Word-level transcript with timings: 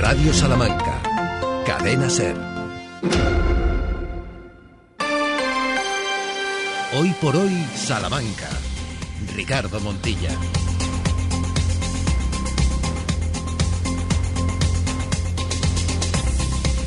Radio 0.00 0.32
Salamanca, 0.32 1.02
Cadena 1.66 2.10
Ser. 2.10 2.36
Hoy 6.96 7.14
por 7.20 7.34
hoy, 7.36 7.66
Salamanca. 7.74 8.48
Ricardo 9.34 9.80
Montilla. 9.80 10.30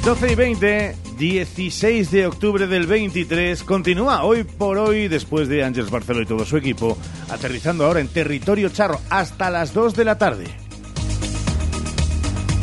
12 0.06 0.32
y 0.32 0.36
20, 0.36 0.96
16 1.18 2.12
de 2.12 2.28
octubre 2.28 2.66
del 2.66 2.88
23, 2.88 3.62
continúa 3.64 4.24
hoy 4.24 4.46
por 4.46 4.78
hoy, 4.78 5.10
después 5.10 5.50
de 5.50 5.66
Ángeles 5.66 5.92
Barceló 5.92 6.22
y 6.22 6.26
todo 6.26 6.46
su 6.46 6.56
equipo, 6.56 6.98
aterrizando 7.30 7.86
ahora 7.86 8.00
en 8.00 8.08
territorio 8.08 8.70
charro 8.70 9.02
hasta 9.10 9.50
las 9.50 9.74
2 9.74 9.96
de 9.96 10.06
la 10.06 10.18
tarde. 10.18 10.67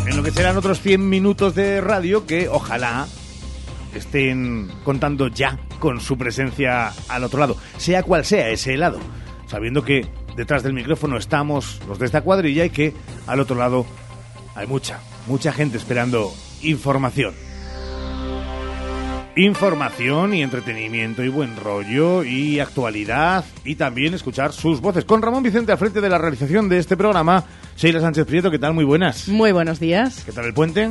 En 0.07 0.17
lo 0.17 0.23
que 0.23 0.31
serán 0.31 0.57
otros 0.57 0.81
100 0.81 1.09
minutos 1.09 1.55
de 1.55 1.81
radio 1.81 2.27
que 2.27 2.49
ojalá 2.49 3.07
estén 3.95 4.71
contando 4.85 5.29
ya 5.29 5.59
con 5.79 6.01
su 6.01 6.19
presencia 6.19 6.93
al 7.09 7.25
otro 7.25 7.41
lado, 7.41 7.57
sea 7.79 8.03
cual 8.03 8.25
sea 8.25 8.51
ese 8.51 8.77
lado, 8.77 8.99
sabiendo 9.47 9.83
que 9.83 10.07
detrás 10.37 10.63
del 10.63 10.73
micrófono 10.73 11.17
estamos 11.17 11.81
los 11.89 11.99
de 11.99 12.07
esta 12.07 12.23
cuadrilla 12.23 12.65
y 12.65 12.71
que 12.71 12.93
al 13.27 13.41
otro 13.41 13.57
lado 13.57 13.87
hay 14.55 14.67
mucha, 14.67 15.01
mucha 15.27 15.53
gente 15.53 15.79
esperando 15.79 16.33
información. 16.63 17.35
Información 19.37 20.33
y 20.33 20.43
entretenimiento 20.43 21.25
y 21.25 21.29
buen 21.29 21.57
rollo 21.57 22.23
y 22.23 22.61
actualidad 22.61 23.45
y 23.65 23.75
también 23.75 24.15
escuchar 24.15 24.53
sus 24.53 24.81
voces. 24.81 25.05
Con 25.05 25.23
Ramón 25.23 25.43
Vicente 25.43 25.73
al 25.73 25.79
frente 25.79 26.01
de 26.01 26.09
la 26.09 26.19
realización 26.19 26.69
de 26.69 26.79
este 26.79 26.97
programa, 26.97 27.43
Sheila 27.77 28.01
Sánchez 28.01 28.27
Prieto, 28.27 28.49
¿qué 28.53 28.61
tal? 28.61 28.75
Muy 28.75 28.85
buenas. 28.85 29.27
Muy 29.27 29.51
buenos 29.51 29.81
días. 29.81 30.23
¿Qué 30.25 30.31
tal 30.31 30.45
el 30.45 30.55
puente? 30.55 30.91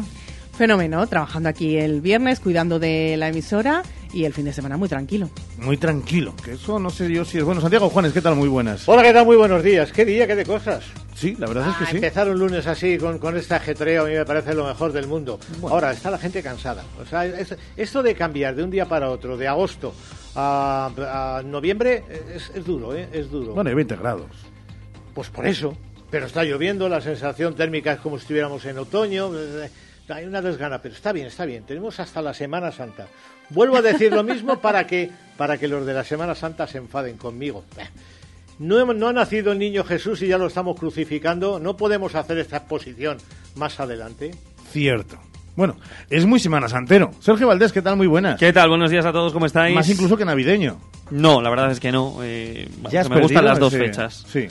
Fenómeno, 0.57 1.07
trabajando 1.07 1.47
aquí 1.47 1.77
el 1.77 2.01
viernes, 2.01 2.41
cuidando 2.41 2.79
de 2.79 3.15
la 3.17 3.29
emisora 3.29 3.81
y 4.13 4.25
el 4.25 4.33
fin 4.33 4.45
de 4.45 4.53
semana 4.53 4.77
muy 4.77 4.87
tranquilo. 4.87 5.29
Muy 5.57 5.77
tranquilo, 5.77 6.35
que 6.43 6.53
eso 6.53 6.79
no 6.79 6.89
sé 6.89 7.11
yo 7.11 7.25
si 7.25 7.39
es 7.39 7.43
bueno. 7.43 7.59
Santiago 7.61 7.89
Juanes, 7.89 8.13
¿qué 8.13 8.21
tal? 8.21 8.35
Muy 8.35 8.47
buenas. 8.47 8.87
Hola, 8.87 9.01
¿qué 9.03 9.11
tal? 9.11 9.25
Muy 9.25 9.35
buenos 9.35 9.63
días. 9.63 9.91
¿Qué 9.91 10.05
día, 10.05 10.27
qué 10.27 10.35
de 10.35 10.45
cosas? 10.45 10.83
Sí, 11.15 11.35
la 11.39 11.47
verdad 11.47 11.69
es 11.69 11.75
que 11.77 11.83
Ah, 11.83 11.87
sí. 11.89 11.95
Empezar 11.97 12.29
un 12.29 12.39
lunes 12.39 12.67
así, 12.67 12.97
con, 12.97 13.17
con 13.19 13.35
este 13.37 13.55
ajetreo, 13.55 14.03
a 14.03 14.07
mí 14.07 14.13
me 14.13 14.25
parece 14.25 14.53
lo 14.53 14.65
mejor 14.67 14.91
del 14.93 15.07
mundo. 15.07 15.39
Ahora, 15.63 15.91
está 15.91 16.09
la 16.11 16.17
gente 16.17 16.41
cansada. 16.43 16.83
O 17.01 17.05
sea, 17.05 17.25
es- 17.25 17.55
esto 17.75 18.03
de 18.03 18.15
cambiar 18.15 18.55
de 18.55 18.63
un 18.63 18.69
día 18.71 18.85
para 18.87 19.09
otro, 19.09 19.35
de 19.37 19.47
agosto 19.47 19.93
a, 20.35 21.37
a 21.39 21.43
noviembre, 21.43 22.03
es, 22.33 22.51
es 22.55 22.65
duro, 22.65 22.95
¿eh? 22.95 23.07
Es 23.11 23.29
duro. 23.29 23.53
Bueno, 23.53 23.69
hay 23.69 23.75
20 23.75 23.95
grados. 23.95 24.27
Pues 25.13 25.29
por 25.29 25.45
eso. 25.47 25.75
Pero 26.09 26.27
está 26.27 26.43
lloviendo, 26.43 26.87
la 26.89 27.01
sensación 27.01 27.55
térmica 27.55 27.93
es 27.93 27.99
como 27.99 28.17
si 28.17 28.21
estuviéramos 28.23 28.63
en 28.65 28.77
otoño. 28.77 29.31
eh, 29.35 29.69
Hay 30.09 30.25
una 30.25 30.41
desgana, 30.41 30.79
pero 30.81 30.93
está 30.93 31.11
bien, 31.11 31.27
está 31.27 31.45
bien. 31.45 31.63
Tenemos 31.65 31.99
hasta 31.99 32.21
la 32.21 32.33
Semana 32.33 32.71
Santa. 32.71 33.07
Vuelvo 33.53 33.77
a 33.77 33.81
decir 33.81 34.11
lo 34.11 34.23
mismo 34.23 34.59
para 34.59 34.85
que, 34.87 35.09
para 35.37 35.57
que 35.57 35.67
los 35.67 35.85
de 35.85 35.93
la 35.93 36.03
Semana 36.03 36.35
Santa 36.35 36.67
se 36.67 36.77
enfaden 36.79 37.17
conmigo. 37.17 37.63
No, 38.59 38.79
hemos- 38.79 38.95
no 38.95 39.07
ha 39.07 39.13
nacido 39.13 39.51
el 39.51 39.59
niño 39.59 39.83
Jesús 39.83 40.21
y 40.21 40.27
ya 40.27 40.37
lo 40.37 40.47
estamos 40.47 40.77
crucificando. 40.79 41.59
No 41.59 41.75
podemos 41.77 42.15
hacer 42.15 42.37
esta 42.37 42.57
exposición 42.57 43.17
más 43.55 43.79
adelante. 43.79 44.31
Cierto. 44.71 45.17
Bueno, 45.55 45.75
es 46.09 46.25
muy 46.25 46.39
Semana 46.39 46.67
Santero. 46.67 47.11
Sergio 47.19 47.47
Valdés, 47.47 47.71
¿qué 47.71 47.81
tal? 47.83 47.95
Muy 47.95 48.07
buenas. 48.07 48.39
¿Qué 48.39 48.51
tal? 48.51 48.69
Buenos 48.69 48.89
días 48.89 49.05
a 49.05 49.11
todos, 49.11 49.31
¿cómo 49.33 49.45
estáis? 49.45 49.75
Más 49.75 49.87
incluso 49.87 50.17
que 50.17 50.25
navideño. 50.25 50.79
No, 51.11 51.41
la 51.41 51.49
verdad 51.51 51.69
es 51.71 51.79
que 51.79 51.91
no. 51.91 52.17
eh, 52.23 52.67
Ya 52.91 53.01
has 53.01 53.09
me 53.09 53.21
gustan 53.21 53.45
las 53.45 53.59
dos 53.59 53.71
ese- 53.73 53.85
fechas. 53.85 54.25
Sí. 54.27 54.47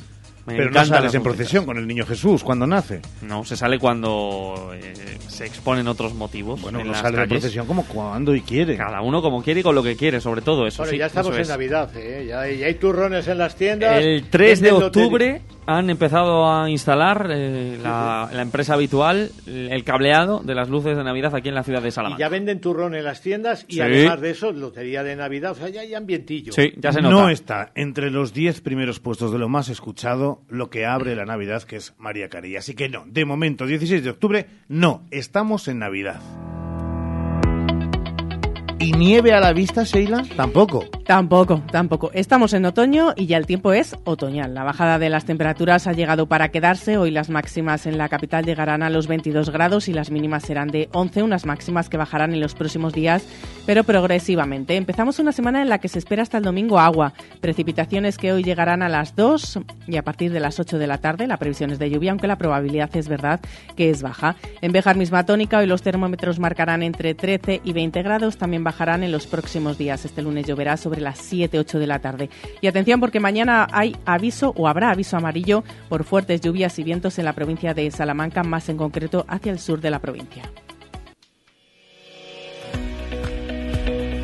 Me 0.47 0.57
Pero 0.57 0.71
no 0.73 0.85
sales 0.85 1.15
en 1.15 1.23
procesión 1.23 1.65
con 1.65 1.79
el 1.79 1.87
niño 1.87 2.05
Jesús 2.05 2.43
cuando 2.43 2.67
nace. 2.67 3.01
No, 3.23 3.45
se 3.45 3.57
sale 3.57 3.79
cuando 3.79 4.73
eh, 4.75 4.93
se 5.29 5.47
exponen 5.47 5.87
otros 5.87 6.15
motivos. 6.15 6.61
Bueno, 6.61 6.81
en 6.81 6.87
no 6.87 6.93
las 6.93 7.01
sale 7.01 7.15
calles. 7.17 7.31
procesión 7.41 7.67
como 7.67 7.85
cuando 7.85 8.35
y 8.35 8.41
quiere. 8.41 8.77
Cada 8.77 9.03
uno 9.03 9.23
como 9.23 9.43
quiere 9.43 9.61
y 9.61 9.63
con 9.63 9.75
lo 9.77 9.85
que 9.85 9.95
quiere, 9.97 10.21
sobre 10.21 10.43
todo 10.43 10.67
eso. 10.67 10.83
Bueno, 10.83 10.91
sí, 10.93 10.99
ya 10.99 11.07
estamos 11.07 11.29
eso 11.31 11.37
en 11.37 11.43
es. 11.43 11.49
Navidad, 11.49 11.97
¿eh? 11.97 12.27
Ya, 12.29 12.41
hay- 12.41 12.59
ya 12.59 12.67
hay 12.67 12.75
turrones 12.75 13.29
en 13.29 13.39
las 13.39 13.55
tiendas. 13.55 14.03
El 14.03 14.29
3 14.31 14.61
de 14.61 14.71
lotería. 14.73 15.43
Han 15.67 15.91
empezado 15.91 16.51
a 16.53 16.69
instalar 16.69 17.29
eh, 17.31 17.79
la, 17.83 18.29
la 18.33 18.43
empresa 18.43 18.75
habitual 18.75 19.31
el 19.47 19.85
cableado 19.85 20.41
de 20.41 20.55
las 20.55 20.69
luces 20.69 20.97
de 20.97 21.05
Navidad 21.05 21.35
aquí 21.35 21.49
en 21.49 21.55
la 21.55 21.63
ciudad 21.63 21.81
de 21.83 21.89
Y 21.89 21.93
Salamanca. 21.93 22.21
ya 22.21 22.29
venden 22.29 22.61
turrón 22.61 22.95
en 22.95 23.05
las 23.05 23.21
tiendas 23.23 23.65
y 23.69 23.75
Sí. 23.75 23.81
además 23.81 24.21
de 24.21 24.31
eso, 24.31 24.51
lotería 24.53 25.03
de 25.05 25.15
Navidad. 25.17 25.53
O 25.53 25.55
sea, 25.55 25.69
ya 25.69 25.83
hay 25.83 25.95
ambientillo. 25.95 26.53
Sí, 26.53 26.73
ya 26.77 26.93
se 26.93 27.01
nota. 27.01 27.15
No 27.15 27.29
está 27.29 27.71
entre 27.75 28.11
los 28.11 28.33
10 28.35 28.61
primeros 28.61 28.99
puestos 29.01 29.33
de 29.33 29.39
lo 29.39 29.49
más 29.49 29.69
escuchado 29.69 30.43
lo 30.49 30.69
que 30.69 30.85
abre 30.85 31.15
la 31.15 31.25
Navidad, 31.25 31.63
que 31.63 31.77
es 31.77 31.95
María 31.99 32.29
Carey. 32.29 32.57
Así 32.57 32.75
que 32.75 32.89
no, 32.89 33.05
de 33.07 33.25
momento, 33.25 33.65
16 33.67 34.03
de 34.03 34.11
octubre, 34.11 34.47
no, 34.69 35.07
estamos 35.11 35.69
en 35.69 35.79
Navidad. 35.79 36.21
¿Y 38.83 38.91
nieve 38.91 39.33
a 39.33 39.39
la 39.39 39.53
vista, 39.53 39.85
Sheila? 39.85 40.25
Tampoco. 40.37 40.85
Tampoco, 41.05 41.63
tampoco. 41.71 42.11
Estamos 42.15 42.53
en 42.53 42.65
otoño 42.65 43.13
y 43.17 43.27
ya 43.27 43.37
el 43.37 43.47
tiempo 43.47 43.73
es 43.73 43.97
otoñal. 44.05 44.55
La 44.55 44.65
bajada 44.65 44.99
de 44.99 45.09
las 45.09 45.25
temperaturas 45.25 45.87
ha 45.87 45.93
llegado 45.93 46.27
para 46.27 46.49
quedarse. 46.49 46.97
Hoy 46.97 47.13
las 47.13 47.29
máximas 47.29 47.87
en 47.87 47.97
la 47.97 48.09
capital 48.09 48.45
llegarán 48.45 48.83
a 48.83 48.91
los 48.91 49.07
22 49.07 49.51
grados 49.51 49.89
y 49.89 49.93
las 49.93 50.11
mínimas 50.11 50.43
serán 50.43 50.69
de 50.69 50.89
11, 50.93 51.23
unas 51.23 51.47
máximas 51.47 51.89
que 51.89 51.97
bajarán 51.97 52.33
en 52.35 52.41
los 52.41 52.55
próximos 52.55 52.93
días, 52.93 53.25
pero 53.67 53.85
progresivamente. 53.85 54.75
Empezamos 54.75 55.21
una 55.21 55.31
semana 55.31 55.63
en 55.63 55.69
la 55.69 55.79
que 55.79 55.89
se 55.89 56.01
espera 56.01 56.23
hasta 56.23 56.39
el 56.39 56.45
domingo 56.45 56.81
agua. 56.81 57.13
Precipitaciones 57.41 58.19
que 58.19 58.33
hoy 58.33 58.43
llegarán 58.43 58.83
a 58.83 58.89
las 58.89 59.15
2 59.15 59.61
y 59.87 59.97
a 59.97 60.03
partir 60.03 60.33
de 60.33 60.41
las 60.41 60.59
8 60.59 60.79
de 60.79 60.87
la 60.89 60.99
tarde. 60.99 61.29
La 61.29 61.37
previsión 61.37 61.71
es 61.71 61.79
de 61.79 61.91
lluvia, 61.91 62.11
aunque 62.11 62.27
la 62.27 62.39
probabilidad 62.39 62.97
es 62.97 63.07
verdad 63.09 63.41
que 63.77 63.91
es 63.91 64.03
baja. 64.03 64.35
En 64.61 64.73
Bejar, 64.73 64.97
misma 64.97 65.25
tónica, 65.25 65.59
hoy 65.59 65.67
los 65.67 65.83
termómetros 65.83 66.41
marcarán 66.41 66.83
entre 66.83 67.15
13 67.15 67.61
y 67.63 67.73
20 67.73 68.03
grados. 68.03 68.37
También 68.37 68.65
bajarán 68.73 69.03
en 69.03 69.13
los 69.13 69.27
próximos 69.27 69.77
días. 69.77 70.05
Este 70.07 70.23
lunes 70.23 70.47
lloverá 70.47 70.79
sobre 70.79 71.03
las 71.03 71.19
7, 71.19 71.59
8 71.59 71.79
de 71.79 71.87
la 71.87 71.99
tarde. 71.99 72.31
Y 72.63 72.67
atención 72.67 73.01
porque 73.01 73.21
mañana 73.21 73.69
hay 73.71 73.95
aviso 74.07 74.55
o 74.57 74.67
habrá 74.67 74.91
aviso 74.91 75.17
amarillo 75.17 75.63
por 75.91 76.05
fuertes 76.05 76.41
lluvias 76.41 76.79
y 76.79 76.83
vientos 76.83 77.19
en 77.19 77.27
la 77.27 77.35
provincia 77.35 77.75
de 77.75 77.91
Salamanca, 77.91 78.43
más 78.43 78.71
en 78.71 78.79
concreto 78.79 79.27
hacia 79.29 79.53
el 79.53 79.59
sur 79.59 79.81
de 79.81 79.91
la 79.91 79.99
provincia. 79.99 80.43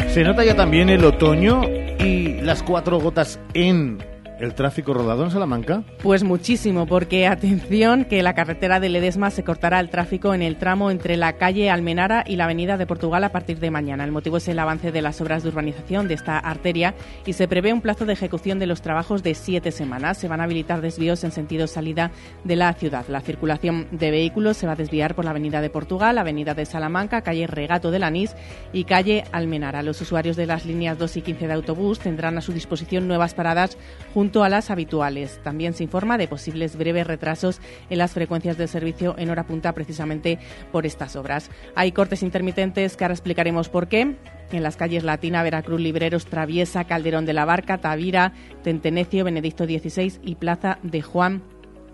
Se 0.09 0.25
nota 0.25 0.43
ya 0.45 0.57
también 0.57 0.89
el 0.89 1.05
otoño 1.05 1.63
y 2.01 2.41
las 2.41 2.63
cuatro 2.63 2.99
gotas 2.99 3.39
en 3.53 3.99
el 4.41 4.54
tráfico 4.54 4.94
rodado 4.94 5.25
en 5.25 5.31
Salamanca. 5.31 5.82
Pues 6.03 6.25
muchísimo, 6.25 6.87
porque 6.87 7.26
atención 7.26 8.04
que 8.04 8.22
la 8.22 8.34
carretera 8.34 8.81
de 8.81 8.88
Ledesma 8.88 9.31
se 9.31 9.44
cortará 9.44 9.81
el 9.81 9.91
tráfico 9.91 10.34
en 10.34 10.43
el 10.43 10.56
tramo 10.56 10.91
entre 10.91 11.16
la 11.16 11.34
calle 11.34 11.71
Almenara 11.71 12.25
y 12.26 12.37
la 12.37 12.44
avenida 12.44 12.76
de 12.76 12.87
Portugal 12.87 13.25
a 13.25 13.32
partir 13.32 13.59
de 13.59 13.71
mañana. 13.71 14.04
El 14.04 14.12
motivo 14.12 14.37
es 14.37 14.49
el 14.49 14.59
avance 14.59 14.93
de 14.93 15.03
las 15.03 15.21
obras 15.21 15.43
de 15.43 15.49
urbanización 15.49 16.09
de 16.09 16.15
esta 16.15 16.38
arteria 16.38 16.94
y 17.26 17.32
se 17.32 17.49
prevé 17.49 17.72
un 17.72 17.81
plazo 17.81 18.06
de 18.06 18.12
ejecución 18.12 18.59
de 18.59 18.66
los 18.66 18.82
trabajos 18.82 19.22
de 19.22 19.34
siete 19.34 19.72
semanas. 19.72 20.19
Se 20.19 20.28
van 20.28 20.41
a 20.41 20.44
habilitar 20.44 20.81
desvíos 20.81 21.25
en 21.25 21.32
sentido 21.32 21.66
salida 21.66 22.10
de 22.44 22.56
la 22.56 22.72
ciudad. 22.75 23.06
La 23.09 23.20
circulación 23.20 23.88
de 23.91 24.10
vehículos 24.10 24.56
se 24.56 24.66
va 24.66 24.72
a 24.72 24.76
desviar 24.76 25.15
por 25.15 25.25
la 25.25 25.32
avenida 25.32 25.60
de 25.60 25.70
Portugal, 25.70 26.19
avenida 26.19 26.55
de 26.55 26.66
Salamanca, 26.66 27.22
calle 27.22 27.47
Regato 27.47 27.91
del 27.91 28.05
Anís 28.05 28.34
y 28.72 28.84
calle 28.84 29.25
Almenara. 29.32 29.82
Los 29.82 30.00
usuarios 30.00 30.37
de 30.37 30.47
las 30.47 30.65
líneas 30.65 30.99
2 30.99 31.16
y 31.16 31.22
15 31.22 31.47
de 31.47 31.53
autobús 31.53 31.99
tendrán 31.99 32.38
a 32.38 32.41
su 32.41 32.53
disposición 32.53 33.09
nuevas 33.09 33.34
paradas 33.34 33.76
junto 34.15 34.28
a 34.37 34.49
las 34.49 34.71
habituales. 34.71 35.41
También 35.43 35.75
se 35.75 35.84
informa 35.84 36.19
de 36.19 36.28
posibles 36.28 36.77
breves 36.77 37.06
retrasos 37.06 37.61
en 37.91 37.99
las 37.99 38.12
frecuencias 38.12 38.56
de 38.59 38.69
servicio 38.69 39.15
en 39.19 39.31
hora 39.31 39.47
punta 39.47 39.72
precisamente 39.72 40.39
por 40.71 40.87
estas 40.87 41.16
obras. 41.16 41.50
Hay 41.75 41.93
cortes 41.93 42.22
intermitentes 42.22 42.97
que 42.97 43.05
ahora 43.05 43.15
explicaremos 43.15 43.69
por 43.69 43.88
qué. 43.88 44.17
En 44.50 44.62
las 44.62 44.77
calles 44.77 45.05
Latina, 45.05 45.43
Veracruz, 45.43 45.81
Libreros, 45.81 46.27
Traviesa, 46.27 46.84
Calderón 46.84 47.27
de 47.27 47.34
la 47.34 47.44
Barca, 47.44 47.78
Tavira, 47.78 48.33
Tentenecio, 48.62 49.25
Benedicto 49.25 49.65
XVI 49.65 50.21
y 50.22 50.37
Plaza 50.37 50.78
de 50.83 51.03
Juan 51.03 51.43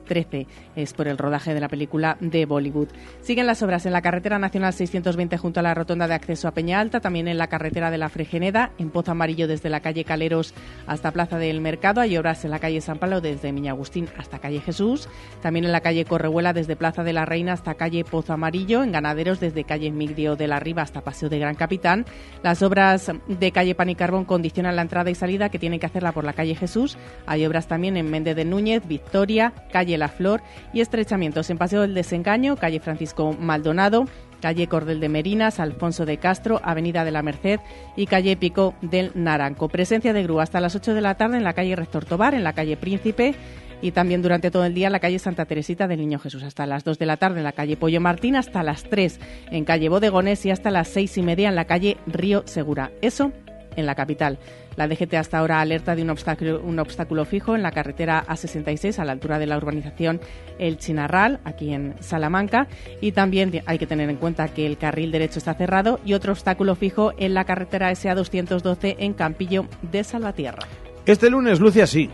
13. 0.05 0.47
Es 0.77 0.93
por 0.93 1.09
el 1.09 1.19
rodaje 1.19 1.55
de 1.55 1.61
la 1.61 1.69
película 1.69 2.17
de 2.21 2.47
Bollywood. 2.47 2.89
Siguen 3.23 3.47
las 3.47 3.63
obras 3.63 3.87
en 3.87 3.93
la 3.93 4.03
carretera 4.03 4.39
nacional 4.39 4.73
620 4.73 5.39
junto 5.39 5.61
a 5.61 5.63
la 5.63 5.75
rotonda 5.75 6.07
de 6.07 6.15
acceso 6.15 6.49
a 6.49 6.53
Peña 6.53 6.81
Alta, 6.81 7.01
también 7.01 7.29
en 7.29 7.39
la 7.39 7.49
carretera 7.49 7.91
de 7.91 7.99
la 7.99 8.09
Fregeneda, 8.09 8.73
en 8.79 8.91
Pozo 8.91 9.13
Amarillo 9.13 9.49
desde 9.49 9.71
la 9.71 9.81
calle 9.81 10.05
Caleros 10.05 10.55
hasta 10.87 11.13
Plaza 11.13 11.39
del 11.39 11.61
Mercado. 11.61 12.01
Hay 12.01 12.17
obras 12.17 12.45
en 12.45 12.51
la 12.51 12.59
calle 12.59 12.81
San 12.81 12.99
Pablo 12.99 13.21
desde 13.21 13.53
Miña 13.53 13.73
Agustín 13.73 14.09
hasta 14.19 14.39
calle 14.39 14.61
Jesús. 14.61 15.09
También 15.41 15.65
en 15.65 15.73
la 15.73 15.81
calle 15.81 16.05
Correhuela 16.05 16.53
desde 16.53 16.77
Plaza 16.77 17.05
de 17.05 17.13
la 17.13 17.25
Reina 17.25 17.55
hasta 17.55 17.75
calle 17.75 18.05
Pozo 18.05 18.35
Amarillo. 18.35 18.83
En 18.83 18.93
Ganaderos 18.93 19.41
desde 19.41 19.65
calle 19.65 19.91
Migdio 19.91 20.37
de 20.37 20.47
la 20.47 20.61
Riva 20.61 20.83
hasta 20.83 21.01
Paseo 21.01 21.29
de 21.29 21.39
Gran 21.39 21.55
Capitán. 21.55 22.05
Las 22.43 22.63
obras 22.63 23.11
de 23.27 23.53
calle 23.53 23.75
Pan 23.75 23.95
condicionan 24.27 24.77
la 24.77 24.83
entrada 24.83 25.11
y 25.11 25.15
salida 25.15 25.49
que 25.49 25.59
tienen 25.59 25.81
que 25.81 25.87
hacerla 25.87 26.13
por 26.13 26.25
la 26.25 26.33
calle 26.33 26.55
Jesús. 26.55 26.97
Hay 27.27 27.45
obras 27.47 27.69
también 27.69 27.97
en 27.97 28.11
Méndez 28.11 28.37
de 28.37 28.45
Núñez, 28.45 28.87
Victoria, 28.87 29.53
calle 29.73 29.94
La 29.99 30.09
Flor 30.09 30.43
y 30.73 30.81
estrechamientos 30.81 31.51
en 31.51 31.59
Paseo 31.59 31.83
del 31.83 31.95
Desengaño, 31.95 32.57
calle 32.57 32.81
Francisco 32.81 33.33
Maldonado, 33.33 34.07
calle 34.41 34.67
Cordel 34.67 35.01
de 35.01 35.09
Merinas, 35.09 35.61
Alfonso 35.61 36.05
de 36.05 36.19
Castro, 36.19 36.61
Avenida 36.63 37.05
de 37.05 37.11
la 37.11 37.23
Merced 37.23 37.61
y 37.97 38.07
calle 38.07 38.37
Pico 38.37 38.75
del 38.83 39.11
Naranco. 39.15 39.69
Presencia 39.69 40.13
de 40.13 40.23
grúa 40.23 40.43
hasta 40.43 40.61
las 40.61 40.77
8 40.77 40.95
de 40.95 41.01
la 41.01 41.15
tarde 41.15 41.39
en 41.39 41.45
la 41.45 41.55
calle 41.55 41.77
Rector 41.77 42.05
Tobar, 42.05 42.35
en 42.35 42.45
la 42.45 42.53
calle 42.53 42.77
Príncipe, 42.77 43.35
y 43.81 43.93
también 43.93 44.23
durante 44.23 44.51
todo 44.51 44.65
el 44.65 44.75
día 44.75 44.87
en 44.87 44.93
la 44.93 45.01
calle 45.01 45.19
Santa 45.19 45.45
Teresita 45.45 45.87
del 45.87 46.01
Niño 46.01 46.19
Jesús, 46.19 46.43
hasta 46.43 46.67
las 46.67 46.85
2 46.85 46.99
de 46.99 47.07
la 47.07 47.17
tarde 47.17 47.39
en 47.39 47.45
la 47.45 47.53
calle 47.53 47.77
Pollo 47.77 48.01
Martín, 48.01 48.37
hasta 48.37 48.63
las 48.63 48.85
3 48.85 49.21
en 49.51 49.65
calle 49.65 49.89
Bodegones 49.89 50.45
y 50.47 50.51
hasta 50.51 50.71
las 50.71 50.89
6 50.89 51.19
y 51.19 51.23
media 51.23 51.49
en 51.49 51.55
la 51.55 51.67
calle 51.67 51.99
Río 52.07 52.43
Segura. 52.47 52.93
Eso 53.03 53.33
en 53.77 53.87
la 53.87 53.95
capital. 53.95 54.39
La 54.77 54.89
DGT 54.89 55.15
hasta 55.15 55.39
ahora 55.39 55.61
alerta 55.61 55.95
de 55.95 56.03
un 56.03 56.11
obstáculo, 56.11 56.61
un 56.61 56.79
obstáculo 56.79 57.25
fijo 57.25 57.55
en 57.55 57.63
la 57.63 57.71
carretera 57.71 58.25
A66 58.27 58.99
a 58.99 59.05
la 59.05 59.13
altura 59.13 59.39
de 59.39 59.47
la 59.47 59.57
urbanización 59.57 60.21
El 60.59 60.79
Chinarral, 60.79 61.41
aquí 61.45 61.73
en 61.73 61.95
Salamanca. 62.01 62.67
Y 63.01 63.13
también 63.13 63.63
hay 63.67 63.79
que 63.79 63.87
tener 63.87 64.11
en 64.11 64.17
cuenta 64.17 64.49
que 64.49 64.67
el 64.67 64.79
carril 64.79 65.13
derecho 65.13 65.39
está 65.39 65.55
cerrado 65.55 66.01
y 66.05 66.15
otro 66.15 66.33
obstáculo 66.33 66.75
fijo 66.75 67.13
en 67.19 67.35
la 67.35 67.45
carretera 67.45 67.91
SA212 67.93 68.97
en 68.99 69.15
Campillo 69.15 69.67
de 69.83 70.05
Salvatierra. 70.05 70.67
Este 71.07 71.31
lunes 71.31 71.61
luce 71.61 71.83
así. 71.83 72.11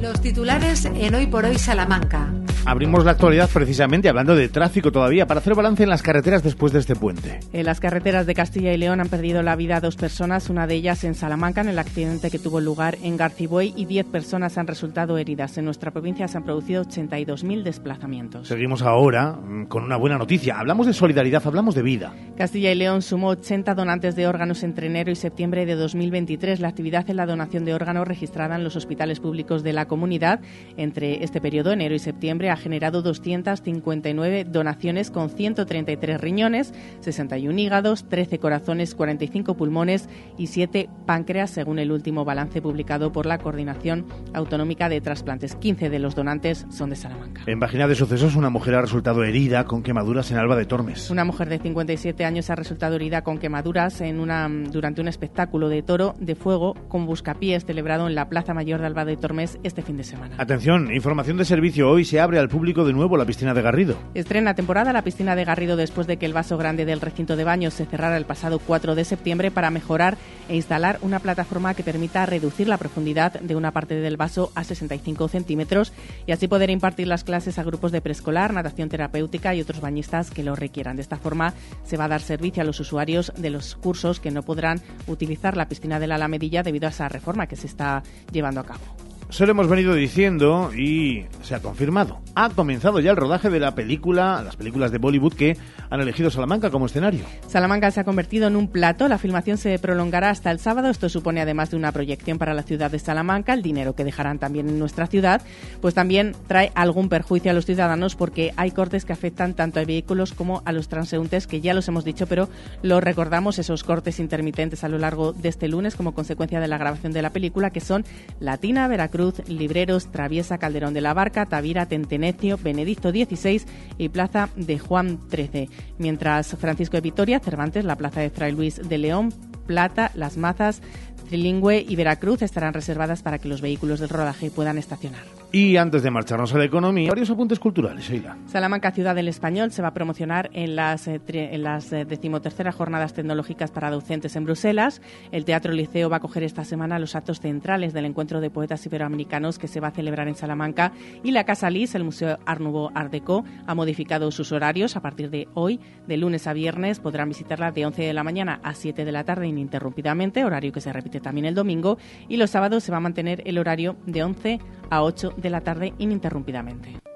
Los 0.00 0.20
titulares 0.20 0.84
en 0.84 1.14
Hoy 1.14 1.26
por 1.26 1.44
Hoy 1.44 1.58
Salamanca. 1.58 2.32
Abrimos 2.68 3.02
la 3.02 3.12
actualidad 3.12 3.48
precisamente 3.50 4.10
hablando 4.10 4.36
de 4.36 4.50
tráfico 4.50 4.92
todavía 4.92 5.26
para 5.26 5.40
hacer 5.40 5.54
balance 5.54 5.84
en 5.84 5.88
las 5.88 6.02
carreteras 6.02 6.42
después 6.42 6.70
de 6.70 6.80
este 6.80 6.94
puente. 6.94 7.40
En 7.54 7.64
las 7.64 7.80
carreteras 7.80 8.26
de 8.26 8.34
Castilla 8.34 8.74
y 8.74 8.76
León 8.76 9.00
han 9.00 9.08
perdido 9.08 9.42
la 9.42 9.56
vida 9.56 9.80
dos 9.80 9.96
personas, 9.96 10.50
una 10.50 10.66
de 10.66 10.74
ellas 10.74 11.02
en 11.04 11.14
Salamanca 11.14 11.62
en 11.62 11.70
el 11.70 11.78
accidente 11.78 12.30
que 12.30 12.38
tuvo 12.38 12.60
lugar 12.60 12.98
en 13.02 13.16
Garcibuey 13.16 13.72
y 13.74 13.86
10 13.86 14.08
personas 14.08 14.58
han 14.58 14.66
resultado 14.66 15.16
heridas. 15.16 15.56
En 15.56 15.64
nuestra 15.64 15.92
provincia 15.92 16.28
se 16.28 16.36
han 16.36 16.44
producido 16.44 16.84
82.000 16.84 17.62
desplazamientos. 17.62 18.48
Seguimos 18.48 18.82
ahora 18.82 19.32
mm, 19.32 19.64
con 19.68 19.84
una 19.84 19.96
buena 19.96 20.18
noticia. 20.18 20.58
Hablamos 20.58 20.86
de 20.86 20.92
solidaridad, 20.92 21.42
hablamos 21.46 21.74
de 21.74 21.80
vida. 21.80 22.12
Castilla 22.36 22.70
y 22.70 22.74
León 22.74 23.00
sumó 23.00 23.28
80 23.28 23.74
donantes 23.74 24.14
de 24.14 24.26
órganos 24.26 24.62
entre 24.62 24.88
enero 24.88 25.10
y 25.10 25.16
septiembre 25.16 25.64
de 25.64 25.74
2023. 25.74 26.60
La 26.60 26.68
actividad 26.68 27.08
en 27.08 27.16
la 27.16 27.24
donación 27.24 27.64
de 27.64 27.72
órganos 27.72 28.06
registrada 28.06 28.56
en 28.56 28.64
los 28.64 28.76
hospitales 28.76 29.20
públicos 29.20 29.62
de 29.62 29.72
la 29.72 29.86
comunidad 29.88 30.40
entre 30.76 31.24
este 31.24 31.40
periodo, 31.40 31.72
enero 31.72 31.94
y 31.94 31.98
septiembre, 31.98 32.50
ha 32.50 32.57
generado 32.58 33.02
259 33.02 34.44
donaciones 34.44 35.10
con 35.10 35.30
133 35.30 36.20
riñones, 36.20 36.74
61 37.00 37.58
hígados, 37.58 38.08
13 38.08 38.38
corazones, 38.38 38.94
45 38.94 39.56
pulmones 39.56 40.08
y 40.36 40.48
7 40.48 40.88
páncreas, 41.06 41.50
según 41.50 41.78
el 41.78 41.92
último 41.92 42.24
balance 42.24 42.60
publicado 42.60 43.12
por 43.12 43.26
la 43.26 43.38
Coordinación 43.38 44.06
Autonómica 44.34 44.88
de 44.88 45.00
Trasplantes. 45.00 45.56
15 45.56 45.90
de 45.90 45.98
los 45.98 46.14
donantes 46.14 46.66
son 46.70 46.90
de 46.90 46.96
Salamanca. 46.96 47.42
En 47.46 47.60
página 47.60 47.88
de 47.88 47.94
sucesos, 47.94 48.36
una 48.36 48.50
mujer 48.50 48.74
ha 48.74 48.82
resultado 48.82 49.24
herida 49.24 49.64
con 49.64 49.82
quemaduras 49.82 50.30
en 50.30 50.38
Alba 50.38 50.56
de 50.56 50.66
Tormes. 50.66 51.10
Una 51.10 51.24
mujer 51.24 51.48
de 51.48 51.58
57 51.58 52.24
años 52.24 52.50
ha 52.50 52.54
resultado 52.54 52.96
herida 52.96 53.22
con 53.22 53.38
quemaduras 53.38 54.00
en 54.00 54.20
una, 54.20 54.48
durante 54.48 55.00
un 55.00 55.08
espectáculo 55.08 55.68
de 55.68 55.82
toro 55.82 56.14
de 56.18 56.34
fuego 56.34 56.74
con 56.88 57.06
buscapiés 57.06 57.64
celebrado 57.64 58.06
en 58.06 58.14
la 58.14 58.28
Plaza 58.28 58.54
Mayor 58.54 58.80
de 58.80 58.86
Alba 58.86 59.04
de 59.04 59.16
Tormes 59.16 59.58
este 59.62 59.82
fin 59.82 59.96
de 59.96 60.04
semana. 60.04 60.36
Atención, 60.38 60.92
información 60.94 61.36
de 61.36 61.44
servicio. 61.44 61.88
Hoy 61.88 62.04
se 62.04 62.20
abre 62.20 62.38
al 62.38 62.47
público 62.48 62.84
de 62.84 62.92
nuevo 62.92 63.16
la 63.16 63.24
piscina 63.24 63.54
de 63.54 63.62
Garrido. 63.62 63.96
Estrena 64.14 64.54
temporada 64.54 64.92
la 64.92 65.02
piscina 65.02 65.36
de 65.36 65.44
Garrido 65.44 65.76
después 65.76 66.06
de 66.06 66.16
que 66.16 66.26
el 66.26 66.32
vaso 66.32 66.56
grande 66.56 66.84
del 66.84 67.00
recinto 67.00 67.36
de 67.36 67.44
baños 67.44 67.74
se 67.74 67.86
cerrara 67.86 68.16
el 68.16 68.24
pasado 68.24 68.58
4 68.58 68.94
de 68.94 69.04
septiembre 69.04 69.50
para 69.50 69.70
mejorar 69.70 70.16
e 70.48 70.56
instalar 70.56 70.98
una 71.02 71.20
plataforma 71.20 71.74
que 71.74 71.82
permita 71.82 72.26
reducir 72.26 72.68
la 72.68 72.78
profundidad 72.78 73.40
de 73.40 73.56
una 73.56 73.72
parte 73.72 73.94
del 73.94 74.16
vaso 74.16 74.50
a 74.54 74.64
65 74.64 75.28
centímetros 75.28 75.92
y 76.26 76.32
así 76.32 76.48
poder 76.48 76.70
impartir 76.70 77.06
las 77.06 77.24
clases 77.24 77.58
a 77.58 77.62
grupos 77.62 77.92
de 77.92 78.00
preescolar, 78.00 78.52
natación 78.52 78.88
terapéutica 78.88 79.54
y 79.54 79.60
otros 79.60 79.80
bañistas 79.80 80.30
que 80.30 80.42
lo 80.42 80.56
requieran. 80.56 80.96
De 80.96 81.02
esta 81.02 81.16
forma 81.16 81.54
se 81.84 81.96
va 81.96 82.04
a 82.04 82.08
dar 82.08 82.20
servicio 82.20 82.62
a 82.62 82.66
los 82.66 82.80
usuarios 82.80 83.32
de 83.36 83.50
los 83.50 83.74
cursos 83.76 84.20
que 84.20 84.30
no 84.30 84.42
podrán 84.42 84.80
utilizar 85.06 85.56
la 85.56 85.68
piscina 85.68 86.00
de 86.00 86.06
la 86.06 86.16
Alamedilla 86.16 86.62
debido 86.62 86.86
a 86.86 86.90
esa 86.90 87.08
reforma 87.08 87.46
que 87.46 87.56
se 87.56 87.66
está 87.66 88.02
llevando 88.32 88.60
a 88.60 88.64
cabo. 88.64 89.07
Se 89.30 89.44
lo 89.44 89.52
hemos 89.52 89.68
venido 89.68 89.94
diciendo 89.94 90.72
y 90.74 91.26
se 91.42 91.54
ha 91.54 91.60
confirmado. 91.60 92.18
Ha 92.34 92.48
comenzado 92.48 92.98
ya 92.98 93.10
el 93.10 93.16
rodaje 93.16 93.50
de 93.50 93.60
la 93.60 93.74
película, 93.74 94.42
las 94.42 94.56
películas 94.56 94.90
de 94.90 94.96
Bollywood 94.96 95.34
que 95.34 95.58
han 95.90 96.00
elegido 96.00 96.30
Salamanca 96.30 96.70
como 96.70 96.86
escenario. 96.86 97.24
Salamanca 97.46 97.90
se 97.90 98.00
ha 98.00 98.04
convertido 98.04 98.46
en 98.46 98.56
un 98.56 98.68
plato. 98.68 99.06
La 99.06 99.18
filmación 99.18 99.58
se 99.58 99.78
prolongará 99.78 100.30
hasta 100.30 100.50
el 100.50 100.58
sábado. 100.58 100.88
Esto 100.88 101.10
supone 101.10 101.42
además 101.42 101.70
de 101.70 101.76
una 101.76 101.92
proyección 101.92 102.38
para 102.38 102.54
la 102.54 102.62
ciudad 102.62 102.90
de 102.90 102.98
Salamanca, 102.98 103.52
el 103.52 103.60
dinero 103.60 103.94
que 103.94 104.04
dejarán 104.04 104.38
también 104.38 104.66
en 104.68 104.78
nuestra 104.78 105.06
ciudad, 105.06 105.42
pues 105.82 105.92
también 105.92 106.34
trae 106.46 106.72
algún 106.74 107.10
perjuicio 107.10 107.50
a 107.50 107.54
los 107.54 107.66
ciudadanos 107.66 108.16
porque 108.16 108.54
hay 108.56 108.70
cortes 108.70 109.04
que 109.04 109.12
afectan 109.12 109.52
tanto 109.52 109.78
a 109.78 109.84
vehículos 109.84 110.32
como 110.32 110.62
a 110.64 110.72
los 110.72 110.88
transeúntes, 110.88 111.46
que 111.46 111.60
ya 111.60 111.74
los 111.74 111.86
hemos 111.88 112.04
dicho, 112.04 112.26
pero 112.26 112.48
lo 112.82 113.00
recordamos, 113.00 113.58
esos 113.58 113.84
cortes 113.84 114.20
intermitentes 114.20 114.84
a 114.84 114.88
lo 114.88 114.98
largo 114.98 115.34
de 115.34 115.50
este 115.50 115.68
lunes 115.68 115.96
como 115.96 116.14
consecuencia 116.14 116.60
de 116.60 116.68
la 116.68 116.78
grabación 116.78 117.12
de 117.12 117.20
la 117.20 117.30
película, 117.30 117.70
que 117.70 117.80
son 117.80 118.04
Latina, 118.40 118.88
Veracruz, 118.88 119.17
Cruz, 119.18 119.48
Libreros, 119.48 120.12
Traviesa, 120.12 120.58
Calderón 120.58 120.94
de 120.94 121.00
la 121.00 121.12
Barca, 121.12 121.46
Tavira, 121.46 121.86
Tentenecio, 121.86 122.56
Benedicto 122.56 123.10
XVI 123.10 123.62
y 123.98 124.10
Plaza 124.10 124.48
de 124.54 124.78
Juan 124.78 125.18
XIII. 125.28 125.68
Mientras 125.98 126.54
Francisco 126.54 126.96
de 126.96 127.00
Vitoria, 127.00 127.40
Cervantes, 127.40 127.84
la 127.84 127.96
Plaza 127.96 128.20
de 128.20 128.30
Fray 128.30 128.52
Luis 128.52 128.76
de 128.88 128.96
León, 128.96 129.34
Plata, 129.66 130.12
Las 130.14 130.36
Mazas, 130.36 130.82
Trilingüe 131.28 131.84
y 131.86 131.94
Veracruz 131.94 132.42
estarán 132.42 132.74
reservadas 132.74 133.22
para 133.22 133.38
que 133.38 133.48
los 133.48 133.60
vehículos 133.60 134.00
del 134.00 134.08
rodaje 134.08 134.50
puedan 134.50 134.78
estacionar. 134.78 135.22
Y 135.50 135.76
antes 135.76 136.02
de 136.02 136.10
marcharnos 136.10 136.54
a 136.54 136.58
la 136.58 136.64
economía, 136.64 137.08
varios 137.08 137.30
apuntes 137.30 137.58
culturales, 137.58 138.06
Sheila. 138.06 138.36
Salamanca, 138.46 138.90
Ciudad 138.90 139.14
del 139.14 139.28
Español, 139.28 139.72
se 139.72 139.80
va 139.80 139.88
a 139.88 139.94
promocionar 139.94 140.50
en 140.52 140.76
las, 140.76 141.08
eh, 141.08 141.20
en 141.26 141.62
las 141.62 141.90
eh, 141.92 142.04
decimoterceras 142.04 142.74
jornadas 142.74 143.14
tecnológicas 143.14 143.70
para 143.70 143.90
docentes 143.90 144.36
en 144.36 144.44
Bruselas. 144.44 145.00
El 145.32 145.46
Teatro 145.46 145.72
Liceo 145.72 146.10
va 146.10 146.18
a 146.18 146.20
coger 146.20 146.42
esta 146.42 146.64
semana 146.64 146.98
los 146.98 147.14
actos 147.14 147.40
centrales 147.40 147.94
del 147.94 148.04
encuentro 148.04 148.42
de 148.42 148.50
poetas 148.50 148.84
iberoamericanos 148.84 149.58
que 149.58 149.68
se 149.68 149.80
va 149.80 149.88
a 149.88 149.92
celebrar 149.92 150.28
en 150.28 150.34
Salamanca. 150.34 150.92
Y 151.22 151.30
la 151.30 151.44
Casa 151.44 151.70
Lis, 151.70 151.94
el 151.94 152.04
Museo 152.04 152.38
Art 152.44 152.60
Nouveau 152.60 152.90
Art 152.94 153.10
Deco, 153.10 153.44
ha 153.66 153.74
modificado 153.74 154.30
sus 154.30 154.52
horarios. 154.52 154.96
A 154.96 155.00
partir 155.00 155.30
de 155.30 155.48
hoy, 155.54 155.80
de 156.06 156.16
lunes 156.18 156.46
a 156.46 156.52
viernes, 156.52 157.00
podrán 157.00 157.28
visitarla 157.28 157.70
de 157.70 157.86
11 157.86 158.02
de 158.02 158.12
la 158.12 158.24
mañana 158.24 158.60
a 158.62 158.74
7 158.74 159.04
de 159.04 159.12
la 159.12 159.24
tarde 159.24 159.46
ininterrumpidamente, 159.46 160.44
horario 160.44 160.72
que 160.72 160.82
se 160.82 160.92
repite 160.92 161.17
también 161.20 161.46
el 161.46 161.54
domingo. 161.54 161.98
Y 162.28 162.36
los 162.36 162.50
sábados 162.50 162.84
se 162.84 162.92
va 162.92 162.98
a 162.98 163.00
mantener 163.00 163.42
el 163.46 163.58
horario 163.58 163.96
de 164.06 164.22
11 164.22 164.58
a 164.90 165.02
8 165.02 165.34
de 165.36 165.50
la 165.50 165.60
tarde 165.62 165.94
ininterrumpidamente. 165.98 167.07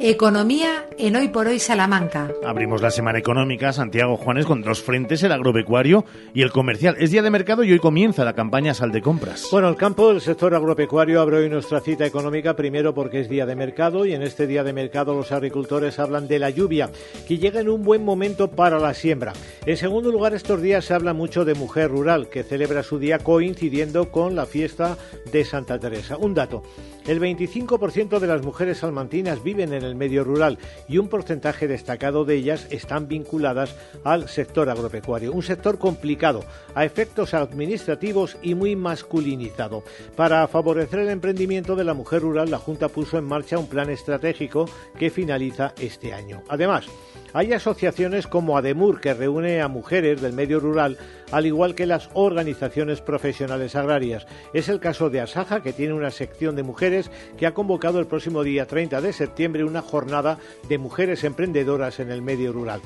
Economía 0.00 0.86
en 0.96 1.16
Hoy 1.16 1.26
por 1.26 1.48
Hoy 1.48 1.58
Salamanca. 1.58 2.30
Abrimos 2.44 2.80
la 2.80 2.92
semana 2.92 3.18
económica, 3.18 3.72
Santiago 3.72 4.16
Juanes, 4.16 4.46
con 4.46 4.62
dos 4.62 4.80
frentes, 4.80 5.24
el 5.24 5.32
agropecuario 5.32 6.04
y 6.32 6.42
el 6.42 6.52
comercial. 6.52 6.94
Es 7.00 7.10
día 7.10 7.22
de 7.22 7.30
mercado 7.30 7.64
y 7.64 7.72
hoy 7.72 7.80
comienza 7.80 8.24
la 8.24 8.32
campaña 8.32 8.74
Sal 8.74 8.92
de 8.92 9.02
Compras. 9.02 9.48
Bueno, 9.50 9.68
el 9.68 9.74
campo 9.74 10.08
del 10.08 10.20
sector 10.20 10.54
agropecuario 10.54 11.20
abre 11.20 11.38
hoy 11.38 11.48
nuestra 11.48 11.80
cita 11.80 12.06
económica, 12.06 12.54
primero 12.54 12.94
porque 12.94 13.18
es 13.18 13.28
día 13.28 13.44
de 13.44 13.56
mercado 13.56 14.06
y 14.06 14.12
en 14.12 14.22
este 14.22 14.46
día 14.46 14.62
de 14.62 14.72
mercado 14.72 15.14
los 15.14 15.32
agricultores 15.32 15.98
hablan 15.98 16.28
de 16.28 16.38
la 16.38 16.50
lluvia, 16.50 16.90
que 17.26 17.38
llega 17.38 17.60
en 17.60 17.68
un 17.68 17.82
buen 17.82 18.04
momento 18.04 18.52
para 18.52 18.78
la 18.78 18.94
siembra. 18.94 19.32
En 19.66 19.76
segundo 19.76 20.12
lugar, 20.12 20.32
estos 20.32 20.62
días 20.62 20.84
se 20.84 20.94
habla 20.94 21.12
mucho 21.12 21.44
de 21.44 21.54
mujer 21.54 21.90
rural, 21.90 22.28
que 22.28 22.44
celebra 22.44 22.84
su 22.84 23.00
día 23.00 23.18
coincidiendo 23.18 24.12
con 24.12 24.36
la 24.36 24.46
fiesta 24.46 24.96
de 25.32 25.44
Santa 25.44 25.80
Teresa. 25.80 26.16
Un 26.16 26.34
dato, 26.34 26.62
el 27.08 27.20
25% 27.20 28.20
de 28.20 28.26
las 28.26 28.44
mujeres 28.44 28.78
salmantinas 28.78 29.42
viven 29.42 29.72
en 29.72 29.82
el 29.82 29.87
medio 29.94 30.24
rural 30.24 30.58
y 30.88 30.98
un 30.98 31.08
porcentaje 31.08 31.68
destacado 31.68 32.24
de 32.24 32.36
ellas 32.36 32.66
están 32.70 33.08
vinculadas 33.08 33.74
al 34.04 34.28
sector 34.28 34.68
agropecuario, 34.68 35.32
un 35.32 35.42
sector 35.42 35.78
complicado, 35.78 36.44
a 36.74 36.84
efectos 36.84 37.34
administrativos 37.34 38.36
y 38.42 38.54
muy 38.54 38.76
masculinizado. 38.76 39.82
Para 40.16 40.46
favorecer 40.48 41.00
el 41.00 41.08
emprendimiento 41.08 41.76
de 41.76 41.84
la 41.84 41.94
mujer 41.94 42.22
rural, 42.22 42.50
la 42.50 42.58
Junta 42.58 42.88
puso 42.88 43.18
en 43.18 43.24
marcha 43.24 43.58
un 43.58 43.68
plan 43.68 43.90
estratégico 43.90 44.68
que 44.98 45.10
finaliza 45.10 45.74
este 45.78 46.12
año. 46.12 46.42
Además, 46.48 46.86
hay 47.32 47.52
asociaciones 47.52 48.26
como 48.26 48.56
ADEMUR 48.56 49.00
que 49.00 49.14
reúne 49.14 49.60
a 49.60 49.68
mujeres 49.68 50.20
del 50.20 50.32
medio 50.32 50.60
rural, 50.60 50.96
al 51.30 51.46
igual 51.46 51.74
que 51.74 51.86
las 51.86 52.08
organizaciones 52.14 53.00
profesionales 53.00 53.76
agrarias. 53.76 54.26
Es 54.52 54.68
el 54.68 54.80
caso 54.80 55.10
de 55.10 55.20
Asaja, 55.20 55.62
que 55.62 55.72
tiene 55.72 55.94
una 55.94 56.10
sección 56.10 56.56
de 56.56 56.62
mujeres 56.62 57.10
que 57.36 57.46
ha 57.46 57.54
convocado 57.54 58.00
el 58.00 58.06
próximo 58.06 58.42
día 58.42 58.66
30 58.66 59.00
de 59.00 59.12
septiembre 59.12 59.64
una 59.64 59.82
jornada 59.82 60.38
de 60.68 60.78
mujeres 60.78 61.24
emprendedoras 61.24 62.00
en 62.00 62.10
el 62.10 62.22
medio 62.22 62.52
rural. 62.52 62.80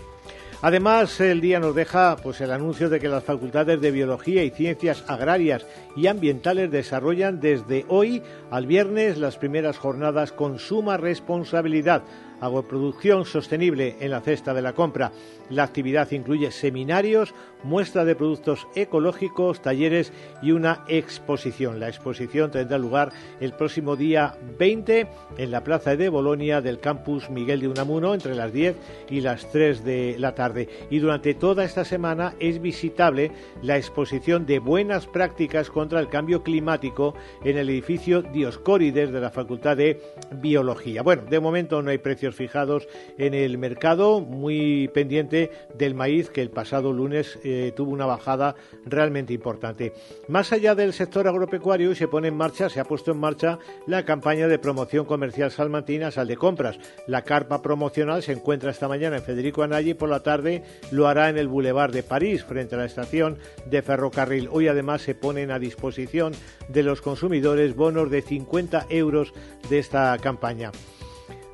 Además, 0.64 1.20
el 1.20 1.40
día 1.40 1.58
nos 1.58 1.74
deja 1.74 2.14
pues, 2.22 2.40
el 2.40 2.52
anuncio 2.52 2.88
de 2.88 3.00
que 3.00 3.08
las 3.08 3.24
facultades 3.24 3.80
de 3.80 3.90
Biología 3.90 4.44
y 4.44 4.50
Ciencias 4.50 5.02
Agrarias 5.08 5.66
y 5.96 6.06
Ambientales 6.06 6.70
desarrollan 6.70 7.40
desde 7.40 7.84
hoy 7.88 8.22
al 8.48 8.66
viernes 8.66 9.18
las 9.18 9.38
primeras 9.38 9.76
jornadas 9.76 10.30
con 10.30 10.60
suma 10.60 10.98
responsabilidad 10.98 12.04
agroproducción 12.42 13.24
sostenible 13.24 13.96
en 14.00 14.10
la 14.10 14.20
cesta 14.20 14.52
de 14.52 14.62
la 14.62 14.74
compra. 14.74 15.12
La 15.48 15.62
actividad 15.62 16.10
incluye 16.10 16.50
seminarios, 16.50 17.34
muestra 17.62 18.04
de 18.04 18.16
productos 18.16 18.66
ecológicos, 18.74 19.62
talleres 19.62 20.12
y 20.42 20.50
una 20.50 20.84
exposición. 20.88 21.78
La 21.78 21.88
exposición 21.88 22.50
tendrá 22.50 22.78
lugar 22.78 23.12
el 23.40 23.52
próximo 23.52 23.96
día 23.96 24.34
20 24.58 25.06
en 25.38 25.50
la 25.50 25.62
Plaza 25.62 25.96
de 25.96 26.08
Bolonia 26.08 26.60
del 26.60 26.80
campus 26.80 27.30
Miguel 27.30 27.60
de 27.60 27.68
Unamuno 27.68 28.12
entre 28.12 28.34
las 28.34 28.52
10 28.52 28.76
y 29.08 29.20
las 29.20 29.50
3 29.52 29.84
de 29.84 30.16
la 30.18 30.34
tarde. 30.34 30.68
Y 30.90 30.98
durante 30.98 31.34
toda 31.34 31.64
esta 31.64 31.84
semana 31.84 32.34
es 32.40 32.60
visitable 32.60 33.30
la 33.62 33.76
exposición 33.76 34.46
de 34.46 34.58
buenas 34.58 35.06
prácticas 35.06 35.70
contra 35.70 36.00
el 36.00 36.08
cambio 36.08 36.42
climático 36.42 37.14
en 37.44 37.56
el 37.56 37.68
edificio 37.68 38.22
Dioscórides 38.22 39.12
de 39.12 39.20
la 39.20 39.30
Facultad 39.30 39.76
de 39.76 40.00
Biología. 40.40 41.02
Bueno, 41.02 41.22
de 41.28 41.38
momento 41.38 41.80
no 41.82 41.90
hay 41.90 41.98
precios 41.98 42.31
fijados 42.34 42.86
en 43.18 43.34
el 43.34 43.58
mercado, 43.58 44.20
muy 44.20 44.88
pendiente 44.88 45.50
del 45.76 45.94
maíz 45.94 46.30
que 46.30 46.42
el 46.42 46.50
pasado 46.50 46.92
lunes 46.92 47.38
eh, 47.44 47.72
tuvo 47.76 47.92
una 47.92 48.06
bajada 48.06 48.54
realmente 48.84 49.32
importante. 49.32 49.92
Más 50.28 50.52
allá 50.52 50.74
del 50.74 50.92
sector 50.92 51.28
agropecuario, 51.28 51.94
se 51.94 52.08
pone 52.08 52.28
en 52.28 52.36
marcha, 52.36 52.68
se 52.68 52.80
ha 52.80 52.84
puesto 52.84 53.12
en 53.12 53.18
marcha 53.18 53.58
la 53.86 54.04
campaña 54.04 54.48
de 54.48 54.58
promoción 54.58 55.04
comercial 55.04 55.50
salmantina 55.50 56.10
Sal 56.10 56.28
de 56.28 56.36
Compras. 56.36 56.78
La 57.06 57.22
carpa 57.22 57.62
promocional 57.62 58.22
se 58.22 58.32
encuentra 58.32 58.70
esta 58.70 58.88
mañana 58.88 59.16
en 59.16 59.22
Federico 59.22 59.62
Anaya 59.62 59.90
y 59.90 59.94
por 59.94 60.08
la 60.08 60.22
tarde 60.22 60.62
lo 60.90 61.08
hará 61.08 61.28
en 61.28 61.38
el 61.38 61.48
Boulevard 61.48 61.92
de 61.92 62.02
París, 62.02 62.44
frente 62.44 62.74
a 62.74 62.78
la 62.78 62.86
estación 62.86 63.38
de 63.66 63.82
ferrocarril. 63.82 64.48
Hoy 64.50 64.68
además 64.68 65.02
se 65.02 65.14
ponen 65.14 65.50
a 65.50 65.58
disposición 65.58 66.32
de 66.68 66.82
los 66.82 67.00
consumidores 67.00 67.74
bonos 67.74 68.10
de 68.10 68.22
50 68.22 68.86
euros 68.90 69.32
de 69.68 69.78
esta 69.78 70.16
campaña. 70.18 70.70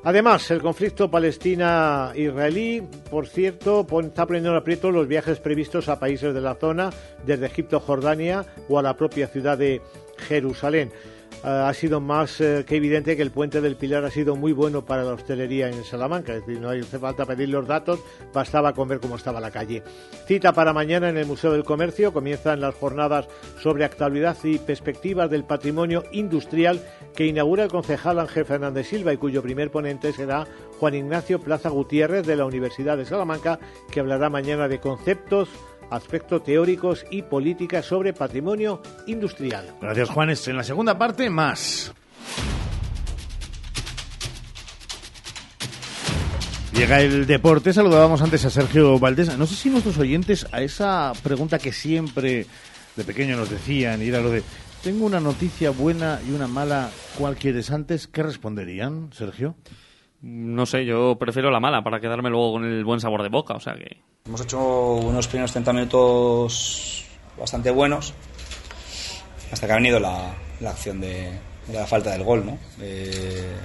Además, 0.03 0.49
el 0.49 0.61
conflicto 0.61 1.11
palestina-israelí, 1.11 2.83
por 3.09 3.27
cierto, 3.27 3.85
está 4.01 4.25
poniendo 4.25 4.51
en 4.51 4.55
aprieto 4.55 4.91
los 4.91 5.09
viajes 5.09 5.41
previstos 5.41 5.89
a 5.89 5.99
países 5.99 6.33
de 6.33 6.39
la 6.39 6.55
zona, 6.55 6.89
desde 7.25 7.47
Egipto, 7.47 7.81
Jordania 7.81 8.45
o 8.69 8.79
a 8.79 8.81
la 8.81 8.95
propia 8.95 9.27
ciudad 9.27 9.57
de 9.57 9.81
Jerusalén. 10.17 10.93
Eh, 11.43 11.47
ha 11.47 11.73
sido 11.73 12.01
más 12.01 12.41
eh, 12.41 12.65
que 12.67 12.75
evidente 12.75 13.15
que 13.15 13.21
el 13.21 13.31
puente 13.31 13.61
del 13.61 13.77
Pilar 13.77 14.03
ha 14.03 14.11
sido 14.11 14.35
muy 14.35 14.51
bueno 14.51 14.83
para 14.83 15.03
la 15.03 15.13
hostelería 15.13 15.69
en 15.69 15.83
Salamanca. 15.83 16.33
Es 16.33 16.45
decir, 16.45 16.61
no 16.61 16.69
hace 16.69 16.99
falta 16.99 17.25
pedir 17.25 17.49
los 17.49 17.65
datos, 17.65 17.99
bastaba 18.33 18.73
con 18.73 18.89
ver 18.89 18.99
cómo 18.99 19.15
estaba 19.15 19.39
la 19.39 19.51
calle. 19.51 19.83
Cita 20.25 20.53
para 20.53 20.73
mañana 20.73 21.09
en 21.09 21.17
el 21.17 21.25
Museo 21.25 21.53
del 21.53 21.63
Comercio. 21.63 22.11
Comienzan 22.11 22.59
las 22.59 22.75
jornadas 22.75 23.27
sobre 23.61 23.85
actualidad 23.85 24.37
y 24.43 24.57
perspectivas 24.57 25.29
del 25.29 25.45
patrimonio 25.45 26.03
industrial 26.11 26.81
que 27.15 27.25
inaugura 27.25 27.63
el 27.63 27.71
concejal 27.71 28.19
Ángel 28.19 28.45
Fernández 28.45 28.87
Silva 28.87 29.13
y 29.13 29.17
cuyo 29.17 29.41
primer 29.41 29.71
ponente 29.71 30.11
será 30.11 30.45
Juan 30.79 30.95
Ignacio 30.95 31.39
Plaza 31.39 31.69
Gutiérrez 31.69 32.25
de 32.25 32.35
la 32.35 32.45
Universidad 32.45 32.97
de 32.97 33.05
Salamanca, 33.05 33.59
que 33.91 33.99
hablará 33.99 34.29
mañana 34.29 34.67
de 34.67 34.79
conceptos 34.79 35.49
aspectos 35.89 36.43
teóricos 36.43 37.05
y 37.09 37.21
políticas 37.21 37.85
sobre 37.85 38.13
patrimonio 38.13 38.81
industrial. 39.07 39.65
Gracias, 39.81 40.09
Juanes. 40.09 40.47
En 40.47 40.57
la 40.57 40.63
segunda 40.63 40.97
parte, 40.97 41.29
más. 41.29 41.93
Llega 46.73 47.01
el 47.01 47.25
deporte, 47.25 47.73
saludábamos 47.73 48.21
antes 48.21 48.45
a 48.45 48.49
Sergio 48.49 48.97
Valdés. 48.99 49.37
No 49.37 49.45
sé 49.45 49.55
si 49.55 49.69
nuestros 49.69 49.97
oyentes 49.97 50.47
a 50.51 50.61
esa 50.61 51.11
pregunta 51.23 51.59
que 51.59 51.73
siempre 51.73 52.45
de 52.95 53.03
pequeño 53.03 53.35
nos 53.35 53.49
decían, 53.49 54.01
era 54.01 54.21
lo 54.21 54.29
de, 54.29 54.43
tengo 54.83 55.05
una 55.05 55.19
noticia 55.19 55.71
buena 55.71 56.21
y 56.27 56.31
una 56.31 56.47
mala, 56.47 56.89
¿cuál 57.17 57.35
quieres 57.35 57.71
antes? 57.71 58.07
¿Qué 58.07 58.23
responderían, 58.23 59.09
Sergio? 59.13 59.55
No 60.21 60.65
sé, 60.65 60.85
yo 60.85 61.17
prefiero 61.17 61.49
la 61.49 61.59
mala 61.59 61.81
para 61.81 61.99
quedarme 61.99 62.29
luego 62.29 62.53
con 62.53 62.65
el 62.65 62.83
buen 62.83 62.99
sabor 62.99 63.23
de 63.23 63.29
boca, 63.29 63.53
o 63.53 63.59
sea 63.59 63.75
que... 63.75 63.97
Hemos 64.25 64.41
hecho 64.41 64.95
unos 64.95 65.27
primeros 65.27 65.51
30 65.51 65.73
minutos 65.73 67.05
bastante 67.39 67.71
buenos 67.71 68.13
hasta 69.51 69.65
que 69.65 69.73
ha 69.73 69.77
venido 69.77 69.99
la, 69.99 70.33
acción 70.65 70.99
de, 70.99 71.31
la 71.71 71.87
falta 71.87 72.11
del 72.11 72.23
gol, 72.23 72.45
¿no? 72.45 72.57
Eh, 72.81 73.55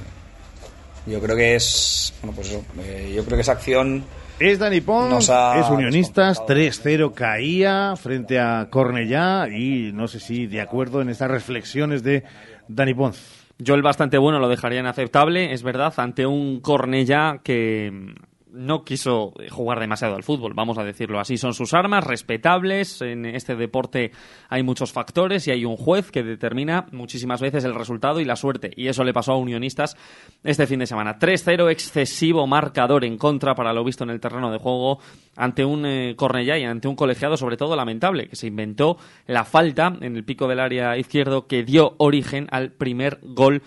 yo 1.07 1.21
creo 1.21 1.37
que 1.37 1.57
es... 1.57 2.15
Bueno, 2.23 2.37
pues 2.37 2.51
eso, 2.51 2.65
eh, 2.81 3.13
yo 3.15 3.25
creo 3.25 3.37
que 3.37 3.43
esa 3.43 3.53
acción... 3.53 4.05
Es 4.39 4.59
Dani 4.59 4.81
Pons, 4.81 5.29
es 5.29 5.71
Unionistas, 5.71 6.41
3-0 6.43 7.15
caía 7.15 7.95
frente 7.97 8.41
a 8.41 8.67
Cornellá 8.69 9.49
y 9.49 9.93
no 9.93 10.09
sé 10.09 10.19
si 10.19 10.49
de 10.49 10.61
acuerdo 10.61 11.01
en 11.01 11.09
estas 11.09 11.31
reflexiones 11.31 12.03
de 12.03 12.25
Dani 12.67 12.95
Pons. 12.95 13.44
Yo 13.59 13.75
el 13.75 13.83
bastante 13.83 14.19
bueno 14.19 14.41
lo 14.41 14.49
dejaría 14.49 14.81
inaceptable, 14.81 15.53
es 15.53 15.63
verdad, 15.63 15.95
ante 15.97 16.27
un 16.27 16.61
Cornella 16.61 17.41
que 17.45 18.15
no 18.55 18.85
quiso 18.85 19.35
jugar 19.51 19.81
demasiado 19.81 20.15
al 20.15 20.23
fútbol, 20.23 20.55
vamos 20.55 20.79
a 20.79 20.85
decirlo 20.85 21.21
así. 21.21 21.37
Son 21.37 21.55
sus 21.55 21.75
armas, 21.75 22.05
respetables. 22.05 23.03
En 23.03 23.27
este 23.27 23.57
deporte 23.57 24.13
hay 24.49 24.63
muchos 24.63 24.93
factores 24.93 25.47
y 25.49 25.51
hay 25.51 25.65
un 25.65 25.77
juez 25.77 26.11
que 26.11 26.23
determina 26.23 26.87
muchísimas 26.93 27.41
veces 27.41 27.65
el 27.65 27.75
resultado 27.75 28.21
y 28.21 28.25
la 28.25 28.37
suerte. 28.37 28.71
Y 28.77 28.89
eso 28.89 29.05
le 29.05 29.13
pasó 29.13 29.33
a 29.33 29.39
Unionistas 29.39 29.97
este 30.43 30.67
fin 30.67 30.79
de 30.79 30.87
semana. 30.87 31.19
3-0, 31.19 31.71
excesivo 31.71 32.47
marcador 32.47 33.05
en 33.05 33.19
contra 33.19 33.55
para 33.55 33.73
lo 33.73 33.85
visto 33.85 34.05
en 34.05 34.11
el 34.11 34.21
terreno 34.21 34.51
de 34.53 34.59
juego 34.59 35.01
ante 35.37 35.65
un 35.65 35.85
eh, 35.85 36.15
Cornellá 36.17 36.57
y 36.59 36.65
ante 36.65 36.89
un 36.89 36.97
colegiado 36.97 37.37
sobre 37.37 37.57
todo 37.57 37.75
lamentable, 37.75 38.29
que 38.29 38.37
se 38.37 38.47
inventó 38.47 38.97
la 39.27 39.45
falta 39.45 39.97
en 40.01 40.17
el 40.17 40.25
pico 40.25 40.47
del 40.47 40.61
área 40.61 40.97
izquierdo 40.97 41.47
que 41.47 41.65
dio 41.65 41.95
origen 41.99 42.47
al 42.51 42.71
primer 42.71 43.19
gol 43.23 43.63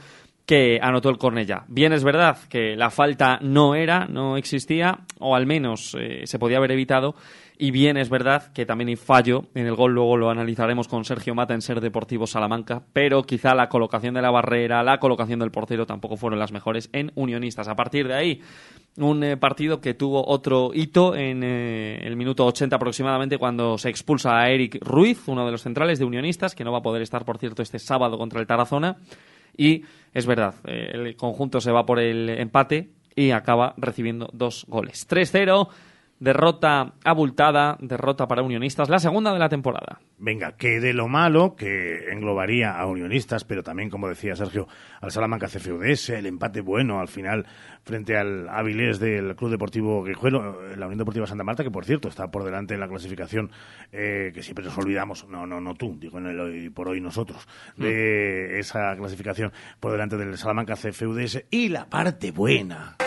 que 0.48 0.80
anotó 0.82 1.10
el 1.10 1.18
Cornella. 1.18 1.66
Bien 1.68 1.92
es 1.92 2.06
verdad 2.06 2.38
que 2.50 2.78
la 2.78 2.90
falta 2.90 3.38
no 3.42 3.76
era, 3.76 4.08
no 4.08 4.38
existía, 4.38 5.02
o 5.20 5.36
al 5.36 5.46
menos 5.46 5.96
eh, 6.00 6.22
se 6.24 6.40
podía 6.40 6.58
haber 6.58 6.72
evitado, 6.72 7.16
y 7.58 7.72
bien 7.72 7.98
es 7.98 8.10
verdad 8.10 8.54
que 8.54 8.66
también 8.66 8.88
hay 8.88 8.96
fallo 8.96 9.44
en 9.56 9.68
el 9.68 9.76
gol, 9.76 9.94
luego 9.94 10.16
lo 10.16 10.30
analizaremos 10.30 10.88
con 10.88 11.04
Sergio 11.04 11.36
Mata 11.36 11.54
en 11.54 11.62
Ser 11.62 11.82
Deportivo 11.82 12.28
Salamanca, 12.28 12.82
pero 12.94 13.24
quizá 13.24 13.54
la 13.56 13.68
colocación 13.68 14.14
de 14.14 14.22
la 14.22 14.32
barrera, 14.32 14.84
la 14.84 15.00
colocación 15.00 15.40
del 15.40 15.52
portero 15.52 15.86
tampoco 15.86 16.16
fueron 16.16 16.40
las 16.40 16.54
mejores 16.54 16.90
en 16.94 17.12
Unionistas. 17.16 17.68
A 17.68 17.76
partir 17.76 18.08
de 18.08 18.14
ahí, 18.14 18.42
un 18.96 19.22
eh, 19.26 19.36
partido 19.36 19.82
que 19.82 19.96
tuvo 19.96 20.26
otro 20.26 20.72
hito 20.74 21.14
en 21.14 21.44
eh, 21.44 22.00
el 22.04 22.16
minuto 22.16 22.46
80 22.46 22.74
aproximadamente 22.74 23.38
cuando 23.38 23.78
se 23.78 23.90
expulsa 23.90 24.40
a 24.40 24.50
Eric 24.50 24.78
Ruiz, 24.80 25.28
uno 25.28 25.46
de 25.46 25.52
los 25.52 25.64
centrales 25.64 26.00
de 26.00 26.06
Unionistas, 26.06 26.56
que 26.56 26.64
no 26.64 26.72
va 26.72 26.78
a 26.78 26.84
poder 26.84 27.02
estar, 27.02 27.26
por 27.26 27.38
cierto, 27.38 27.64
este 27.64 27.80
sábado 27.80 28.18
contra 28.18 28.40
el 28.40 28.48
Tarazona 28.48 28.96
y 29.58 29.84
es 30.14 30.26
verdad, 30.26 30.56
eh, 30.66 30.92
el 30.94 31.16
conjunto 31.16 31.60
se 31.60 31.72
va 31.72 31.86
por 31.86 32.00
el 32.00 32.30
empate 32.30 32.90
y 33.16 33.32
acaba 33.32 33.74
recibiendo 33.78 34.30
dos 34.32 34.66
goles. 34.68 35.08
3-0 35.10 35.68
derrota 36.20 36.94
abultada, 37.04 37.78
derrota 37.80 38.28
para 38.28 38.42
Unionistas, 38.42 38.90
la 38.90 39.00
segunda 39.00 39.34
de 39.34 39.40
la 39.40 39.50
temporada. 39.50 40.00
Venga, 40.18 40.54
que 40.54 40.80
de 40.80 40.94
lo 40.94 41.08
malo, 41.08 41.56
que 41.56 42.12
englobaría 42.12 42.72
a 42.72 42.86
Unionistas, 42.88 43.44
pero 43.44 43.62
también, 43.62 43.90
como 43.90 44.08
decía 44.08 44.36
Sergio, 44.36 44.68
al 45.00 45.12
Salamanca 45.12 45.48
CFUDS, 45.48 46.10
el 46.10 46.26
empate 46.26 46.62
bueno 46.62 47.00
al 47.00 47.08
final 47.08 47.46
frente 47.84 48.18
al 48.18 48.50
Avilés 48.50 49.00
del 49.00 49.36
Club 49.36 49.52
Deportivo 49.52 50.04
Guijuelo, 50.04 50.76
la 50.76 50.88
Unión 50.88 50.98
Deportiva 50.98 51.28
Santa 51.28 51.44
Marta, 51.44 51.64
que 51.64 51.72
por 51.72 51.86
cierto 51.86 52.10
está 52.10 52.30
por 52.30 52.44
delante 52.44 52.74
en 52.74 52.80
la 52.80 52.88
clasificación, 52.88 53.52
eh, 53.92 54.32
que 54.34 54.42
siempre 54.42 54.66
nos 54.66 54.78
olvidamos, 54.78 55.28
no, 55.30 55.46
no, 55.46 55.62
no 55.62 55.76
tú, 55.76 55.96
digo 56.00 56.18
en 56.18 56.28
el 56.28 56.40
hoy 56.40 56.70
por 56.70 56.90
hoy 56.90 57.00
nosotros, 57.00 57.48
de 57.78 58.54
mm. 58.54 58.60
esa 58.60 58.96
clasificación 58.98 59.52
por 59.80 59.92
delante 59.92 60.18
del 60.18 60.38
Salamanca 60.38 60.76
CFUDS 60.76 61.46
y 61.52 61.70
la 61.70 61.86
parte 61.86 62.32
buena. 62.32 62.98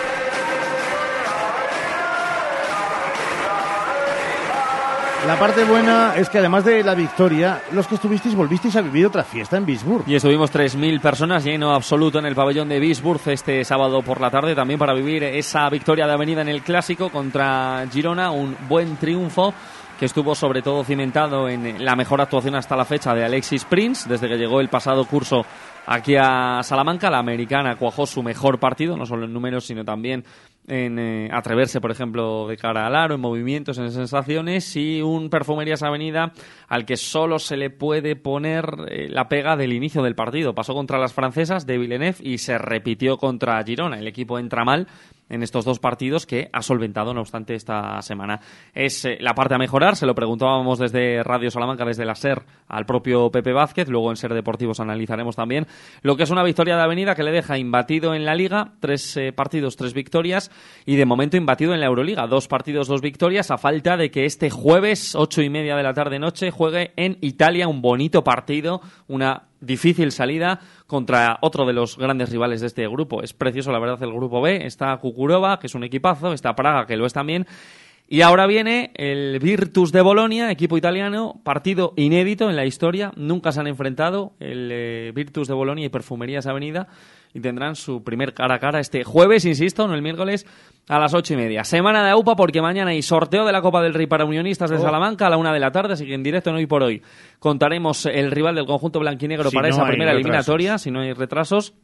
La 5.27 5.39
parte 5.39 5.65
buena 5.65 6.15
es 6.17 6.31
que 6.31 6.39
además 6.39 6.65
de 6.65 6.83
la 6.83 6.95
victoria, 6.95 7.63
los 7.73 7.87
que 7.87 7.97
estuvisteis 7.97 8.35
volvisteis 8.35 8.75
a 8.77 8.81
vivir 8.81 9.07
otra 9.07 9.23
fiesta 9.23 9.59
en 9.59 9.67
Bisburg. 9.67 10.05
Y 10.09 10.15
estuvimos 10.15 10.51
3.000 10.51 10.99
personas, 11.01 11.45
lleno 11.45 11.75
absoluto 11.75 12.19
en 12.19 12.27
el 12.27 12.35
pabellón 12.35 12.71
de 12.71 12.81
Bisburg 12.81 13.21
este 13.27 13.63
sábado 13.65 14.01
por 14.03 14.19
la 14.19 14.31
tarde, 14.31 14.55
también 14.55 14.79
para 14.79 14.95
vivir 14.95 15.23
esa 15.23 15.69
victoria 15.69 16.07
de 16.07 16.15
avenida 16.15 16.41
en 16.41 16.49
el 16.49 16.63
Clásico 16.63 17.11
contra 17.11 17.85
Girona, 17.93 18.31
un 18.31 18.57
buen 18.67 18.97
triunfo 18.97 19.53
que 19.99 20.07
estuvo 20.07 20.35
sobre 20.35 20.63
todo 20.63 20.83
cimentado 20.83 21.47
en 21.51 21.85
la 21.85 21.95
mejor 21.95 22.23
actuación 22.23 22.55
hasta 22.55 22.75
la 22.75 22.87
fecha 22.87 23.15
de 23.15 23.23
Alexis 23.23 23.67
Prince, 23.67 24.09
desde 24.09 24.27
que 24.27 24.39
llegó 24.39 24.63
el 24.63 24.71
pasado 24.71 25.05
curso 25.05 25.45
aquí 25.91 26.15
a 26.17 26.63
Salamanca. 26.63 27.11
La 27.11 27.19
americana 27.19 27.77
cuajó 27.77 28.07
su 28.07 28.23
mejor 28.23 28.59
partido, 28.59 28.97
no 28.97 29.05
solo 29.05 29.27
en 29.27 29.33
números, 29.33 29.67
sino 29.67 29.85
también 29.85 30.25
en 30.69 30.99
eh, 30.99 31.29
atreverse, 31.33 31.81
por 31.81 31.91
ejemplo, 31.91 32.47
de 32.47 32.57
cara 32.57 32.87
al 32.87 32.95
aro, 32.95 33.17
en 33.17 33.21
movimientos, 33.21 33.77
en 33.79 33.91
sensaciones, 33.91 34.77
y 34.77 35.03
un 35.03 35.29
Perfumerías 35.29 35.83
Avenida 35.83 36.33
al 36.69 36.85
que 36.85 36.97
solo 36.97 37.39
se 37.41 37.57
le 37.57 37.71
puede 37.71 38.15
poner 38.15 38.67
eh, 38.89 39.09
la 39.11 39.29
pega 39.29 39.57
del 39.57 39.73
inicio 39.73 40.03
del 40.03 40.15
partido. 40.15 40.55
Pasó 40.55 40.73
contra 40.75 40.99
las 40.99 41.13
francesas 41.13 41.67
de 41.67 41.79
Villeneuve 41.79 42.19
y 42.21 42.39
se 42.39 42.57
repitió 42.57 43.17
contra 43.17 43.63
Girona. 43.65 43.99
El 43.99 44.07
equipo 44.07 44.39
entra 44.39 44.65
mal 44.65 44.87
en 45.31 45.43
estos 45.43 45.65
dos 45.65 45.79
partidos 45.79 46.27
que 46.27 46.51
ha 46.53 46.61
solventado, 46.61 47.15
no 47.15 47.21
obstante, 47.21 47.55
esta 47.55 48.03
semana. 48.03 48.41
Es 48.75 49.05
eh, 49.05 49.17
la 49.21 49.35
parte 49.35 49.55
a 49.55 49.59
mejorar, 49.59 49.97
se 49.97 50.07
lo 50.07 50.15
preguntábamos 50.15 50.79
desde 50.79 51.23
Radio 51.23 51.51
Salamanca, 51.51 51.85
desde 51.85 52.05
la 52.05 52.15
SER, 52.15 52.43
al 52.69 52.85
propio 52.85 53.31
Pepe 53.31 53.53
Vázquez, 53.53 53.89
luego 53.89 54.11
en 54.11 54.17
SER 54.17 54.35
Deportivos 54.35 54.81
analizaremos 54.81 55.37
también 55.37 55.67
lo 56.03 56.17
que 56.17 56.25
es 56.25 56.31
una 56.31 56.43
victoria 56.43 56.77
de 56.77 56.83
Avenida 56.83 57.15
que 57.15 57.23
le 57.23 57.33
deja 57.33 57.59
imbatido 57.59 58.15
en 58.15 58.25
la 58.25 58.35
Liga, 58.35 58.73
tres 58.81 59.17
eh, 59.17 59.33
partidos, 59.33 59.77
tres 59.77 59.95
victorias, 59.95 60.51
y 60.85 60.97
de 60.97 61.07
momento 61.07 61.37
imbatido 61.37 61.73
en 61.73 61.81
la 61.81 61.87
Euroliga, 61.87 62.27
dos 62.27 62.49
partidos, 62.49 62.89
dos 62.89 63.01
victorias, 63.01 63.51
a 63.51 63.59
falta 63.59 63.97
de 63.97 64.11
que 64.11 64.25
este 64.25 64.51
jueves, 64.51 65.15
ocho 65.15 65.43
y 65.43 65.51
media 65.51 65.77
de 65.77 65.83
la 65.83 65.95
tarde-noche, 65.95 66.51
juegue 66.51 66.93
en 66.97 67.19
Italia 67.21 67.69
un 67.69 67.81
bonito 67.81 68.25
partido, 68.25 68.81
una 69.09 69.50
difícil 69.61 70.13
salida 70.13 70.61
contra 70.87 71.39
otro 71.43 71.67
de 71.67 71.73
los 71.73 71.97
grandes 71.97 72.31
rivales 72.31 72.61
de 72.61 72.67
este 72.67 72.89
grupo. 72.89 73.23
Es 73.23 73.33
precioso, 73.33 73.73
la 73.73 73.79
verdad, 73.79 74.03
el 74.03 74.13
grupo 74.13 74.41
B. 74.41 74.67
Está 74.67 74.97
Kukurova, 74.97 75.59
que 75.59 75.67
es 75.67 75.75
un 75.75 75.85
equipazo, 75.85 76.33
está 76.33 76.55
Praga, 76.55 76.87
que 76.87 76.97
lo 76.97 77.07
es 77.07 77.13
también. 77.13 77.47
Y 78.13 78.23
ahora 78.23 78.49
viene 78.49 78.91
el 78.97 79.39
Virtus 79.39 79.93
de 79.93 80.01
Bolonia, 80.01 80.51
equipo 80.51 80.77
italiano, 80.77 81.41
partido 81.45 81.93
inédito 81.95 82.51
en 82.51 82.57
la 82.57 82.67
historia. 82.67 83.13
Nunca 83.15 83.53
se 83.53 83.61
han 83.61 83.69
enfrentado 83.69 84.33
el 84.41 84.69
eh, 84.73 85.13
Virtus 85.15 85.47
de 85.47 85.55
Bolonia 85.55 85.87
y 85.87 85.91
Perfumerías 85.91 86.49
Avenida 86.49 86.89
y 87.33 87.41
tendrán 87.41 87.77
su 87.77 88.03
primer 88.03 88.35
cara 88.35 88.57
a 88.57 88.59
cara 88.59 88.81
este 88.81 89.05
jueves, 89.05 89.45
insisto, 89.45 89.87
no 89.87 89.95
el 89.95 90.03
miércoles, 90.03 90.47
a 90.89 90.99
las 90.99 91.15
ocho 91.15 91.35
y 91.35 91.37
media. 91.37 91.65
Semana 91.65 92.05
de 92.05 92.11
AUPA 92.11 92.35
porque 92.35 92.61
mañana 92.61 92.91
hay 92.91 93.03
sorteo 93.03 93.45
de 93.47 93.53
la 93.53 93.63
Copa 93.63 93.83
del 93.83 93.95
Rey 93.95 94.07
para 94.07 94.25
Unionistas 94.25 94.71
de 94.71 94.77
oh. 94.77 94.81
Salamanca 94.81 95.27
a 95.27 95.31
la 95.31 95.37
una 95.37 95.53
de 95.53 95.61
la 95.61 95.71
tarde, 95.71 95.93
así 95.93 96.07
que 96.07 96.15
en 96.15 96.23
directo 96.23 96.51
en 96.51 96.57
hoy 96.57 96.67
por 96.67 96.83
hoy 96.83 97.03
contaremos 97.39 98.07
el 98.07 98.31
rival 98.31 98.57
del 98.57 98.67
conjunto 98.67 98.99
blanquinegro 98.99 99.51
para 99.51 99.69
esa 99.69 99.85
primera 99.87 100.13
eliminatoria, 100.13 100.79
si 100.79 100.91
no 100.91 101.01
hay 101.01 101.13
retrasos. 101.13 101.75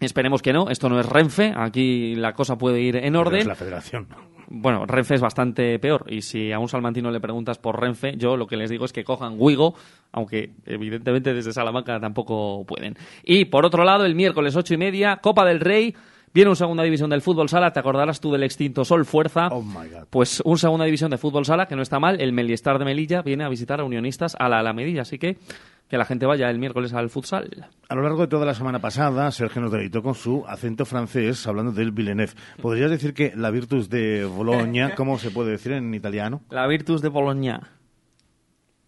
Esperemos 0.00 0.42
que 0.42 0.52
no, 0.52 0.68
esto 0.68 0.88
no 0.88 1.00
es 1.00 1.06
Renfe, 1.06 1.54
aquí 1.56 2.14
la 2.14 2.34
cosa 2.34 2.56
puede 2.58 2.80
ir 2.80 2.96
en 2.96 3.16
orden. 3.16 3.40
es 3.40 3.46
la 3.46 3.54
federación 3.54 4.06
bueno, 4.48 4.86
Renfe 4.86 5.14
es 5.14 5.20
bastante 5.20 5.78
peor. 5.78 6.04
Y 6.08 6.22
si 6.22 6.52
a 6.52 6.58
un 6.58 6.68
salmantino 6.68 7.10
le 7.10 7.20
preguntas 7.20 7.58
por 7.58 7.80
Renfe, 7.80 8.16
yo 8.16 8.36
lo 8.36 8.46
que 8.46 8.56
les 8.56 8.70
digo 8.70 8.84
es 8.84 8.92
que 8.92 9.04
cojan 9.04 9.34
Wigo, 9.38 9.74
aunque 10.12 10.52
evidentemente 10.64 11.34
desde 11.34 11.52
Salamanca 11.52 11.98
tampoco 12.00 12.64
pueden. 12.64 12.96
Y 13.22 13.46
por 13.46 13.64
otro 13.64 13.84
lado, 13.84 14.04
el 14.04 14.14
miércoles 14.14 14.56
ocho 14.56 14.74
y 14.74 14.76
media, 14.78 15.16
Copa 15.16 15.44
del 15.44 15.60
Rey. 15.60 15.94
Viene 16.34 16.50
un 16.50 16.56
segunda 16.56 16.82
división 16.82 17.08
del 17.08 17.22
fútbol 17.22 17.48
sala, 17.48 17.72
te 17.72 17.80
acordarás 17.80 18.20
tú 18.20 18.30
del 18.30 18.42
extinto 18.42 18.84
Sol 18.84 19.06
Fuerza. 19.06 19.48
Oh 19.50 19.64
pues 20.10 20.42
un 20.44 20.58
segunda 20.58 20.84
división 20.84 21.10
de 21.10 21.16
fútbol 21.16 21.46
sala, 21.46 21.66
que 21.66 21.76
no 21.76 21.80
está 21.80 21.98
mal, 21.98 22.20
el 22.20 22.32
Meliestar 22.34 22.78
de 22.78 22.84
Melilla 22.84 23.22
viene 23.22 23.44
a 23.44 23.48
visitar 23.48 23.80
a 23.80 23.84
Unionistas 23.84 24.36
a 24.38 24.50
la 24.50 24.58
Alamedilla, 24.58 25.02
así 25.02 25.18
que 25.18 25.38
que 25.88 25.98
la 25.98 26.04
gente 26.04 26.26
vaya 26.26 26.50
el 26.50 26.58
miércoles 26.58 26.92
al 26.92 27.10
futsal. 27.10 27.68
A 27.88 27.94
lo 27.94 28.02
largo 28.02 28.22
de 28.22 28.28
toda 28.28 28.44
la 28.44 28.54
semana 28.54 28.80
pasada, 28.80 29.30
Sergio 29.30 29.62
nos 29.62 29.72
deleitó 29.72 30.02
con 30.02 30.14
su 30.14 30.44
acento 30.46 30.84
francés 30.84 31.46
hablando 31.46 31.72
del 31.72 31.92
Villeneuve. 31.92 32.32
¿Podrías 32.60 32.90
decir 32.90 33.14
que 33.14 33.32
la 33.36 33.50
Virtus 33.50 33.88
de 33.88 34.24
Bologna, 34.24 34.94
cómo 34.96 35.18
se 35.18 35.30
puede 35.30 35.52
decir 35.52 35.72
en 35.72 35.94
italiano? 35.94 36.42
La 36.50 36.66
Virtus 36.66 37.02
de 37.02 37.08
Bologna. 37.08 37.70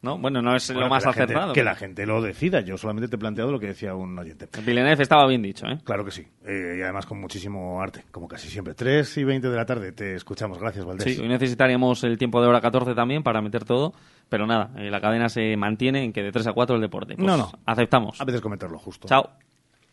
¿No? 0.02 0.18
Bueno, 0.18 0.42
no 0.42 0.54
es 0.54 0.70
lo 0.70 0.88
más 0.88 1.06
acertado. 1.06 1.52
que 1.52 1.64
la 1.64 1.74
gente 1.74 2.06
lo 2.06 2.22
decida. 2.22 2.60
Yo 2.60 2.76
solamente 2.76 3.08
te 3.08 3.16
he 3.16 3.18
planteado 3.18 3.50
lo 3.50 3.58
que 3.58 3.68
decía 3.68 3.94
un 3.94 4.18
oyente. 4.18 4.48
Villeneuve 4.64 5.02
estaba 5.02 5.26
bien 5.26 5.42
dicho, 5.42 5.66
¿eh? 5.66 5.78
Claro 5.84 6.04
que 6.04 6.10
sí. 6.10 6.26
Eh, 6.46 6.76
y 6.78 6.82
además 6.82 7.06
con 7.06 7.20
muchísimo 7.20 7.80
arte, 7.80 8.04
como 8.10 8.28
casi 8.28 8.48
siempre. 8.48 8.74
3 8.74 9.18
y 9.18 9.24
20 9.24 9.48
de 9.48 9.56
la 9.56 9.66
tarde 9.66 9.92
te 9.92 10.14
escuchamos. 10.14 10.58
Gracias, 10.58 10.84
Valdés. 10.84 11.14
Sí, 11.14 11.20
hoy 11.20 11.28
necesitaríamos 11.28 12.04
el 12.04 12.16
tiempo 12.18 12.40
de 12.40 12.48
hora 12.48 12.60
14 12.60 12.94
también 12.94 13.22
para 13.22 13.40
meter 13.40 13.64
todo. 13.64 13.92
Pero 14.28 14.46
nada, 14.46 14.70
eh, 14.76 14.90
la 14.90 15.00
cadena 15.00 15.28
se 15.28 15.56
mantiene 15.56 16.04
en 16.04 16.12
que 16.12 16.22
de 16.22 16.32
3 16.32 16.48
a 16.48 16.52
4 16.52 16.76
el 16.76 16.82
deporte. 16.82 17.14
Pues 17.14 17.26
no, 17.26 17.36
no. 17.36 17.50
Aceptamos. 17.64 18.20
A 18.20 18.24
veces 18.24 18.40
comentarlo 18.40 18.78
justo. 18.78 19.08
Chao. 19.08 19.30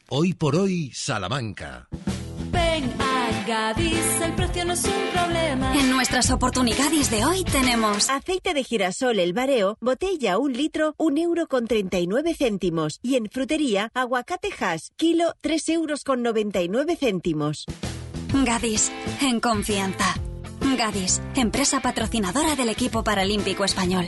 Hoy 0.09 0.33
por 0.33 0.55
hoy, 0.55 0.91
Salamanca. 0.93 1.87
Gadis, 3.47 4.21
el 4.21 4.33
precio 4.33 4.65
no 4.65 4.73
es 4.73 4.83
un 4.85 5.11
problema. 5.13 5.75
En 5.77 5.91
nuestras 5.91 6.31
oportunidades 6.31 7.11
de 7.11 7.25
hoy 7.25 7.43
tenemos 7.43 8.09
aceite 8.09 8.53
de 8.53 8.63
girasol 8.63 9.19
El 9.19 9.33
Bareo, 9.33 9.77
botella 9.81 10.39
un 10.39 10.53
litro, 10.53 10.95
un 10.97 11.17
euro 11.17 11.47
con 11.47 11.67
39 11.67 12.33
céntimos. 12.33 12.99
Y 13.03 13.15
en 13.15 13.29
frutería, 13.29 13.91
aguacate 13.93 14.49
hash, 14.59 14.87
kilo, 14.95 15.35
3 15.41 15.69
euros 15.69 16.03
con 16.03 16.23
99 16.23 16.95
céntimos. 16.95 17.65
Gadis, 18.33 18.91
en 19.21 19.39
confianza. 19.39 20.15
Gadis, 20.77 21.21
empresa 21.35 21.81
patrocinadora 21.81 22.55
del 22.55 22.69
equipo 22.69 23.03
paralímpico 23.03 23.63
español. 23.63 24.07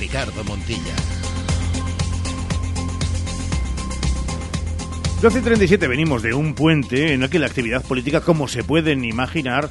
Ricardo 0.00 0.42
Montilla. 0.44 0.94
12.37 5.20 5.86
venimos 5.86 6.22
de 6.22 6.32
un 6.32 6.54
puente 6.54 7.12
en 7.12 7.22
el 7.22 7.28
que 7.28 7.38
la 7.38 7.48
actividad 7.48 7.84
política, 7.84 8.22
como 8.22 8.48
se 8.48 8.64
pueden 8.64 9.04
imaginar, 9.04 9.68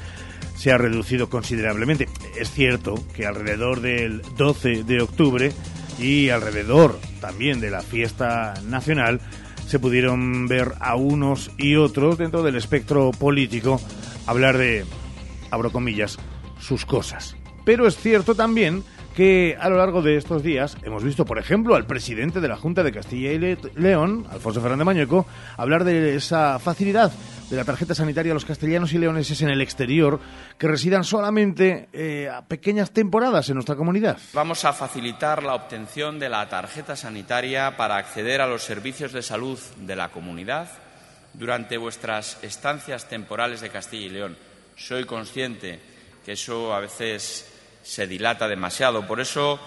se 0.55 0.71
ha 0.71 0.77
reducido 0.77 1.31
considerablemente. 1.31 2.07
Es 2.39 2.51
cierto 2.51 2.93
que 3.15 3.25
alrededor 3.25 3.81
del 3.81 4.21
12 4.37 4.83
de 4.83 5.01
octubre 5.01 5.51
y 5.97 6.29
alrededor 6.29 6.99
también 7.19 7.59
de 7.59 7.71
la 7.71 7.81
fiesta 7.81 8.53
nacional 8.67 9.21
se 9.65 9.79
pudieron 9.79 10.47
ver 10.47 10.73
a 10.79 10.95
unos 10.95 11.49
y 11.57 11.75
otros 11.75 12.19
dentro 12.19 12.43
del 12.43 12.55
espectro 12.55 13.09
político 13.09 13.81
hablar 14.27 14.59
de, 14.59 14.85
abro 15.49 15.71
comillas, 15.71 16.19
sus 16.59 16.85
cosas. 16.85 17.35
Pero 17.65 17.87
es 17.87 17.97
cierto 17.97 18.35
también 18.35 18.83
que 19.15 19.57
a 19.59 19.69
lo 19.69 19.77
largo 19.77 20.01
de 20.01 20.17
estos 20.17 20.43
días 20.43 20.77
hemos 20.83 21.03
visto, 21.03 21.25
por 21.25 21.37
ejemplo, 21.37 21.75
al 21.75 21.85
presidente 21.85 22.39
de 22.39 22.47
la 22.47 22.57
Junta 22.57 22.83
de 22.83 22.91
Castilla 22.91 23.31
y 23.31 23.57
León, 23.75 24.25
Alfonso 24.31 24.61
Fernández 24.61 24.85
Mañueco, 24.85 25.25
hablar 25.57 25.83
de 25.83 26.15
esa 26.15 26.59
facilidad 26.59 27.11
de 27.49 27.55
la 27.55 27.65
tarjeta 27.65 27.95
sanitaria 27.95 28.31
a 28.31 28.35
los 28.35 28.45
castellanos 28.45 28.93
y 28.93 28.99
leoneses 28.99 29.41
en 29.41 29.49
el 29.49 29.61
exterior 29.61 30.19
que 30.57 30.67
residan 30.67 31.03
solamente 31.03 31.89
eh, 31.93 32.29
a 32.29 32.45
pequeñas 32.45 32.91
temporadas 32.91 33.49
en 33.49 33.55
nuestra 33.55 33.75
comunidad. 33.75 34.17
Vamos 34.33 34.65
a 34.65 34.73
facilitar 34.73 35.43
la 35.43 35.55
obtención 35.55 36.19
de 36.19 36.29
la 36.29 36.47
tarjeta 36.47 36.95
sanitaria 36.95 37.75
para 37.75 37.97
acceder 37.97 38.41
a 38.41 38.47
los 38.47 38.63
servicios 38.63 39.11
de 39.11 39.23
salud 39.23 39.59
de 39.77 39.95
la 39.95 40.09
comunidad 40.09 40.69
durante 41.33 41.77
vuestras 41.77 42.37
estancias 42.43 43.07
temporales 43.07 43.61
de 43.61 43.69
Castilla 43.69 44.05
y 44.05 44.09
León. 44.09 44.37
Soy 44.75 45.05
consciente 45.05 45.79
que 46.25 46.33
eso 46.33 46.73
a 46.73 46.79
veces 46.79 47.58
se 47.81 48.07
dilata 48.07 48.47
demasiado. 48.47 49.05
Por 49.07 49.19
eso, 49.19 49.59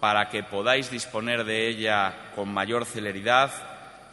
para 0.00 0.28
que 0.28 0.42
podáis 0.42 0.90
disponer 0.90 1.44
de 1.44 1.68
ella 1.68 2.32
con 2.34 2.52
mayor 2.52 2.84
celeridad, 2.84 3.50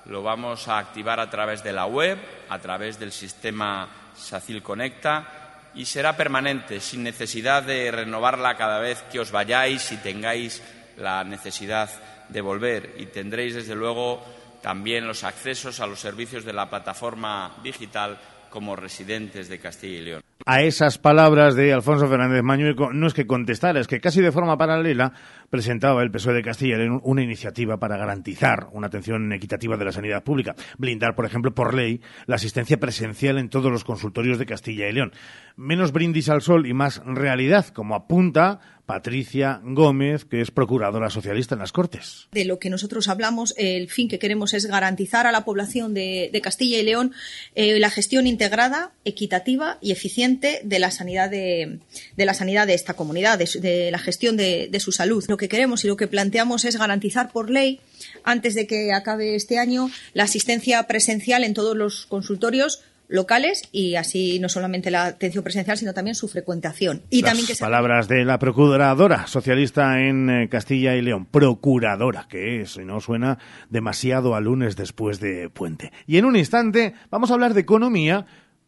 lo 0.05 0.23
vamos 0.23 0.67
a 0.67 0.77
activar 0.77 1.19
a 1.19 1.29
través 1.29 1.63
de 1.63 1.73
la 1.73 1.85
web, 1.85 2.17
a 2.49 2.59
través 2.59 2.99
del 2.99 3.11
sistema 3.11 3.87
SACIL 4.15 4.61
Conecta 4.61 5.45
y 5.75 5.85
será 5.85 6.15
permanente, 6.15 6.79
sin 6.79 7.03
necesidad 7.03 7.63
de 7.63 7.91
renovarla 7.91 8.55
cada 8.55 8.79
vez 8.79 9.03
que 9.11 9.19
os 9.19 9.31
vayáis 9.31 9.91
y 9.91 9.97
tengáis 9.97 10.63
la 10.97 11.23
necesidad 11.23 11.89
de 12.29 12.41
volver. 12.41 12.95
Y 12.97 13.07
tendréis, 13.07 13.55
desde 13.55 13.75
luego, 13.75 14.23
también 14.61 15.05
los 15.05 15.23
accesos 15.23 15.79
a 15.79 15.87
los 15.87 15.99
servicios 15.99 16.45
de 16.45 16.53
la 16.53 16.69
plataforma 16.69 17.55
digital 17.61 18.17
como 18.55 18.77
residentes 18.77 19.49
de 19.49 19.59
Castilla 19.59 19.97
y 19.97 20.01
León. 20.01 20.21
A 20.45 20.61
esas 20.61 20.97
palabras 20.97 21.55
de 21.55 21.73
Alfonso 21.73 22.07
Fernández 22.07 22.41
Mañueco 22.41 22.93
no 22.93 23.05
es 23.05 23.13
que 23.13 23.27
contestara, 23.27 23.81
es 23.81 23.87
que 23.87 23.99
casi 23.99 24.21
de 24.21 24.31
forma 24.31 24.57
paralela 24.57 25.11
presentaba 25.49 26.01
el 26.01 26.09
PSOE 26.09 26.35
de 26.35 26.41
Castilla 26.41 26.75
y 26.75 26.77
León 26.77 27.01
una 27.03 27.21
iniciativa 27.21 27.75
para 27.77 27.97
garantizar 27.97 28.69
una 28.71 28.87
atención 28.87 29.33
equitativa 29.33 29.75
de 29.75 29.83
la 29.83 29.91
sanidad 29.91 30.23
pública, 30.23 30.55
blindar, 30.77 31.15
por 31.15 31.25
ejemplo, 31.25 31.53
por 31.53 31.73
ley 31.73 31.99
la 32.27 32.37
asistencia 32.37 32.79
presencial 32.79 33.39
en 33.39 33.49
todos 33.49 33.69
los 33.69 33.83
consultorios 33.83 34.39
de 34.39 34.45
Castilla 34.45 34.87
y 34.87 34.93
León. 34.93 35.11
Menos 35.57 35.91
brindis 35.91 36.29
al 36.29 36.41
sol 36.41 36.65
y 36.65 36.73
más 36.73 37.01
realidad, 37.05 37.67
como 37.67 37.93
apunta 37.93 38.61
Patricia 38.85 39.61
Gómez, 39.63 40.25
que 40.25 40.41
es 40.41 40.51
procuradora 40.51 41.09
socialista 41.09 41.55
en 41.55 41.59
las 41.59 41.71
Cortes. 41.71 42.27
De 42.31 42.45
lo 42.45 42.59
que 42.59 42.69
nosotros 42.69 43.07
hablamos, 43.07 43.53
el 43.57 43.89
fin 43.89 44.07
que 44.07 44.19
queremos 44.19 44.53
es 44.53 44.67
garantizar 44.67 45.25
a 45.27 45.31
la 45.31 45.43
población 45.43 45.93
de, 45.93 46.29
Castilla 46.43 46.77
y 46.77 46.83
León 46.83 47.11
eh, 47.55 47.79
la 47.79 47.89
gestión 47.89 48.27
integrada, 48.27 48.91
equitativa 49.03 49.79
y 49.81 49.91
eficiente 49.91 50.61
de 50.63 50.77
la 50.77 50.91
sanidad 50.91 51.29
de, 51.29 51.79
la 52.15 52.33
sanidad 52.35 52.67
de 52.67 52.75
esta 52.75 52.93
comunidad, 52.93 53.39
de, 53.39 53.89
la 53.91 53.97
gestión 53.97 54.37
de, 54.37 54.79
su 54.79 54.91
salud. 54.91 55.25
Lo 55.27 55.37
que 55.37 55.49
queremos 55.49 55.83
y 55.83 55.87
lo 55.87 55.97
que 55.97 56.07
planteamos 56.07 56.65
es 56.65 56.77
garantizar 56.77 57.31
por 57.31 57.49
ley 57.49 57.79
antes 58.23 58.53
de 58.53 58.67
que 58.67 58.93
acabe 58.93 59.35
este 59.35 59.57
año 59.57 59.89
la 60.13 60.23
asistencia 60.23 60.83
presencial 60.83 61.43
en 61.43 61.53
todos 61.53 61.75
los 61.75 62.05
consultorios 62.05 62.83
locales 63.07 63.63
y 63.71 63.95
así 63.95 64.39
no 64.39 64.49
solamente 64.49 64.91
la 64.91 65.05
atención 65.05 65.43
presencial, 65.43 65.77
sino 65.77 65.93
también 65.93 66.15
su 66.15 66.27
frecuentación. 66.27 67.03
Y 67.09 67.21
Las 67.21 67.31
también 67.31 67.47
que 67.47 67.55
se 67.55 67.63
palabras 67.63 68.07
de 68.07 68.25
la 68.25 68.39
procuradora 68.39 69.27
socialista 69.27 70.01
en 70.01 70.29
eh, 70.29 70.49
Castilla 70.49 70.95
y 70.95 71.01
León. 71.01 71.25
Procuradora, 71.25 72.27
que 72.29 72.61
es, 72.61 72.77
no 72.77 72.99
suena 73.01 73.37
demasiado 73.69 74.35
a 74.35 74.41
lunes 74.41 74.75
después 74.75 75.19
de 75.19 75.49
puente. 75.49 75.91
Y 76.07 76.17
en 76.17 76.25
un 76.25 76.35
instante 76.35 76.93
vamos 77.09 77.31
a 77.31 77.35
hablar 77.35 77.53
de 77.53 77.61
economía, 77.61 78.25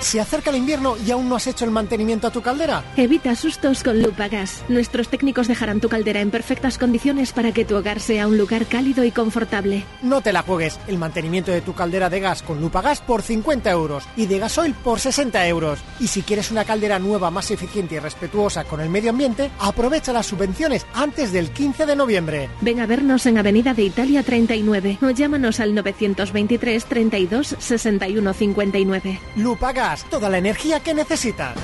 ¿Se 0.00 0.18
acerca 0.18 0.48
el 0.50 0.56
invierno 0.56 0.96
y 0.96 1.10
aún 1.10 1.28
no 1.28 1.36
has 1.36 1.46
hecho 1.46 1.66
el 1.66 1.70
mantenimiento 1.70 2.26
a 2.26 2.30
tu 2.30 2.40
caldera? 2.40 2.82
Evita 2.96 3.34
sustos 3.36 3.84
con 3.84 4.02
Lupagas. 4.02 4.64
Nuestros 4.68 5.08
técnicos 5.08 5.46
dejarán 5.46 5.80
tu 5.80 5.90
caldera 5.90 6.20
en 6.20 6.30
perfectas 6.30 6.78
condiciones 6.78 7.32
para 7.32 7.52
que 7.52 7.66
tu 7.66 7.76
hogar 7.76 8.00
sea 8.00 8.26
un 8.26 8.38
lugar 8.38 8.64
cálido 8.64 9.04
y 9.04 9.10
confortable. 9.10 9.84
No 10.02 10.22
te 10.22 10.32
la 10.32 10.42
juegues. 10.42 10.80
El 10.88 10.96
mantenimiento 10.96 11.52
de 11.52 11.60
tu 11.60 11.74
caldera 11.74 12.08
de 12.08 12.18
gas 12.18 12.42
con 12.42 12.62
Lupagas 12.62 13.02
por 13.02 13.20
50 13.20 13.70
euros 13.70 14.08
y 14.16 14.24
de 14.24 14.38
gasoil 14.38 14.72
por 14.72 15.00
60 15.00 15.46
euros. 15.46 15.80
Y 16.00 16.06
si 16.06 16.22
quieres 16.22 16.50
una 16.50 16.64
caldera 16.64 16.98
nueva 16.98 17.30
más 17.30 17.50
eficiente 17.50 17.96
y 17.96 17.98
respetuosa 17.98 18.64
con 18.64 18.80
el 18.80 18.88
medio 18.88 19.10
ambiente, 19.10 19.50
aprovecha 19.58 20.14
las 20.14 20.26
subvenciones 20.26 20.86
antes 20.94 21.30
del 21.30 21.50
15 21.50 21.84
de 21.84 21.96
noviembre. 21.96 22.48
Ven 22.62 22.80
a 22.80 22.86
vernos 22.86 23.26
en 23.26 23.36
Avenida 23.36 23.74
de 23.74 23.82
Italia 23.82 24.22
39 24.22 24.98
o 25.02 25.10
llámanos 25.10 25.60
al 25.60 25.74
923 25.74 26.84
32 26.86 27.56
61 27.58 28.32
59. 28.32 29.20
Lupagas, 29.36 29.89
toda 29.98 30.28
la 30.28 30.38
energía 30.38 30.80
que 30.80 30.94
necesitas. 30.94 31.54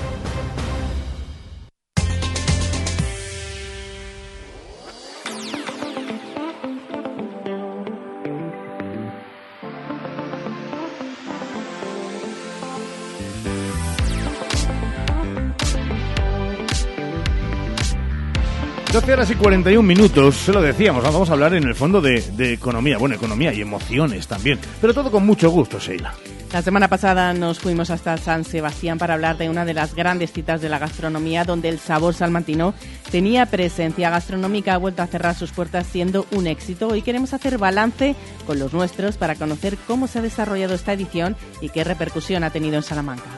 Doce 18.92 19.12
horas 19.12 19.30
y 19.30 19.34
41 19.34 19.82
minutos, 19.86 20.36
se 20.36 20.52
lo 20.52 20.62
decíamos, 20.62 21.04
vamos 21.04 21.28
a 21.28 21.34
hablar 21.34 21.54
en 21.54 21.64
el 21.64 21.74
fondo 21.74 22.00
de 22.00 22.52
economía, 22.54 22.96
bueno, 22.96 23.14
economía 23.14 23.52
y 23.52 23.60
emociones 23.60 24.26
también, 24.26 24.58
pero 24.80 24.94
todo 24.94 25.10
con 25.10 25.24
mucho 25.26 25.50
gusto, 25.50 25.78
Sheila. 25.78 26.14
La 26.52 26.62
semana 26.62 26.88
pasada 26.88 27.34
nos 27.34 27.58
fuimos 27.58 27.90
hasta 27.90 28.16
San 28.16 28.44
Sebastián 28.44 28.98
para 28.98 29.14
hablar 29.14 29.36
de 29.36 29.50
una 29.50 29.64
de 29.64 29.74
las 29.74 29.94
grandes 29.94 30.32
citas 30.32 30.60
de 30.60 30.68
la 30.68 30.78
gastronomía 30.78 31.44
donde 31.44 31.68
el 31.68 31.78
sabor 31.78 32.14
salmantino 32.14 32.72
tenía 33.10 33.46
presencia 33.46 34.10
gastronómica, 34.10 34.74
ha 34.74 34.78
vuelto 34.78 35.02
a 35.02 35.06
cerrar 35.06 35.34
sus 35.34 35.52
puertas 35.52 35.86
siendo 35.86 36.24
un 36.30 36.46
éxito. 36.46 36.88
Hoy 36.88 37.02
queremos 37.02 37.34
hacer 37.34 37.58
balance 37.58 38.14
con 38.46 38.58
los 38.58 38.72
nuestros 38.72 39.16
para 39.16 39.34
conocer 39.34 39.76
cómo 39.86 40.06
se 40.06 40.20
ha 40.20 40.22
desarrollado 40.22 40.74
esta 40.74 40.92
edición 40.92 41.36
y 41.60 41.68
qué 41.68 41.84
repercusión 41.84 42.44
ha 42.44 42.50
tenido 42.50 42.76
en 42.76 42.82
Salamanca. 42.82 43.28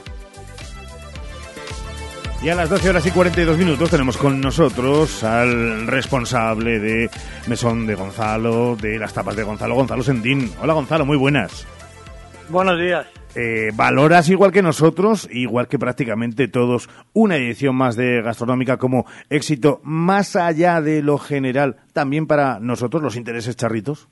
Y 2.40 2.50
a 2.50 2.54
las 2.54 2.70
12 2.70 2.90
horas 2.90 3.04
y 3.04 3.10
42 3.10 3.58
minutos 3.58 3.90
tenemos 3.90 4.16
con 4.16 4.40
nosotros 4.40 5.24
al 5.24 5.88
responsable 5.88 6.78
de 6.78 7.10
Mesón 7.48 7.84
de 7.84 7.96
Gonzalo, 7.96 8.76
de 8.76 8.96
las 8.96 9.12
tapas 9.12 9.34
de 9.34 9.42
Gonzalo, 9.42 9.74
Gonzalo 9.74 10.04
Sendín. 10.04 10.52
Hola 10.60 10.74
Gonzalo, 10.74 11.04
muy 11.04 11.16
buenas. 11.16 11.66
Buenos 12.50 12.78
días. 12.78 13.06
Eh, 13.34 13.70
¿Valoras 13.74 14.30
igual 14.30 14.52
que 14.52 14.62
nosotros, 14.62 15.28
igual 15.30 15.68
que 15.68 15.78
prácticamente 15.78 16.48
todos, 16.48 16.88
una 17.12 17.36
edición 17.36 17.76
más 17.76 17.94
de 17.94 18.22
Gastronómica 18.22 18.78
como 18.78 19.04
éxito 19.28 19.80
más 19.84 20.34
allá 20.34 20.80
de 20.80 21.02
lo 21.02 21.18
general, 21.18 21.76
también 21.92 22.26
para 22.26 22.58
nosotros 22.58 23.02
los 23.02 23.16
intereses 23.16 23.54
charritos? 23.54 24.08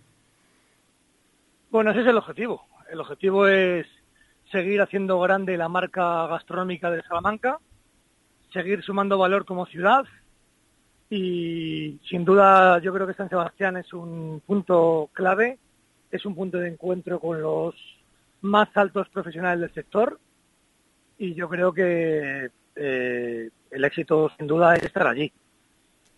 Bueno, 1.71 1.93
ese 1.93 2.03
es 2.03 2.07
el 2.07 2.19
objetivo. 2.19 2.63
El 2.91 3.01
objetivo 3.01 3.49
es 3.49 3.87
seguir 4.53 4.83
haciendo 4.83 5.19
grande 5.19 5.57
la 5.57 5.69
marca 5.69 6.27
gastronómica 6.27 6.91
de 6.91 7.03
Salamanca, 7.03 7.59
seguir 8.53 8.83
sumando 8.83 9.17
valor 9.17 9.47
como 9.47 9.65
ciudad 9.67 10.05
y 11.09 11.99
sin 12.09 12.25
duda 12.25 12.81
yo 12.81 12.93
creo 12.93 13.07
que 13.07 13.15
San 13.15 13.31
Sebastián 13.31 13.79
es 13.79 13.93
un 13.95 14.43
punto 14.47 15.09
clave, 15.15 15.59
es 16.11 16.27
un 16.27 16.35
punto 16.35 16.59
de 16.59 16.69
encuentro 16.69 17.19
con 17.19 17.41
los 17.41 17.75
más 18.43 18.69
altos 18.75 19.09
profesionales 19.09 19.61
del 19.61 19.75
sector 19.75 20.19
y 21.19 21.35
yo 21.35 21.49
creo 21.49 21.73
que 21.73 22.51
eh, 22.77 23.51
el 23.71 23.85
éxito 23.85 24.31
sin 24.37 24.47
duda 24.47 24.75
es 24.75 24.83
estar 24.83 25.07
allí. 25.07 25.33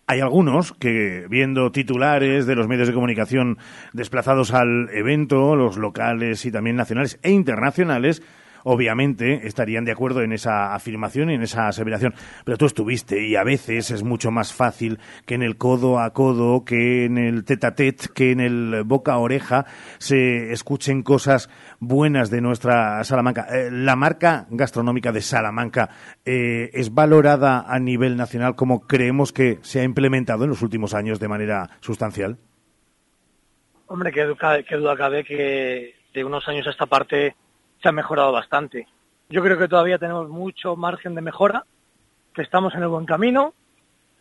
Hay 0.07 0.21
algunos 0.21 0.73
que, 0.73 1.27
viendo 1.29 1.71
titulares 1.71 2.47
de 2.47 2.55
los 2.55 2.67
medios 2.67 2.87
de 2.87 2.95
comunicación 2.95 3.59
desplazados 3.93 4.53
al 4.53 4.89
evento, 4.91 5.55
los 5.55 5.77
locales 5.77 6.45
y 6.45 6.51
también 6.51 6.75
nacionales 6.77 7.19
e 7.21 7.29
internacionales, 7.29 8.23
obviamente 8.71 9.47
estarían 9.47 9.83
de 9.83 9.91
acuerdo 9.91 10.21
en 10.21 10.31
esa 10.31 10.75
afirmación 10.75 11.31
y 11.31 11.33
en 11.33 11.41
esa 11.41 11.67
aseveración. 11.67 12.13
Pero 12.45 12.55
tú 12.55 12.67
estuviste 12.67 13.25
y 13.25 13.35
a 13.35 13.43
veces 13.43 13.89
es 13.89 14.03
mucho 14.03 14.29
más 14.29 14.53
fácil 14.53 14.99
que 15.25 15.33
en 15.33 15.41
el 15.41 15.57
codo 15.57 15.99
a 15.99 16.13
codo, 16.13 16.63
que 16.63 17.05
en 17.05 17.17
el 17.17 17.45
tete 17.45 17.65
a 17.65 17.73
tete, 17.73 18.09
que 18.13 18.31
en 18.31 18.39
el 18.39 18.83
boca 18.85 19.13
a 19.13 19.17
oreja 19.17 19.65
se 19.97 20.51
escuchen 20.51 21.01
cosas 21.01 21.49
buenas 21.79 22.29
de 22.29 22.41
nuestra 22.41 23.03
Salamanca. 23.03 23.47
Eh, 23.49 23.69
la 23.71 23.95
marca 23.95 24.45
gastronómica 24.51 25.11
de 25.11 25.21
Salamanca 25.21 25.89
eh, 26.23 26.69
es 26.73 26.93
valorada 26.93 27.65
a 27.67 27.79
nivel 27.79 28.17
nacional 28.17 28.55
como 28.55 28.81
creemos 28.81 29.33
que 29.33 29.57
se 29.61 29.79
ha 29.79 29.83
implementado 29.83 30.43
en 30.43 30.51
los 30.51 30.61
últimos 30.61 30.93
años 30.93 31.19
de 31.19 31.27
manera 31.27 31.71
sustancial. 31.79 32.37
Hombre, 33.87 34.11
qué 34.11 34.25
duda, 34.25 34.95
cabe 34.95 35.23
que 35.23 35.95
de 36.13 36.23
unos 36.23 36.47
años 36.47 36.67
a 36.67 36.69
esta 36.69 36.85
parte 36.85 37.35
se 37.81 37.89
ha 37.89 37.91
mejorado 37.91 38.31
bastante. 38.31 38.87
Yo 39.29 39.43
creo 39.43 39.57
que 39.57 39.67
todavía 39.67 39.97
tenemos 39.97 40.29
mucho 40.29 40.75
margen 40.75 41.15
de 41.15 41.21
mejora, 41.21 41.65
que 42.33 42.41
estamos 42.41 42.73
en 42.75 42.83
el 42.83 42.89
buen 42.89 43.05
camino, 43.05 43.53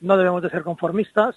no 0.01 0.16
debemos 0.16 0.42
de 0.42 0.51
ser 0.51 0.62
conformistas. 0.62 1.37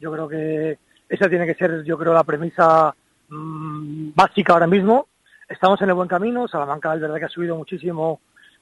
Yo 0.00 0.12
creo 0.12 0.28
que 0.28 0.78
esa 1.08 1.28
tiene 1.28 1.46
que 1.46 1.54
ser, 1.54 1.84
yo 1.84 1.96
creo, 1.98 2.12
la 2.12 2.24
premisa 2.24 2.94
mmm, 3.28 4.10
básica 4.14 4.52
ahora 4.52 4.66
mismo. 4.66 5.08
Estamos 5.48 5.80
en 5.82 5.88
el 5.88 5.94
buen 5.94 6.08
camino. 6.08 6.48
Salamanca 6.48 6.94
es 6.94 7.00
verdad 7.00 7.18
que 7.18 7.24
ha 7.26 7.28
subido 7.28 7.56
muchísimo 7.56 8.20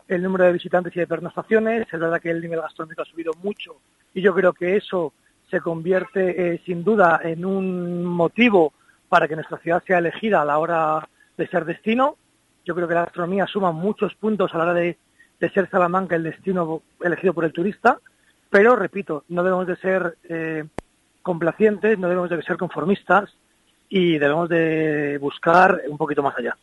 el 0.08 0.22
número 0.22 0.44
de 0.44 0.52
visitantes 0.52 0.94
y 0.96 1.00
de 1.00 1.06
pernoctaciones. 1.06 1.86
Es 1.90 2.00
verdad 2.00 2.20
que 2.20 2.30
el 2.30 2.40
nivel 2.40 2.60
gastronómico 2.60 3.02
ha 3.02 3.06
subido 3.06 3.32
mucho 3.42 3.76
y 4.12 4.20
yo 4.20 4.34
creo 4.34 4.52
que 4.52 4.76
eso 4.76 5.12
se 5.50 5.60
convierte 5.60 6.54
eh, 6.54 6.62
sin 6.64 6.84
duda 6.84 7.20
en 7.22 7.44
un 7.44 8.04
motivo 8.04 8.72
para 9.08 9.26
que 9.26 9.34
nuestra 9.34 9.58
ciudad 9.58 9.82
sea 9.84 9.98
elegida 9.98 10.42
a 10.42 10.44
la 10.44 10.58
hora 10.58 11.08
de 11.36 11.48
ser 11.48 11.64
destino. 11.64 12.16
Yo 12.64 12.74
creo 12.74 12.88
que 12.88 12.94
la 12.94 13.04
gastronomía 13.04 13.46
suma 13.46 13.72
muchos 13.72 14.14
puntos 14.14 14.52
a 14.54 14.58
la 14.58 14.64
hora 14.64 14.74
de, 14.74 14.98
de 15.38 15.50
ser 15.50 15.68
Salamanca 15.70 16.16
el 16.16 16.22
destino 16.22 16.82
elegido 17.00 17.34
por 17.34 17.44
el 17.44 17.52
turista, 17.52 17.98
pero 18.50 18.76
repito, 18.76 19.24
no 19.28 19.42
debemos 19.42 19.66
de 19.66 19.76
ser 19.76 20.16
eh, 20.28 20.64
complacientes, 21.22 21.98
no 21.98 22.08
debemos 22.08 22.30
de 22.30 22.42
ser 22.42 22.56
conformistas 22.56 23.30
y 23.88 24.18
debemos 24.18 24.48
de 24.48 25.18
buscar 25.20 25.82
un 25.88 25.96
poquito 25.96 26.22
más 26.22 26.36
allá. 26.36 26.56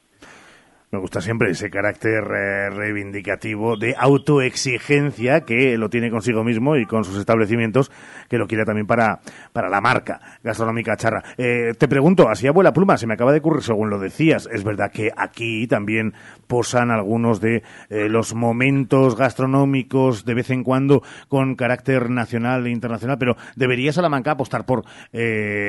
Me 0.97 1.01
gusta 1.01 1.21
siempre 1.21 1.51
ese 1.51 1.69
carácter 1.69 2.23
eh, 2.23 2.71
reivindicativo 2.71 3.77
de 3.77 3.93
autoexigencia 3.95 5.41
que 5.41 5.77
lo 5.77 5.91
tiene 5.91 6.09
consigo 6.09 6.43
mismo 6.43 6.75
y 6.75 6.87
con 6.87 7.03
sus 7.03 7.19
establecimientos, 7.19 7.91
que 8.27 8.39
lo 8.39 8.47
quiere 8.47 8.65
también 8.65 8.87
para, 8.87 9.19
para 9.53 9.69
la 9.69 9.79
marca 9.79 10.19
gastronómica 10.43 10.97
charra. 10.97 11.23
Eh, 11.37 11.73
te 11.77 11.87
pregunto, 11.87 12.29
así 12.29 12.47
abuela 12.47 12.73
pluma, 12.73 12.97
se 12.97 13.05
me 13.05 13.13
acaba 13.13 13.31
de 13.31 13.37
ocurrir 13.37 13.61
según 13.61 13.91
lo 13.91 13.99
decías, 13.99 14.49
es 14.51 14.63
verdad 14.63 14.91
que 14.91 15.11
aquí 15.15 15.67
también 15.67 16.15
posan 16.47 16.89
algunos 16.89 17.41
de 17.41 17.61
eh, 17.91 18.09
los 18.09 18.33
momentos 18.33 19.15
gastronómicos 19.15 20.25
de 20.25 20.33
vez 20.33 20.49
en 20.49 20.63
cuando 20.63 21.03
con 21.27 21.53
carácter 21.53 22.09
nacional 22.09 22.65
e 22.65 22.71
internacional, 22.71 23.19
pero 23.19 23.37
¿debería 23.55 23.93
Salamanca 23.93 24.31
apostar 24.31 24.65
por 24.65 24.83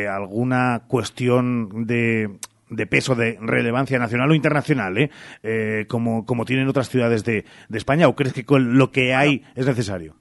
alguna 0.09 0.85
cuestión 0.88 1.87
de 1.87 2.38
de 2.70 2.87
peso, 2.87 3.14
de 3.14 3.38
relevancia 3.40 3.98
nacional 3.98 4.31
o 4.31 4.35
internacional, 4.35 4.98
¿eh? 4.98 5.11
eh 5.42 5.87
como, 5.88 6.24
como 6.26 6.44
tienen 6.44 6.68
otras 6.68 6.88
ciudades 6.88 7.24
de, 7.24 7.44
de, 7.68 7.78
España? 7.78 8.09
¿O 8.09 8.14
crees 8.14 8.35
que 8.35 8.44
con 8.44 8.78
lo 8.78 8.90
que 8.90 9.14
hay 9.14 9.44
es 9.54 9.66
necesario? 9.66 10.14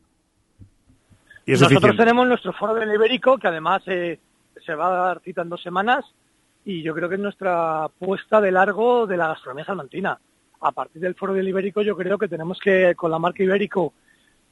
Nosotros 1.45 1.95
tenemos 1.95 2.27
nuestro 2.27 2.51
foro 2.53 2.73
del 2.73 2.93
Ibérico, 2.93 3.37
que 3.37 3.47
además 3.47 3.81
eh, 3.87 4.19
se 4.65 4.75
va 4.75 4.87
a 4.87 5.07
dar 5.07 5.21
cita 5.21 5.43
en 5.43 5.49
dos 5.49 5.61
semanas, 5.61 6.05
y 6.65 6.81
yo 6.81 6.93
creo 6.93 7.07
que 7.07 7.15
es 7.15 7.21
nuestra 7.21 7.85
apuesta 7.85 8.41
de 8.41 8.51
largo 8.51 9.07
de 9.07 9.15
la 9.15 9.29
gastronomía 9.29 9.65
salmantina. 9.65 10.19
A 10.59 10.71
partir 10.71 11.01
del 11.01 11.15
foro 11.15 11.33
del 11.33 11.47
Ibérico 11.47 11.81
yo 11.81 11.95
creo 11.95 12.17
que 12.17 12.27
tenemos 12.27 12.59
que, 12.59 12.93
con 12.95 13.11
la 13.11 13.19
marca 13.19 13.43
Ibérico, 13.43 13.93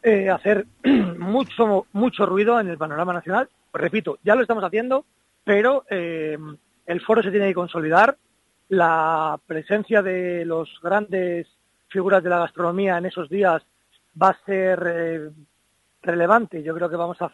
eh, 0.01 0.29
hacer 0.29 0.65
mucho, 1.19 1.87
mucho 1.91 2.25
ruido 2.25 2.59
en 2.59 2.69
el 2.69 2.77
panorama 2.77 3.11
nacional. 3.11 3.49
Repito, 3.73 4.17
ya 4.23 4.35
lo 4.35 4.43
estamos 4.43 4.63
haciendo, 4.63 5.03
pero 5.43 5.83
eh, 5.89 6.37
el 6.85 7.01
foro 7.01 7.23
se 7.23 7.31
tiene 7.31 7.47
que 7.47 7.53
consolidar, 7.53 8.17
la 8.69 9.39
presencia 9.45 10.01
de 10.01 10.45
los 10.45 10.69
grandes 10.81 11.47
figuras 11.87 12.23
de 12.23 12.29
la 12.29 12.39
gastronomía 12.39 12.97
en 12.97 13.05
esos 13.05 13.29
días 13.29 13.61
va 14.21 14.29
a 14.29 14.45
ser 14.45 14.83
eh, 14.85 15.29
relevante. 16.01 16.63
Yo 16.63 16.73
creo 16.73 16.89
que 16.89 16.95
vamos 16.95 17.21
a 17.21 17.31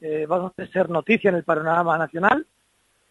eh, 0.00 0.26
vamos 0.28 0.52
a 0.56 0.66
ser 0.66 0.90
noticia 0.90 1.30
en 1.30 1.36
el 1.36 1.44
panorama 1.44 1.96
nacional, 1.98 2.46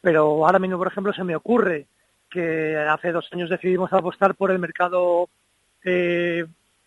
pero 0.02 0.45
ahora 0.45 0.60
mismo, 0.60 0.78
por 0.78 0.88
ejemplo, 0.88 1.13
se 1.13 1.23
me 1.23 1.36
ocurre 1.36 1.88
que 2.30 2.78
hace 2.78 3.12
dos 3.12 3.28
años 3.32 3.49
decidimos 3.49 3.93
apostar 3.93 4.36
por 4.36 4.52
el 4.52 4.60
mercado 4.60 5.30
eh, 5.84 6.45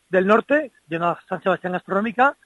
del 0.08 0.26
norte, 0.26 0.72
de 0.86 0.96
una 0.96 1.18
San 1.28 1.42
Sebastián 1.42 1.72
gastronómica, 1.72 2.36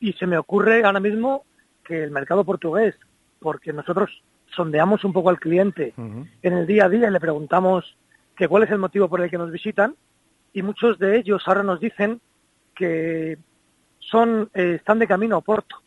y 0.00 0.12
se 0.14 0.26
me 0.26 0.38
ocurre 0.38 0.84
ahora 0.84 1.00
mismo 1.00 1.44
que 1.84 2.02
el 2.02 2.10
mercado 2.10 2.44
portugués, 2.44 2.94
porque 3.40 3.72
nosotros 3.72 4.22
sondeamos 4.54 5.04
un 5.04 5.12
poco 5.12 5.30
al 5.30 5.38
cliente 5.40 5.94
en 5.96 6.52
el 6.52 6.66
día 6.66 6.86
a 6.86 6.88
día 6.88 7.08
y 7.08 7.10
le 7.10 7.20
preguntamos 7.20 7.96
que 8.36 8.48
cuál 8.48 8.62
es 8.62 8.70
el 8.70 8.78
motivo 8.78 9.08
por 9.08 9.20
el 9.20 9.30
que 9.30 9.38
nos 9.38 9.50
visitan 9.50 9.94
y 10.52 10.62
muchos 10.62 10.98
de 10.98 11.18
ellos 11.18 11.42
ahora 11.46 11.62
nos 11.62 11.80
dicen 11.80 12.20
que 12.74 13.38
son 13.98 14.48
eh, 14.54 14.74
están 14.76 14.98
de 14.98 15.06
camino 15.06 15.36
a 15.36 15.38
Oporto. 15.38 15.82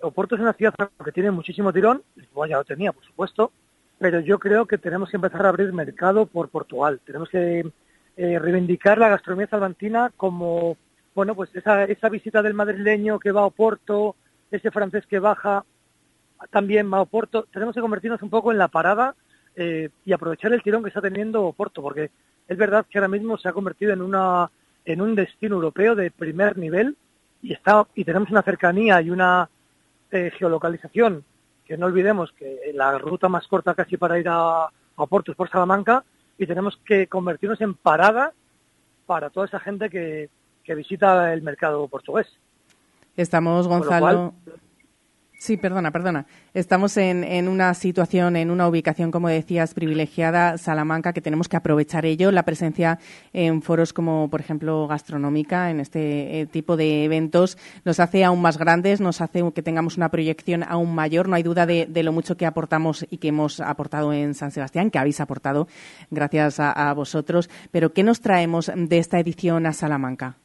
Oporto 0.00 0.34
es 0.34 0.40
una 0.40 0.52
ciudad 0.52 0.74
que 1.04 1.12
tiene 1.12 1.30
muchísimo 1.30 1.72
tirón, 1.72 2.02
Lisboa 2.14 2.48
ya 2.48 2.58
lo 2.58 2.64
tenía, 2.64 2.92
por 2.92 3.04
supuesto, 3.04 3.50
pero 3.98 4.20
yo 4.20 4.38
creo 4.38 4.66
que 4.66 4.78
tenemos 4.78 5.10
que 5.10 5.16
empezar 5.16 5.46
a 5.46 5.48
abrir 5.48 5.72
mercado 5.72 6.26
por 6.26 6.50
Portugal. 6.50 7.00
Tenemos 7.04 7.30
que 7.30 7.70
eh, 8.16 8.38
reivindicar 8.38 8.98
la 8.98 9.08
gastronomía 9.08 9.48
salmantina 9.48 10.12
como, 10.16 10.76
bueno, 11.14 11.34
pues 11.34 11.54
esa, 11.54 11.84
esa 11.84 12.08
visita 12.10 12.42
del 12.42 12.54
madrileño 12.54 13.18
que 13.18 13.32
va 13.32 13.40
a 13.40 13.46
Oporto, 13.46 14.16
ese 14.50 14.70
francés 14.70 15.06
que 15.06 15.18
baja, 15.18 15.64
también 16.50 16.92
va 16.92 17.00
Oporto, 17.00 17.46
tenemos 17.52 17.74
que 17.74 17.80
convertirnos 17.80 18.22
un 18.22 18.30
poco 18.30 18.52
en 18.52 18.58
la 18.58 18.68
parada 18.68 19.14
eh, 19.54 19.88
y 20.04 20.12
aprovechar 20.12 20.52
el 20.52 20.62
tirón 20.62 20.82
que 20.82 20.88
está 20.88 21.00
teniendo 21.00 21.44
Oporto, 21.44 21.82
porque 21.82 22.10
es 22.46 22.56
verdad 22.56 22.86
que 22.88 22.98
ahora 22.98 23.08
mismo 23.08 23.38
se 23.38 23.48
ha 23.48 23.52
convertido 23.52 23.92
en 23.92 24.02
una 24.02 24.50
en 24.84 25.00
un 25.00 25.16
destino 25.16 25.56
europeo 25.56 25.96
de 25.96 26.12
primer 26.12 26.56
nivel 26.56 26.96
y 27.42 27.52
está 27.52 27.86
y 27.94 28.04
tenemos 28.04 28.30
una 28.30 28.42
cercanía 28.42 29.00
y 29.00 29.10
una 29.10 29.48
eh, 30.10 30.30
geolocalización 30.38 31.24
que 31.64 31.76
no 31.76 31.86
olvidemos 31.86 32.32
que 32.32 32.70
la 32.74 32.96
ruta 32.98 33.28
más 33.28 33.48
corta 33.48 33.74
casi 33.74 33.96
para 33.96 34.18
ir 34.18 34.28
a, 34.28 34.68
Oporto 34.98 35.30
es 35.30 35.36
por 35.36 35.50
Salamanca 35.50 36.04
y 36.38 36.46
tenemos 36.46 36.78
que 36.84 37.06
convertirnos 37.06 37.60
en 37.60 37.74
parada 37.74 38.32
para 39.04 39.28
toda 39.28 39.46
esa 39.46 39.60
gente 39.60 39.90
que, 39.90 40.30
que 40.64 40.74
visita 40.74 41.34
el 41.34 41.42
mercado 41.42 41.86
portugués. 41.88 42.26
Estamos, 43.16 43.68
Gonzalo. 43.68 44.34
Sí, 45.38 45.58
perdona, 45.58 45.90
perdona. 45.90 46.26
Estamos 46.54 46.96
en, 46.96 47.22
en, 47.22 47.48
una 47.48 47.74
situación, 47.74 48.36
en 48.36 48.50
una 48.50 48.66
ubicación, 48.68 49.10
como 49.10 49.28
decías, 49.28 49.74
privilegiada, 49.74 50.56
Salamanca, 50.56 51.12
que 51.12 51.20
tenemos 51.20 51.46
que 51.46 51.58
aprovechar 51.58 52.06
ello. 52.06 52.32
La 52.32 52.44
presencia 52.44 52.98
en 53.34 53.60
foros 53.60 53.92
como, 53.92 54.30
por 54.30 54.40
ejemplo, 54.40 54.88
gastronómica, 54.88 55.70
en 55.70 55.80
este 55.80 56.40
eh, 56.40 56.46
tipo 56.46 56.78
de 56.78 57.04
eventos, 57.04 57.58
nos 57.84 58.00
hace 58.00 58.24
aún 58.24 58.40
más 58.40 58.56
grandes, 58.56 59.02
nos 59.02 59.20
hace 59.20 59.44
que 59.54 59.62
tengamos 59.62 59.98
una 59.98 60.08
proyección 60.08 60.62
aún 60.62 60.94
mayor. 60.94 61.28
No 61.28 61.36
hay 61.36 61.42
duda 61.42 61.66
de, 61.66 61.86
lo 62.02 62.12
mucho 62.12 62.38
que 62.38 62.46
aportamos 62.46 63.06
y 63.10 63.18
que 63.18 63.28
hemos 63.28 63.60
aportado 63.60 64.14
en 64.14 64.32
San 64.34 64.50
Sebastián, 64.50 64.90
que 64.90 64.98
habéis 64.98 65.20
aportado 65.20 65.68
gracias 66.10 66.60
a 66.60 66.92
vosotros. 66.94 67.50
Pero, 67.70 67.92
¿qué 67.92 68.02
nos 68.02 68.22
traemos 68.22 68.72
de 68.74 68.98
esta 68.98 69.20
edición 69.20 69.66
a 69.66 69.74
Salamanca? 69.74 70.38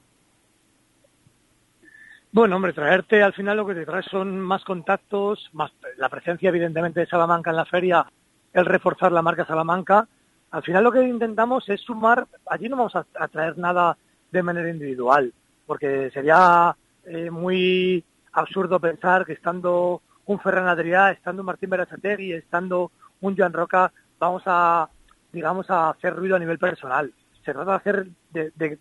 Bueno, 2.34 2.56
hombre, 2.56 2.72
traerte 2.72 3.22
al 3.22 3.34
final 3.34 3.58
lo 3.58 3.65
que 3.65 3.76
te 3.76 3.86
trae 3.86 4.04
son 4.04 4.39
más 4.39 4.63
contactos, 4.63 5.50
más 5.52 5.70
la 5.98 6.08
presencia 6.08 6.48
evidentemente 6.48 7.02
de 7.02 7.06
Salamanca 7.06 7.50
en 7.50 7.58
la 7.58 7.65
feria, 7.65 8.06
el 8.54 8.65
reforzar 8.65 9.12
la 9.12 9.22
marca 9.22 9.46
Salamanca. 9.46 10.08
Al 10.52 10.63
final 10.63 10.82
lo 10.86 10.94
que 10.94 11.04
intentamos 11.04 11.67
es 11.67 11.82
sumar, 11.82 12.26
allí 12.46 12.70
no 12.70 12.78
vamos 12.78 12.96
a, 12.96 13.28
traer 13.28 13.58
nada 13.58 13.98
de 14.32 14.44
manera 14.44 14.70
individual, 14.70 15.34
porque 15.65 16.10
sería 16.13 16.74
eh, 17.04 17.30
muy 17.30 18.02
absurdo 18.32 18.80
pensar 18.80 19.26
que 19.26 19.34
estando 19.34 20.02
un 20.26 20.39
Ferran 20.39 20.70
Adrià, 20.70 21.12
estando 21.12 21.41
un 21.41 21.48
Martín 21.48 21.70
Berasategui, 21.70 22.32
estando 22.32 22.94
un 23.20 23.36
Joan 23.36 23.52
Roca, 23.52 23.91
vamos 24.17 24.44
a, 24.46 24.88
digamos, 25.34 25.70
a 25.70 25.89
hacer 25.89 26.15
ruido 26.15 26.38
a 26.38 26.39
nivel 26.39 26.60
personal. 26.60 27.12
Se 27.44 27.52
trata 27.52 27.72
de 27.72 27.78
hacer, 27.78 28.08
de, 28.30 28.54
de 28.56 28.80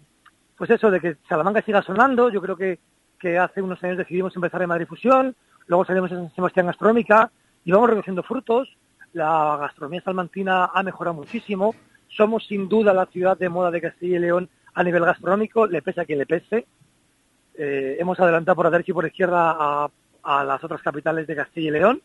pues 0.56 0.70
eso, 0.70 0.88
de 0.88 1.00
que 1.00 1.16
Salamanca 1.28 1.62
siga 1.62 1.82
sonando. 1.82 2.30
Yo 2.30 2.40
creo 2.40 2.56
que 2.56 2.78
que 3.20 3.38
hace 3.38 3.62
unos 3.62 3.83
años 3.85 3.98
decidimos 3.98 4.35
empezar 4.35 4.62
en 4.62 4.68
Madrid 4.68 4.87
Fusión, 4.87 5.37
luego 5.66 5.85
salimos 5.85 6.11
en 6.11 6.33
Sebastián 6.35 6.66
Gastronómica 6.66 7.30
y 7.64 7.70
vamos 7.70 7.90
recogiendo 7.90 8.22
frutos. 8.22 8.68
La 9.12 9.59
gastronomía 9.61 10.00
salmantina 10.02 10.70
ha 10.72 10.83
mejorado 10.83 11.14
muchísimo. 11.14 11.74
Somos 12.09 12.46
sin 12.46 12.68
duda 12.68 12.94
la 12.94 13.06
ciudad 13.06 13.38
de 13.38 13.48
moda 13.48 13.70
de 13.70 13.80
Castilla 13.80 14.16
y 14.16 14.20
León 14.20 14.48
a 14.74 14.83
nivel 14.83 15.04
gastronómico, 15.04 15.66
le 15.66 15.83
pese 15.83 16.00
a 16.00 16.04
quien 16.04 16.18
le 16.18 16.26
pese. 16.26 16.66
Eh, 17.54 17.96
hemos 18.00 18.18
adelantado 18.18 18.56
por 18.56 18.64
la 18.64 18.70
derecha 18.70 18.92
y 18.92 18.94
por 18.94 19.04
la 19.04 19.09
izquierda 19.09 19.90
a, 20.22 20.44
las 20.44 20.64
otras 20.64 20.83
capitales 20.83 21.26
de 21.26 21.37
Castilla 21.37 21.68
y 21.68 21.72
León 21.72 22.02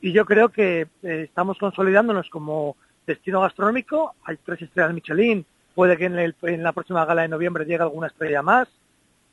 y 0.00 0.12
yo 0.12 0.24
creo 0.24 0.48
que 0.48 0.88
eh, 1.02 1.22
estamos 1.24 1.58
consolidándonos 1.58 2.28
como 2.30 2.76
destino 3.06 3.40
gastronómico. 3.40 4.14
Hay 4.24 4.38
tres 4.38 4.62
estrellas 4.62 4.94
Michelin, 4.94 5.44
puede 5.74 5.96
que 5.96 6.06
en, 6.06 6.18
en 6.18 6.62
la 6.62 6.72
próxima 6.72 7.04
gala 7.04 7.22
de 7.22 7.28
noviembre 7.28 7.64
llegue 7.64 7.82
alguna 7.82 8.06
estrella 8.06 8.42
más 8.42 8.68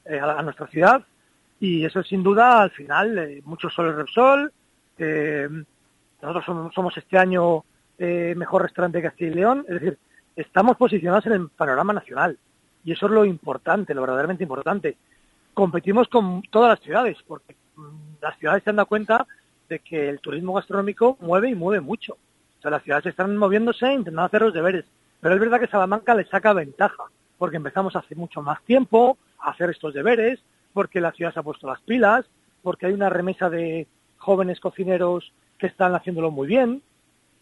eh, 0.10 0.20
a, 0.20 0.42
nuestra 0.42 0.68
ciudad 0.68 1.04
y 1.60 1.86
eso 1.86 2.04
sin 2.04 2.24
duda 2.24 2.62
al 2.62 2.72
final 2.72 3.18
eh, 3.18 3.42
mucho 3.46 3.70
sol 3.70 3.96
Repsol 3.96 4.52
eh, 4.98 5.48
nosotros 6.22 6.74
somos, 6.74 6.98
este 6.98 7.18
año 7.18 7.64
eh, 7.98 8.34
mejor 8.36 8.64
restaurante 8.64 8.98
de 8.98 9.04
Castilla 9.04 9.32
y 9.32 9.36
León. 9.36 9.66
Es 9.68 9.76
decir 9.76 9.98
estamos 10.36 10.78
posicionados 10.78 11.26
en 11.26 11.34
el 11.34 11.50
panorama 11.50 11.94
nacional. 11.94 12.38
Y 12.84 12.92
eso 12.94 13.08
es 13.08 13.12
lo 13.12 13.26
importante 13.26 13.94
lo 13.94 14.02
verdaderamente 14.02 14.44
importante. 14.44 14.98
Competimos 15.54 16.08
con 16.08 16.42
todas 16.44 16.70
las 16.70 16.80
ciudades 16.80 17.18
porque 17.28 17.56
mm, 17.76 18.22
las 18.22 18.38
ciudades 18.38 18.64
se 18.64 18.70
han 18.70 18.78
dado 18.78 18.88
cuenta 18.88 19.28
de 19.68 19.80
que 19.80 20.10
el 20.10 20.20
turismo 20.20 20.54
gastronómico 20.54 21.18
mueve 21.20 21.50
y 21.50 21.56
mueve 21.56 21.82
mucho. 21.82 22.14
O 22.14 22.62
sea 22.62 22.72
las 22.72 22.84
ciudades 22.84 23.08
están 23.08 23.36
moviéndose 23.36 23.92
intentando 23.92 24.24
hacer 24.24 24.42
los 24.42 24.54
deberes. 24.54 24.86
Pero 25.20 25.34
es 25.34 25.42
verdad 25.42 25.60
que 25.60 25.68
Salamanca 25.68 26.16
le 26.16 26.26
saca 26.26 26.54
ventaja 26.54 27.04
porque 27.38 27.58
empezamos 27.58 27.96
hace 27.96 28.16
mucho 28.16 28.42
más 28.42 28.62
tiempo 28.64 29.18
a 29.40 29.52
hacer 29.52 29.70
estos 29.70 29.94
deberes 29.94 30.40
porque 30.78 31.02
la 31.02 31.12
ciudad 31.12 31.34
se 31.34 31.40
ha 31.40 31.44
puesto 31.44 31.66
las 31.66 31.82
pilas, 31.82 32.24
porque 32.62 32.86
hay 32.86 32.94
una 32.94 33.10
remesa 33.10 33.50
de 33.50 33.88
jóvenes 34.18 34.60
cocineros 34.60 35.34
que 35.58 35.66
están 35.66 35.96
haciéndolo 35.96 36.30
muy 36.30 36.46
bien, 36.46 36.84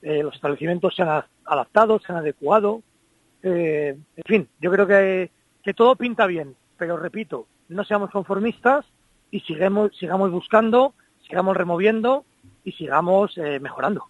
eh, 0.02 0.24
los 0.24 0.36
establecimientos 0.36 0.95
se 0.95 1.02
han 1.02 1.21
adaptado, 1.43 2.00
se 2.00 2.13
han 2.13 2.19
adecuado, 2.19 2.82
eh, 3.43 3.98
en 4.15 4.24
fin, 4.26 4.48
yo 4.62 4.71
creo 4.71 4.88
que, 4.88 5.32
que 5.62 5.74
todo 5.74 5.98
pinta 5.98 6.26
bien, 6.28 6.56
pero 6.78 6.95
repito, 6.95 7.45
no 7.67 7.84
seamos 7.84 8.10
conformistas 8.10 8.86
y 9.32 9.41
sigamos, 9.41 9.91
sigamos 9.98 10.32
buscando, 10.32 10.93
sigamos 11.28 11.58
removiendo 11.58 12.24
y 12.63 12.71
sigamos 12.71 13.38
eh, 13.38 13.60
mejorando. 13.60 14.06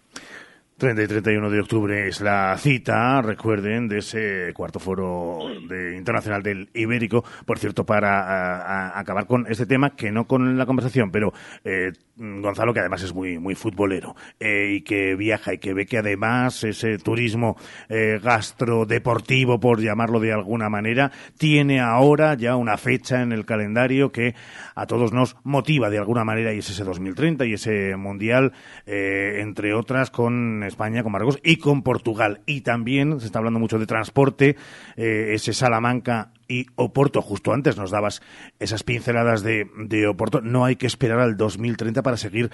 30 0.78 1.04
y 1.04 1.06
31 1.06 1.48
de 1.48 1.60
octubre 1.60 2.06
es 2.06 2.20
la 2.20 2.54
cita, 2.58 3.22
recuerden, 3.22 3.88
de 3.88 3.98
ese 3.98 4.52
cuarto 4.52 4.78
foro 4.78 5.38
de, 5.66 5.96
internacional 5.96 6.42
del 6.42 6.68
Ibérico. 6.74 7.24
Por 7.46 7.58
cierto, 7.58 7.86
para 7.86 8.98
acabar 8.98 9.26
con 9.26 9.46
este 9.48 9.64
tema, 9.64 9.96
que 9.96 10.12
no 10.12 10.26
con 10.26 10.58
la 10.58 10.66
conversación, 10.66 11.10
pero 11.10 11.32
eh, 11.64 11.92
Gonzalo, 12.16 12.74
que 12.74 12.80
además 12.80 13.02
es 13.02 13.14
muy, 13.14 13.38
muy 13.38 13.54
futbolero 13.54 14.16
eh, 14.38 14.74
y 14.76 14.82
que 14.82 15.14
viaja 15.14 15.54
y 15.54 15.58
que 15.58 15.72
ve 15.72 15.86
que 15.86 15.96
además 15.96 16.62
ese 16.62 16.98
turismo 16.98 17.56
eh, 17.88 18.20
gastrodeportivo, 18.22 19.58
por 19.58 19.80
llamarlo 19.80 20.20
de 20.20 20.34
alguna 20.34 20.68
manera, 20.68 21.10
tiene 21.38 21.80
ahora 21.80 22.34
ya 22.34 22.54
una 22.54 22.76
fecha 22.76 23.22
en 23.22 23.32
el 23.32 23.46
calendario 23.46 24.12
que 24.12 24.34
a 24.74 24.84
todos 24.84 25.10
nos 25.14 25.36
motiva 25.42 25.88
de 25.88 25.96
alguna 25.96 26.24
manera 26.24 26.52
y 26.52 26.58
es 26.58 26.68
ese 26.68 26.84
2030 26.84 27.46
y 27.46 27.54
ese 27.54 27.96
Mundial, 27.96 28.52
entre 28.86 29.72
otras, 29.72 30.10
con 30.10 30.65
España, 30.66 31.02
con 31.02 31.12
Marruecos 31.12 31.40
y 31.42 31.56
con 31.56 31.82
Portugal. 31.82 32.40
Y 32.46 32.62
también 32.62 33.20
se 33.20 33.26
está 33.26 33.38
hablando 33.38 33.60
mucho 33.60 33.78
de 33.78 33.86
transporte, 33.86 34.56
eh, 34.96 35.32
ese 35.34 35.52
Salamanca 35.52 36.32
y 36.48 36.66
Oporto. 36.76 37.22
Justo 37.22 37.52
antes 37.52 37.76
nos 37.76 37.90
dabas 37.90 38.22
esas 38.58 38.82
pinceladas 38.82 39.42
de, 39.42 39.68
de, 39.76 40.06
Oporto. 40.06 40.40
No 40.40 40.64
hay 40.64 40.76
que 40.76 40.86
esperar 40.86 41.18
al 41.18 41.36
2030 41.36 42.02
para 42.02 42.16
seguir 42.16 42.50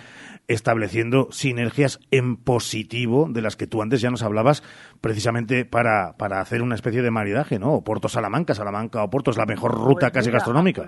estableciendo 0.49 1.29
sinergias 1.31 2.01
en 2.11 2.37
positivo 2.37 3.29
de 3.31 3.43
las 3.43 3.57
que 3.57 3.67
tú 3.67 3.83
antes 3.83 4.01
ya 4.01 4.11
nos 4.11 4.23
hablabas, 4.23 4.63
precisamente 5.01 5.65
para, 5.65 6.15
para 6.17 6.41
hacer 6.41 6.63
una 6.63 6.75
especie 6.75 7.03
de 7.03 7.11
maridaje, 7.11 7.59
¿no? 7.59 7.73
Oporto-Salamanca, 7.73 8.55
Salamanca-Oporto 8.55 9.31
es 9.31 9.37
la 9.37 9.47
mejor 9.47 9.73
ruta 9.75 10.11
pues 10.11 10.13
casi 10.13 10.31
gastronómica. 10.31 10.83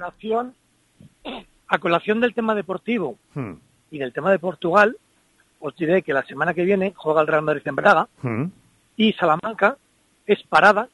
A 1.67 1.79
colación, 1.79 2.21
del 2.21 2.35
tema 2.35 2.55
deportivo 2.55 3.19
hmm. 3.35 3.53
y 3.91 3.99
del 3.99 4.13
tema 4.13 4.31
de 4.31 4.39
Portugal, 4.39 4.97
os 5.65 5.75
diré 5.77 6.03
que 6.03 6.13
la 6.13 6.23
semana 6.25 6.53
que 6.53 6.63
viene 6.63 6.93
juega 6.95 7.23
el 7.23 7.27
Real 7.27 7.41
Madrid 7.41 7.63
en 7.65 7.75
Braga 7.75 8.07
y 8.97 9.15
Salamanca 9.15 9.79
es 10.27 10.43
parada 10.43 10.91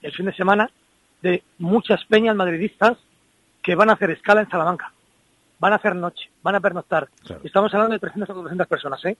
el 0.00 0.12
fin 0.12 0.24
de 0.24 0.32
semana 0.32 0.70
de 1.20 1.42
muchas 1.58 2.02
peñas 2.06 2.34
madridistas 2.34 2.96
que 3.62 3.74
van 3.74 3.90
a 3.90 3.92
hacer 3.92 4.10
escala 4.10 4.40
en 4.40 4.48
Salamanca. 4.48 4.92
Van 5.58 5.74
a 5.74 5.76
hacer 5.76 5.94
noche, 5.94 6.30
van 6.42 6.54
a 6.54 6.60
pernoctar. 6.60 7.06
Estamos 7.42 7.72
hablando 7.74 7.92
de 7.92 8.00
300 8.00 8.30
o 8.30 8.34
400 8.34 8.66
personas, 8.66 9.04
¿eh? 9.04 9.16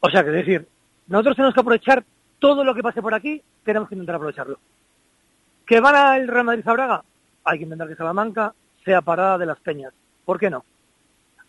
O 0.00 0.10
sea, 0.10 0.22
que 0.22 0.28
es 0.28 0.36
decir, 0.36 0.68
nosotros 1.06 1.36
tenemos 1.36 1.54
que 1.54 1.60
aprovechar 1.60 2.04
todo 2.38 2.64
lo 2.64 2.74
que 2.74 2.82
pase 2.82 3.00
por 3.00 3.14
aquí, 3.14 3.42
tenemos 3.64 3.88
que 3.88 3.94
intentar 3.94 4.16
aprovecharlo. 4.16 4.58
¿Que 5.66 5.80
van 5.80 5.96
al 5.96 6.28
Real 6.28 6.44
Madrid 6.44 6.68
a 6.68 6.72
Braga? 6.72 7.04
Hay 7.44 7.56
que 7.56 7.64
intentar 7.64 7.88
que 7.88 7.96
Salamanca 7.96 8.52
sea 8.84 9.00
parada 9.00 9.38
de 9.38 9.46
las 9.46 9.58
peñas. 9.60 9.94
¿Por 10.26 10.38
qué 10.38 10.50
no? 10.50 10.66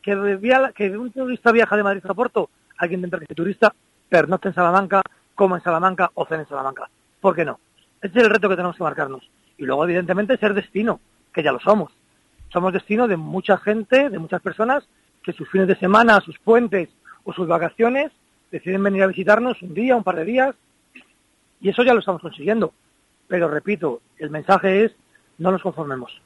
Que, 0.03 0.97
un 0.97 1.11
turista 1.11 1.51
viaja 1.51 1.75
de 1.75 1.83
Madrid 1.83 2.03
a 2.07 2.13
Porto, 2.13 2.49
hay 2.77 2.89
que 2.89 2.95
intentar 2.95 3.19
que 3.19 3.25
ese 3.25 3.35
turista 3.35 3.73
pernocte 4.09 4.49
en 4.49 4.53
Salamanca, 4.53 5.01
coma 5.33 5.57
en 5.57 5.63
Salamanca 5.63 6.11
o 6.13 6.25
cene 6.25 6.41
en 6.41 6.49
Salamanca. 6.49 6.89
¿Por 7.19 7.35
qué 7.35 7.45
no? 7.45 7.59
Ese 8.01 8.19
es 8.19 8.25
el 8.25 8.29
reto 8.29 8.49
que 8.49 8.55
tenemos 8.55 8.75
que 8.75 8.83
marcarnos. 8.83 9.27
Y 9.57 9.65
luego, 9.65 9.85
evidentemente, 9.85 10.37
ser 10.37 10.53
destino, 10.53 10.99
que 11.33 11.41
ya 11.41 11.51
lo 11.51 11.59
somos. 11.59 11.91
Somos 12.51 12.73
destino 12.73 13.07
de 13.07 13.17
mucha 13.17 13.57
gente, 13.57 14.09
de 14.09 14.19
muchas 14.19 14.41
personas, 14.41 14.87
que 15.23 15.33
sus 15.33 15.49
fines 15.49 15.67
de 15.67 15.77
semana, 15.77 16.19
sus 16.19 16.37
puentes 16.37 16.89
o 17.23 17.33
sus 17.33 17.47
vacaciones 17.47 18.11
deciden 18.51 18.83
venir 18.83 19.03
a 19.03 19.07
visitarnos 19.07 19.61
un 19.61 19.73
día, 19.73 19.95
un 19.95 20.03
par 20.03 20.17
de 20.17 20.25
días, 20.25 20.55
y 21.61 21.69
eso 21.69 21.81
ya 21.83 21.93
lo 21.93 22.01
estamos 22.01 22.21
consiguiendo. 22.21 22.73
Pero 23.27 23.47
repito, 23.47 24.01
el 24.17 24.29
mensaje 24.29 24.83
es, 24.83 24.91
no 25.37 25.51
nos 25.51 25.63
conformemos. 25.63 26.21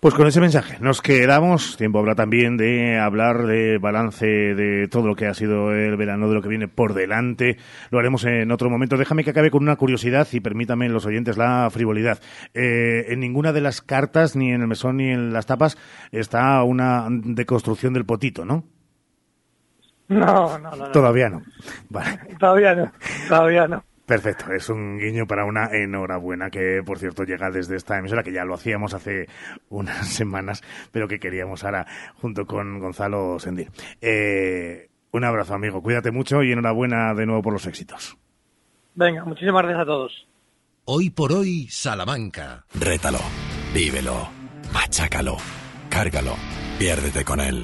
Pues 0.00 0.14
con 0.14 0.28
ese 0.28 0.40
mensaje 0.40 0.76
nos 0.80 1.02
quedamos. 1.02 1.76
Tiempo 1.76 1.98
habrá 1.98 2.14
también 2.14 2.56
de 2.56 3.00
hablar 3.00 3.46
de 3.46 3.78
balance 3.78 4.26
de 4.26 4.86
todo 4.86 5.08
lo 5.08 5.16
que 5.16 5.26
ha 5.26 5.34
sido 5.34 5.72
el 5.72 5.96
verano, 5.96 6.28
de 6.28 6.34
lo 6.34 6.42
que 6.42 6.48
viene 6.48 6.68
por 6.68 6.94
delante. 6.94 7.56
Lo 7.90 7.98
haremos 7.98 8.24
en 8.24 8.52
otro 8.52 8.70
momento. 8.70 8.96
Déjame 8.96 9.24
que 9.24 9.30
acabe 9.30 9.50
con 9.50 9.64
una 9.64 9.74
curiosidad 9.74 10.28
y 10.30 10.38
permítame 10.38 10.88
los 10.88 11.04
oyentes 11.04 11.36
la 11.36 11.68
frivolidad. 11.70 12.20
Eh, 12.54 13.06
en 13.08 13.18
ninguna 13.18 13.52
de 13.52 13.60
las 13.60 13.82
cartas, 13.82 14.36
ni 14.36 14.52
en 14.52 14.60
el 14.60 14.68
mesón 14.68 14.98
ni 14.98 15.10
en 15.10 15.32
las 15.32 15.46
tapas, 15.46 15.76
está 16.12 16.62
una 16.62 17.08
deconstrucción 17.10 17.92
del 17.92 18.06
potito, 18.06 18.44
¿no? 18.44 18.62
No, 20.06 20.58
no, 20.60 20.76
no. 20.76 20.92
Todavía 20.92 21.28
no. 21.28 21.42
Todavía 22.38 22.74
no. 22.76 22.92
Todavía 23.28 23.66
no. 23.66 23.82
Perfecto, 24.08 24.50
es 24.54 24.70
un 24.70 24.98
guiño 24.98 25.26
para 25.26 25.44
una 25.44 25.66
enhorabuena 25.70 26.48
que, 26.48 26.80
por 26.82 26.98
cierto, 26.98 27.24
llega 27.24 27.50
desde 27.50 27.76
esta 27.76 27.98
emisora, 27.98 28.22
que 28.22 28.32
ya 28.32 28.42
lo 28.42 28.54
hacíamos 28.54 28.94
hace 28.94 29.26
unas 29.68 30.08
semanas, 30.08 30.62
pero 30.90 31.06
que 31.06 31.18
queríamos 31.18 31.62
ahora 31.62 31.86
junto 32.14 32.46
con 32.46 32.78
Gonzalo 32.78 33.38
Sendir. 33.38 33.70
Eh, 34.00 34.88
un 35.10 35.24
abrazo, 35.24 35.52
amigo, 35.52 35.82
cuídate 35.82 36.10
mucho 36.10 36.42
y 36.42 36.52
enhorabuena 36.52 37.12
de 37.12 37.26
nuevo 37.26 37.42
por 37.42 37.52
los 37.52 37.66
éxitos. 37.66 38.16
Venga, 38.94 39.26
muchísimas 39.26 39.62
gracias 39.62 39.82
a 39.82 39.86
todos. 39.86 40.26
Hoy 40.86 41.10
por 41.10 41.30
hoy, 41.32 41.66
Salamanca. 41.68 42.64
Rétalo, 42.80 43.20
vívelo, 43.74 44.30
machácalo, 44.72 45.36
cárgalo, 45.90 46.34
piérdete 46.78 47.26
con 47.26 47.40
él. 47.40 47.62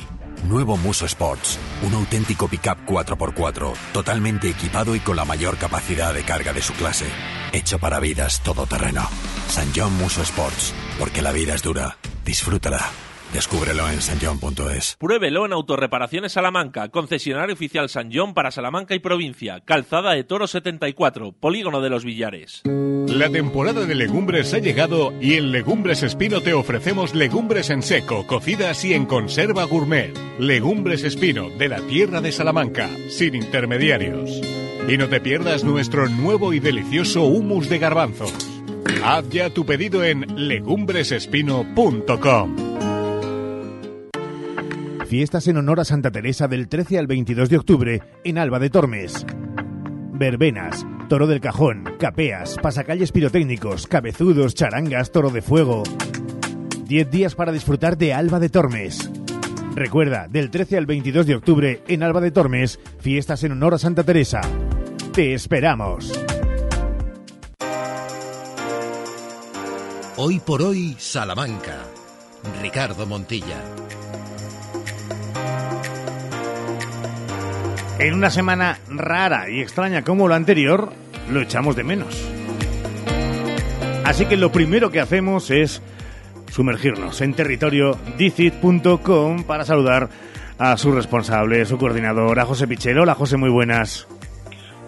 Nuevo 0.48 0.76
Muso 0.76 1.07
Sports, 1.07 1.59
un 1.83 1.94
auténtico 1.94 2.48
pickup 2.48 2.85
4x4, 2.87 3.72
totalmente 3.94 4.50
equipado 4.50 4.94
y 4.94 5.00
con 5.00 5.16
la 5.16 5.24
mayor 5.24 5.57
capacidad 5.57 6.12
de 6.12 6.22
carga 6.22 6.52
de 6.52 6.61
su 6.61 6.74
clase. 6.74 7.07
Hecho 7.52 7.78
para 7.78 7.98
vidas 7.98 8.42
todoterreno. 8.42 9.09
San 9.48 9.72
John 9.74 9.96
Muso 9.96 10.20
Sports, 10.20 10.74
porque 10.98 11.22
la 11.22 11.33
vida 11.33 11.54
es 11.54 11.62
dura. 11.62 11.96
Disfrútala. 12.26 12.90
Descúbrelo 13.35 13.90
en 13.90 14.01
sanjon.es. 14.01 14.97
Pruébelo 15.01 15.44
en 15.44 15.53
Autorreparaciones 15.53 16.33
Salamanca, 16.33 16.88
concesionario 16.90 17.55
oficial 17.55 17.88
San 17.88 18.11
John 18.14 18.33
para 18.33 18.53
Salamanca 18.53 18.94
y 18.94 19.01
provincia. 19.01 19.61
Calzada 19.64 20.12
de 20.12 20.23
Toro 20.23 20.47
74, 20.47 21.33
Polígono 21.33 21.81
de 21.81 21.90
los 21.90 22.05
Villares. 22.05 22.62
La 22.64 23.29
temporada 23.29 23.87
de 23.87 23.97
legumbres 23.97 24.55
ha 24.55 24.59
llegado 24.59 25.12
y 25.20 25.35
en 25.35 25.51
Legumbres 25.51 26.05
Espino 26.05 26.42
te 26.42 26.55
ofrecemos 26.55 27.16
legumbres 27.16 27.70
en 27.70 27.83
seco, 27.83 28.25
cocidas 28.25 28.85
y 28.85 28.94
en 28.94 29.05
conserva 29.05 29.64
gourmet. 29.64 30.16
Legumbres 30.38 31.03
Espino, 31.03 31.51
de 31.51 31.68
la 31.68 31.81
tierra 31.81 32.20
de 32.20 32.31
Salamanca, 32.31 32.88
sin 33.09 33.35
intermediarios. 33.35 34.40
Y 34.88 34.97
no 34.97 35.09
te 35.09 35.20
pierdas 35.20 35.64
nuestro 35.64 36.09
nuevo 36.09 36.53
y 36.53 36.61
delicioso 36.61 37.25
humus 37.25 37.68
de 37.68 37.81
garbanzos. 37.81 38.33
Haz 39.03 39.29
ya 39.29 39.51
tu 39.51 39.66
pedido 39.66 40.05
en 40.05 40.25
legumbresespino.com. 40.49 42.73
Fiestas 45.14 45.46
en 45.46 45.59
honor 45.59 45.79
a 45.79 45.85
Santa 45.85 46.11
Teresa 46.11 46.48
del 46.48 46.66
13 46.66 46.98
al 46.98 47.07
22 47.07 47.48
de 47.48 47.57
octubre 47.57 48.03
en 48.24 48.37
Alba 48.37 48.59
de 48.59 48.68
Tormes. 48.68 49.24
Verbenas, 50.12 50.85
toro 51.09 51.29
del 51.29 51.40
cajón, 51.40 51.85
capeas, 52.00 52.57
pasacalles 52.61 53.12
pirotécnicos, 53.12 53.87
cabezudos, 53.87 54.57
charangas, 54.57 55.12
toro 55.12 55.31
de 55.31 55.40
fuego. 55.40 55.85
10 56.88 57.11
días 57.12 57.37
para 57.37 57.53
disfrutar 57.53 57.96
de 57.96 58.12
Alba 58.12 58.40
de 58.40 58.48
Tormes. 58.48 59.09
Recuerda, 59.77 60.27
del 60.27 60.50
13 60.50 60.79
al 60.79 60.87
22 60.87 61.27
de 61.29 61.37
octubre 61.37 61.83
en 61.87 62.03
Alba 62.03 62.20
de 62.20 62.33
Tormes, 62.33 62.81
fiestas 62.98 63.44
en 63.44 63.53
honor 63.53 63.74
a 63.74 63.79
Santa 63.79 64.03
Teresa. 64.03 64.40
Te 65.12 65.33
esperamos. 65.33 66.12
Hoy 70.16 70.40
por 70.40 70.61
hoy, 70.61 70.96
Salamanca. 70.98 71.85
Ricardo 72.61 73.07
Montilla. 73.07 73.62
En 78.05 78.12
una 78.12 78.29
semana 78.29 78.81
rara 78.90 79.49
y 79.49 79.62
extraña 79.62 80.03
como 80.03 80.29
la 80.29 80.37
anterior, 80.37 80.93
lo 81.33 81.40
echamos 81.40 81.75
de 81.75 81.85
menos. 81.85 82.31
Así 84.05 84.27
que 84.27 84.37
lo 84.37 84.53
primero 84.53 84.90
que 84.90 85.01
hacemos 85.01 85.51
es 85.51 85.81
sumergirnos 86.53 87.23
en 87.23 87.33
territorio 87.33 87.97
dicit.com 88.19 89.45
para 89.45 89.64
saludar 89.64 90.11
a 90.59 90.77
su 90.77 90.93
responsable, 90.93 91.64
su 91.64 91.79
coordinador, 91.79 92.38
a 92.40 92.45
José 92.45 92.69
Pichero. 92.69 93.05
Hola 93.05 93.14
José, 93.14 93.38
muy 93.38 93.49
buenas. 93.49 94.07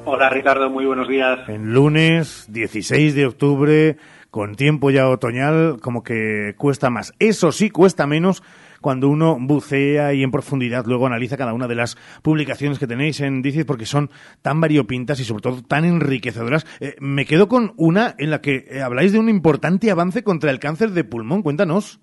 Hola 0.04 0.28
Ricardo, 0.28 0.68
muy 0.68 0.84
buenos 0.84 1.08
días. 1.08 1.38
En 1.48 1.72
lunes 1.72 2.44
16 2.50 3.14
de 3.14 3.24
octubre, 3.24 3.96
con 4.30 4.56
tiempo 4.56 4.90
ya 4.90 5.08
otoñal, 5.08 5.78
como 5.80 6.02
que 6.02 6.54
cuesta 6.58 6.90
más. 6.90 7.14
Eso 7.18 7.50
sí, 7.50 7.70
cuesta 7.70 8.06
menos 8.06 8.42
cuando 8.80 9.08
uno 9.08 9.36
bucea 9.40 10.14
y 10.14 10.22
en 10.22 10.30
profundidad 10.30 10.84
luego 10.86 11.06
analiza 11.06 11.36
cada 11.36 11.54
una 11.54 11.68
de 11.68 11.74
las 11.74 11.96
publicaciones 12.22 12.78
que 12.78 12.86
tenéis 12.86 13.20
en 13.20 13.42
Dices 13.42 13.64
porque 13.64 13.86
son 13.86 14.10
tan 14.42 14.60
variopintas 14.60 15.20
y 15.20 15.24
sobre 15.24 15.42
todo 15.42 15.62
tan 15.62 15.84
enriquecedoras. 15.84 16.66
Eh, 16.80 16.96
me 17.00 17.24
quedo 17.26 17.48
con 17.48 17.74
una 17.76 18.14
en 18.18 18.30
la 18.30 18.40
que 18.40 18.66
eh, 18.68 18.82
habláis 18.82 19.12
de 19.12 19.18
un 19.18 19.28
importante 19.28 19.90
avance 19.90 20.22
contra 20.22 20.50
el 20.50 20.58
cáncer 20.58 20.92
de 20.92 21.04
pulmón. 21.04 21.42
Cuéntanos. 21.42 22.00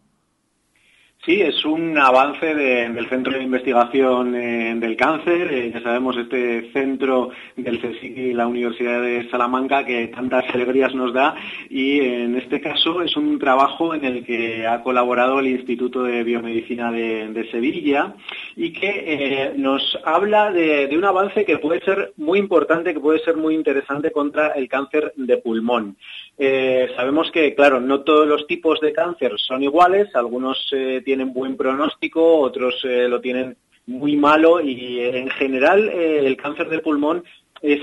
Sí, 1.25 1.39
es 1.39 1.63
un 1.63 1.97
avance 1.97 2.53
del 2.53 3.07
Centro 3.07 3.31
de 3.31 3.43
Investigación 3.43 4.35
eh, 4.35 4.75
del 4.75 4.97
Cáncer. 4.97 5.53
Eh, 5.53 5.71
ya 5.73 5.81
sabemos, 5.81 6.17
este 6.17 6.69
centro 6.73 7.29
del 7.55 7.79
CSIC 7.79 8.17
y 8.17 8.33
la 8.33 8.45
Universidad 8.45 9.01
de 9.01 9.29
Salamanca 9.29 9.85
que 9.85 10.09
tantas 10.09 10.43
alegrías 10.53 10.93
nos 10.93 11.13
da. 11.13 11.33
Y 11.69 12.01
en 12.01 12.35
este 12.35 12.59
caso 12.59 13.01
es 13.01 13.15
un 13.15 13.39
trabajo 13.39 13.95
en 13.95 14.03
el 14.03 14.25
que 14.25 14.67
ha 14.67 14.83
colaborado 14.83 15.39
el 15.39 15.47
Instituto 15.47 16.03
de 16.03 16.25
Biomedicina 16.25 16.91
de, 16.91 17.47
Sevilla 17.51 18.15
y 18.57 18.73
que 18.73 18.89
eh, 18.89 19.53
nos 19.55 19.97
habla 20.03 20.51
de, 20.51 20.87
de 20.87 20.97
un 20.97 21.05
avance 21.05 21.45
que 21.45 21.57
puede 21.57 21.79
ser 21.85 22.11
muy 22.17 22.37
importante, 22.37 22.93
que 22.93 22.99
puede 22.99 23.19
ser 23.19 23.37
muy 23.37 23.55
interesante 23.55 24.11
contra 24.11 24.49
el 24.49 24.67
cáncer 24.67 25.13
de 25.15 25.37
pulmón. 25.37 25.95
Eh, 26.37 26.89
sabemos 26.95 27.29
que, 27.31 27.53
claro, 27.53 27.79
no 27.79 28.01
todos 28.01 28.27
los 28.27 28.47
tipos 28.47 28.79
de 28.79 28.91
cáncer 28.91 29.33
son 29.37 29.61
iguales, 29.61 30.15
algunos 30.15 30.67
eh, 30.71 31.01
tienen 31.05 31.31
buen 31.31 31.55
pronóstico, 31.55 32.39
otros 32.39 32.81
eh, 32.83 33.07
lo 33.07 33.21
tienen 33.21 33.55
muy 33.85 34.15
malo 34.15 34.61
y 34.61 35.01
en 35.01 35.29
general 35.29 35.89
el 35.89 36.37
cáncer 36.37 36.69
de 36.69 36.79
pulmón 36.79 37.21
es 37.61 37.81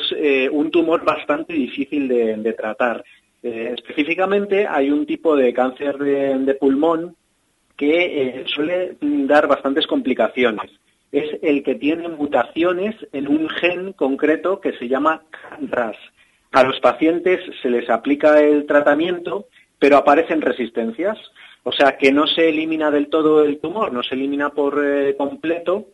un 0.51 0.71
tumor 0.71 1.05
bastante 1.05 1.53
difícil 1.53 2.09
de, 2.09 2.55
tratar. 2.55 3.05
Específicamente 3.43 4.67
hay 4.67 4.91
un 4.91 5.05
tipo 5.05 5.37
de 5.37 5.53
cáncer 5.53 5.99
de, 5.99 6.55
pulmón 6.55 7.17
que 7.77 8.45
suele 8.47 8.97
dar 9.01 9.47
bastantes 9.47 9.87
complicaciones. 9.87 10.71
Es 11.13 11.39
el 11.43 11.63
que 11.63 11.75
tiene 11.75 12.09
mutaciones 12.09 12.97
en 13.13 13.29
un 13.29 13.51
gen 13.51 13.93
concreto 13.93 14.59
que 14.59 14.73
se 14.79 14.89
llama 14.89 15.23
RAS. 15.61 15.99
A 16.53 16.65
los 16.65 16.81
pacientes 16.81 17.41
se 17.63 17.71
les 17.71 17.89
aplica 17.89 18.41
el 18.41 18.67
tratamiento, 18.67 19.47
pero 19.79 19.97
aparecen 19.97 20.41
resistencias. 20.41 21.17
O 21.63 21.73
sea 21.73 21.97
que 21.97 22.11
no 22.11 22.27
se 22.27 22.49
elimina 22.49 22.91
del 22.91 23.09
todo 23.09 23.45
el 23.45 23.59
tumor, 23.61 23.93
no 23.93 24.03
se 24.03 24.15
elimina 24.15 24.51
por 24.51 24.83
eh, 24.85 25.15
completo 25.17 25.87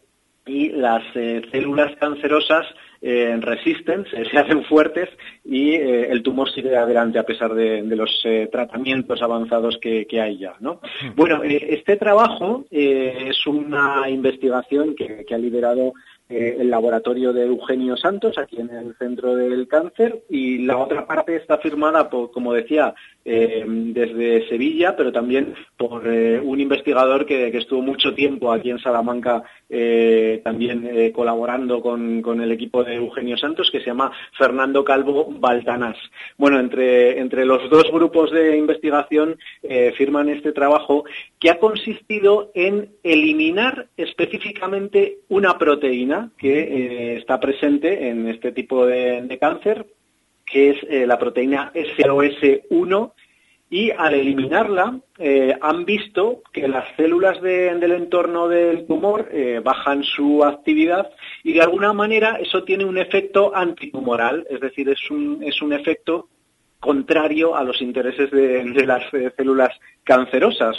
y 0.47 0.69
las 0.71 1.03
eh, 1.17 1.43
células 1.51 1.97
cancerosas 1.97 2.65
eh, 3.03 3.37
resisten, 3.41 4.07
se, 4.07 4.25
se 4.25 4.39
hacen 4.39 4.65
fuertes 4.65 5.09
y 5.45 5.75
el 5.75 6.23
tumor 6.23 6.51
sigue 6.51 6.77
adelante 6.77 7.19
a 7.19 7.25
pesar 7.25 7.53
de, 7.53 7.83
de 7.83 7.97
los 7.97 8.11
tratamientos 8.51 9.21
avanzados 9.23 9.79
que, 9.79 10.07
que 10.07 10.21
hay 10.21 10.39
ya. 10.39 10.55
¿no? 10.61 10.81
Bueno, 11.15 11.43
este 11.43 11.97
trabajo 11.97 12.65
es 12.71 13.47
una 13.47 14.09
investigación 14.09 14.95
que, 14.95 15.25
que 15.27 15.35
ha 15.35 15.39
liderado 15.39 15.93
eh, 16.29 16.57
el 16.59 16.71
laboratorio 16.71 17.33
de 17.33 17.47
Eugenio 17.47 17.97
Santos, 17.97 18.37
aquí 18.37 18.61
en 18.61 18.71
el 18.71 18.97
Centro 18.97 19.37
del 19.37 19.69
Cáncer, 19.69 20.25
y 20.29 20.59
la 20.59 20.77
otra 20.77 21.07
parte 21.07 21.37
está 21.37 21.59
firmada, 21.59 22.11
por, 22.11 22.33
como 22.33 22.53
decía, 22.53 22.95
eh, 23.25 23.65
desde 23.67 24.49
Sevilla, 24.49 24.97
pero 24.97 25.13
también 25.13 25.55
por 25.77 26.07
eh, 26.07 26.41
un 26.41 26.61
investigador 26.61 27.27
que, 27.27 27.53
que, 27.53 27.59
estuvo 27.59 27.81
mucho 27.81 28.13
tiempo 28.13 28.53
aquí 28.53 28.71
en 28.71 28.81
Salamanca 28.81 29.45
eh, 29.69 30.41
también 30.45 30.87
eh, 30.87 31.11
colaborando 31.11 31.81
con, 31.81 32.23
con, 32.23 32.41
el 32.41 32.53
equipo 32.53 32.85
de 32.85 32.95
Eugenio 32.95 33.37
Santos, 33.37 33.69
que 33.73 33.81
se 33.81 33.87
llama 33.87 34.13
Fernando 34.39 34.85
Calvo 34.85 35.27
Baltanás. 35.29 35.97
Bueno, 36.37 36.61
entre, 36.61 37.19
entre 37.19 37.45
los 37.45 37.69
dos 37.69 37.91
grupos 37.91 38.31
de 38.31 38.57
investigación 38.57 39.37
eh, 39.65 39.93
firman 39.97 40.29
este 40.29 40.53
trabajo 40.53 41.05
que 41.41 41.51
ha 41.51 41.59
consistido 41.59 42.53
en 42.55 42.91
eliminar 43.03 43.89
específicamente 43.97 45.19
una 45.29 45.59
proteína 45.59 46.31
que 46.39 47.17
está 47.17 47.41
presente 47.41 48.09
en 48.09 48.29
este 48.29 48.53
tipo 48.53 48.87
de, 48.87 49.37
cáncer, 49.41 49.87
que 50.45 50.71
es 50.71 51.07
la 51.09 51.19
proteína 51.19 51.73
SOS1, 51.75 53.13
y 53.69 53.91
al 53.91 54.15
eliminarla 54.15 55.01
eh, 55.19 55.57
han 55.61 55.85
visto 55.85 56.43
que 56.53 56.69
las 56.69 56.85
células 56.97 57.41
de, 57.43 57.75
del 57.75 57.93
entorno 57.93 58.47
del 58.47 58.87
tumor 58.87 59.29
eh, 59.33 59.61
bajan 59.63 60.05
su 60.05 60.45
actividad 60.45 61.11
y 61.43 61.55
de 61.55 61.63
alguna 61.63 61.93
manera 61.93 62.37
eso 62.37 62.63
tiene 62.63 62.85
un 62.85 62.97
efecto 62.97 63.55
antitumoral, 63.55 64.47
es 64.49 64.61
decir, 64.61 64.89
es 64.89 65.11
un, 65.11 65.43
es 65.43 65.61
un 65.63 65.73
efecto 65.73 66.29
contrario 66.79 67.57
a 67.57 67.65
los 67.65 67.83
intereses 67.83 68.31
de, 68.31 68.63
de 68.65 68.87
las 68.87 69.03
eh, 69.13 69.33
células 69.37 69.71
cancerosas 70.05 70.77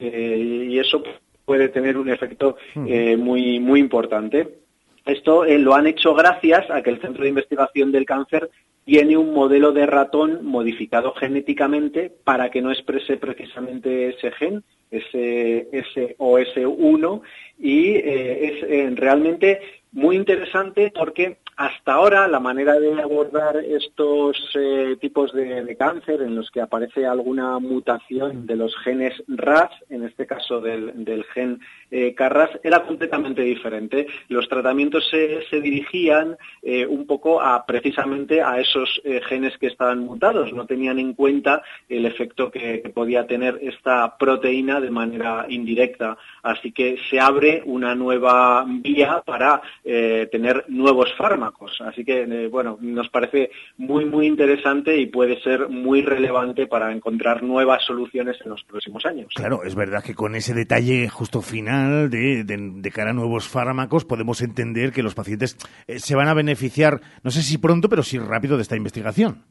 y 0.00 0.78
eso 0.78 1.02
puede 1.44 1.70
tener 1.70 1.96
un 1.96 2.08
efecto 2.08 2.56
muy, 2.76 3.58
muy 3.58 3.80
importante. 3.80 4.60
Esto 5.04 5.44
lo 5.44 5.74
han 5.74 5.88
hecho 5.88 6.14
gracias 6.14 6.70
a 6.70 6.82
que 6.82 6.90
el 6.90 7.00
Centro 7.00 7.24
de 7.24 7.30
Investigación 7.30 7.90
del 7.90 8.04
Cáncer 8.04 8.48
tiene 8.88 9.18
un 9.18 9.34
modelo 9.34 9.72
de 9.72 9.84
ratón 9.84 10.46
modificado 10.46 11.12
genéticamente 11.12 12.10
para 12.24 12.50
que 12.50 12.62
no 12.62 12.72
exprese 12.72 13.18
precisamente 13.18 14.08
ese 14.08 14.32
gen, 14.32 14.64
ese 14.90 15.68
SOS1, 16.16 17.20
y 17.58 17.88
eh, 17.88 18.46
es 18.46 18.62
eh, 18.62 18.90
realmente 18.94 19.60
muy 19.92 20.16
interesante 20.16 20.90
porque 20.90 21.36
hasta 21.58 21.94
ahora 21.94 22.28
la 22.28 22.38
manera 22.38 22.78
de 22.78 23.02
abordar 23.02 23.56
estos 23.56 24.36
eh, 24.54 24.96
tipos 25.00 25.32
de, 25.32 25.76
cáncer 25.76 26.22
en 26.22 26.36
los 26.36 26.52
que 26.52 26.60
aparece 26.60 27.04
alguna 27.04 27.58
mutación 27.58 28.46
de 28.46 28.54
los 28.54 28.76
genes 28.84 29.12
RAS, 29.26 29.70
en 29.90 30.04
este 30.04 30.24
caso 30.24 30.60
del, 30.60 31.24
gen 31.34 31.58
eh, 31.90 32.14
CARRAS, 32.14 32.60
era 32.62 32.86
completamente 32.86 33.42
diferente. 33.42 34.06
Los 34.28 34.48
tratamientos 34.48 35.08
se, 35.10 35.60
dirigían 35.60 36.36
eh, 36.62 36.86
un 36.86 37.06
poco 37.08 37.42
a 37.42 37.66
precisamente 37.66 38.40
a 38.40 38.60
esos 38.60 39.00
eh, 39.02 39.20
genes 39.28 39.58
que 39.58 39.66
estaban 39.66 39.98
mutados, 39.98 40.52
no 40.52 40.64
tenían 40.64 41.00
en 41.00 41.14
cuenta 41.14 41.62
el 41.88 42.06
efecto 42.06 42.52
que, 42.52 42.82
que 42.82 42.90
podía 42.90 43.26
tener 43.26 43.58
esta 43.62 44.16
proteína 44.16 44.80
de 44.80 44.92
manera 44.92 45.46
indirecta. 45.48 46.16
Así 46.44 46.70
que 46.70 46.98
se 47.10 47.18
abre 47.18 47.62
una 47.66 47.96
nueva 47.96 48.64
vía 48.64 49.22
para 49.26 49.60
tener 49.82 50.64
nuevos 50.68 51.12
fármacos. 51.14 51.47
Así 51.80 52.04
que, 52.04 52.22
eh, 52.22 52.48
bueno, 52.48 52.78
nos 52.80 53.08
parece 53.08 53.50
muy, 53.76 54.04
muy 54.04 54.26
interesante 54.26 54.96
y 54.96 55.06
puede 55.06 55.40
ser 55.42 55.68
muy 55.68 56.02
relevante 56.02 56.66
para 56.66 56.92
encontrar 56.92 57.42
nuevas 57.42 57.84
soluciones 57.84 58.36
en 58.44 58.50
los 58.50 58.64
próximos 58.64 59.04
años. 59.06 59.32
Claro, 59.34 59.64
es 59.64 59.74
verdad 59.74 60.02
que 60.02 60.14
con 60.14 60.34
ese 60.34 60.54
detalle 60.54 61.08
justo 61.08 61.42
final 61.42 62.10
de, 62.10 62.44
de, 62.44 62.90
cara 62.90 63.10
a 63.10 63.14
nuevos 63.14 63.48
fármacos 63.48 64.04
podemos 64.04 64.40
entender 64.42 64.92
que 64.92 65.02
los 65.02 65.14
pacientes 65.14 65.56
eh, 65.86 65.98
se 65.98 66.14
van 66.14 66.28
a 66.28 66.34
beneficiar, 66.34 67.00
no 67.22 67.30
sé 67.30 67.42
si 67.42 67.58
pronto, 67.58 67.88
pero 67.88 68.02
sí 68.02 68.18
rápido 68.18 68.56
de 68.56 68.62
esta 68.62 68.76
investigación. 68.76 69.44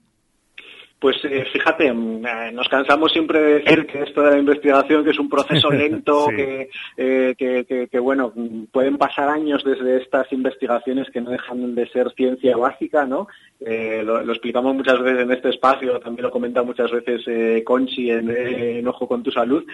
Pues 1.00 1.18
eh, 1.26 1.45
fíjate, 1.54 1.93
mm, 1.93 2.26
eh, 2.26 2.52
nos 2.54 2.68
cansamos 2.70 3.12
siempre 3.12 3.39
de 3.39 3.54
decir 3.60 3.86
que 3.86 4.02
esto 4.02 4.24
de 4.24 4.32
la 4.32 4.39
investigación 4.39 5.04
que 5.04 5.12
es 5.12 5.20
un 5.20 5.30
proceso 5.30 5.70
lento, 5.72 6.26
sí. 6.30 6.36
que, 6.36 6.70
eh, 6.98 7.36
que, 7.38 7.66
que, 7.66 7.88
que, 7.88 8.00
bueno, 8.00 8.34
pueden 8.72 8.98
pasar 8.98 9.30
años 9.30 9.64
desde 9.64 10.02
estas 10.02 10.32
investigaciones 10.32 11.08
que 11.12 11.22
no 11.22 11.30
dejan 11.30 11.76
de 11.76 11.88
ser 11.89 12.12
ciencia 12.14 12.58
básica, 12.58 13.06
¿no? 13.06 13.28
Eh, 13.60 14.02
lo, 14.04 14.24
lo, 14.24 14.34
explicamos 14.34 14.74
muchas 14.74 15.00
veces 15.00 15.22
en 15.22 15.32
este 15.32 15.50
espacio, 15.50 16.00
también 16.00 16.24
lo 16.24 16.32
comenta 16.32 16.64
muchas 16.64 16.91
veces 16.91 17.64
Conchi 17.64 18.10
en, 18.10 18.30
en, 18.30 18.88
Ojo 18.88 19.08
con 19.08 19.24
tu 19.24 19.32
Salud, 19.32 19.66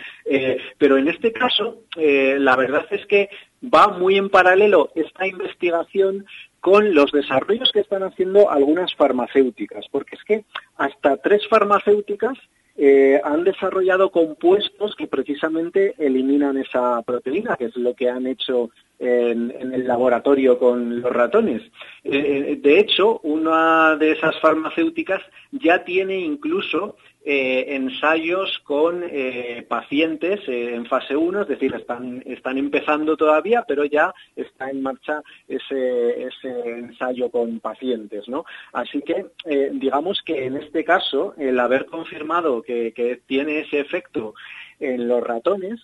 pero 0.77 0.97
en 0.97 1.09
este 1.09 1.33
caso 1.33 1.83
la 1.97 2.55
verdad 2.55 2.85
es 2.91 3.05
que 3.05 3.29
va 3.61 3.89
muy 3.89 4.17
en 4.17 4.29
paralelo 4.29 4.89
esta 4.95 5.27
investigación 5.27 6.25
con 6.63 6.95
los 6.95 7.11
desarrollos 7.11 7.73
que 7.73 7.81
están 7.81 8.03
haciendo 8.03 8.49
algunas 8.49 8.95
farmacéuticas, 8.95 9.85
porque 9.91 10.15
es 10.15 10.23
que 10.23 10.45
hasta 10.77 11.17
tres 11.17 11.45
farmacéuticas 11.49 12.37
eh, 12.77 13.19
han 13.21 13.43
desarrollado 13.43 14.11
compuestos 14.11 14.95
que 14.95 15.07
precisamente 15.07 15.93
eliminan 15.97 16.57
esa 16.57 17.01
proteína, 17.01 17.57
que 17.57 17.65
es 17.65 17.75
lo 17.75 17.93
que 17.93 18.09
han 18.09 18.27
hecho 18.27 18.69
en, 18.97 19.51
el 19.73 19.85
laboratorio 19.85 20.57
con 20.57 21.01
los 21.01 21.11
ratones. 21.11 21.61
Eh, 22.05 22.57
de 22.61 22.79
hecho, 22.79 23.19
una 23.23 23.97
de 23.97 24.13
esas 24.13 24.39
farmacéuticas 24.39 25.21
ya 25.51 25.83
tiene 25.83 26.17
incluso 26.17 26.95
eh, 27.25 27.75
ensayos 27.75 28.59
con 28.65 29.01
eh, 29.01 29.65
pacientes 29.69 30.41
eh, 30.45 30.75
en 30.75 30.85
fase 30.85 31.15
1, 31.15 31.43
es 31.43 31.47
decir, 31.47 31.73
están, 31.73 32.21
están 32.25 32.57
empezando 32.57 33.15
todavía, 33.15 33.63
pero 33.65 33.85
ya 33.85 34.13
está 34.35 34.69
en 34.69 34.81
marcha 34.81 35.21
ese, 35.47 36.23
ese 36.23 36.69
ensayo 36.69 37.29
con 37.29 37.61
pacientes. 37.61 38.27
¿no? 38.27 38.43
Así 38.73 39.01
que, 39.01 39.27
digamos 39.71 40.21
que 40.25 40.45
en 40.45 40.57
este 40.57 40.83
caso, 40.83 41.33
el 41.37 41.57
haber 41.61 41.85
confirmado 41.85 42.61
que, 42.61 42.91
que 42.91 43.21
tiene 43.25 43.61
ese 43.61 43.79
efecto 43.79 44.33
en 44.81 45.07
los 45.07 45.23
ratones 45.23 45.79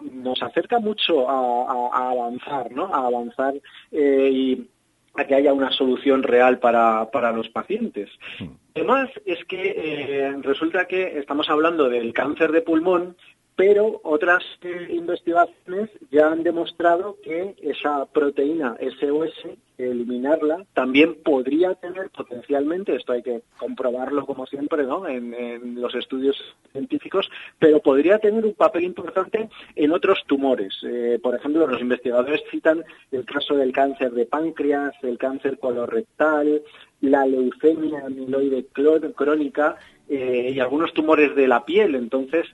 nos 0.00 0.40
acerca 0.42 0.78
mucho 0.78 1.28
a, 1.28 1.90
a, 1.92 2.10
avanzar, 2.10 2.70
¿no? 2.70 2.86
A 2.86 3.06
avanzar 3.06 3.54
y 3.90 4.68
a 5.14 5.24
que 5.24 5.34
haya 5.34 5.52
una 5.52 5.70
solución 5.70 6.22
real 6.22 6.58
para, 6.58 7.10
para 7.10 7.32
los 7.32 7.48
pacientes. 7.50 8.10
Además, 8.74 9.10
es 9.26 9.44
que 9.44 9.74
eh, 9.76 10.34
resulta 10.40 10.86
que 10.86 11.18
estamos 11.18 11.48
hablando 11.50 11.88
del 11.88 12.12
cáncer 12.12 12.52
de 12.52 12.62
pulmón, 12.62 13.16
pero 13.56 14.00
otras 14.04 14.42
eh, 14.62 14.88
investigaciones 14.90 15.90
ya 16.10 16.28
han 16.28 16.42
demostrado 16.42 17.18
que 17.22 17.54
esa 17.62 18.06
proteína 18.06 18.76
SOS, 18.98 19.32
eliminarla, 19.78 20.64
también 20.74 21.16
podría 21.22 21.74
tener 21.74 22.08
potencialmente, 22.10 22.94
esto 22.94 23.12
hay 23.12 23.22
que 23.22 23.42
comprobarlo 23.58 24.24
como 24.26 24.46
siempre 24.46 24.84
¿no? 24.84 25.08
en, 25.08 25.80
los 25.80 25.94
estudios 25.94 26.36
científicos, 26.70 27.28
pero 27.58 27.80
podría 27.80 28.18
tener 28.18 28.44
un 28.44 28.54
papel 28.54 28.84
importante 28.84 29.48
en 29.74 29.92
otros 29.92 30.22
tumores. 30.26 30.74
Eh, 30.84 31.18
por 31.22 31.34
ejemplo, 31.34 31.66
los 31.66 31.80
investigadores 31.80 32.42
citan 32.50 32.84
el 33.10 33.24
caso 33.24 33.56
del 33.56 33.72
cáncer 33.72 34.12
de 34.12 34.26
páncreas, 34.26 34.94
el 35.02 35.18
cáncer 35.18 35.58
colorectal, 35.58 36.62
la 37.00 37.26
leucemia 37.26 38.06
amiloide 38.06 38.66
crónica, 39.14 39.76
y 40.12 40.60
algunos 40.60 40.92
tumores 40.92 41.34
de 41.34 41.48
la 41.48 41.64
piel. 41.64 41.94
Entonces, 41.94 42.46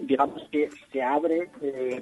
digamos 0.00 0.42
que 0.50 0.68
se 0.92 1.02
abre 1.02 1.48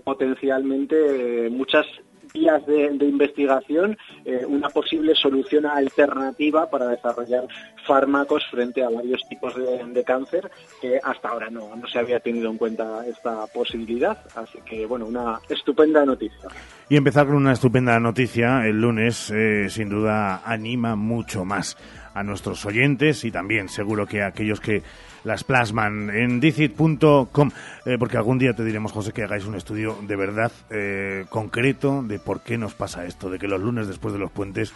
potencialmente 0.05 1.51
muchas 1.51 1.87
vías 2.33 2.64
de, 2.66 2.87
investigación 3.05 3.97
eh, 4.25 4.45
una 4.47 4.68
posible 4.68 5.14
solución 5.14 5.66
alternativa 5.66 6.68
para 6.70 6.89
desarrollar 6.89 7.47
fármacos 7.87 8.45
frente 8.51 8.83
a 8.83 8.89
varios 8.89 9.20
tipos 9.29 9.55
de, 9.55 10.03
cáncer 10.05 10.51
que 10.81 10.99
hasta 11.03 11.29
ahora 11.29 11.49
no, 11.49 11.77
no 11.77 11.87
se 11.87 11.99
había 11.99 12.18
tenido 12.18 12.51
en 12.51 12.59
cuenta 12.59 13.07
esta 13.07 13.47
posibilidad. 13.47 14.18
Así 14.35 14.59
que, 14.64 14.85
bueno, 14.85 15.07
una 15.07 15.39
estupenda 15.49 16.05
noticia. 16.05 16.49
Y 16.89 16.97
empezar 16.97 17.27
con 17.27 17.37
una 17.37 17.53
estupenda 17.53 18.01
noticia 18.01 18.66
el 18.66 18.81
lunes, 18.81 19.31
eh, 19.31 19.68
sin 19.68 19.89
duda, 19.89 20.43
anima 20.45 20.97
mucho 20.97 21.45
más 21.45 21.77
a 22.15 22.23
nuestros 22.23 22.65
oyentes 22.67 23.25
y 23.25 23.31
también 23.31 23.69
seguro 23.69 24.07
que 24.07 24.23
a 24.23 24.29
aquellos 24.29 24.61
que 24.61 24.83
las 25.25 25.45
plasman 25.45 26.11
en 26.11 26.41
dicit.com, 26.41 27.51
eh, 27.87 27.97
porque 27.99 28.17
algún 28.17 28.39
día 28.39 28.55
te 28.55 28.65
diremos, 28.65 28.93
José, 28.93 29.13
que 29.13 29.23
hagáis 29.23 29.47
un 29.47 29.55
estudio 29.55 29.97
de 30.03 30.17
verdad 30.17 30.53
eh, 30.71 31.25
concreto 31.29 32.03
de 32.03 32.19
por 32.19 32.43
qué 32.43 32.59
nos 32.59 32.75
pasa 32.75 33.05
esto, 33.07 33.31
de 33.31 33.39
que 33.39 33.49
los 33.49 33.61
lunes 33.61 33.87
después 33.87 34.13
de 34.13 34.21
los 34.21 34.31
puentes 34.31 34.73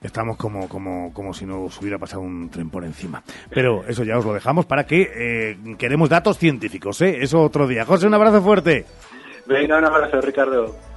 estamos 0.00 0.36
como, 0.36 0.68
como, 0.68 1.12
como 1.12 1.32
si 1.32 1.46
nos 1.46 1.80
hubiera 1.80 1.98
pasado 1.98 2.22
un 2.22 2.50
tren 2.50 2.70
por 2.70 2.84
encima. 2.84 3.22
Pero 3.50 3.84
eso 3.86 4.04
ya 4.04 4.18
os 4.18 4.24
lo 4.24 4.34
dejamos 4.34 4.66
para 4.66 4.84
que 4.84 5.10
eh, 5.14 5.56
queremos 5.78 6.08
datos 6.08 6.38
científicos, 6.38 7.00
¿eh? 7.00 7.18
Eso 7.20 7.40
otro 7.40 7.66
día. 7.66 7.84
José, 7.84 8.06
un 8.06 8.14
abrazo 8.14 8.42
fuerte. 8.42 8.84
Venga, 9.46 9.78
un 9.78 9.84
abrazo, 9.84 10.20
Ricardo. 10.20 10.93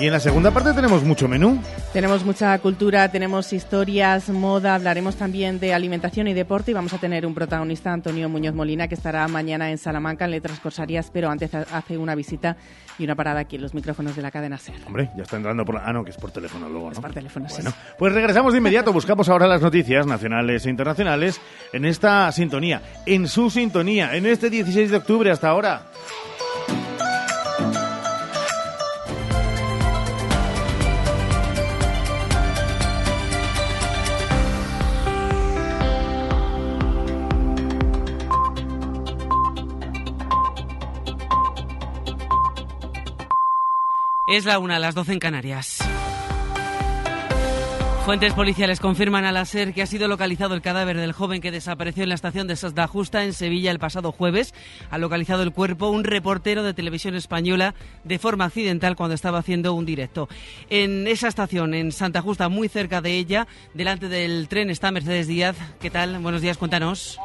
Y 0.00 0.06
en 0.06 0.12
la 0.12 0.20
segunda 0.20 0.50
parte 0.50 0.72
tenemos 0.72 1.04
mucho 1.04 1.28
menú. 1.28 1.60
Tenemos 1.92 2.24
mucha 2.24 2.58
cultura, 2.60 3.10
tenemos 3.10 3.52
historias, 3.52 4.30
moda, 4.30 4.74
hablaremos 4.74 5.16
también 5.16 5.60
de 5.60 5.74
alimentación 5.74 6.26
y 6.26 6.32
deporte 6.32 6.70
y 6.70 6.74
vamos 6.74 6.94
a 6.94 6.98
tener 6.98 7.26
un 7.26 7.34
protagonista, 7.34 7.92
Antonio 7.92 8.26
Muñoz 8.30 8.54
Molina, 8.54 8.88
que 8.88 8.94
estará 8.94 9.28
mañana 9.28 9.70
en 9.70 9.76
Salamanca 9.76 10.24
en 10.24 10.30
Letras 10.30 10.58
Corsarias, 10.58 11.10
pero 11.12 11.28
antes 11.28 11.54
hace 11.54 11.98
una 11.98 12.14
visita 12.14 12.56
y 12.98 13.04
una 13.04 13.14
parada 13.14 13.40
aquí 13.40 13.56
en 13.56 13.62
los 13.62 13.74
micrófonos 13.74 14.16
de 14.16 14.22
la 14.22 14.30
cadena 14.30 14.56
SER. 14.56 14.76
Hombre, 14.86 15.10
ya 15.14 15.22
está 15.22 15.36
entrando 15.36 15.66
por... 15.66 15.76
Ah, 15.76 15.92
no, 15.92 16.02
que 16.02 16.12
es 16.12 16.16
por 16.16 16.30
teléfono 16.30 16.66
luego, 16.70 16.86
¿no? 16.86 16.92
Es 16.92 17.00
por 17.00 17.12
teléfono, 17.12 17.46
bueno, 17.50 17.70
Pues 17.98 18.14
regresamos 18.14 18.54
de 18.54 18.58
inmediato, 18.58 18.94
buscamos 18.94 19.28
ahora 19.28 19.46
las 19.46 19.60
noticias 19.60 20.06
nacionales 20.06 20.64
e 20.64 20.70
internacionales 20.70 21.38
en 21.74 21.84
esta 21.84 22.32
sintonía, 22.32 22.80
en 23.04 23.28
su 23.28 23.50
sintonía, 23.50 24.16
en 24.16 24.24
este 24.24 24.48
16 24.48 24.92
de 24.92 24.96
octubre 24.96 25.30
hasta 25.30 25.50
ahora. 25.50 25.82
Es 44.30 44.44
la 44.44 44.60
una, 44.60 44.78
las 44.78 44.94
doce 44.94 45.12
en 45.12 45.18
Canarias. 45.18 45.78
Fuentes 48.04 48.32
policiales 48.32 48.78
confirman 48.78 49.24
a 49.24 49.32
la 49.32 49.44
SER 49.44 49.74
que 49.74 49.82
ha 49.82 49.86
sido 49.86 50.06
localizado 50.06 50.54
el 50.54 50.62
cadáver 50.62 50.96
del 50.96 51.10
joven 51.10 51.40
que 51.40 51.50
desapareció 51.50 52.04
en 52.04 52.10
la 52.10 52.14
estación 52.14 52.46
de 52.46 52.54
Sasda 52.54 52.86
Justa 52.86 53.24
en 53.24 53.32
Sevilla 53.32 53.72
el 53.72 53.80
pasado 53.80 54.12
jueves. 54.12 54.54
Ha 54.88 54.98
localizado 54.98 55.42
el 55.42 55.50
cuerpo 55.50 55.90
un 55.90 56.04
reportero 56.04 56.62
de 56.62 56.74
televisión 56.74 57.16
española 57.16 57.74
de 58.04 58.20
forma 58.20 58.44
accidental 58.44 58.94
cuando 58.94 59.16
estaba 59.16 59.38
haciendo 59.38 59.74
un 59.74 59.84
directo. 59.84 60.28
En 60.68 61.08
esa 61.08 61.26
estación, 61.26 61.74
en 61.74 61.90
Santa 61.90 62.22
Justa, 62.22 62.48
muy 62.48 62.68
cerca 62.68 63.00
de 63.00 63.18
ella, 63.18 63.48
delante 63.74 64.08
del 64.08 64.46
tren 64.46 64.70
está 64.70 64.92
Mercedes 64.92 65.26
Díaz. 65.26 65.56
¿Qué 65.80 65.90
tal? 65.90 66.20
Buenos 66.20 66.40
días, 66.40 66.56
cuéntanos. 66.56 67.18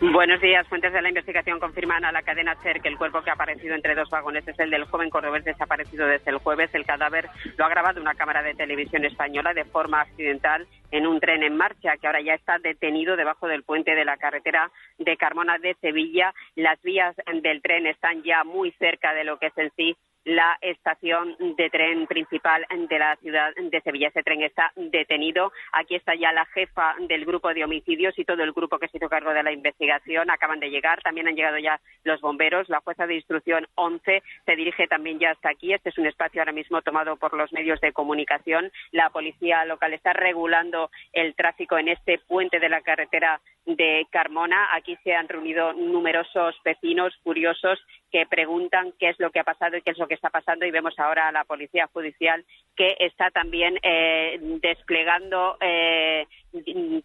Buenos 0.00 0.40
días. 0.40 0.66
Fuentes 0.68 0.92
de 0.92 1.02
la 1.02 1.08
investigación 1.08 1.60
confirman 1.60 2.04
a 2.04 2.12
la 2.12 2.22
cadena 2.22 2.54
SER 2.62 2.80
que 2.80 2.88
el 2.88 2.98
cuerpo 2.98 3.22
que 3.22 3.30
ha 3.30 3.34
aparecido 3.34 3.74
entre 3.74 3.94
dos 3.94 4.10
vagones 4.10 4.46
es 4.46 4.58
el 4.58 4.70
del 4.70 4.84
joven 4.84 5.10
cordobés 5.10 5.44
desaparecido 5.44 6.06
desde 6.06 6.30
el 6.30 6.38
jueves. 6.38 6.74
El 6.74 6.84
cadáver 6.86 7.28
lo 7.56 7.64
ha 7.64 7.68
grabado 7.68 8.00
una 8.00 8.14
cámara 8.14 8.42
de 8.42 8.54
televisión 8.54 9.04
española 9.04 9.54
de 9.54 9.64
forma 9.64 10.00
accidental 10.00 10.66
en 10.90 11.06
un 11.06 11.20
tren 11.20 11.42
en 11.42 11.56
marcha 11.56 11.96
que 11.96 12.06
ahora 12.06 12.20
ya 12.20 12.34
está 12.34 12.58
detenido 12.58 13.16
debajo 13.16 13.46
del 13.46 13.62
puente 13.62 13.94
de 13.94 14.04
la 14.04 14.16
carretera 14.16 14.70
de 14.98 15.16
Carmona 15.16 15.58
de 15.58 15.74
Sevilla. 15.80 16.34
Las 16.54 16.80
vías 16.82 17.14
del 17.42 17.62
tren 17.62 17.86
están 17.86 18.22
ya 18.22 18.44
muy 18.44 18.72
cerca 18.72 19.12
de 19.14 19.24
lo 19.24 19.38
que 19.38 19.46
es 19.46 19.58
en 19.58 19.70
sí 19.76 19.96
la 20.24 20.56
estación 20.60 21.36
de 21.38 21.70
tren 21.70 22.06
principal 22.06 22.66
de 22.88 22.98
la 22.98 23.16
ciudad 23.16 23.54
de 23.54 23.80
Sevilla. 23.82 24.08
Ese 24.08 24.22
tren 24.22 24.42
está 24.42 24.72
detenido. 24.76 25.52
Aquí 25.72 25.94
está 25.94 26.14
ya 26.14 26.32
la 26.32 26.46
jefa 26.46 26.94
del 27.00 27.24
grupo 27.24 27.52
de 27.52 27.64
homicidios 27.64 28.18
y 28.18 28.24
todo 28.24 28.42
el 28.42 28.52
grupo 28.52 28.78
que 28.78 28.88
se 28.88 28.96
hizo 28.96 29.08
cargo 29.08 29.32
de 29.32 29.42
la 29.42 29.52
investigación. 29.52 30.30
Acaban 30.30 30.60
de 30.60 30.70
llegar. 30.70 31.02
También 31.02 31.28
han 31.28 31.36
llegado 31.36 31.58
ya 31.58 31.80
los 32.04 32.20
bomberos. 32.20 32.68
La 32.68 32.80
jueza 32.80 33.06
de 33.06 33.16
instrucción 33.16 33.66
11 33.74 34.22
se 34.46 34.56
dirige 34.56 34.86
también 34.86 35.18
ya 35.18 35.30
hasta 35.32 35.50
aquí. 35.50 35.72
Este 35.72 35.90
es 35.90 35.98
un 35.98 36.06
espacio 36.06 36.40
ahora 36.40 36.52
mismo 36.52 36.80
tomado 36.82 37.16
por 37.16 37.34
los 37.34 37.52
medios 37.52 37.80
de 37.80 37.92
comunicación. 37.92 38.70
La 38.92 39.10
policía 39.10 39.64
local 39.64 39.92
está 39.92 40.12
regulando 40.12 40.90
el 41.12 41.34
tráfico 41.34 41.78
en 41.78 41.88
este 41.88 42.18
puente 42.18 42.60
de 42.60 42.68
la 42.68 42.80
carretera 42.80 43.40
de 43.66 44.06
Carmona. 44.10 44.74
Aquí 44.74 44.96
se 45.04 45.14
han 45.14 45.28
reunido 45.28 45.72
numerosos 45.72 46.56
vecinos 46.64 47.14
curiosos 47.22 47.78
que 48.14 48.26
preguntan 48.26 48.92
qué 48.96 49.08
es 49.08 49.18
lo 49.18 49.32
que 49.32 49.40
ha 49.40 49.44
pasado 49.44 49.76
y 49.76 49.82
qué 49.82 49.90
es 49.90 49.98
lo 49.98 50.06
que 50.06 50.14
está 50.14 50.30
pasando. 50.30 50.64
Y 50.64 50.70
vemos 50.70 50.96
ahora 51.00 51.26
a 51.26 51.32
la 51.32 51.42
policía 51.42 51.88
judicial 51.92 52.44
que 52.76 52.94
está 53.00 53.32
también 53.32 53.76
eh, 53.82 54.38
desplegando 54.62 55.56
eh, 55.60 56.24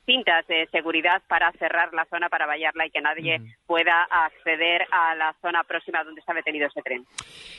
cintas 0.05 0.45
de 0.47 0.67
seguridad 0.71 1.21
para 1.27 1.51
cerrar 1.53 1.93
la 1.93 2.05
zona, 2.05 2.29
para 2.29 2.45
vallarla 2.45 2.85
y 2.85 2.91
que 2.91 3.01
nadie 3.01 3.41
pueda 3.65 4.03
acceder 4.03 4.81
a 4.91 5.15
la 5.15 5.35
zona 5.41 5.63
próxima 5.63 6.03
donde 6.03 6.19
está 6.19 6.33
detenido 6.33 6.67
ese 6.67 6.81
tren. 6.81 7.05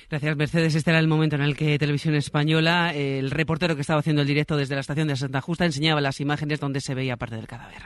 Gracias, 0.09 0.37
Mercedes. 0.37 0.75
Este 0.75 0.91
era 0.91 1.01
el 1.01 1.09
momento 1.09 1.37
en 1.37 1.43
el 1.43 1.57
que 1.57 1.79
Televisión 1.79 2.15
Española, 2.15 2.93
el 2.95 3.31
reportero 3.31 3.75
que 3.75 3.81
estaba 3.81 4.01
haciendo 4.01 4.23
el 4.23 4.29
directo 4.29 4.57
desde 4.57 4.75
la 4.75 4.81
estación 4.81 5.09
de 5.09 5.17
Santa 5.17 5.41
Justa, 5.41 5.65
enseñaba 5.65 6.01
las 6.01 6.21
imágenes 6.21 6.61
donde 6.61 6.81
se 6.81 6.95
veía 6.95 7.17
parte 7.17 7.37
del 7.37 7.47
cadáver. 7.47 7.83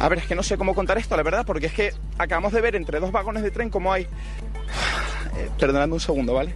A 0.00 0.08
ver, 0.08 0.18
es 0.18 0.26
que 0.26 0.34
no 0.34 0.42
sé 0.42 0.58
cómo 0.58 0.74
contar 0.74 0.98
esto, 0.98 1.16
la 1.16 1.22
verdad, 1.22 1.44
porque 1.46 1.66
es 1.66 1.72
que 1.72 1.90
acabamos 2.18 2.52
de 2.52 2.60
ver 2.60 2.76
entre 2.76 3.00
dos 3.00 3.12
vagones 3.12 3.42
de 3.42 3.50
tren 3.50 3.70
cómo 3.70 3.92
hay 3.92 4.02
eh, 5.36 5.50
perdonadme 5.58 5.94
un 5.94 6.00
segundo, 6.00 6.34
¿vale? 6.34 6.54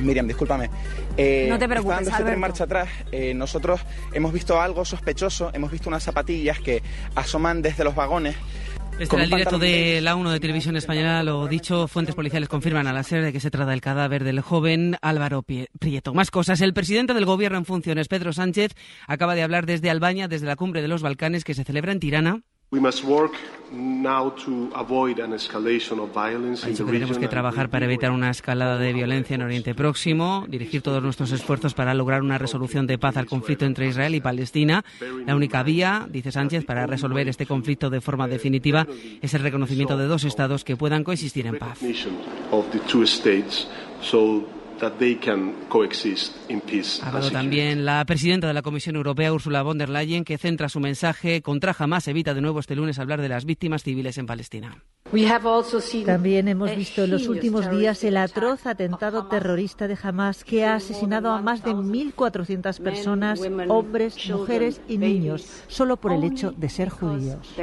Miriam, 0.00 0.26
discúlpame. 0.26 0.70
Eh, 1.16 1.46
no 1.48 1.58
te 1.58 1.68
preocupes, 1.68 2.08
en 2.08 2.40
marcha 2.40 2.64
atrás, 2.64 2.88
eh, 3.10 3.34
nosotros 3.34 3.80
hemos 4.12 4.32
visto 4.32 4.60
algo 4.60 4.84
sospechoso, 4.84 5.50
hemos 5.52 5.70
visto 5.70 5.88
unas 5.88 6.02
zapatillas 6.02 6.58
que 6.60 6.82
asoman 7.14 7.62
desde 7.62 7.84
los 7.84 7.94
vagones. 7.94 8.36
Este 8.98 9.16
era 9.16 9.24
el 9.24 9.30
directo 9.30 9.58
de 9.58 10.00
la 10.00 10.14
1 10.14 10.30
de 10.30 10.40
Televisión 10.40 10.76
Española. 10.76 11.22
Lo 11.22 11.48
dicho, 11.48 11.88
fuentes 11.88 12.14
policiales 12.14 12.48
confirman 12.48 12.86
a 12.86 12.92
la 12.92 13.02
SER 13.02 13.24
de 13.24 13.32
que 13.32 13.40
se 13.40 13.50
trata 13.50 13.70
del 13.70 13.80
cadáver 13.80 14.22
del 14.22 14.40
joven 14.40 14.96
Álvaro 15.00 15.42
Prieto. 15.42 16.14
Más 16.14 16.30
cosas. 16.30 16.60
El 16.60 16.74
presidente 16.74 17.14
del 17.14 17.24
Gobierno 17.24 17.58
en 17.58 17.64
funciones, 17.64 18.08
Pedro 18.08 18.32
Sánchez, 18.32 18.72
acaba 19.06 19.34
de 19.34 19.42
hablar 19.42 19.66
desde 19.66 19.90
Albania, 19.90 20.28
desde 20.28 20.46
la 20.46 20.56
cumbre 20.56 20.82
de 20.82 20.88
los 20.88 21.02
Balcanes 21.02 21.42
que 21.42 21.54
se 21.54 21.64
celebra 21.64 21.92
en 21.92 22.00
Tirana 22.00 22.42
tenemos 26.86 27.18
que 27.18 27.28
trabajar 27.28 27.68
para 27.68 27.84
evitar 27.84 28.10
una 28.12 28.30
escalada 28.30 28.78
de 28.78 28.94
violencia 28.94 29.34
en 29.34 29.42
Oriente 29.42 29.74
Próximo, 29.74 30.46
dirigir 30.48 30.80
todos 30.80 31.02
nuestros 31.02 31.32
esfuerzos 31.32 31.74
para 31.74 31.92
lograr 31.92 32.22
una 32.22 32.38
resolución 32.38 32.86
de 32.86 32.96
paz 32.96 33.18
al 33.18 33.26
conflicto 33.26 33.66
entre 33.66 33.88
Israel 33.88 34.14
y 34.14 34.22
Palestina. 34.22 34.86
La 35.26 35.36
única 35.36 35.62
vía, 35.62 36.06
dice 36.08 36.32
Sánchez, 36.32 36.64
para 36.64 36.86
resolver 36.86 37.28
este 37.28 37.44
conflicto 37.44 37.90
de 37.90 38.00
forma 38.00 38.26
definitiva 38.26 38.86
es 39.20 39.34
el 39.34 39.42
reconocimiento 39.42 39.98
de 39.98 40.06
dos 40.06 40.24
estados 40.24 40.64
que 40.64 40.74
puedan 40.74 41.04
coexistir 41.04 41.46
en 41.46 41.58
paz. 41.58 41.78
Ha 47.02 47.08
hablado 47.08 47.30
también 47.30 47.84
la 47.84 48.04
presidenta 48.04 48.48
de 48.48 48.52
la 48.52 48.62
Comisión 48.62 48.96
Europea, 48.96 49.32
Ursula 49.32 49.62
von 49.62 49.78
der 49.78 49.88
Leyen, 49.88 50.24
que 50.24 50.38
centra 50.38 50.68
su 50.68 50.80
mensaje 50.80 51.40
contra 51.40 51.72
Hamas. 51.78 52.08
Evita 52.08 52.34
de 52.34 52.40
nuevo 52.40 52.58
este 52.58 52.74
lunes 52.74 52.98
hablar 52.98 53.20
de 53.20 53.28
las 53.28 53.44
víctimas 53.44 53.84
civiles 53.84 54.18
en 54.18 54.26
Palestina. 54.26 54.82
También 56.04 56.48
hemos 56.48 56.74
visto 56.74 57.04
en 57.04 57.10
los 57.10 57.28
últimos 57.28 57.70
días 57.70 58.02
el 58.02 58.16
atroz 58.16 58.66
atentado 58.66 59.26
terrorista 59.26 59.86
de 59.86 59.96
Hamas 60.02 60.42
que 60.42 60.64
ha 60.64 60.74
asesinado 60.74 61.30
a 61.30 61.40
más 61.42 61.62
de 61.62 61.72
1.400 61.72 62.82
personas, 62.82 63.40
hombres, 63.68 64.16
mujeres 64.30 64.80
y 64.88 64.98
niños, 64.98 65.46
solo 65.68 65.96
por 65.96 66.12
el 66.12 66.24
hecho 66.24 66.50
de 66.50 66.68
ser 66.68 66.88
judíos. 66.88 67.54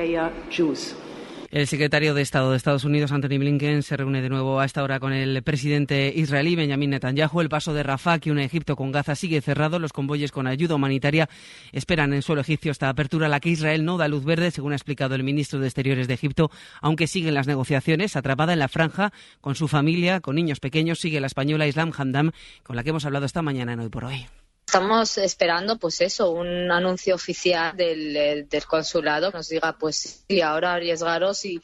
El 1.52 1.66
secretario 1.66 2.14
de 2.14 2.22
Estado 2.22 2.52
de 2.52 2.58
Estados 2.58 2.84
Unidos, 2.84 3.12
Anthony 3.12 3.40
Blinken, 3.40 3.82
se 3.82 3.98
reúne 3.98 4.22
de 4.22 4.30
nuevo 4.30 4.60
a 4.60 4.66
esta 4.66 4.84
hora 4.84 5.00
con 5.00 5.14
el 5.14 5.42
presidente 5.42 6.14
israelí, 6.16 6.56
Benjamin 6.56 6.92
Netanyahu. 6.92 7.42
El 7.42 7.50
paso 7.50 7.74
de 7.74 7.82
Rafah, 7.82 8.20
que 8.20 8.30
une 8.30 8.44
Egipto 8.44 8.76
con 8.76 8.92
Gaza, 8.92 9.16
sigue 9.16 9.42
cerrado. 9.42 9.80
Los 9.80 9.92
convoyes 9.92 10.32
con 10.32 10.46
ayuda 10.46 10.76
humanitaria 10.76 11.28
esperan 11.72 12.14
en 12.14 12.22
suelo 12.22 12.42
egipcio 12.42 12.72
esta 12.72 12.88
apertura 12.88 13.26
a 13.26 13.30
la 13.30 13.40
que 13.40 13.50
Israel 13.50 13.84
no 13.84 13.98
da 13.98 14.08
luz 14.08 14.26
verde, 14.26 14.52
según 14.52 14.74
ha 14.74 14.76
explicado 14.76 15.16
el 15.16 15.24
ministro 15.24 15.60
de 15.60 15.66
Exteriores 15.66 16.08
de 16.08 16.14
Egipto, 16.14 16.52
aunque 16.82 17.08
siguen 17.08 17.34
las 17.34 17.48
negociaciones. 17.48 18.16
Atrapada 18.16 18.54
en 18.54 18.60
la 18.60 18.68
franja 18.68 19.12
con 19.42 19.56
su 19.56 19.68
familia, 19.68 20.20
con 20.20 20.36
niños 20.36 20.60
pequeños, 20.60 21.00
sigue 21.00 21.20
la 21.20 21.28
española 21.28 21.66
Islam 21.66 21.92
Hamdam, 21.98 22.32
con 22.62 22.76
la 22.76 22.84
que 22.84 22.92
hemos 22.92 23.06
hablado 23.06 23.26
esta 23.26 23.42
mañana 23.42 23.74
en 23.74 23.80
Hoy 23.80 23.90
por 23.90 24.06
Hoy. 24.06 24.28
Estamos 24.70 25.18
esperando, 25.18 25.80
pues 25.80 26.00
eso, 26.00 26.30
un 26.30 26.72
anuncio 26.72 27.16
oficial 27.16 27.76
del, 27.76 28.48
del 28.48 28.66
consulado 28.68 29.32
que 29.32 29.38
nos 29.40 29.50
diga, 29.50 29.76
pues 29.80 30.24
sí, 30.28 30.42
ahora 30.42 30.76
arriesgaros 30.76 31.44
y, 31.46 31.60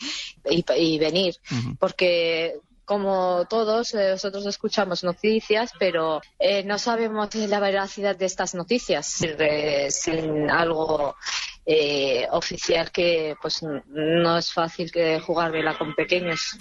y, 0.50 0.98
venir. 0.98 1.36
Porque 1.80 2.56
como 2.84 3.46
todos, 3.48 3.94
eh, 3.94 4.10
nosotros 4.10 4.48
escuchamos 4.48 5.04
noticias, 5.04 5.72
pero 5.78 6.20
eh, 6.40 6.64
no 6.64 6.80
sabemos 6.80 7.36
la 7.36 7.60
veracidad 7.60 8.16
de 8.16 8.26
estas 8.26 8.56
noticias 8.56 9.06
sin, 9.90 10.50
algo 10.50 11.16
eh, 11.64 12.26
oficial 12.32 12.90
que 12.92 13.36
pues 13.40 13.62
no 13.62 14.36
es 14.36 14.52
fácil 14.52 14.92
que 14.92 15.20
jugar 15.20 15.52
vela 15.52 15.78
con 15.78 15.94
pequeños. 15.94 16.58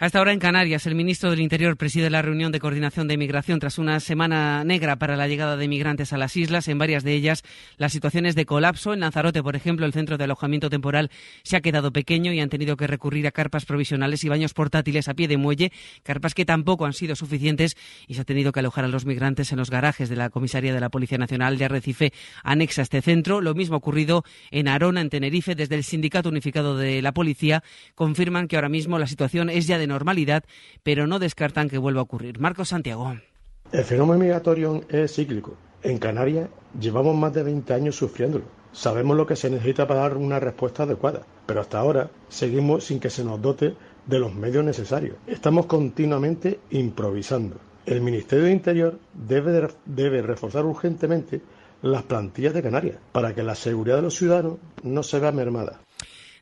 Hasta 0.00 0.20
ahora 0.20 0.32
en 0.32 0.38
Canarias, 0.38 0.86
el 0.86 0.94
ministro 0.94 1.28
del 1.28 1.40
Interior 1.40 1.76
preside 1.76 2.08
la 2.08 2.22
reunión 2.22 2.52
de 2.52 2.60
coordinación 2.60 3.08
de 3.08 3.14
inmigración 3.14 3.58
tras 3.58 3.78
una 3.78 3.98
semana 3.98 4.62
negra 4.62 4.94
para 4.94 5.16
la 5.16 5.26
llegada 5.26 5.56
de 5.56 5.64
inmigrantes 5.64 6.12
a 6.12 6.18
las 6.18 6.36
islas. 6.36 6.68
En 6.68 6.78
varias 6.78 7.02
de 7.02 7.14
ellas, 7.14 7.42
las 7.78 7.90
situaciones 7.90 8.36
de 8.36 8.46
colapso. 8.46 8.94
En 8.94 9.00
Lanzarote, 9.00 9.42
por 9.42 9.56
ejemplo, 9.56 9.86
el 9.86 9.92
centro 9.92 10.16
de 10.16 10.22
alojamiento 10.22 10.70
temporal 10.70 11.10
se 11.42 11.56
ha 11.56 11.60
quedado 11.60 11.92
pequeño 11.92 12.32
y 12.32 12.38
han 12.38 12.48
tenido 12.48 12.76
que 12.76 12.86
recurrir 12.86 13.26
a 13.26 13.32
carpas 13.32 13.64
provisionales 13.64 14.22
y 14.22 14.28
baños 14.28 14.54
portátiles 14.54 15.08
a 15.08 15.14
pie 15.14 15.26
de 15.26 15.36
muelle, 15.36 15.72
carpas 16.04 16.32
que 16.32 16.44
tampoco 16.44 16.86
han 16.86 16.92
sido 16.92 17.16
suficientes 17.16 17.76
y 18.06 18.14
se 18.14 18.20
ha 18.20 18.24
tenido 18.24 18.52
que 18.52 18.60
alojar 18.60 18.84
a 18.84 18.88
los 18.88 19.04
migrantes 19.04 19.50
en 19.50 19.58
los 19.58 19.68
garajes 19.68 20.08
de 20.08 20.14
la 20.14 20.30
comisaría 20.30 20.72
de 20.72 20.80
la 20.80 20.90
Policía 20.90 21.18
Nacional 21.18 21.58
de 21.58 21.64
Arrecife 21.64 22.12
anexa 22.44 22.82
a 22.82 22.84
este 22.84 23.02
centro. 23.02 23.40
Lo 23.40 23.52
mismo 23.54 23.74
ha 23.74 23.78
ocurrido 23.78 24.22
en 24.52 24.68
Arona, 24.68 25.00
en 25.00 25.10
Tenerife. 25.10 25.56
Desde 25.56 25.74
el 25.74 25.82
Sindicato 25.82 26.28
Unificado 26.28 26.76
de 26.76 27.02
la 27.02 27.10
Policía 27.10 27.64
confirman 27.96 28.46
que 28.46 28.54
ahora 28.54 28.68
mismo 28.68 28.96
la 29.00 29.08
situación 29.08 29.50
es 29.50 29.66
ya 29.66 29.76
de 29.76 29.87
normalidad, 29.88 30.44
pero 30.84 31.06
no 31.06 31.18
descartan 31.18 31.68
que 31.68 31.78
vuelva 31.78 32.00
a 32.00 32.04
ocurrir. 32.04 32.38
Marcos 32.38 32.68
Santiago. 32.68 33.16
El 33.72 33.84
fenómeno 33.84 34.20
migratorio 34.20 34.82
es 34.88 35.14
cíclico. 35.14 35.56
En 35.82 35.98
Canarias 35.98 36.48
llevamos 36.78 37.16
más 37.16 37.34
de 37.34 37.42
20 37.42 37.74
años 37.74 37.96
sufriéndolo. 37.96 38.44
Sabemos 38.72 39.16
lo 39.16 39.26
que 39.26 39.36
se 39.36 39.50
necesita 39.50 39.86
para 39.86 40.00
dar 40.00 40.16
una 40.16 40.38
respuesta 40.38 40.84
adecuada, 40.84 41.22
pero 41.46 41.60
hasta 41.60 41.78
ahora 41.78 42.10
seguimos 42.28 42.84
sin 42.84 43.00
que 43.00 43.10
se 43.10 43.24
nos 43.24 43.40
dote 43.40 43.74
de 44.06 44.18
los 44.18 44.34
medios 44.34 44.64
necesarios. 44.64 45.16
Estamos 45.26 45.66
continuamente 45.66 46.60
improvisando. 46.70 47.56
El 47.86 48.00
Ministerio 48.00 48.44
de 48.44 48.52
Interior 48.52 48.98
debe, 49.14 49.68
debe 49.86 50.22
reforzar 50.22 50.64
urgentemente 50.64 51.40
las 51.82 52.02
plantillas 52.02 52.54
de 52.54 52.62
Canarias 52.62 52.98
para 53.12 53.34
que 53.34 53.42
la 53.42 53.54
seguridad 53.54 53.96
de 53.96 54.02
los 54.02 54.16
ciudadanos 54.16 54.58
no 54.82 55.02
se 55.02 55.18
vea 55.18 55.32
mermada. 55.32 55.80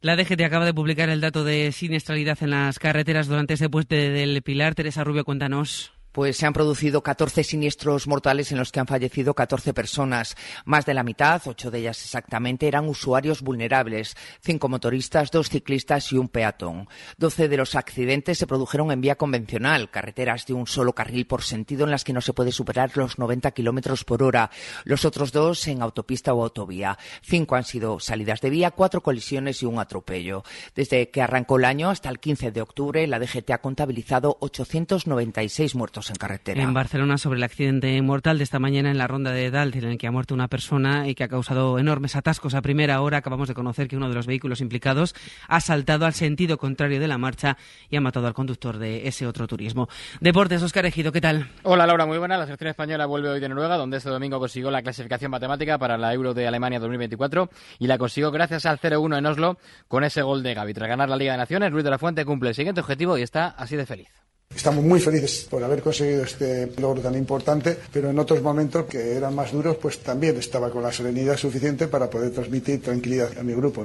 La 0.07 0.14
DGT 0.14 0.40
acaba 0.42 0.64
de 0.64 0.72
publicar 0.72 1.09
el 1.09 1.20
dato 1.20 1.42
de 1.42 1.72
siniestralidad 1.72 2.38
en 2.40 2.50
las 2.50 2.78
carreteras 2.78 3.26
durante 3.26 3.54
este 3.54 3.68
puente 3.68 4.11
del 4.11 4.40
Pilar. 4.40 4.76
Teresa 4.76 5.02
Rubio, 5.02 5.24
cuéntanos. 5.24 5.95
Pues 6.17 6.39
se 6.39 6.47
han 6.47 6.55
producido 6.55 7.03
14 7.03 7.45
siniestros 7.45 8.07
mortales 8.07 8.51
en 8.51 8.57
los 8.57 8.73
que 8.73 8.81
han 8.81 8.87
fallecido 8.87 9.35
14 9.35 9.75
personas. 9.75 10.35
Más 10.64 10.87
de 10.87 10.95
la 10.95 11.03
mitad, 11.03 11.43
ocho 11.45 11.71
de 11.71 11.81
ellas 11.81 12.03
exactamente, 12.03 12.67
eran 12.67 12.89
usuarios 12.89 13.43
vulnerables. 13.43 14.17
Cinco 14.41 14.71
motoristas, 14.71 15.31
dos 15.31 15.51
ciclistas 15.51 16.11
y 16.12 16.17
un 16.17 16.31
peatón. 16.31 16.89
Doce 17.19 17.49
de 17.49 17.59
los 17.59 17.75
accidentes 17.75 18.39
se 18.39 18.47
produjeron 18.47 18.93
en 18.93 19.03
vía 19.03 19.17
convencional, 19.17 19.91
carreteras 19.91 20.47
de 20.47 20.55
un 20.55 20.67
solo 20.67 20.95
carril 20.95 21.27
por 21.27 21.43
sentido 21.43 21.85
en 21.85 21.91
las 21.91 22.03
que 22.03 22.14
no 22.14 22.23
se 22.23 22.33
puede 22.33 22.51
superar 22.51 22.97
los 22.97 23.19
90 23.19 23.51
kilómetros 23.51 24.05
por 24.05 24.23
hora. 24.23 24.51
Los 24.85 25.05
otros 25.05 25.33
dos 25.33 25.69
en 25.69 25.83
autopista 25.83 26.33
o 26.33 26.43
autovía. 26.43 26.97
Cinco 27.21 27.57
han 27.57 27.64
sido 27.64 28.01
salidas 28.01 28.41
de 28.41 28.49
vía, 28.49 28.71
cuatro 28.71 29.03
colisiones 29.03 29.62
y 29.62 29.67
un 29.67 29.79
atropello. 29.79 30.45
Desde 30.75 31.11
que 31.11 31.21
arrancó 31.21 31.59
el 31.59 31.67
año 31.67 31.91
hasta 31.91 32.09
el 32.09 32.21
15 32.21 32.53
de 32.53 32.62
octubre, 32.62 33.07
la 33.07 33.19
DGT 33.19 33.51
ha 33.51 33.59
contabilizado 33.59 34.39
896 34.41 35.75
muertos 35.75 36.05
en 36.11 36.16
carretera. 36.16 36.62
En 36.62 36.74
Barcelona, 36.74 37.18
sobre 37.18 37.38
el 37.38 37.42
accidente 37.42 38.00
mortal 38.02 38.38
de 38.38 38.44
esta 38.44 38.59
mañana 38.59 38.90
en 38.90 38.98
la 38.98 39.07
ronda 39.07 39.30
de 39.30 39.50
Dalt, 39.50 39.76
en 39.76 39.84
el 39.84 39.98
que 39.98 40.07
ha 40.07 40.11
muerto 40.11 40.34
una 40.34 40.48
persona 40.48 41.09
y 41.09 41.14
que 41.14 41.24
ha 41.24 41.28
causado 41.28 41.78
enormes 41.78 42.16
atascos 42.16 42.54
a 42.54 42.62
primera 42.62 43.00
hora, 43.00 43.18
acabamos 43.18 43.48
de 43.48 43.54
conocer 43.54 43.88
que 43.88 43.96
uno 43.96 44.09
de 44.09 44.14
los 44.14 44.26
vehículos 44.26 44.61
implicados 44.61 45.14
ha 45.48 45.61
saltado 45.61 46.07
al 46.07 46.14
sentido 46.14 46.59
contrario 46.59 47.00
de 47.00 47.09
la 47.09 47.18
marcha 47.18 47.57
y 47.90 47.96
ha 47.96 48.00
matado 48.00 48.26
al 48.26 48.34
conductor 48.34 48.78
de 48.78 49.09
ese 49.09 49.26
otro 49.26 49.46
turismo. 49.46 49.88
Deportes, 50.20 50.62
Oscar 50.62 50.86
Ejido, 50.86 51.12
¿qué 51.12 51.20
tal? 51.20 51.48
Hola 51.62 51.86
Laura, 51.86 52.07
muy 52.07 52.18
buena. 52.18 52.36
La 52.36 52.44
selección 52.44 52.70
española 52.70 53.07
vuelve 53.07 53.28
hoy 53.28 53.40
de 53.40 53.48
Noruega, 53.48 53.76
donde 53.76 53.98
este 53.98 54.11
domingo 54.11 54.38
consiguió 54.38 54.70
la 54.70 54.82
clasificación 54.82 55.30
matemática 55.30 55.78
para 55.78 55.96
la 55.98 56.12
Euro 56.12 56.34
de 56.34 56.46
Alemania 56.46 56.78
2024 56.80 57.50
y 57.78 57.86
la 57.86 57.98
consiguió 57.98 58.30
gracias 58.30 58.66
al 58.66 58.78
0-1 58.78 59.18
en 59.18 59.26
Oslo 59.26 59.59
con 59.88 60.04
ese 60.04 60.22
gol 60.22 60.42
de 60.42 60.54
Gaby. 60.54 60.74
Tras 60.74 60.88
ganar 60.88 61.09
la 61.09 61.16
Liga 61.16 61.32
de 61.32 61.38
Naciones, 61.38 61.72
Luis 61.72 61.84
de 61.84 61.90
la 61.90 61.98
Fuente 61.98 62.24
cumple 62.24 62.50
el 62.50 62.54
siguiente 62.54 62.80
objetivo 62.80 63.18
y 63.18 63.22
está 63.22 63.48
así 63.48 63.76
de 63.76 63.86
feliz. 63.86 64.26
Estamos 64.55 64.84
muy 64.84 65.01
felices 65.01 65.47
por 65.51 65.62
haber 65.62 65.82
conseguido 65.82 66.24
este 66.24 66.72
logro 66.80 67.03
tan 67.03 67.14
importante, 67.14 67.76
pero 67.92 68.11
en 68.11 68.18
otros 68.18 68.42
momentos 68.42 68.86
que 68.86 69.16
eran 69.16 69.34
más 69.34 69.53
duros, 69.53 69.76
pues 69.76 69.99
también 70.01 70.36
estaba 70.38 70.70
con 70.70 70.82
la 70.82 70.90
serenidad 70.90 71.36
suficiente 71.36 71.88
para 71.88 72.09
poder 72.09 72.32
transmitir 72.32 72.82
tranquilidad 72.82 73.38
a 73.38 73.42
mi 73.42 73.55
grupo. 73.55 73.84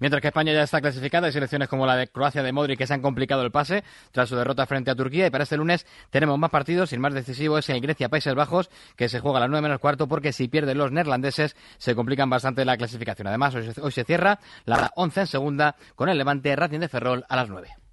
Mientras 0.00 0.20
que 0.20 0.28
España 0.28 0.52
ya 0.52 0.62
está 0.62 0.80
clasificada, 0.80 1.26
hay 1.26 1.32
selecciones 1.32 1.68
como 1.68 1.86
la 1.86 1.96
de 1.96 2.08
Croacia 2.08 2.42
de 2.42 2.52
Modric 2.52 2.78
que 2.78 2.86
se 2.86 2.94
han 2.94 3.02
complicado 3.02 3.42
el 3.42 3.50
pase 3.50 3.84
tras 4.12 4.28
su 4.28 4.36
derrota 4.36 4.66
frente 4.66 4.90
a 4.90 4.94
Turquía 4.94 5.26
y 5.26 5.30
para 5.30 5.44
este 5.44 5.56
lunes 5.56 5.86
tenemos 6.10 6.38
más 6.38 6.50
partidos 6.50 6.92
y 6.92 6.96
el 6.96 7.00
más 7.00 7.14
decisivo 7.14 7.58
es 7.58 7.68
el 7.68 7.80
Grecia-Países 7.80 8.34
Bajos 8.34 8.70
que 8.96 9.08
se 9.08 9.20
juega 9.20 9.38
a 9.38 9.40
las 9.40 9.50
9 9.50 9.62
menos 9.62 9.80
cuarto 9.80 10.08
porque 10.08 10.32
si 10.32 10.48
pierden 10.48 10.78
los 10.78 10.90
neerlandeses 10.90 11.54
se 11.78 11.94
complican 11.94 12.28
bastante 12.28 12.64
la 12.64 12.76
clasificación. 12.76 13.28
Además, 13.28 13.54
hoy, 13.54 13.92
se 13.92 14.04
cierra 14.04 14.40
la 14.64 14.90
11 14.96 15.20
en 15.20 15.26
segunda 15.26 15.76
con 15.94 16.08
el 16.08 16.18
Levante 16.18 16.54
Racing 16.56 16.80
de 16.80 16.88
Ferrol 16.88 17.24
a 17.28 17.36
las 17.36 17.48
9. 17.48 17.83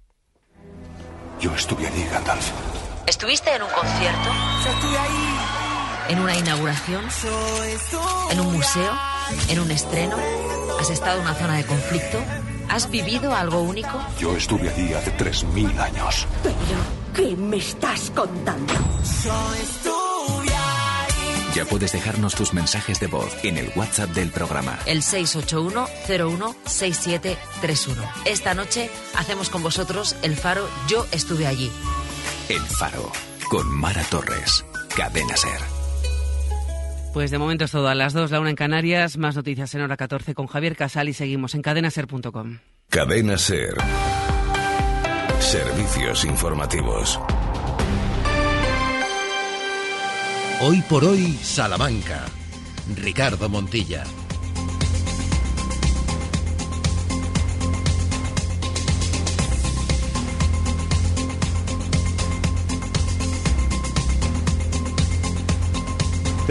Yo 1.42 1.52
estuve 1.56 1.88
allí, 1.88 2.04
Gandalf. 2.04 2.52
¿Estuviste 3.04 3.52
en 3.52 3.62
un 3.62 3.68
concierto? 3.70 4.30
¿En 6.08 6.20
una 6.20 6.36
inauguración? 6.36 7.04
¿En 8.30 8.38
un 8.38 8.52
museo? 8.52 8.92
¿En 9.48 9.58
un 9.58 9.68
estreno? 9.72 10.16
¿Has 10.78 10.90
estado 10.90 11.16
en 11.16 11.26
una 11.26 11.34
zona 11.34 11.56
de 11.56 11.66
conflicto? 11.66 12.18
¿Has 12.68 12.88
vivido 12.88 13.34
algo 13.34 13.60
único? 13.60 13.90
Yo 14.20 14.36
estuve 14.36 14.70
allí 14.70 14.94
hace 14.94 15.16
3.000 15.16 15.80
años. 15.80 16.28
¿Pero 16.44 16.54
qué 17.12 17.34
me 17.34 17.56
estás 17.56 18.12
contando? 18.14 18.74
Ya 21.54 21.64
puedes 21.66 21.92
dejarnos 21.92 22.34
tus 22.34 22.54
mensajes 22.54 22.98
de 22.98 23.08
voz 23.08 23.44
en 23.44 23.58
el 23.58 23.70
WhatsApp 23.76 24.08
del 24.10 24.30
programa. 24.30 24.78
El 24.86 25.02
681-016731. 25.02 27.36
Esta 28.24 28.54
noche 28.54 28.88
hacemos 29.18 29.50
con 29.50 29.62
vosotros 29.62 30.16
el 30.22 30.34
faro 30.34 30.66
Yo 30.88 31.04
estuve 31.12 31.46
allí. 31.46 31.70
El 32.48 32.62
faro, 32.62 33.12
con 33.50 33.70
Mara 33.70 34.02
Torres. 34.04 34.64
Cadena 34.96 35.36
Ser. 35.36 35.60
Pues 37.12 37.30
de 37.30 37.36
momento 37.36 37.66
es 37.66 37.70
todo 37.70 37.88
a 37.88 37.94
las 37.94 38.14
2, 38.14 38.30
la 38.30 38.40
una 38.40 38.48
en 38.48 38.56
Canarias, 38.56 39.18
más 39.18 39.36
noticias 39.36 39.74
en 39.74 39.82
hora 39.82 39.98
14 39.98 40.34
con 40.34 40.46
Javier 40.46 40.74
Casal 40.74 41.10
y 41.10 41.12
seguimos 41.12 41.54
en 41.54 41.60
cadenaser.com. 41.60 42.60
Cadena 42.88 43.36
Ser. 43.36 43.74
Servicios 45.38 46.24
informativos. 46.24 47.20
Hoy 50.64 50.80
por 50.88 51.04
hoy, 51.04 51.36
Salamanca. 51.42 52.24
Ricardo 52.94 53.48
Montilla. 53.48 54.04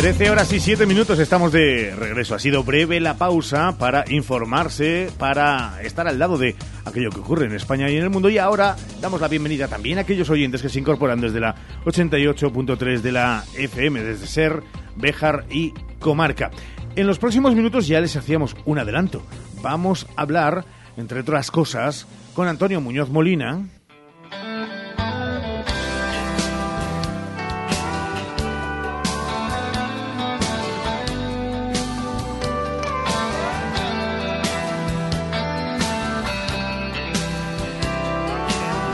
Trece 0.02 0.32
horas 0.32 0.52
y 0.52 0.60
siete 0.60 0.88
minutos 0.88 1.20
estamos 1.20 1.52
de 1.52 1.93
regreso. 1.95 2.34
Ha 2.34 2.39
sido 2.39 2.64
breve 2.64 2.99
la 2.99 3.20
pausa 3.20 3.78
para 3.78 4.04
informarse, 4.12 5.12
para 5.20 5.80
estar 5.84 6.08
al 6.08 6.18
lado 6.18 6.39
de 6.39 6.56
aquello 6.86 7.12
que 7.12 7.20
ocurre 7.20 7.45
en 7.45 7.54
España 7.54 7.88
y 7.88 7.97
en 7.97 8.06
el 8.06 8.10
mundo. 8.10 8.28
Y 8.28 8.39
ahora 8.39 8.76
damos 8.99 9.22
la 9.22 9.28
bienvenida 9.28 9.68
también 9.68 9.99
a 9.99 10.02
aquellos 10.02 10.32
oyentes 10.32 10.64
que 10.64 10.70
se 10.70 10.80
incorporan 10.80 11.22
desde 11.22 11.39
la 11.39 11.54
88.3 11.86 13.02
de 13.02 13.12
la 13.12 13.43
FM, 13.56 14.02
desde 14.02 14.26
Ser, 14.26 14.64
Béjar 14.95 15.45
y 15.52 15.72
Comarca. 15.99 16.49
En 16.95 17.06
los 17.06 17.20
próximos 17.20 17.54
minutos 17.54 17.88
ya 17.88 18.02
les 18.02 18.16
hacíamos 18.16 18.56
un 18.66 18.80
adelanto. 18.80 19.22
Vamos 19.62 20.08
a 20.16 20.24
hablar, 20.24 20.66
entre 20.97 21.20
otras 21.20 21.52
cosas, 21.52 22.08
con 22.34 22.47
Antonio 22.47 22.82
Muñoz 22.82 23.12
Molina, 23.12 23.68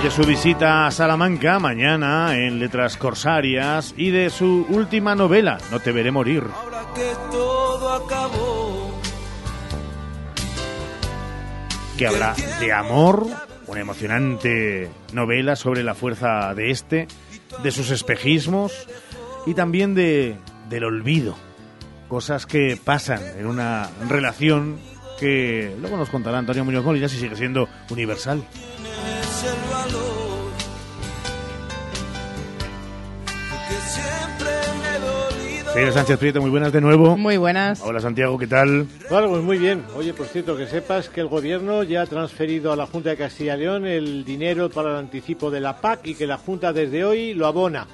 de 0.07 0.11
su 0.11 0.23
visita 0.23 0.87
a 0.87 0.91
Salamanca 0.91 1.59
mañana 1.59 2.37
en 2.37 2.59
Letras 2.59 2.95
Corsarias 2.95 3.93
y 3.97 4.09
de 4.09 4.29
su 4.29 4.65
última 4.69 5.15
novela, 5.15 5.57
No 5.69 5.81
te 5.81 5.91
veré 5.91 6.11
morir. 6.11 6.43
que 6.95 7.11
todo 7.29 7.93
acabó. 7.93 9.01
Que 11.97 12.07
habla 12.07 12.35
de 12.61 12.71
amor, 12.71 13.27
una 13.65 13.81
emocionante 13.81 14.89
novela 15.11 15.57
sobre 15.57 15.83
la 15.83 15.93
fuerza 15.93 16.53
de 16.53 16.71
este, 16.71 17.09
de 17.61 17.71
sus 17.71 17.91
espejismos 17.91 18.87
y 19.45 19.55
también 19.55 19.93
de 19.93 20.37
del 20.69 20.85
olvido. 20.85 21.35
Cosas 22.07 22.45
que 22.45 22.79
pasan 22.81 23.19
en 23.37 23.45
una 23.45 23.89
relación 24.07 24.79
que 25.19 25.75
luego 25.81 25.97
nos 25.97 26.09
contará 26.09 26.37
Antonio 26.37 26.63
Muñoz 26.63 26.85
Molina 26.85 27.09
si 27.09 27.17
sigue 27.17 27.35
siendo 27.35 27.67
universal. 27.89 28.41
Señor 35.77 35.93
Sánchez 35.93 36.17
Prieto, 36.17 36.41
muy 36.41 36.49
buenas 36.49 36.73
de 36.73 36.81
nuevo. 36.81 37.15
Muy 37.15 37.37
buenas. 37.37 37.81
Hola 37.83 37.99
Santiago, 37.99 38.35
¿qué 38.39 38.47
tal? 38.47 38.87
Bueno, 39.11 39.29
pues 39.29 39.43
muy 39.43 39.59
bien. 39.59 39.83
Oye, 39.95 40.11
por 40.11 40.25
cierto, 40.25 40.57
que 40.57 40.65
sepas 40.65 41.07
que 41.07 41.21
el 41.21 41.27
Gobierno 41.27 41.83
ya 41.83 42.01
ha 42.01 42.05
transferido 42.07 42.73
a 42.73 42.75
la 42.75 42.87
Junta 42.87 43.11
de 43.11 43.17
Castilla 43.17 43.55
y 43.55 43.59
León 43.59 43.85
el 43.85 44.25
dinero 44.25 44.69
para 44.71 44.89
el 44.89 44.95
anticipo 44.95 45.51
de 45.51 45.59
la 45.59 45.77
PAC 45.79 46.07
y 46.07 46.15
que 46.15 46.25
la 46.25 46.37
Junta 46.39 46.73
desde 46.73 47.05
hoy 47.05 47.35
lo 47.35 47.45
abona. 47.45 47.85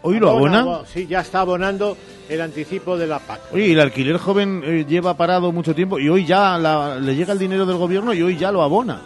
¿Hoy 0.00 0.18
lo 0.18 0.30
abona? 0.30 0.80
Sí, 0.86 1.06
ya 1.06 1.20
está 1.20 1.40
abonando 1.40 1.98
el 2.30 2.40
anticipo 2.40 2.96
de 2.96 3.06
la 3.06 3.18
PAC. 3.18 3.40
Oye, 3.52 3.66
y 3.66 3.72
el 3.72 3.80
alquiler 3.80 4.16
joven 4.16 4.62
eh, 4.64 4.86
lleva 4.88 5.12
parado 5.14 5.52
mucho 5.52 5.74
tiempo 5.74 5.98
y 5.98 6.08
hoy 6.08 6.24
ya 6.24 6.56
la- 6.56 6.98
le 6.98 7.14
llega 7.14 7.34
el 7.34 7.38
dinero 7.38 7.66
del 7.66 7.76
gobierno 7.76 8.14
y 8.14 8.22
hoy 8.22 8.38
ya 8.38 8.50
lo 8.50 8.62
abona. 8.62 9.02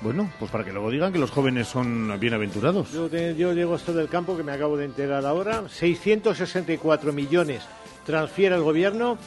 Bueno, 0.00 0.30
pues 0.38 0.50
para 0.50 0.64
que 0.64 0.72
luego 0.72 0.90
digan 0.90 1.12
que 1.12 1.18
los 1.18 1.30
jóvenes 1.30 1.66
son 1.66 2.18
bienaventurados. 2.20 2.92
Yo, 2.92 3.08
te- 3.08 3.34
yo 3.34 3.52
llego 3.52 3.74
esto 3.74 3.92
del 3.92 4.08
campo 4.08 4.36
que 4.36 4.44
me 4.44 4.52
acabo 4.52 4.76
de 4.76 4.84
enterar 4.84 5.26
ahora. 5.26 5.64
664 5.68 7.12
millones 7.12 7.62
transfiere 8.06 8.54
el 8.54 8.62
Gobierno 8.62 9.18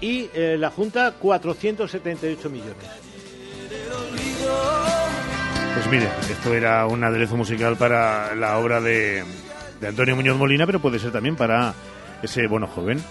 y 0.00 0.28
eh, 0.34 0.56
la 0.58 0.70
Junta 0.70 1.12
478 1.18 2.50
millones. 2.50 2.76
Pues 5.74 5.86
mire, 5.90 6.08
esto 6.30 6.54
era 6.54 6.86
un 6.86 7.02
aderezo 7.02 7.36
musical 7.36 7.76
para 7.76 8.34
la 8.36 8.58
obra 8.58 8.80
de, 8.80 9.24
de 9.80 9.86
Antonio 9.88 10.14
Muñoz 10.14 10.36
Molina, 10.38 10.66
pero 10.66 10.80
puede 10.80 10.98
ser 11.00 11.10
también 11.12 11.34
para 11.34 11.74
ese 12.22 12.46
bono 12.46 12.66
joven. 12.68 13.02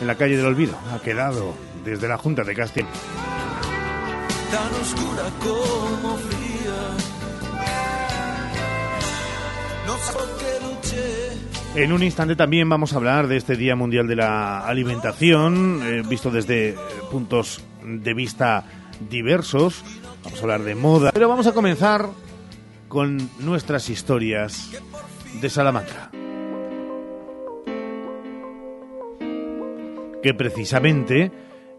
En 0.00 0.06
la 0.06 0.14
calle 0.14 0.36
del 0.36 0.46
Olvido 0.46 0.78
ha 0.94 1.00
quedado 1.00 1.54
desde 1.84 2.08
la 2.08 2.16
Junta 2.16 2.44
de 2.44 2.54
Castilla. 2.54 2.88
tan 4.50 4.80
oscura 4.80 5.22
como 5.42 6.16
fría. 6.18 6.45
En 11.76 11.92
un 11.92 12.02
instante 12.02 12.36
también 12.36 12.70
vamos 12.70 12.94
a 12.94 12.96
hablar 12.96 13.28
de 13.28 13.36
este 13.36 13.54
Día 13.54 13.76
Mundial 13.76 14.06
de 14.06 14.16
la 14.16 14.66
Alimentación, 14.66 15.82
eh, 15.84 16.02
visto 16.08 16.30
desde 16.30 16.70
eh, 16.70 16.76
puntos 17.10 17.62
de 17.84 18.14
vista 18.14 18.64
diversos. 19.10 19.84
Vamos 20.24 20.38
a 20.38 20.42
hablar 20.42 20.62
de 20.62 20.74
moda, 20.74 21.10
pero 21.12 21.28
vamos 21.28 21.46
a 21.46 21.52
comenzar 21.52 22.08
con 22.88 23.28
nuestras 23.40 23.90
historias 23.90 24.70
de 25.40 25.50
Salamanca. 25.50 26.10
Que 30.22 30.32
precisamente 30.32 31.30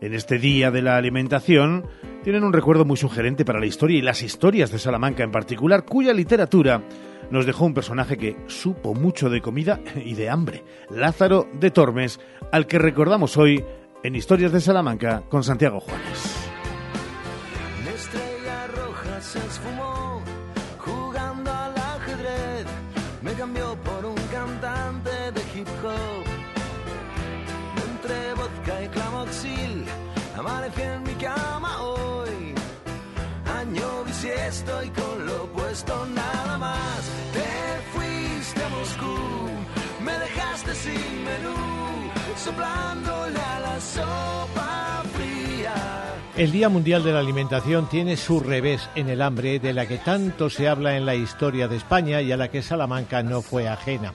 en 0.01 0.13
este 0.13 0.37
Día 0.37 0.71
de 0.71 0.81
la 0.81 0.97
Alimentación 0.97 1.85
tienen 2.23 2.43
un 2.43 2.53
recuerdo 2.53 2.85
muy 2.85 2.97
sugerente 2.97 3.45
para 3.45 3.59
la 3.59 3.65
historia 3.65 3.97
y 3.97 4.01
las 4.01 4.21
historias 4.21 4.71
de 4.71 4.79
Salamanca 4.79 5.23
en 5.23 5.31
particular, 5.31 5.85
cuya 5.85 6.13
literatura 6.13 6.83
nos 7.31 7.45
dejó 7.45 7.65
un 7.65 7.73
personaje 7.73 8.17
que 8.17 8.37
supo 8.47 8.93
mucho 8.93 9.29
de 9.29 9.41
comida 9.41 9.81
y 10.03 10.13
de 10.13 10.29
hambre, 10.29 10.63
Lázaro 10.89 11.47
de 11.53 11.71
Tormes, 11.71 12.19
al 12.51 12.67
que 12.67 12.79
recordamos 12.79 13.37
hoy 13.37 13.63
en 14.03 14.15
Historias 14.15 14.51
de 14.51 14.61
Salamanca 14.61 15.23
con 15.29 15.43
Santiago 15.43 15.79
Juárez. 15.79 16.46
El 46.37 46.51
Día 46.51 46.69
Mundial 46.69 47.03
de 47.03 47.13
la 47.13 47.19
Alimentación 47.19 47.89
tiene 47.89 48.15
su 48.15 48.39
revés 48.39 48.87
en 48.93 49.09
el 49.09 49.23
hambre 49.23 49.57
de 49.57 49.73
la 49.73 49.87
que 49.87 49.97
tanto 49.97 50.51
se 50.51 50.67
habla 50.67 50.95
en 50.95 51.03
la 51.03 51.15
historia 51.15 51.67
de 51.67 51.77
España 51.77 52.21
y 52.21 52.31
a 52.31 52.37
la 52.37 52.51
que 52.51 52.61
Salamanca 52.61 53.23
no 53.23 53.41
fue 53.41 53.67
ajena. 53.67 54.13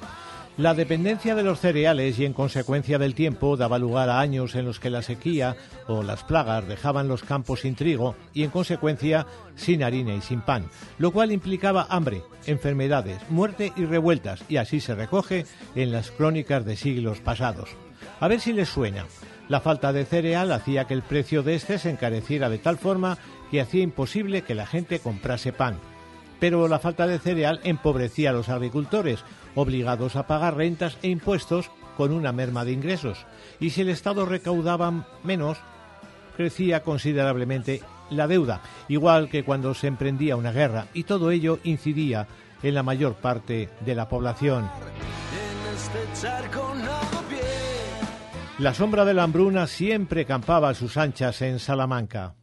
La 0.56 0.74
dependencia 0.74 1.34
de 1.34 1.42
los 1.42 1.58
cereales 1.58 2.20
y 2.20 2.24
en 2.24 2.32
consecuencia 2.32 2.98
del 2.98 3.16
tiempo 3.16 3.56
daba 3.56 3.80
lugar 3.80 4.08
a 4.08 4.20
años 4.20 4.54
en 4.54 4.66
los 4.66 4.78
que 4.78 4.88
la 4.88 5.02
sequía 5.02 5.56
o 5.88 6.04
las 6.04 6.22
plagas 6.22 6.68
dejaban 6.68 7.08
los 7.08 7.24
campos 7.24 7.62
sin 7.62 7.74
trigo 7.74 8.14
y 8.32 8.44
en 8.44 8.50
consecuencia 8.50 9.26
sin 9.56 9.82
harina 9.82 10.14
y 10.14 10.20
sin 10.20 10.42
pan, 10.42 10.66
lo 10.98 11.10
cual 11.10 11.32
implicaba 11.32 11.88
hambre, 11.90 12.22
enfermedades, 12.46 13.18
muerte 13.30 13.72
y 13.74 13.84
revueltas 13.84 14.44
y 14.48 14.58
así 14.58 14.78
se 14.78 14.94
recoge 14.94 15.44
en 15.74 15.90
las 15.90 16.12
crónicas 16.12 16.64
de 16.64 16.76
siglos 16.76 17.18
pasados. 17.18 17.70
A 18.20 18.28
ver 18.28 18.40
si 18.40 18.53
les 18.53 18.68
suena. 18.68 19.07
La 19.48 19.61
falta 19.61 19.92
de 19.92 20.05
cereal 20.05 20.53
hacía 20.53 20.86
que 20.86 20.94
el 20.94 21.03
precio 21.03 21.42
de 21.42 21.55
este 21.55 21.78
se 21.78 21.90
encareciera 21.90 22.48
de 22.48 22.59
tal 22.59 22.78
forma 22.78 23.18
que 23.50 23.61
hacía 23.61 23.82
imposible 23.82 24.42
que 24.42 24.55
la 24.55 24.66
gente 24.66 25.00
comprase 25.00 25.53
pan. 25.53 25.78
Pero 26.40 26.68
la 26.68 26.78
falta 26.78 27.07
de 27.07 27.18
cereal 27.18 27.61
empobrecía 27.62 28.30
a 28.30 28.32
los 28.32 28.48
agricultores, 28.48 29.24
obligados 29.55 30.16
a 30.16 30.26
pagar 30.26 30.57
rentas 30.57 30.96
e 31.03 31.09
impuestos 31.09 31.70
con 31.96 32.12
una 32.12 32.32
merma 32.32 32.64
de 32.64 32.72
ingresos. 32.72 33.26
Y 33.61 33.70
si 33.70 33.82
el 33.82 33.90
Estado 33.90 34.26
recaudaba 34.26 35.07
menos, 35.22 35.59
crecía 36.36 36.82
considerablemente 36.82 37.82
la 38.11 38.26
deuda, 38.26 38.62
igual 38.88 39.28
que 39.28 39.44
cuando 39.44 39.74
se 39.74 39.86
emprendía 39.86 40.36
una 40.36 40.53
guerra, 40.53 40.86
y 40.94 41.05
todo 41.05 41.30
ello 41.30 41.59
incidía 41.64 42.26
en 42.62 42.74
la 42.74 42.82
mayor 42.82 43.14
parte 43.14 43.68
de 43.80 43.94
la 43.94 44.09
población. 44.09 44.68
Este. 45.74 47.21
La 48.59 48.74
sombra 48.74 49.05
de 49.05 49.14
la 49.14 49.22
hambruna 49.22 49.66
siempre 49.66 50.26
campaba 50.26 50.68
a 50.68 50.74
sus 50.74 50.96
anchas 50.96 51.40
en 51.42 51.59
Salamanca. 51.59 52.34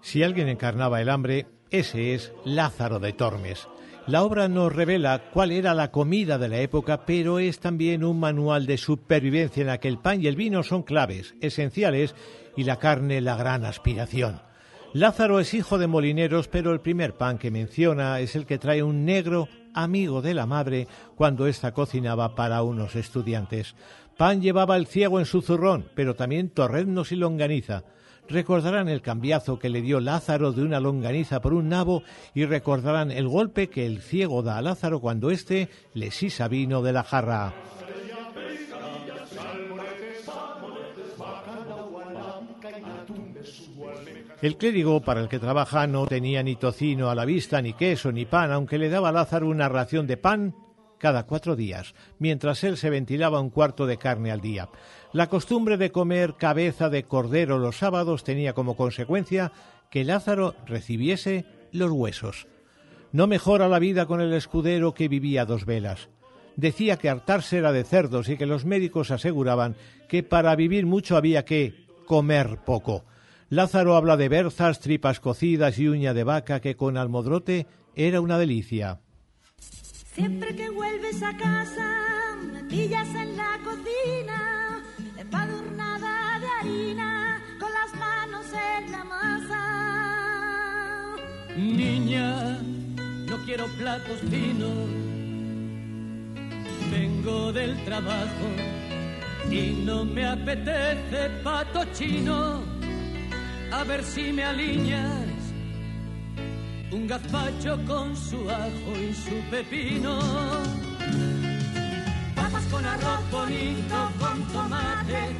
Si 0.00 0.22
alguien 0.22 0.48
encarnaba 0.48 1.02
el 1.02 1.10
hambre, 1.10 1.46
ese 1.70 2.14
es 2.14 2.32
Lázaro 2.44 2.98
de 2.98 3.12
Tormes. 3.12 3.68
La 4.06 4.22
obra 4.22 4.46
nos 4.46 4.72
revela 4.72 5.30
cuál 5.32 5.50
era 5.50 5.74
la 5.74 5.90
comida 5.90 6.38
de 6.38 6.48
la 6.48 6.60
época, 6.60 7.04
pero 7.04 7.40
es 7.40 7.58
también 7.58 8.04
un 8.04 8.20
manual 8.20 8.64
de 8.64 8.78
supervivencia 8.78 9.62
en 9.62 9.66
la 9.66 9.78
que 9.78 9.88
el 9.88 9.98
pan 9.98 10.22
y 10.22 10.28
el 10.28 10.36
vino 10.36 10.62
son 10.62 10.84
claves, 10.84 11.34
esenciales, 11.40 12.14
y 12.56 12.62
la 12.62 12.76
carne 12.76 13.20
la 13.20 13.36
gran 13.36 13.64
aspiración. 13.64 14.40
Lázaro 14.92 15.40
es 15.40 15.54
hijo 15.54 15.76
de 15.76 15.88
molineros, 15.88 16.46
pero 16.46 16.72
el 16.72 16.80
primer 16.80 17.14
pan 17.14 17.36
que 17.36 17.50
menciona 17.50 18.20
es 18.20 18.36
el 18.36 18.46
que 18.46 18.58
trae 18.58 18.80
un 18.84 19.04
negro 19.04 19.48
amigo 19.74 20.22
de 20.22 20.34
la 20.34 20.46
madre 20.46 20.86
cuando 21.16 21.48
ésta 21.48 21.72
cocinaba 21.72 22.36
para 22.36 22.62
unos 22.62 22.94
estudiantes. 22.94 23.74
Pan 24.16 24.40
llevaba 24.40 24.76
el 24.76 24.86
ciego 24.86 25.18
en 25.18 25.26
su 25.26 25.42
zurrón, 25.42 25.90
pero 25.96 26.14
también 26.14 26.50
torreznos 26.50 27.10
y 27.10 27.16
longaniza. 27.16 27.82
Recordarán 28.28 28.88
el 28.88 29.02
cambiazo 29.02 29.58
que 29.58 29.68
le 29.68 29.82
dio 29.82 30.00
Lázaro 30.00 30.52
de 30.52 30.62
una 30.62 30.80
longaniza 30.80 31.40
por 31.40 31.54
un 31.54 31.68
nabo 31.68 32.02
y 32.34 32.44
recordarán 32.44 33.10
el 33.10 33.28
golpe 33.28 33.68
que 33.68 33.86
el 33.86 34.02
ciego 34.02 34.42
da 34.42 34.58
a 34.58 34.62
Lázaro 34.62 35.00
cuando 35.00 35.30
éste 35.30 35.68
le 35.94 36.10
sisa 36.10 36.48
vino 36.48 36.82
de 36.82 36.92
la 36.92 37.04
jarra. 37.04 37.54
El 44.42 44.56
clérigo 44.58 45.00
para 45.00 45.20
el 45.20 45.28
que 45.28 45.38
trabaja 45.38 45.86
no 45.86 46.06
tenía 46.06 46.42
ni 46.42 46.56
tocino 46.56 47.08
a 47.08 47.14
la 47.14 47.24
vista, 47.24 47.62
ni 47.62 47.72
queso, 47.72 48.12
ni 48.12 48.26
pan, 48.26 48.52
aunque 48.52 48.76
le 48.76 48.90
daba 48.90 49.08
a 49.08 49.12
Lázaro 49.12 49.48
una 49.48 49.68
ración 49.68 50.06
de 50.06 50.16
pan 50.16 50.54
cada 50.98 51.24
cuatro 51.24 51.56
días, 51.56 51.94
mientras 52.18 52.64
él 52.64 52.76
se 52.76 52.90
ventilaba 52.90 53.40
un 53.40 53.50
cuarto 53.50 53.86
de 53.86 53.98
carne 53.98 54.30
al 54.30 54.40
día. 54.40 54.68
La 55.12 55.28
costumbre 55.28 55.76
de 55.76 55.90
comer 55.90 56.34
cabeza 56.38 56.88
de 56.88 57.04
cordero 57.04 57.58
los 57.58 57.78
sábados 57.78 58.24
tenía 58.24 58.52
como 58.52 58.76
consecuencia 58.76 59.52
que 59.90 60.04
Lázaro 60.04 60.54
recibiese 60.66 61.44
los 61.72 61.90
huesos. 61.90 62.46
No 63.12 63.26
mejora 63.26 63.68
la 63.68 63.78
vida 63.78 64.06
con 64.06 64.20
el 64.20 64.32
escudero 64.32 64.94
que 64.94 65.08
vivía 65.08 65.44
dos 65.44 65.64
velas. 65.64 66.08
Decía 66.56 66.96
que 66.96 67.08
hartarse 67.08 67.58
era 67.58 67.72
de 67.72 67.84
cerdos 67.84 68.28
y 68.28 68.36
que 68.36 68.46
los 68.46 68.64
médicos 68.64 69.10
aseguraban 69.10 69.76
que 70.08 70.22
para 70.22 70.56
vivir 70.56 70.86
mucho 70.86 71.16
había 71.16 71.44
que 71.44 71.86
comer 72.06 72.58
poco. 72.64 73.04
Lázaro 73.48 73.94
habla 73.94 74.16
de 74.16 74.28
berzas, 74.28 74.80
tripas 74.80 75.20
cocidas 75.20 75.78
y 75.78 75.88
uña 75.88 76.14
de 76.14 76.24
vaca 76.24 76.60
que 76.60 76.74
con 76.76 76.96
almodrote 76.96 77.66
era 77.94 78.20
una 78.20 78.38
delicia. 78.38 79.00
Siempre 80.16 80.56
que 80.56 80.70
vuelves 80.70 81.22
a 81.22 81.36
casa, 81.36 82.38
me 82.50 82.64
pillas 82.64 83.06
en 83.14 83.36
la 83.36 83.58
cocina, 83.62 84.82
empadurnada 85.14 86.40
de 86.40 86.46
harina, 86.58 87.42
con 87.60 87.70
las 87.70 87.94
manos 88.00 88.46
en 88.50 88.92
la 88.92 89.04
masa. 89.04 89.60
Niña, 91.54 92.58
no 93.28 93.36
quiero 93.44 93.66
platos 93.76 94.18
finos, 94.30 94.88
vengo 96.90 97.52
del 97.52 97.76
trabajo 97.84 98.48
y 99.50 99.82
no 99.84 100.06
me 100.06 100.24
apetece 100.24 101.28
pato 101.44 101.84
chino, 101.92 102.62
a 103.70 103.84
ver 103.84 104.02
si 104.02 104.32
me 104.32 104.44
alineas 104.44 105.35
un 106.92 107.06
gazpacho 107.06 107.78
con 107.86 108.16
su 108.16 108.48
ajo 108.50 108.92
y 109.00 109.14
su 109.14 109.34
pepino. 109.50 110.18
Con 112.70 112.84
arroz 112.84 113.30
bonito, 113.30 114.10
con 114.18 114.42
tomate, 114.48 115.36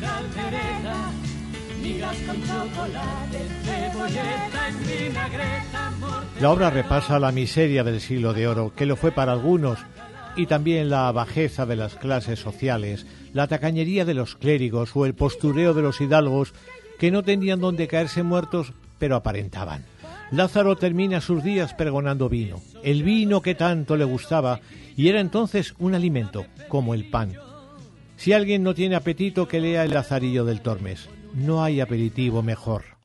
caldereta. 0.00 1.10
Con 2.26 2.42
chocolate, 2.42 3.48
La 6.40 6.50
obra 6.50 6.70
repasa 6.70 7.18
la 7.18 7.32
miseria 7.32 7.84
del 7.84 8.00
siglo 8.00 8.32
de 8.32 8.48
oro, 8.48 8.72
que 8.74 8.84
lo 8.84 8.96
fue 8.96 9.12
para 9.12 9.32
algunos, 9.32 9.78
y 10.36 10.46
también 10.46 10.90
la 10.90 11.10
bajeza 11.12 11.66
de 11.66 11.76
las 11.76 11.94
clases 11.94 12.38
sociales, 12.40 13.06
la 13.32 13.46
tacañería 13.46 14.04
de 14.04 14.14
los 14.14 14.34
clérigos 14.34 14.94
o 14.94 15.06
el 15.06 15.14
postureo 15.14 15.72
de 15.72 15.82
los 15.82 16.00
hidalgos 16.00 16.52
que 16.98 17.10
no 17.10 17.22
tenían 17.22 17.60
donde 17.60 17.88
caerse 17.88 18.22
muertos, 18.22 18.72
pero 18.98 19.16
aparentaban. 19.16 19.84
Lázaro 20.30 20.76
termina 20.76 21.20
sus 21.20 21.42
días 21.42 21.72
pregonando 21.72 22.28
vino, 22.28 22.60
el 22.82 23.02
vino 23.02 23.40
que 23.40 23.54
tanto 23.54 23.96
le 23.96 24.04
gustaba 24.04 24.60
y 24.96 25.08
era 25.08 25.20
entonces 25.20 25.74
un 25.78 25.94
alimento, 25.94 26.44
como 26.68 26.92
el 26.92 27.08
pan. 27.08 27.34
Si 28.16 28.32
alguien 28.32 28.62
no 28.62 28.74
tiene 28.74 28.96
apetito, 28.96 29.48
que 29.48 29.60
lea 29.60 29.84
el 29.84 29.92
Lazarillo 29.92 30.44
del 30.44 30.60
Tormes. 30.60 31.08
No 31.34 31.62
hay 31.62 31.80
aperitivo 31.80 32.42
mejor. 32.42 32.97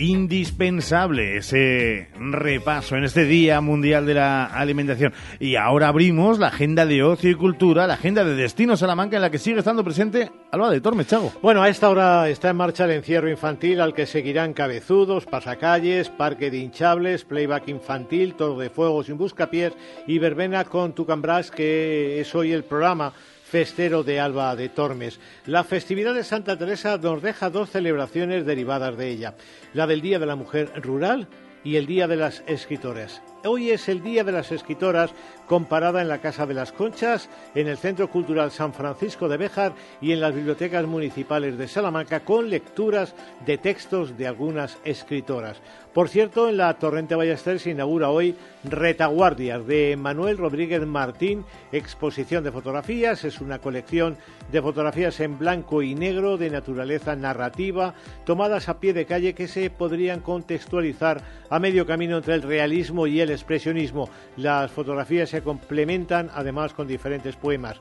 Indispensable 0.00 1.36
ese 1.36 2.08
repaso 2.18 2.96
en 2.96 3.04
este 3.04 3.24
Día 3.24 3.60
Mundial 3.60 4.06
de 4.06 4.14
la 4.14 4.46
Alimentación. 4.46 5.12
Y 5.38 5.56
ahora 5.56 5.88
abrimos 5.88 6.38
la 6.38 6.48
agenda 6.48 6.86
de 6.86 7.02
ocio 7.02 7.30
y 7.30 7.34
cultura, 7.34 7.86
la 7.86 7.94
agenda 7.94 8.24
de 8.24 8.34
Destino 8.34 8.76
Salamanca, 8.76 9.16
en 9.16 9.22
la 9.22 9.30
que 9.30 9.38
sigue 9.38 9.58
estando 9.58 9.84
presente 9.84 10.30
Alba 10.50 10.70
de 10.70 10.80
Tormes, 10.80 11.06
Chago. 11.06 11.32
Bueno, 11.42 11.62
a 11.62 11.68
esta 11.68 11.90
hora 11.90 12.28
está 12.28 12.50
en 12.50 12.56
marcha 12.56 12.86
el 12.86 12.92
encierro 12.92 13.30
infantil 13.30 13.80
al 13.80 13.94
que 13.94 14.06
seguirán 14.06 14.54
cabezudos, 14.54 15.26
pasacalles, 15.26 16.08
parque 16.08 16.50
de 16.50 16.58
hinchables, 16.58 17.24
playback 17.24 17.68
infantil, 17.68 18.34
toro 18.34 18.58
de 18.58 18.70
fuego 18.70 19.04
sin 19.04 19.18
buscapiés 19.18 19.74
y 20.06 20.18
verbena 20.18 20.64
con 20.64 20.94
Tucambras, 20.94 21.50
que 21.50 22.20
es 22.20 22.34
hoy 22.34 22.52
el 22.52 22.64
programa 22.64 23.12
festero 23.50 24.04
de 24.04 24.20
Alba 24.20 24.54
de 24.54 24.68
Tormes. 24.68 25.18
La 25.44 25.64
festividad 25.64 26.14
de 26.14 26.22
Santa 26.22 26.56
Teresa 26.56 26.96
nos 26.98 27.20
deja 27.20 27.50
dos 27.50 27.70
celebraciones 27.70 28.46
derivadas 28.46 28.96
de 28.96 29.08
ella, 29.08 29.34
la 29.74 29.88
del 29.88 30.00
Día 30.00 30.20
de 30.20 30.26
la 30.26 30.36
Mujer 30.36 30.70
Rural 30.80 31.26
y 31.64 31.76
el 31.76 31.86
Día 31.86 32.06
de 32.06 32.16
las 32.16 32.44
Escritoras. 32.46 33.20
Hoy 33.42 33.70
es 33.70 33.88
el 33.88 34.02
Día 34.02 34.22
de 34.22 34.32
las 34.32 34.52
Escritoras 34.52 35.12
comparada 35.46 36.02
en 36.02 36.08
la 36.08 36.20
Casa 36.20 36.44
de 36.44 36.52
las 36.52 36.72
Conchas, 36.72 37.30
en 37.54 37.68
el 37.68 37.78
Centro 37.78 38.10
Cultural 38.10 38.50
San 38.50 38.74
Francisco 38.74 39.28
de 39.28 39.38
Béjar 39.38 39.72
y 40.00 40.12
en 40.12 40.20
las 40.20 40.34
bibliotecas 40.34 40.84
municipales 40.84 41.56
de 41.56 41.66
Salamanca 41.66 42.20
con 42.20 42.50
lecturas 42.50 43.14
de 43.46 43.56
textos 43.56 44.18
de 44.18 44.26
algunas 44.26 44.78
escritoras. 44.84 45.56
Por 45.94 46.08
cierto, 46.08 46.48
en 46.48 46.58
la 46.58 46.74
Torrente 46.74 47.16
Ballester 47.16 47.58
se 47.58 47.70
inaugura 47.70 48.10
hoy 48.10 48.36
Retaguardias 48.62 49.66
de 49.66 49.96
Manuel 49.96 50.36
Rodríguez 50.36 50.86
Martín, 50.86 51.44
exposición 51.72 52.44
de 52.44 52.52
fotografías, 52.52 53.24
es 53.24 53.40
una 53.40 53.58
colección 53.58 54.18
de 54.52 54.62
fotografías 54.62 55.18
en 55.18 55.38
blanco 55.38 55.82
y 55.82 55.96
negro 55.96 56.36
de 56.36 56.50
naturaleza 56.50 57.16
narrativa, 57.16 57.94
tomadas 58.24 58.68
a 58.68 58.78
pie 58.78 58.92
de 58.92 59.06
calle 59.06 59.34
que 59.34 59.48
se 59.48 59.68
podrían 59.70 60.20
contextualizar 60.20 61.22
a 61.48 61.58
medio 61.58 61.86
camino 61.86 62.18
entre 62.18 62.34
el 62.34 62.42
realismo 62.42 63.08
y 63.08 63.20
el 63.20 63.29
expresionismo. 63.32 64.08
Las 64.36 64.70
fotografías 64.70 65.30
se 65.30 65.42
complementan 65.42 66.30
además 66.34 66.74
con 66.74 66.86
diferentes 66.86 67.36
poemas. 67.36 67.80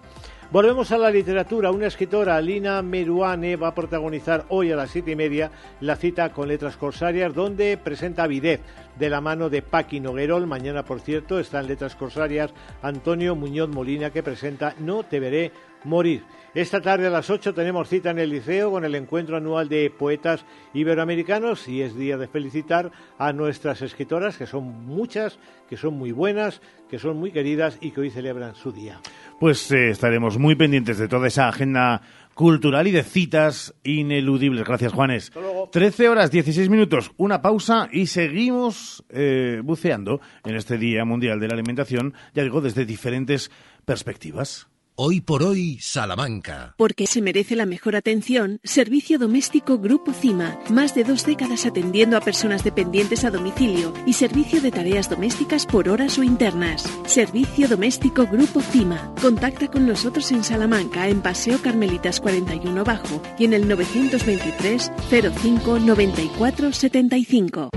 Volvemos 0.52 0.92
a 0.92 0.98
la 0.98 1.12
literatura. 1.12 1.70
Una 1.70 1.86
escritora, 1.86 2.42
Lina 2.42 2.82
Meruane, 2.82 3.56
va 3.56 3.68
a 3.68 3.76
protagonizar 3.76 4.46
hoy 4.50 4.72
a 4.72 4.76
las 4.76 4.90
siete 4.90 5.12
y 5.12 5.16
media 5.16 5.52
la 5.80 5.96
cita 5.96 6.32
con 6.32 6.48
Letras 6.48 6.76
Corsarias, 6.76 7.36
donde 7.36 7.78
presenta 7.78 8.24
Avidez 8.24 8.60
de 8.98 9.10
la 9.12 9.22
mano 9.22 9.52
de 9.52 9.62
Paqui 9.62 10.00
Noguerol. 10.00 10.48
Mañana, 10.48 10.84
por 10.84 11.02
cierto, 11.02 11.40
está 11.40 11.60
en 11.60 11.68
Letras 11.68 11.96
Corsarias 11.96 12.52
Antonio 12.82 13.36
Muñoz 13.36 13.70
Molina, 13.70 14.10
que 14.10 14.24
presenta 14.24 14.74
No 14.80 15.04
te 15.04 15.20
veré 15.20 15.52
morir. 15.84 16.24
Esta 16.56 16.82
tarde 16.82 17.06
a 17.06 17.12
las 17.12 17.30
8 17.30 17.54
tenemos 17.54 17.88
cita 17.88 18.10
en 18.10 18.18
el 18.18 18.32
liceo 18.32 18.72
con 18.72 18.84
el 18.84 18.96
encuentro 18.96 19.38
anual 19.38 19.70
de 19.70 19.92
poetas 19.92 20.46
iberoamericanos 20.74 21.68
y 21.68 21.84
es 21.84 21.96
día 21.96 22.18
de 22.18 22.28
felicitar 22.28 22.92
a 23.20 23.32
nuestras 23.34 23.84
escritoras, 23.84 24.36
que 24.36 24.48
son 24.48 24.88
muchas, 24.88 25.38
que 25.70 25.78
son 25.78 25.94
muy 25.94 26.12
buenas, 26.12 26.62
que 26.90 26.98
son 26.98 27.18
muy 27.18 27.32
queridas 27.32 27.78
y 27.80 27.92
que 27.92 28.02
hoy 28.02 28.10
celebran 28.10 28.56
su 28.56 28.72
día. 28.72 29.00
Pues 29.40 29.72
eh, 29.72 29.92
estaremos 29.92 30.38
muy 30.38 30.56
pendientes 30.56 30.98
de 30.98 31.08
toda 31.08 31.28
esa 31.28 31.48
agenda 31.48 32.02
cultural 32.34 32.88
y 32.88 32.92
de 32.92 33.04
citas 33.04 33.76
ineludibles. 33.84 34.66
Gracias, 34.66 34.94
Juanes. 34.94 35.32
13 35.72 36.08
horas 36.08 36.32
16 36.32 36.70
minutos, 36.70 37.12
una 37.18 37.42
pausa 37.42 37.90
y 37.92 38.08
seguimos 38.08 39.04
eh, 39.10 39.62
buceando 39.62 40.22
en 40.46 40.56
este 40.56 40.78
Día 40.78 41.04
Mundial 41.04 41.40
de 41.40 41.50
la 41.50 41.56
Alimentación, 41.56 42.14
ya 42.34 42.44
digo, 42.44 42.62
desde 42.62 42.86
diferentes 42.86 43.52
perspectivas. 43.84 44.69
Hoy 45.02 45.22
por 45.22 45.44
hoy, 45.44 45.78
Salamanca. 45.80 46.76
Porque 46.76 47.08
se 47.08 47.22
merece 47.22 47.56
la 47.56 47.66
mejor 47.66 47.96
atención, 47.96 48.60
Servicio 48.66 49.18
Doméstico 49.18 49.78
Grupo 49.78 50.12
CIMA. 50.12 50.60
Más 50.70 50.94
de 50.94 51.06
dos 51.06 51.26
décadas 51.26 51.66
atendiendo 51.66 52.18
a 52.18 52.20
personas 52.20 52.66
dependientes 52.66 53.24
a 53.24 53.32
domicilio 53.32 53.94
y 54.06 54.12
servicio 54.12 54.60
de 54.60 54.72
tareas 54.72 55.10
domésticas 55.10 55.66
por 55.66 55.88
horas 55.88 56.18
o 56.18 56.24
internas. 56.24 56.84
Servicio 57.06 57.70
Doméstico 57.70 58.28
Grupo 58.28 58.60
CIMA. 58.60 59.16
Contacta 59.22 59.72
con 59.72 59.88
nosotros 59.88 60.34
en 60.34 60.44
Salamanca, 60.44 61.08
en 61.08 61.22
Paseo 61.22 61.62
Carmelitas 61.62 62.20
41 62.20 62.84
Bajo 62.84 63.22
y 63.38 63.46
en 63.46 63.54
el 63.54 63.70
923 63.70 64.92
05 65.10 65.80
94 65.80 66.74
75 66.74 67.70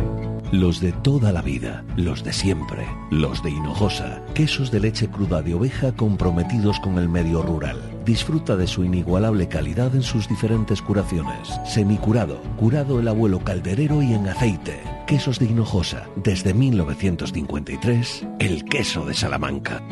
los 0.52 0.80
de 0.80 0.92
toda 0.92 1.32
la 1.32 1.40
vida, 1.40 1.82
los 1.96 2.22
de 2.22 2.32
siempre, 2.32 2.86
los 3.10 3.42
de 3.42 3.50
Hinojosa, 3.50 4.22
quesos 4.34 4.70
de 4.70 4.80
leche 4.80 5.08
cruda 5.08 5.40
de 5.40 5.54
oveja 5.54 5.92
comprometidos 5.92 6.78
con 6.78 6.98
el 6.98 7.08
medio 7.08 7.40
rural. 7.40 7.80
Disfruta 8.04 8.54
de 8.56 8.66
su 8.66 8.84
inigualable 8.84 9.48
calidad 9.48 9.94
en 9.94 10.02
sus 10.02 10.28
diferentes 10.28 10.82
curaciones. 10.82 11.48
Semicurado, 11.64 12.42
curado 12.58 13.00
el 13.00 13.08
abuelo 13.08 13.40
calderero 13.40 14.02
y 14.02 14.12
en 14.12 14.28
aceite. 14.28 14.78
Quesos 15.06 15.38
de 15.38 15.46
Hinojosa, 15.46 16.06
desde 16.16 16.52
1953, 16.52 18.26
el 18.38 18.64
queso 18.64 19.06
de 19.06 19.14
Salamanca. 19.14 19.82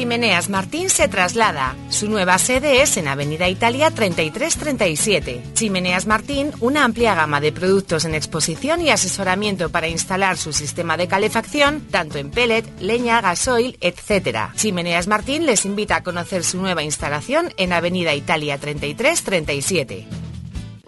Chimeneas 0.00 0.48
Martín 0.48 0.88
se 0.88 1.08
traslada. 1.08 1.76
Su 1.90 2.08
nueva 2.08 2.38
sede 2.38 2.80
es 2.80 2.96
en 2.96 3.06
Avenida 3.06 3.50
Italia 3.50 3.90
3337. 3.90 5.42
Chimeneas 5.52 6.06
Martín, 6.06 6.52
una 6.60 6.84
amplia 6.84 7.14
gama 7.14 7.38
de 7.38 7.52
productos 7.52 8.06
en 8.06 8.14
exposición 8.14 8.80
y 8.80 8.88
asesoramiento 8.88 9.68
para 9.68 9.88
instalar 9.88 10.38
su 10.38 10.54
sistema 10.54 10.96
de 10.96 11.06
calefacción, 11.06 11.82
tanto 11.90 12.16
en 12.16 12.30
pellet, 12.30 12.64
leña, 12.80 13.20
gasoil, 13.20 13.76
etc. 13.82 14.54
Chimeneas 14.56 15.06
Martín 15.06 15.44
les 15.44 15.66
invita 15.66 15.96
a 15.96 16.02
conocer 16.02 16.44
su 16.44 16.62
nueva 16.62 16.82
instalación 16.82 17.52
en 17.58 17.74
Avenida 17.74 18.14
Italia 18.14 18.56
3337. 18.56 20.29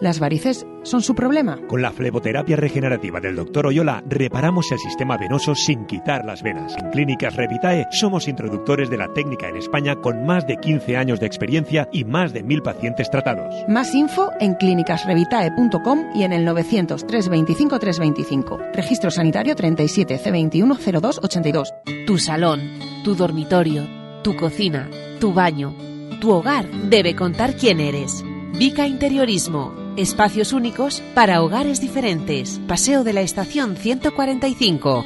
¿Las 0.03 0.19
varices 0.19 0.67
son 0.83 1.01
su 1.01 1.15
problema? 1.15 1.57
Con 1.69 1.81
la 1.81 1.93
fleboterapia 1.93 2.57
regenerativa 2.57 3.21
del 3.21 3.37
Dr. 3.37 3.67
Oyola 3.67 4.03
reparamos 4.05 4.69
el 4.73 4.77
sistema 4.77 5.15
venoso 5.15 5.55
sin 5.55 5.85
quitar 5.85 6.25
las 6.25 6.43
venas. 6.43 6.75
En 6.77 6.89
Clínicas 6.89 7.37
Revitae 7.37 7.87
somos 7.89 8.27
introductores 8.27 8.89
de 8.89 8.97
la 8.97 9.13
técnica 9.13 9.47
en 9.47 9.55
España 9.55 9.95
con 9.95 10.25
más 10.25 10.45
de 10.45 10.57
15 10.57 10.97
años 10.97 11.21
de 11.21 11.27
experiencia 11.27 11.87
y 11.93 12.03
más 12.03 12.33
de 12.33 12.43
mil 12.43 12.61
pacientes 12.61 13.09
tratados. 13.09 13.55
Más 13.69 13.95
info 13.95 14.29
en 14.41 14.55
clínicasrevitae.com 14.55 15.99
y 16.13 16.23
en 16.23 16.33
el 16.33 16.43
900 16.43 17.07
325 17.07 17.79
325. 17.79 18.59
Registro 18.73 19.09
sanitario 19.09 19.55
37 19.55 20.19
C21 20.19 20.99
0282. 20.99 21.73
Tu 22.05 22.17
salón, 22.17 22.59
tu 23.05 23.15
dormitorio, 23.15 23.87
tu 24.21 24.35
cocina, 24.35 24.89
tu 25.21 25.31
baño, 25.31 25.73
tu 26.19 26.29
hogar 26.31 26.69
debe 26.89 27.15
contar 27.15 27.55
quién 27.55 27.79
eres. 27.79 28.21
Vica 28.59 28.85
Interiorismo 28.85 29.82
Espacios 29.97 30.53
únicos 30.53 31.03
para 31.13 31.43
hogares 31.43 31.79
diferentes. 31.79 32.59
Paseo 32.67 33.03
de 33.03 33.13
la 33.13 33.21
Estación 33.21 33.75
145. 33.75 35.05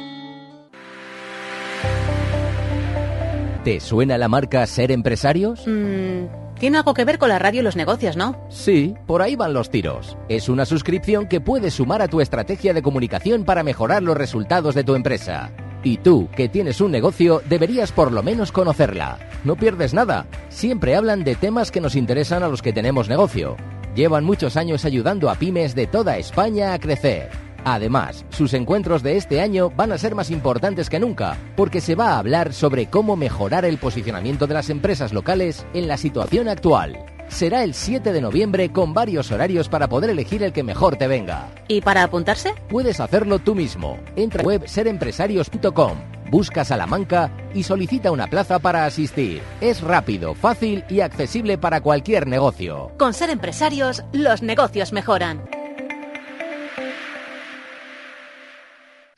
¿Te 3.64 3.80
suena 3.80 4.16
la 4.16 4.28
marca 4.28 4.66
Ser 4.66 4.90
Empresarios? 4.90 5.66
Mm, 5.66 6.56
Tiene 6.58 6.78
algo 6.78 6.94
que 6.94 7.04
ver 7.04 7.18
con 7.18 7.28
la 7.28 7.38
radio 7.38 7.60
y 7.60 7.64
los 7.64 7.76
negocios, 7.76 8.16
¿no? 8.16 8.34
Sí, 8.48 8.94
por 9.06 9.20
ahí 9.20 9.36
van 9.36 9.52
los 9.52 9.68
tiros. 9.68 10.16
Es 10.30 10.48
una 10.48 10.64
suscripción 10.64 11.28
que 11.28 11.40
puedes 11.42 11.74
sumar 11.74 12.00
a 12.00 12.08
tu 12.08 12.20
estrategia 12.22 12.72
de 12.72 12.80
comunicación 12.82 13.44
para 13.44 13.62
mejorar 13.62 14.02
los 14.02 14.16
resultados 14.16 14.74
de 14.74 14.84
tu 14.84 14.94
empresa. 14.94 15.50
Y 15.84 15.98
tú, 15.98 16.28
que 16.34 16.48
tienes 16.48 16.80
un 16.80 16.90
negocio, 16.90 17.42
deberías 17.48 17.92
por 17.92 18.10
lo 18.10 18.22
menos 18.22 18.52
conocerla. 18.52 19.18
No 19.44 19.54
pierdes 19.54 19.92
nada. 19.92 20.26
Siempre 20.48 20.96
hablan 20.96 21.22
de 21.24 21.34
temas 21.36 21.70
que 21.70 21.80
nos 21.80 21.94
interesan 21.94 22.42
a 22.42 22.48
los 22.48 22.62
que 22.62 22.72
tenemos 22.72 23.08
negocio. 23.08 23.56
Llevan 23.98 24.22
muchos 24.22 24.56
años 24.56 24.84
ayudando 24.84 25.28
a 25.28 25.34
pymes 25.34 25.74
de 25.74 25.88
toda 25.88 26.18
España 26.18 26.72
a 26.72 26.78
crecer. 26.78 27.30
Además, 27.64 28.24
sus 28.28 28.54
encuentros 28.54 29.02
de 29.02 29.16
este 29.16 29.40
año 29.40 29.70
van 29.70 29.90
a 29.90 29.98
ser 29.98 30.14
más 30.14 30.30
importantes 30.30 30.88
que 30.88 31.00
nunca, 31.00 31.36
porque 31.56 31.80
se 31.80 31.96
va 31.96 32.10
a 32.10 32.18
hablar 32.20 32.52
sobre 32.52 32.86
cómo 32.86 33.16
mejorar 33.16 33.64
el 33.64 33.76
posicionamiento 33.76 34.46
de 34.46 34.54
las 34.54 34.70
empresas 34.70 35.12
locales 35.12 35.66
en 35.74 35.88
la 35.88 35.96
situación 35.96 36.46
actual. 36.46 36.96
Será 37.26 37.64
el 37.64 37.74
7 37.74 38.12
de 38.12 38.20
noviembre 38.20 38.70
con 38.70 38.94
varios 38.94 39.32
horarios 39.32 39.68
para 39.68 39.88
poder 39.88 40.10
elegir 40.10 40.44
el 40.44 40.52
que 40.52 40.62
mejor 40.62 40.94
te 40.94 41.08
venga. 41.08 41.48
¿Y 41.66 41.80
para 41.80 42.04
apuntarse? 42.04 42.54
Puedes 42.68 43.00
hacerlo 43.00 43.40
tú 43.40 43.56
mismo. 43.56 43.98
Entra 44.14 44.44
a 44.44 44.46
web 44.46 44.68
serempresarios.com, 44.68 45.98
busca 46.30 46.64
Salamanca 46.64 47.30
y 47.54 47.62
solicita 47.62 48.10
una 48.10 48.26
plaza 48.26 48.58
para 48.58 48.84
asistir. 48.84 49.42
Es 49.60 49.80
rápido, 49.80 50.34
fácil 50.34 50.84
y 50.88 51.00
accesible 51.00 51.58
para 51.58 51.80
cualquier 51.80 52.26
negocio. 52.26 52.92
Con 52.98 53.14
ser 53.14 53.30
empresarios, 53.30 54.04
los 54.12 54.42
negocios 54.42 54.92
mejoran. 54.92 55.57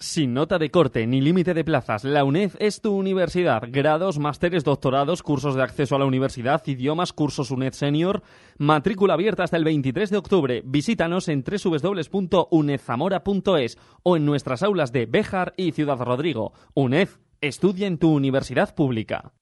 Sin 0.03 0.33
nota 0.33 0.59
de 0.59 0.71
corte 0.71 1.07
ni 1.07 1.21
límite 1.21 1.53
de 1.53 1.63
plazas, 1.63 2.05
la 2.05 2.25
UNED 2.25 2.53
es 2.59 2.81
tu 2.81 2.97
universidad. 2.97 3.65
Grados, 3.69 4.19
másteres, 4.19 4.65
doctorados, 4.65 5.23
cursos 5.23 5.55
de 5.55 5.63
acceso 5.63 5.95
a 5.95 5.99
la 5.99 6.07
universidad, 6.07 6.67
idiomas, 6.67 7.13
cursos 7.13 7.51
UNED 7.51 7.75
Senior. 7.75 8.23
Matrícula 8.57 9.13
abierta 9.13 9.45
hasta 9.45 9.59
el 9.59 9.65
23 9.65 10.09
de 10.09 10.17
octubre. 10.17 10.63
Visítanos 10.65 11.29
en 11.29 11.45
www.unedzamora.es 11.45 13.77
o 14.03 14.17
en 14.17 14.25
nuestras 14.25 14.63
aulas 14.63 14.91
de 14.91 15.05
Béjar 15.05 15.53
y 15.59 15.73
Ciudad 15.73 15.99
Rodrigo. 15.99 16.55
UNED, 16.73 17.11
estudia 17.43 17.87
en 17.87 17.99
tu 17.99 18.11
universidad 18.11 18.75
pública. 18.75 19.35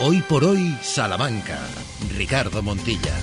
Hoy 0.00 0.22
por 0.28 0.44
hoy, 0.44 0.76
Salamanca. 0.82 1.58
Ricardo 2.18 2.62
Montilla. 2.62 3.14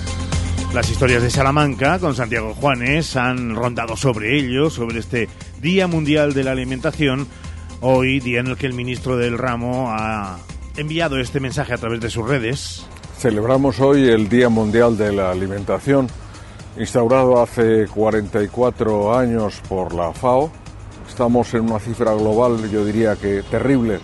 Las 0.72 0.88
historias 0.88 1.20
de 1.20 1.30
Salamanca 1.30 1.98
con 1.98 2.14
Santiago 2.14 2.54
Juanes 2.54 3.16
han 3.16 3.56
rondado 3.56 3.96
sobre 3.96 4.38
ello, 4.38 4.70
sobre 4.70 5.00
este 5.00 5.28
Día 5.60 5.88
Mundial 5.88 6.32
de 6.32 6.44
la 6.44 6.52
Alimentación, 6.52 7.26
hoy 7.80 8.20
día 8.20 8.38
en 8.38 8.46
el 8.46 8.56
que 8.56 8.66
el 8.66 8.74
ministro 8.74 9.16
del 9.16 9.36
ramo 9.36 9.90
ha 9.90 10.38
enviado 10.76 11.18
este 11.18 11.40
mensaje 11.40 11.74
a 11.74 11.76
través 11.76 12.00
de 12.00 12.08
sus 12.08 12.28
redes. 12.28 12.86
Celebramos 13.18 13.80
hoy 13.80 14.08
el 14.08 14.28
Día 14.28 14.48
Mundial 14.48 14.96
de 14.96 15.12
la 15.12 15.32
Alimentación, 15.32 16.06
instaurado 16.78 17.42
hace 17.42 17.88
44 17.88 19.18
años 19.18 19.60
por 19.68 19.92
la 19.92 20.12
FAO. 20.12 20.52
Estamos 21.08 21.52
en 21.54 21.62
una 21.62 21.80
cifra 21.80 22.12
global, 22.14 22.70
yo 22.70 22.84
diría 22.84 23.16
que 23.16 23.42
terrible, 23.42 23.98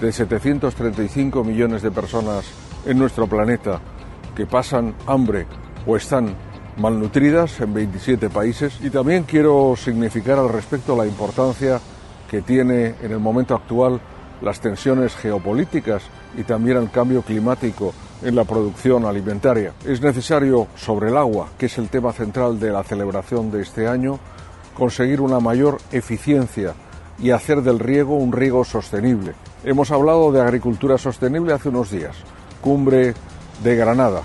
de 0.00 0.12
735 0.12 1.42
millones 1.42 1.82
de 1.82 1.90
personas 1.90 2.44
en 2.86 3.00
nuestro 3.00 3.26
planeta 3.26 3.80
que 4.36 4.46
pasan 4.46 4.94
hambre 5.08 5.46
o 5.86 5.96
están 5.96 6.34
malnutridas 6.76 7.60
en 7.60 7.72
27 7.72 8.30
países 8.30 8.78
y 8.82 8.90
también 8.90 9.24
quiero 9.24 9.74
significar 9.76 10.38
al 10.38 10.48
respecto 10.48 10.96
la 10.96 11.06
importancia 11.06 11.80
que 12.28 12.42
tiene 12.42 12.94
en 13.02 13.12
el 13.12 13.20
momento 13.20 13.54
actual 13.54 14.00
las 14.40 14.60
tensiones 14.60 15.14
geopolíticas 15.14 16.02
y 16.36 16.42
también 16.42 16.76
el 16.76 16.90
cambio 16.90 17.22
climático 17.22 17.94
en 18.22 18.34
la 18.34 18.44
producción 18.44 19.04
alimentaria. 19.04 19.72
Es 19.86 20.00
necesario, 20.00 20.66
sobre 20.76 21.10
el 21.10 21.16
agua, 21.16 21.48
que 21.58 21.66
es 21.66 21.78
el 21.78 21.88
tema 21.88 22.12
central 22.12 22.58
de 22.58 22.70
la 22.70 22.82
celebración 22.82 23.50
de 23.50 23.62
este 23.62 23.86
año, 23.86 24.18
conseguir 24.74 25.20
una 25.20 25.40
mayor 25.40 25.78
eficiencia 25.92 26.74
y 27.18 27.30
hacer 27.30 27.62
del 27.62 27.78
riego 27.78 28.16
un 28.16 28.32
riego 28.32 28.64
sostenible. 28.64 29.34
Hemos 29.62 29.90
hablado 29.90 30.32
de 30.32 30.40
agricultura 30.40 30.98
sostenible 30.98 31.52
hace 31.52 31.68
unos 31.68 31.90
días, 31.90 32.16
cumbre 32.60 33.14
de 33.62 33.76
Granada, 33.76 34.22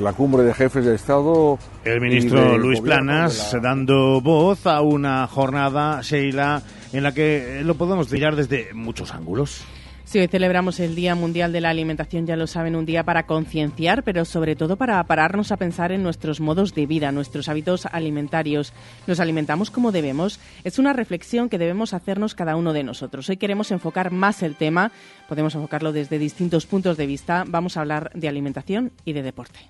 la 0.00 0.12
cumbre 0.12 0.42
de 0.44 0.54
jefes 0.54 0.84
de 0.84 0.94
Estado. 0.94 1.58
El 1.84 2.00
ministro 2.00 2.56
Luis 2.58 2.80
Planas 2.80 3.56
dando 3.60 4.20
voz 4.20 4.66
a 4.66 4.80
una 4.80 5.26
jornada, 5.26 6.00
Sheila, 6.02 6.62
en 6.92 7.02
la 7.02 7.12
que 7.12 7.62
lo 7.64 7.74
podemos 7.74 8.10
mirar 8.10 8.36
desde 8.36 8.72
muchos 8.74 9.12
ángulos. 9.12 9.64
Sí, 10.08 10.18
hoy 10.18 10.28
celebramos 10.28 10.80
el 10.80 10.94
Día 10.94 11.14
Mundial 11.14 11.52
de 11.52 11.60
la 11.60 11.68
Alimentación, 11.68 12.26
ya 12.26 12.34
lo 12.34 12.46
saben, 12.46 12.76
un 12.76 12.86
día 12.86 13.04
para 13.04 13.26
concienciar, 13.26 14.04
pero 14.04 14.24
sobre 14.24 14.56
todo 14.56 14.76
para 14.76 15.04
pararnos 15.04 15.52
a 15.52 15.58
pensar 15.58 15.92
en 15.92 16.02
nuestros 16.02 16.40
modos 16.40 16.74
de 16.74 16.86
vida, 16.86 17.12
nuestros 17.12 17.50
hábitos 17.50 17.84
alimentarios. 17.84 18.72
¿Nos 19.06 19.20
alimentamos 19.20 19.70
como 19.70 19.92
debemos? 19.92 20.40
Es 20.64 20.78
una 20.78 20.94
reflexión 20.94 21.50
que 21.50 21.58
debemos 21.58 21.92
hacernos 21.92 22.34
cada 22.34 22.56
uno 22.56 22.72
de 22.72 22.84
nosotros. 22.84 23.28
Hoy 23.28 23.36
queremos 23.36 23.70
enfocar 23.70 24.10
más 24.10 24.42
el 24.42 24.54
tema, 24.54 24.92
podemos 25.28 25.54
enfocarlo 25.54 25.92
desde 25.92 26.18
distintos 26.18 26.64
puntos 26.64 26.96
de 26.96 27.04
vista. 27.04 27.44
Vamos 27.46 27.76
a 27.76 27.82
hablar 27.82 28.10
de 28.14 28.28
alimentación 28.30 28.92
y 29.04 29.12
de 29.12 29.22
deporte. 29.22 29.60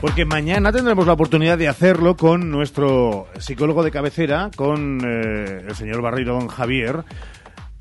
Porque 0.00 0.24
mañana 0.24 0.72
tendremos 0.72 1.06
la 1.06 1.12
oportunidad 1.12 1.58
de 1.58 1.68
hacerlo 1.68 2.16
con 2.16 2.50
nuestro 2.50 3.26
psicólogo 3.38 3.82
de 3.82 3.90
cabecera, 3.90 4.50
con 4.56 5.02
eh, 5.04 5.64
el 5.68 5.74
señor 5.74 6.00
Barreiro 6.00 6.32
Don 6.32 6.48
Javier, 6.48 7.04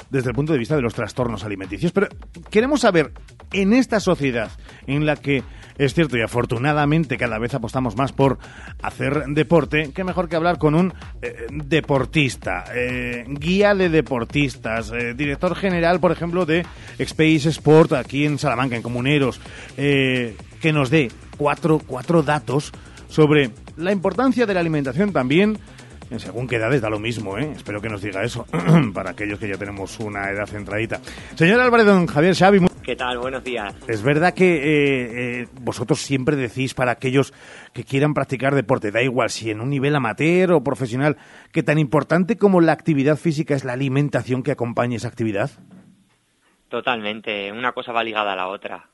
desde 0.10 0.30
el 0.30 0.36
punto 0.36 0.52
de 0.52 0.60
vista 0.60 0.76
de 0.76 0.82
los 0.82 0.94
trastornos 0.94 1.46
alimenticios. 1.46 1.94
Pero 1.94 2.10
queremos 2.50 2.82
saber, 2.82 3.14
en 3.54 3.72
esta 3.72 4.02
sociedad 4.02 4.52
en 4.86 5.06
la 5.06 5.16
que 5.16 5.44
es 5.78 5.94
cierto 5.94 6.18
y 6.18 6.22
afortunadamente 6.22 7.16
cada 7.18 7.40
vez 7.40 7.54
apostamos 7.54 7.96
más 7.96 8.12
por 8.12 8.38
hacer 8.82 9.24
deporte, 9.30 9.92
qué 9.96 10.04
mejor 10.04 10.28
que 10.28 10.36
hablar 10.36 10.58
con 10.58 10.76
un 10.76 10.94
eh, 11.22 11.48
deportista, 11.50 12.66
eh, 12.76 13.24
guía 13.30 13.74
de 13.76 13.88
deportistas, 13.88 14.92
director 15.16 15.56
general, 15.56 16.02
por 16.02 16.12
ejemplo, 16.12 16.46
de 16.46 16.66
Space 16.98 17.48
Sport 17.48 17.94
aquí 17.94 18.26
en 18.26 18.38
Salamanca, 18.38 18.76
en 18.76 18.82
Comuneros, 18.82 19.40
que 19.78 20.74
nos 20.74 20.90
dé 20.90 21.10
cuatro, 21.40 21.80
cuatro 21.88 22.22
datos 22.22 22.72
sobre 23.08 23.50
la 23.78 23.94
importancia 23.94 24.46
de 24.46 24.54
la 24.54 24.60
alimentación 24.60 25.14
también 25.14 25.58
en 26.12 26.20
según 26.20 26.48
qué 26.48 26.58
edades 26.58 26.82
da 26.82 26.90
lo 26.90 27.00
mismo, 27.00 27.38
¿eh? 27.38 27.54
Espero 27.56 27.82
que 27.82 27.88
nos 27.88 28.02
diga 28.02 28.24
eso, 28.24 28.46
para 28.94 29.12
aquellos 29.12 29.40
que 29.40 29.48
ya 29.48 29.58
tenemos 29.58 30.00
una 30.00 30.30
edad 30.32 30.48
centradita. 30.48 31.00
Señor 31.36 31.60
Álvarez, 31.60 31.86
don 31.86 32.08
Javier 32.08 32.36
Xavi... 32.36 32.60
¿Qué 32.84 32.96
tal? 32.96 33.20
Buenos 33.20 33.44
días. 33.44 33.76
Es 33.88 34.02
verdad 34.02 34.34
que 34.34 34.56
eh, 34.56 35.42
eh, 35.42 35.48
vosotros 35.62 36.02
siempre 36.02 36.36
decís 36.36 36.74
para 36.74 36.92
aquellos 36.92 37.32
que 37.74 37.84
quieran 37.84 38.16
practicar 38.16 38.56
deporte, 38.56 38.92
da 38.92 39.04
igual 39.04 39.30
si 39.30 39.52
en 39.52 39.62
un 39.62 39.70
nivel 39.70 39.96
amateur 39.96 40.54
o 40.54 40.64
profesional, 40.64 41.18
que 41.52 41.62
tan 41.62 41.78
importante 41.78 42.38
como 42.38 42.60
la 42.60 42.72
actividad 42.72 43.18
física 43.18 43.54
es 43.54 43.64
la 43.64 43.74
alimentación 43.74 44.42
que 44.42 44.52
acompañe 44.52 44.96
esa 44.96 45.08
actividad. 45.08 45.52
Totalmente, 46.70 47.52
una 47.52 47.72
cosa 47.74 47.92
va 47.92 48.04
ligada 48.04 48.34
a 48.34 48.36
la 48.36 48.48
otra. 48.48 48.90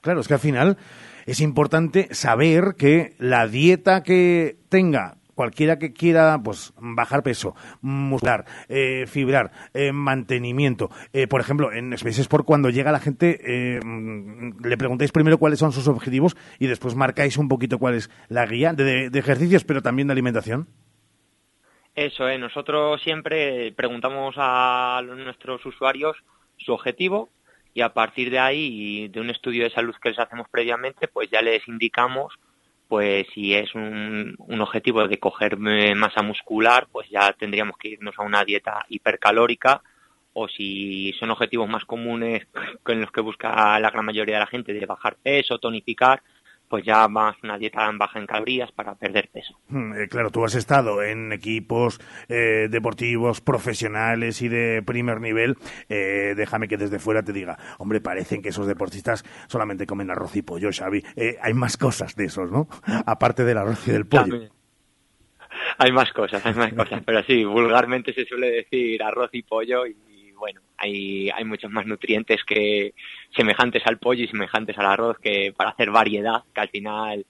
Claro, 0.00 0.20
es 0.20 0.28
que 0.28 0.34
al 0.34 0.40
final 0.40 0.78
es 1.26 1.40
importante 1.40 2.08
saber 2.12 2.74
que 2.76 3.14
la 3.18 3.46
dieta 3.46 4.02
que 4.02 4.56
tenga 4.68 5.16
cualquiera 5.40 5.78
que 5.78 5.94
quiera 5.94 6.38
pues 6.44 6.74
bajar 6.78 7.22
peso, 7.22 7.54
muscular, 7.80 8.44
eh, 8.68 9.06
fibrar, 9.06 9.50
eh, 9.72 9.90
mantenimiento. 9.90 10.90
Eh, 11.14 11.28
por 11.28 11.40
ejemplo, 11.40 11.72
en 11.72 11.94
Space 11.94 12.20
Sport 12.20 12.44
cuando 12.44 12.68
llega 12.68 12.92
la 12.92 13.00
gente 13.00 13.80
mm, 13.82 14.62
le 14.62 14.76
preguntáis 14.76 15.12
primero 15.12 15.38
cuáles 15.38 15.58
son 15.58 15.72
sus 15.72 15.88
objetivos 15.88 16.36
y 16.58 16.66
después 16.66 16.94
marcáis 16.94 17.38
un 17.38 17.48
poquito 17.48 17.78
cuál 17.78 17.94
es 17.94 18.10
la 18.28 18.44
guía 18.44 18.74
de, 18.74 19.08
de 19.08 19.18
ejercicios, 19.18 19.64
pero 19.64 19.80
también 19.80 20.08
de 20.08 20.12
alimentación. 20.12 20.68
Eso 21.94 22.28
es, 22.28 22.38
nosotros 22.38 23.00
siempre 23.02 23.72
preguntamos 23.72 24.34
a 24.36 25.00
nuestros 25.02 25.64
usuarios 25.64 26.18
su 26.58 26.72
objetivo 26.72 27.30
y 27.74 27.82
a 27.82 27.92
partir 27.92 28.30
de 28.30 28.38
ahí, 28.38 29.08
de 29.08 29.20
un 29.20 29.30
estudio 29.30 29.64
de 29.64 29.70
salud 29.70 29.94
que 30.02 30.10
les 30.10 30.18
hacemos 30.18 30.48
previamente, 30.50 31.08
pues 31.08 31.30
ya 31.30 31.42
les 31.42 31.66
indicamos 31.68 32.34
pues 32.90 33.28
si 33.32 33.54
es 33.54 33.72
un, 33.76 34.34
un 34.36 34.60
objetivo 34.60 35.06
de 35.06 35.20
coger 35.20 35.56
eh, 35.64 35.94
masa 35.94 36.22
muscular, 36.22 36.88
pues 36.90 37.08
ya 37.08 37.32
tendríamos 37.34 37.76
que 37.76 37.90
irnos 37.90 38.18
a 38.18 38.22
una 38.22 38.44
dieta 38.44 38.84
hipercalórica 38.88 39.80
o 40.32 40.48
si 40.48 41.12
son 41.12 41.30
objetivos 41.30 41.68
más 41.68 41.84
comunes 41.84 42.48
con 42.82 43.00
los 43.00 43.12
que 43.12 43.20
busca 43.20 43.78
la 43.78 43.90
gran 43.90 44.04
mayoría 44.04 44.34
de 44.34 44.40
la 44.40 44.46
gente 44.48 44.72
de 44.72 44.86
bajar 44.86 45.16
peso, 45.22 45.58
tonificar, 45.58 46.20
pues 46.70 46.84
ya 46.84 47.08
más 47.08 47.36
una 47.42 47.58
dieta 47.58 47.90
baja 47.98 48.20
en 48.20 48.26
calorías 48.26 48.70
para 48.70 48.94
perder 48.94 49.28
peso. 49.28 49.58
Hmm, 49.68 49.92
eh, 49.92 50.08
claro, 50.08 50.30
tú 50.30 50.44
has 50.44 50.54
estado 50.54 51.02
en 51.02 51.32
equipos 51.32 52.00
eh, 52.28 52.68
deportivos 52.70 53.40
profesionales 53.40 54.40
y 54.40 54.48
de 54.48 54.80
primer 54.86 55.20
nivel. 55.20 55.56
Eh, 55.88 56.34
déjame 56.36 56.68
que 56.68 56.76
desde 56.76 57.00
fuera 57.00 57.24
te 57.24 57.32
diga, 57.32 57.58
hombre, 57.78 58.00
parecen 58.00 58.40
que 58.40 58.50
esos 58.50 58.68
deportistas 58.68 59.24
solamente 59.48 59.84
comen 59.84 60.12
arroz 60.12 60.36
y 60.36 60.42
pollo, 60.42 60.70
Xavi. 60.72 61.02
hay 61.42 61.54
más 61.54 61.76
cosas 61.76 62.14
de 62.14 62.26
esos, 62.26 62.52
¿no? 62.52 62.68
Aparte 63.04 63.44
del 63.44 63.58
arroz 63.58 63.88
y 63.88 63.90
del 63.90 64.06
pollo. 64.06 64.48
Hay 65.76 65.90
más 65.90 66.12
cosas, 66.12 66.46
hay 66.46 66.54
más 66.54 66.72
cosas, 66.72 67.02
pero 67.04 67.22
sí, 67.24 67.44
vulgarmente 67.44 68.12
se 68.12 68.24
suele 68.24 68.50
decir 68.50 69.02
arroz 69.02 69.30
y 69.32 69.42
pollo 69.42 69.86
y 69.86 69.96
bueno, 70.40 70.60
hay, 70.76 71.30
hay 71.30 71.44
muchos 71.44 71.70
más 71.70 71.86
nutrientes 71.86 72.40
que 72.44 72.94
semejantes 73.36 73.82
al 73.86 73.98
pollo 73.98 74.24
y 74.24 74.28
semejantes 74.28 74.76
al 74.78 74.86
arroz 74.86 75.18
que 75.22 75.52
para 75.56 75.70
hacer 75.70 75.90
variedad, 75.90 76.42
que 76.52 76.60
al 76.60 76.68
final 76.70 77.26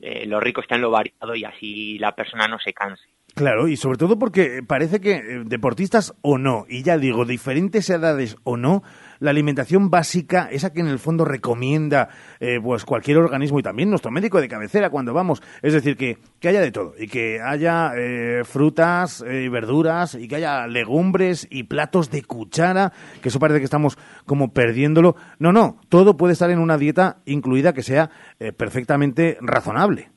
eh, 0.00 0.24
lo 0.26 0.40
rico 0.40 0.62
está 0.62 0.76
en 0.76 0.82
lo 0.82 0.90
variado 0.90 1.34
y 1.34 1.44
así 1.44 1.98
la 1.98 2.14
persona 2.14 2.48
no 2.48 2.58
se 2.58 2.72
canse. 2.72 3.04
Claro, 3.34 3.66
y 3.66 3.76
sobre 3.76 3.98
todo 3.98 4.18
porque 4.18 4.62
parece 4.66 5.00
que 5.00 5.12
eh, 5.12 5.42
deportistas 5.44 6.14
o 6.22 6.38
no, 6.38 6.64
y 6.68 6.82
ya 6.82 6.98
digo, 6.98 7.24
diferentes 7.24 7.88
edades 7.90 8.36
o 8.44 8.56
no, 8.56 8.82
la 9.22 9.30
alimentación 9.30 9.90
básica, 9.90 10.48
esa 10.50 10.72
que 10.72 10.80
en 10.80 10.88
el 10.88 10.98
fondo 10.98 11.24
recomienda 11.24 12.08
eh, 12.40 12.58
pues 12.62 12.84
cualquier 12.84 13.18
organismo 13.18 13.58
y 13.58 13.62
también 13.62 13.88
nuestro 13.88 14.10
médico 14.10 14.40
de 14.40 14.48
cabecera 14.48 14.90
cuando 14.90 15.14
vamos, 15.14 15.42
es 15.62 15.72
decir, 15.72 15.96
que, 15.96 16.18
que 16.40 16.48
haya 16.48 16.60
de 16.60 16.72
todo 16.72 16.94
y 16.98 17.08
que 17.08 17.40
haya 17.40 17.92
eh, 17.96 18.44
frutas 18.44 19.24
y 19.26 19.48
verduras 19.48 20.14
y 20.14 20.28
que 20.28 20.36
haya 20.36 20.66
legumbres 20.66 21.46
y 21.50 21.64
platos 21.64 22.10
de 22.10 22.22
cuchara, 22.22 22.92
que 23.22 23.28
eso 23.28 23.38
parece 23.38 23.60
que 23.60 23.64
estamos 23.64 23.96
como 24.26 24.52
perdiéndolo. 24.52 25.16
No, 25.38 25.52
no, 25.52 25.80
todo 25.88 26.16
puede 26.16 26.34
estar 26.34 26.50
en 26.50 26.58
una 26.58 26.76
dieta 26.76 27.22
incluida 27.24 27.72
que 27.72 27.82
sea 27.82 28.10
perfectamente 28.56 29.38
razonable. 29.40 30.12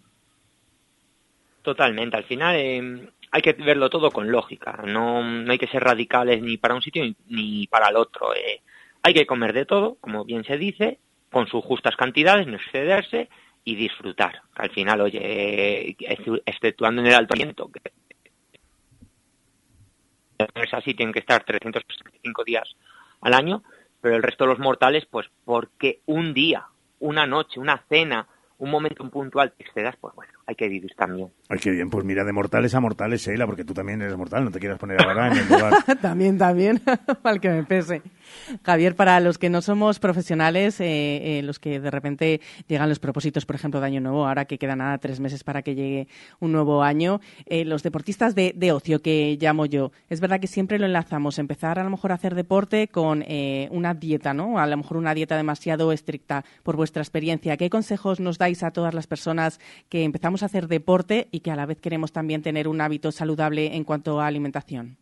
Totalmente. 1.65 2.15
Al 2.15 2.25
final 2.25 2.55
eh, 2.55 3.09
hay 3.31 3.41
que 3.41 3.53
verlo 3.53 3.89
todo 3.89 4.11
con 4.11 4.31
lógica. 4.31 4.83
No, 4.85 5.23
no, 5.23 5.51
hay 5.51 5.57
que 5.57 5.67
ser 5.67 5.83
radicales 5.83 6.39
ni 6.41 6.57
para 6.57 6.75
un 6.75 6.81
sitio 6.83 7.03
ni 7.27 7.65
para 7.65 7.89
el 7.89 7.95
otro. 7.95 8.35
Eh. 8.35 8.61
Hay 9.05 9.13
que 9.13 9.27
comer 9.27 9.53
de 9.53 9.65
todo, 9.65 9.97
como 10.01 10.25
bien 10.25 10.43
se 10.45 10.57
dice, 10.57 10.97
con 11.31 11.45
sus 11.45 11.63
justas 11.63 11.95
cantidades, 11.95 12.47
no 12.47 12.55
excederse 12.55 13.29
y 13.63 13.75
disfrutar. 13.75 14.41
Al 14.55 14.71
final, 14.71 14.99
oye, 14.99 15.95
exceptuando 16.43 17.03
en 17.03 17.09
el 17.09 17.13
alto 17.13 17.35
aliento, 17.35 17.69
que 17.71 17.81
es 20.39 20.73
así, 20.73 20.95
tienen 20.95 21.13
que 21.13 21.19
estar 21.19 21.43
365 21.43 22.43
días 22.45 22.67
al 23.21 23.35
año, 23.35 23.61
pero 24.01 24.15
el 24.15 24.23
resto 24.23 24.45
de 24.45 24.49
los 24.49 24.59
mortales, 24.59 25.05
pues 25.05 25.29
porque 25.43 25.99
un 26.07 26.33
día, 26.33 26.65
una 26.99 27.27
noche, 27.27 27.59
una 27.59 27.85
cena, 27.87 28.27
un 28.57 28.71
momento 28.71 29.07
puntual 29.11 29.51
te 29.51 29.65
excedas, 29.65 29.95
pues 29.97 30.15
bueno, 30.15 30.34
hay 30.47 30.55
que 30.55 30.67
vivir 30.67 30.93
también. 30.95 31.29
Ay, 31.49 31.59
qué 31.59 31.71
bien, 31.71 31.89
pues 31.89 32.05
mira, 32.05 32.23
de 32.23 32.31
mortales 32.31 32.75
a 32.75 32.79
mortales, 32.79 33.21
Sheila, 33.21 33.45
porque 33.45 33.63
tú 33.63 33.73
también 33.73 34.01
eres 34.01 34.15
mortal, 34.15 34.43
no 34.43 34.51
te 34.51 34.59
quieras 34.59 34.77
poner 34.77 35.01
ahora 35.01 35.31
en 35.31 35.37
el 35.37 35.47
lugar. 35.47 35.73
también, 36.01 36.37
también, 36.37 36.81
al 37.23 37.41
que 37.41 37.49
me 37.49 37.63
pese. 37.63 38.01
Javier, 38.63 38.95
para 38.95 39.19
los 39.19 39.37
que 39.37 39.49
no 39.49 39.61
somos 39.61 39.99
profesionales, 39.99 40.79
eh, 40.81 41.39
eh, 41.39 41.41
los 41.43 41.59
que 41.59 41.79
de 41.79 41.91
repente 41.91 42.41
llegan 42.67 42.89
los 42.89 42.99
propósitos, 42.99 43.45
por 43.45 43.55
ejemplo, 43.55 43.79
de 43.79 43.87
Año 43.87 44.01
Nuevo, 44.01 44.27
ahora 44.27 44.45
que 44.45 44.57
quedan 44.57 44.79
nada 44.79 44.97
tres 44.97 45.19
meses 45.19 45.43
para 45.43 45.61
que 45.61 45.75
llegue 45.75 46.07
un 46.39 46.51
nuevo 46.51 46.83
año, 46.83 47.21
eh, 47.45 47.65
los 47.65 47.83
deportistas 47.83 48.35
de, 48.35 48.53
de, 48.55 48.71
ocio 48.71 49.01
que 49.01 49.37
llamo 49.39 49.65
yo, 49.65 49.91
es 50.09 50.19
verdad 50.19 50.39
que 50.39 50.47
siempre 50.47 50.79
lo 50.79 50.85
enlazamos, 50.85 51.39
empezar 51.39 51.79
a 51.79 51.83
lo 51.83 51.89
mejor 51.89 52.11
a 52.11 52.15
hacer 52.15 52.35
deporte 52.35 52.87
con 52.87 53.23
una 53.71 53.93
dieta, 53.93 54.33
¿no? 54.33 54.59
A 54.59 54.67
lo 54.67 54.77
mejor 54.77 54.97
una 54.97 55.13
dieta 55.13 55.37
demasiado 55.37 55.91
estricta 55.91 56.43
por 56.63 56.75
vuestra 56.75 57.01
experiencia. 57.01 57.57
¿Qué 57.57 57.69
consejos 57.69 58.19
nos 58.19 58.37
dais 58.37 58.63
a 58.63 58.71
todas 58.71 58.93
las 58.93 59.07
personas 59.07 59.59
que 59.89 60.03
empezamos 60.03 60.34
hacer 60.43 60.67
deporte 60.67 61.27
y 61.31 61.41
que 61.41 61.51
a 61.51 61.55
la 61.55 61.65
vez 61.65 61.79
queremos 61.79 62.11
también 62.11 62.41
tener 62.41 62.67
un 62.67 62.81
hábito 62.81 63.11
saludable 63.11 63.75
en 63.75 63.83
cuanto 63.83 64.19
a 64.19 64.27
alimentación? 64.27 64.97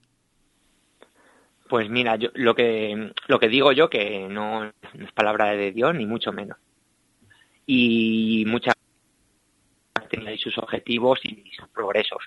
Pues 1.69 1.89
mira, 1.89 2.15
yo, 2.17 2.29
lo 2.33 2.53
que 2.55 3.11
lo 3.27 3.39
que 3.39 3.47
digo 3.47 3.71
yo 3.71 3.89
que 3.89 4.27
no, 4.29 4.65
es 4.65 5.11
palabra 5.13 5.51
de 5.51 5.71
Dios 5.71 5.95
ni 5.95 6.05
mucho 6.05 6.31
menos. 6.31 6.57
Y 7.65 8.43
muchas 8.47 8.75
tenéis 10.09 10.41
sus 10.41 10.57
objetivos 10.57 11.19
y 11.23 11.51
sus 11.55 11.67
progresos. 11.69 12.23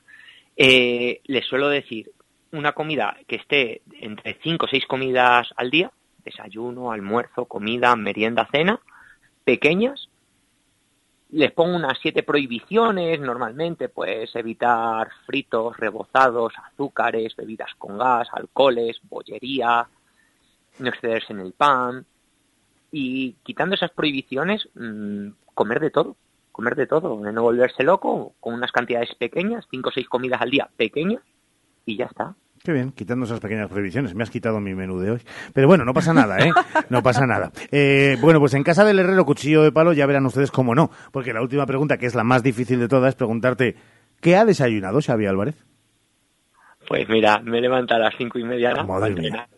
Eh, 0.56 1.20
les 1.26 1.44
suelo 1.46 1.68
decir 1.68 2.10
una 2.52 2.72
comida 2.72 3.16
que 3.26 3.36
esté 3.36 3.82
entre 4.00 4.38
cinco 4.42 4.66
o 4.66 4.68
seis 4.68 4.86
comidas 4.86 5.48
al 5.56 5.70
día, 5.70 5.92
desayuno, 6.24 6.90
almuerzo, 6.90 7.44
comida, 7.44 7.94
merienda, 7.94 8.48
cena, 8.50 8.80
pequeñas, 9.44 10.08
les 11.30 11.52
pongo 11.52 11.76
unas 11.76 11.98
siete 12.00 12.22
prohibiciones, 12.22 13.20
normalmente, 13.20 13.88
pues 13.88 14.34
evitar 14.36 15.10
fritos, 15.26 15.76
rebozados, 15.76 16.52
azúcares, 16.56 17.34
bebidas 17.34 17.74
con 17.78 17.98
gas, 17.98 18.28
alcoholes, 18.32 19.00
bollería, 19.08 19.88
no 20.78 20.88
excederse 20.88 21.32
en 21.32 21.40
el 21.40 21.52
pan. 21.52 22.06
Y 22.92 23.32
quitando 23.42 23.74
esas 23.74 23.90
prohibiciones, 23.90 24.68
mmm, 24.74 25.30
comer 25.54 25.80
de 25.80 25.90
todo, 25.90 26.16
comer 26.52 26.76
de 26.76 26.86
todo, 26.86 27.16
no 27.20 27.42
volverse 27.42 27.82
loco, 27.82 28.34
con 28.40 28.54
unas 28.54 28.72
cantidades 28.72 29.14
pequeñas, 29.16 29.66
cinco 29.70 29.88
o 29.88 29.92
seis 29.92 30.08
comidas 30.08 30.40
al 30.40 30.50
día 30.50 30.70
pequeñas, 30.76 31.22
y 31.84 31.96
ya 31.96 32.06
está. 32.06 32.34
Qué 32.66 32.72
bien, 32.72 32.90
quitando 32.90 33.26
esas 33.26 33.38
pequeñas 33.38 33.70
previsiones. 33.70 34.12
Me 34.16 34.24
has 34.24 34.30
quitado 34.30 34.58
mi 34.58 34.74
menú 34.74 34.98
de 34.98 35.12
hoy. 35.12 35.20
Pero 35.54 35.68
bueno, 35.68 35.84
no 35.84 35.94
pasa 35.94 36.12
nada, 36.12 36.36
¿eh? 36.40 36.50
No 36.90 37.00
pasa 37.00 37.24
nada. 37.24 37.52
Eh, 37.70 38.16
bueno, 38.20 38.40
pues 38.40 38.54
en 38.54 38.64
casa 38.64 38.84
del 38.84 38.98
herrero 38.98 39.24
cuchillo 39.24 39.62
de 39.62 39.70
palo 39.70 39.92
ya 39.92 40.04
verán 40.04 40.26
ustedes 40.26 40.50
cómo 40.50 40.74
no. 40.74 40.90
Porque 41.12 41.32
la 41.32 41.42
última 41.42 41.64
pregunta, 41.64 41.96
que 41.96 42.06
es 42.06 42.16
la 42.16 42.24
más 42.24 42.42
difícil 42.42 42.80
de 42.80 42.88
todas, 42.88 43.10
es 43.10 43.14
preguntarte, 43.14 43.76
¿qué 44.20 44.34
ha 44.34 44.44
desayunado 44.44 44.98
Xavi 45.00 45.26
Álvarez? 45.26 45.64
Pues 46.88 47.08
mira, 47.08 47.38
me 47.38 47.60
levanta 47.60 47.94
a 47.94 47.98
las 48.00 48.14
cinco 48.18 48.40
y 48.40 48.42
media. 48.42 48.74
Madre 48.82 49.14
mía. 49.14 49.48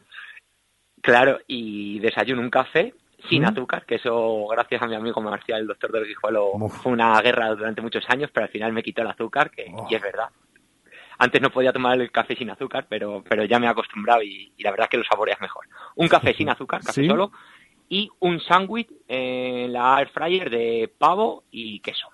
Claro, 1.00 1.38
y 1.46 2.00
desayuno 2.00 2.42
un 2.42 2.50
café 2.50 2.92
sin 3.30 3.46
azúcar, 3.46 3.86
que 3.86 3.94
eso, 3.94 4.48
gracias 4.48 4.82
a 4.82 4.86
mi 4.86 4.96
amigo 4.96 5.22
Marcial, 5.22 5.62
el 5.62 5.66
doctor 5.66 5.92
del 5.92 6.04
Guijuelo, 6.04 6.50
fue 6.68 6.92
una 6.92 7.18
guerra 7.22 7.54
durante 7.54 7.80
muchos 7.80 8.04
años, 8.11 8.28
pero 8.34 8.44
al 8.44 8.52
final 8.52 8.74
me 8.74 8.82
quitó 8.82 9.00
el 9.00 9.09
azúcar, 9.09 9.50
que 9.50 9.72
y 9.88 9.94
es 9.94 10.02
verdad. 10.02 10.28
Antes 11.19 11.43
no 11.43 11.51
podía 11.51 11.73
tomar 11.73 12.01
el 12.01 12.11
café 12.11 12.37
sin 12.37 12.51
azúcar, 12.51 12.87
pero, 12.89 13.23
pero 13.29 13.45
ya 13.45 13.59
me 13.59 13.66
he 13.66 13.69
acostumbrado 13.69 14.23
y, 14.23 14.53
y 14.57 14.62
la 14.62 14.71
verdad 14.71 14.85
es 14.87 14.91
que 14.91 14.99
lo 14.99 15.05
saboreas 15.05 15.41
mejor. 15.41 15.66
Un 15.97 16.09
café 16.09 16.33
sin 16.35 16.49
azúcar, 16.49 16.81
café 16.83 17.03
¿Sí? 17.03 17.09
solo, 17.09 17.33
y 17.89 18.09
un 18.21 18.41
sándwich 18.41 18.89
en 19.09 19.73
la 19.73 19.99
air 19.99 20.09
fryer 20.09 20.51
de 20.51 20.93
pavo 20.97 21.45
y 21.51 21.81
queso. 21.81 22.09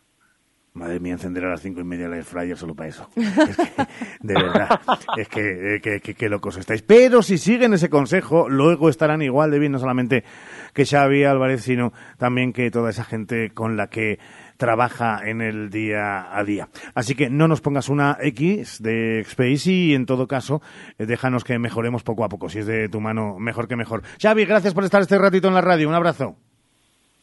Madre 0.73 0.99
mía, 0.99 1.13
encender 1.13 1.45
a 1.45 1.51
las 1.51 1.63
cinco 1.63 1.81
y 1.81 1.85
media 1.85 2.07
el 2.07 2.15
air 2.15 2.25
fryer 2.25 2.57
solo 2.57 2.75
para 2.75 2.89
eso. 2.89 3.09
Es 3.17 3.57
que, 3.57 3.87
de 4.21 4.35
verdad, 4.35 4.81
es 5.17 5.29
que, 5.29 5.77
eh, 5.77 5.81
que, 5.81 6.01
que, 6.01 6.15
que 6.15 6.29
locos 6.29 6.57
estáis. 6.57 6.83
Pero 6.83 7.23
si 7.23 7.39
siguen 7.39 7.75
ese 7.75 7.89
consejo, 7.89 8.49
luego 8.49 8.89
estarán 8.89 9.23
igual 9.23 9.53
de 9.53 9.61
bien, 9.61 9.71
no 9.71 9.79
solamente 9.79 10.25
que 10.73 10.85
Xavi 10.85 11.23
Álvarez, 11.23 11.63
sino 11.63 11.93
también 12.19 12.53
que 12.53 12.73
toda 12.73 12.91
esa 12.91 13.05
gente 13.05 13.51
con 13.51 13.77
la 13.77 13.87
que 13.87 14.19
trabaja 14.57 15.21
en 15.29 15.41
el 15.41 15.71
día 15.71 16.37
a 16.37 16.45
día. 16.45 16.69
Así 16.95 17.15
que 17.15 17.31
no 17.31 17.49
nos 17.49 17.61
pongas 17.61 17.89
una 17.89 18.17
X 18.21 18.83
de 18.83 19.21
Space 19.21 19.71
y 19.71 19.95
en 19.95 20.07
todo 20.07 20.27
caso 20.27 20.63
eh, 20.99 21.07
déjanos 21.07 21.45
que 21.45 21.59
mejoremos 21.59 22.03
poco 22.03 22.25
a 22.25 22.29
poco. 22.29 22.49
Si 22.49 22.61
es 22.61 22.67
de 22.67 22.89
tu 22.89 23.01
mano, 23.01 23.39
mejor 23.39 23.69
que 23.69 23.77
mejor. 23.77 24.03
Xavi, 24.21 24.45
gracias 24.45 24.75
por 24.75 24.85
estar 24.85 25.03
este 25.03 25.19
ratito 25.19 25.49
en 25.49 25.55
la 25.55 25.61
radio. 25.61 25.89
Un 25.89 25.95
abrazo. 25.95 26.37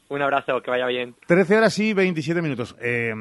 Un 0.09 0.21
abrazo, 0.21 0.61
que 0.61 0.69
vaya 0.71 0.87
bien. 0.87 1.15
13 1.27 1.57
horas 1.57 1.79
y 1.79 1.93
27 1.93 2.41
minutos. 2.41 2.75
Eh, 2.81 3.13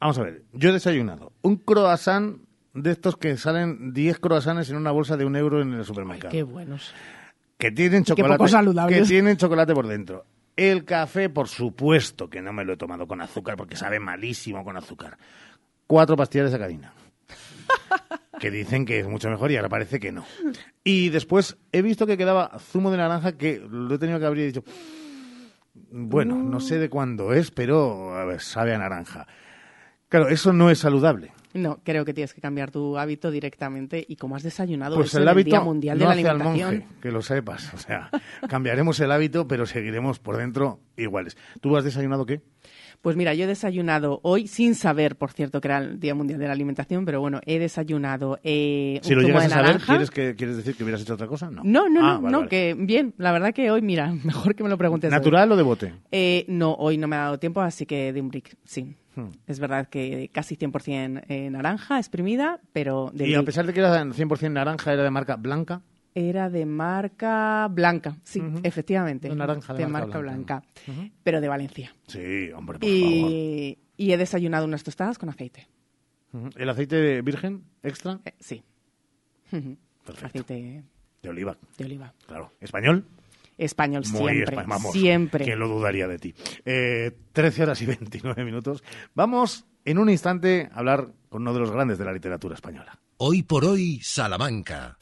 vamos 0.00 0.18
a 0.18 0.22
ver, 0.22 0.42
yo 0.52 0.70
he 0.70 0.72
desayunado 0.72 1.32
un 1.42 1.56
croissant 1.56 2.38
de 2.72 2.90
estos 2.90 3.16
que 3.16 3.36
salen 3.36 3.92
10 3.92 4.18
croissants 4.18 4.68
en 4.68 4.76
una 4.76 4.90
bolsa 4.90 5.16
de 5.16 5.24
un 5.24 5.36
euro 5.36 5.62
en 5.62 5.72
el 5.74 5.84
supermercado. 5.84 6.32
Qué 6.32 6.42
buenos. 6.42 6.92
Que 7.56 7.70
tienen 7.70 8.02
Qué 8.02 8.08
chocolate. 8.08 8.36
poco 8.36 8.48
saludables. 8.48 8.98
Que 9.02 9.06
tienen 9.06 9.36
chocolate 9.36 9.72
por 9.74 9.86
dentro. 9.86 10.24
El 10.56 10.84
café, 10.84 11.28
por 11.28 11.48
supuesto 11.48 12.30
que 12.30 12.40
no 12.40 12.52
me 12.52 12.64
lo 12.64 12.74
he 12.74 12.76
tomado 12.76 13.06
con 13.06 13.20
azúcar 13.20 13.56
porque 13.56 13.76
sabe 13.76 13.98
malísimo 13.98 14.62
con 14.64 14.76
azúcar. 14.76 15.18
Cuatro 15.86 16.16
pastillas 16.16 16.46
de 16.46 16.52
sacarina. 16.52 16.94
que 18.40 18.50
dicen 18.50 18.84
que 18.84 19.00
es 19.00 19.08
mucho 19.08 19.28
mejor 19.30 19.50
y 19.50 19.56
ahora 19.56 19.68
parece 19.68 19.98
que 19.98 20.12
no. 20.12 20.24
Y 20.84 21.08
después 21.08 21.56
he 21.72 21.82
visto 21.82 22.06
que 22.06 22.16
quedaba 22.16 22.58
zumo 22.58 22.90
de 22.90 22.98
naranja 22.98 23.36
que 23.36 23.58
lo 23.58 23.94
he 23.94 23.98
tenido 23.98 24.20
que 24.20 24.26
abrir 24.26 24.42
y 24.42 24.44
he 24.44 24.52
dicho, 24.52 24.64
bueno, 25.74 26.36
no 26.36 26.60
sé 26.60 26.78
de 26.78 26.88
cuándo 26.88 27.32
es, 27.32 27.50
pero 27.50 28.14
a 28.16 28.24
ver, 28.24 28.40
sabe 28.40 28.74
a 28.74 28.78
naranja. 28.78 29.26
Claro, 30.08 30.28
eso 30.28 30.52
no 30.52 30.70
es 30.70 30.78
saludable. 30.78 31.32
No, 31.54 31.78
creo 31.84 32.04
que 32.04 32.12
tienes 32.12 32.34
que 32.34 32.40
cambiar 32.40 32.70
tu 32.72 32.98
hábito 32.98 33.30
directamente 33.30 34.04
y 34.06 34.16
como 34.16 34.34
has 34.36 34.42
desayunado 34.42 34.96
Pues 34.96 35.08
eso 35.10 35.20
el 35.20 35.28
hábito 35.28 35.50
Día 35.50 35.60
Mundial 35.60 35.98
no 35.98 36.00
de 36.00 36.06
la 36.06 36.12
hace 36.12 36.28
al 36.28 36.40
Alimentación. 36.40 36.74
monje, 36.80 36.86
que 37.00 37.12
lo 37.12 37.22
sepas. 37.22 37.72
O 37.72 37.78
sea, 37.78 38.10
cambiaremos 38.48 38.98
el 39.00 39.12
hábito, 39.12 39.46
pero 39.46 39.64
seguiremos 39.64 40.18
por 40.18 40.36
dentro 40.36 40.80
iguales. 40.96 41.36
¿Tú 41.60 41.76
has 41.76 41.84
desayunado 41.84 42.26
qué? 42.26 42.40
Pues 43.02 43.16
mira, 43.16 43.34
yo 43.34 43.44
he 43.44 43.46
desayunado 43.46 44.18
hoy, 44.22 44.46
sin 44.48 44.74
saber, 44.74 45.16
por 45.16 45.30
cierto, 45.32 45.60
que 45.60 45.68
era 45.68 45.78
el 45.78 46.00
Día 46.00 46.14
Mundial 46.14 46.40
de 46.40 46.46
la 46.46 46.52
Alimentación, 46.54 47.04
pero 47.04 47.20
bueno, 47.20 47.40
he 47.44 47.58
desayunado 47.58 48.38
eh, 48.42 48.98
Si 49.02 49.12
un 49.14 49.20
lo 49.22 49.28
llegas 49.28 49.46
de 49.48 49.54
a 49.54 49.56
saber. 49.58 49.80
¿quieres, 49.82 50.10
que, 50.10 50.34
¿quieres 50.34 50.56
decir 50.56 50.74
que 50.74 50.82
hubieras 50.84 51.02
hecho 51.02 51.14
otra 51.14 51.26
cosa? 51.26 51.50
No. 51.50 51.62
No, 51.64 51.88
no, 51.88 52.00
Ah, 52.00 52.14
no, 52.14 52.20
vale, 52.22 52.32
no, 52.32 52.38
vale. 52.38 52.48
que 52.48 52.74
bien, 52.78 53.12
la 53.18 53.30
verdad 53.32 53.52
que 53.52 53.70
hoy, 53.70 53.82
mira, 53.82 54.10
mejor 54.24 54.54
que 54.54 54.62
me 54.64 54.70
lo 54.70 54.78
preguntes. 54.78 55.12
hoy. 55.12 55.18
¿Natural 55.18 55.52
o 55.52 55.56
de 55.56 55.62
bote? 55.62 55.94
Eh, 56.10 56.46
no, 56.48 56.72
hoy 56.74 56.96
no 56.96 57.06
me 57.06 57.16
ha 57.16 57.20
dado 57.20 57.38
tiempo, 57.38 57.60
así 57.60 57.84
que 57.86 58.12
de 58.12 58.20
un 58.20 58.28
brick, 58.28 58.56
sí. 58.64 58.96
Hmm. 59.14 59.28
Es 59.46 59.60
verdad 59.60 59.88
que 59.88 60.30
casi 60.32 60.56
100% 60.56 61.24
eh, 61.28 61.50
naranja, 61.50 61.98
exprimida, 61.98 62.60
pero 62.72 63.10
de 63.12 63.28
Y 63.28 63.34
a 63.34 63.42
pesar 63.42 63.66
de 63.66 63.72
que 63.72 63.80
era 63.80 64.04
100% 64.04 64.50
naranja, 64.50 64.92
era 64.92 65.02
de 65.04 65.10
marca 65.10 65.36
blanca. 65.36 65.82
Era 66.16 66.48
de 66.48 66.64
marca 66.64 67.66
blanca, 67.70 68.16
sí, 68.22 68.40
efectivamente. 68.62 69.28
De 69.28 69.34
naranja 69.34 69.74
de 69.74 69.86
marca 69.86 70.18
blanca. 70.18 70.62
Pero 71.24 71.40
de 71.40 71.48
Valencia. 71.48 71.94
Sí, 72.06 72.50
hombre, 72.52 72.78
por 72.78 72.88
favor. 72.88 73.30
Y, 73.30 73.78
y 73.96 74.12
he 74.12 74.16
desayunado 74.16 74.64
unas 74.64 74.84
tostadas 74.84 75.18
con 75.18 75.28
aceite. 75.28 75.66
¿El 76.56 76.68
aceite 76.68 77.22
virgen 77.22 77.64
extra? 77.82 78.20
Eh, 78.24 78.32
sí. 78.38 78.62
Perfecto. 79.50 80.26
Aceite 80.26 80.84
De 81.22 81.28
oliva. 81.28 81.56
De 81.78 81.84
oliva. 81.84 82.12
Claro. 82.26 82.52
¿Español? 82.60 83.04
Español 83.58 84.02
Muy 84.10 84.32
siempre. 84.34 84.56
espa- 84.56 84.66
vamos, 84.66 84.92
siempre. 84.92 85.44
Que 85.44 85.56
lo 85.56 85.68
dudaría 85.68 86.06
de 86.08 86.18
ti. 86.18 86.34
Eh, 86.64 87.12
13 87.32 87.62
horas 87.64 87.80
y 87.82 87.86
29 87.86 88.44
minutos. 88.44 88.82
Vamos 89.14 89.66
en 89.84 89.98
un 89.98 90.10
instante 90.10 90.68
a 90.72 90.78
hablar 90.78 91.08
con 91.28 91.42
uno 91.42 91.52
de 91.54 91.60
los 91.60 91.70
grandes 91.70 91.98
de 91.98 92.04
la 92.04 92.12
literatura 92.12 92.54
española. 92.54 92.98
Hoy 93.18 93.42
por 93.42 93.64
hoy, 93.64 94.00
Salamanca. 94.02 94.96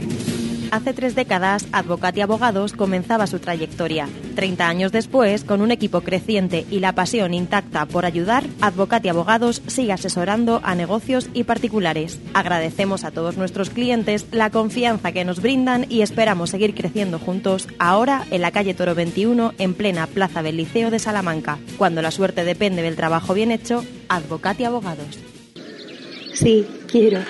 Hace 0.72 0.94
tres 0.94 1.14
décadas, 1.14 1.66
Advocati 1.72 2.22
Abogados 2.22 2.72
comenzaba 2.72 3.26
su 3.26 3.38
trayectoria. 3.38 4.08
Treinta 4.34 4.68
años 4.68 4.90
después, 4.90 5.44
con 5.44 5.60
un 5.60 5.70
equipo 5.70 6.00
creciente 6.00 6.64
y 6.70 6.78
la 6.78 6.94
pasión 6.94 7.34
intacta 7.34 7.84
por 7.84 8.06
ayudar, 8.06 8.44
Advocati 8.62 9.10
Abogados 9.10 9.60
sigue 9.66 9.92
asesorando 9.92 10.62
a 10.64 10.74
negocios 10.74 11.28
y 11.34 11.44
particulares. 11.44 12.18
Agradecemos 12.32 13.04
a 13.04 13.10
todos 13.10 13.36
nuestros 13.36 13.68
clientes 13.68 14.24
la 14.32 14.48
confianza 14.48 15.12
que 15.12 15.26
nos 15.26 15.42
brindan 15.42 15.84
y 15.90 16.00
esperamos 16.00 16.48
seguir 16.48 16.74
creciendo 16.74 17.18
juntos 17.18 17.68
ahora 17.78 18.24
en 18.30 18.40
la 18.40 18.50
calle 18.50 18.72
Toro 18.72 18.94
21, 18.94 19.52
en 19.58 19.74
plena 19.74 20.06
plaza 20.06 20.42
del 20.42 20.56
Liceo 20.56 20.90
de 20.90 21.00
Salamanca. 21.00 21.58
Cuando 21.76 22.00
la 22.00 22.10
suerte 22.10 22.44
depende 22.44 22.80
del 22.80 22.96
trabajo 22.96 23.34
bien 23.34 23.50
hecho, 23.50 23.84
Advocati 24.08 24.64
Abogados. 24.64 25.18
Sí, 26.32 26.66
quiero. 26.90 27.20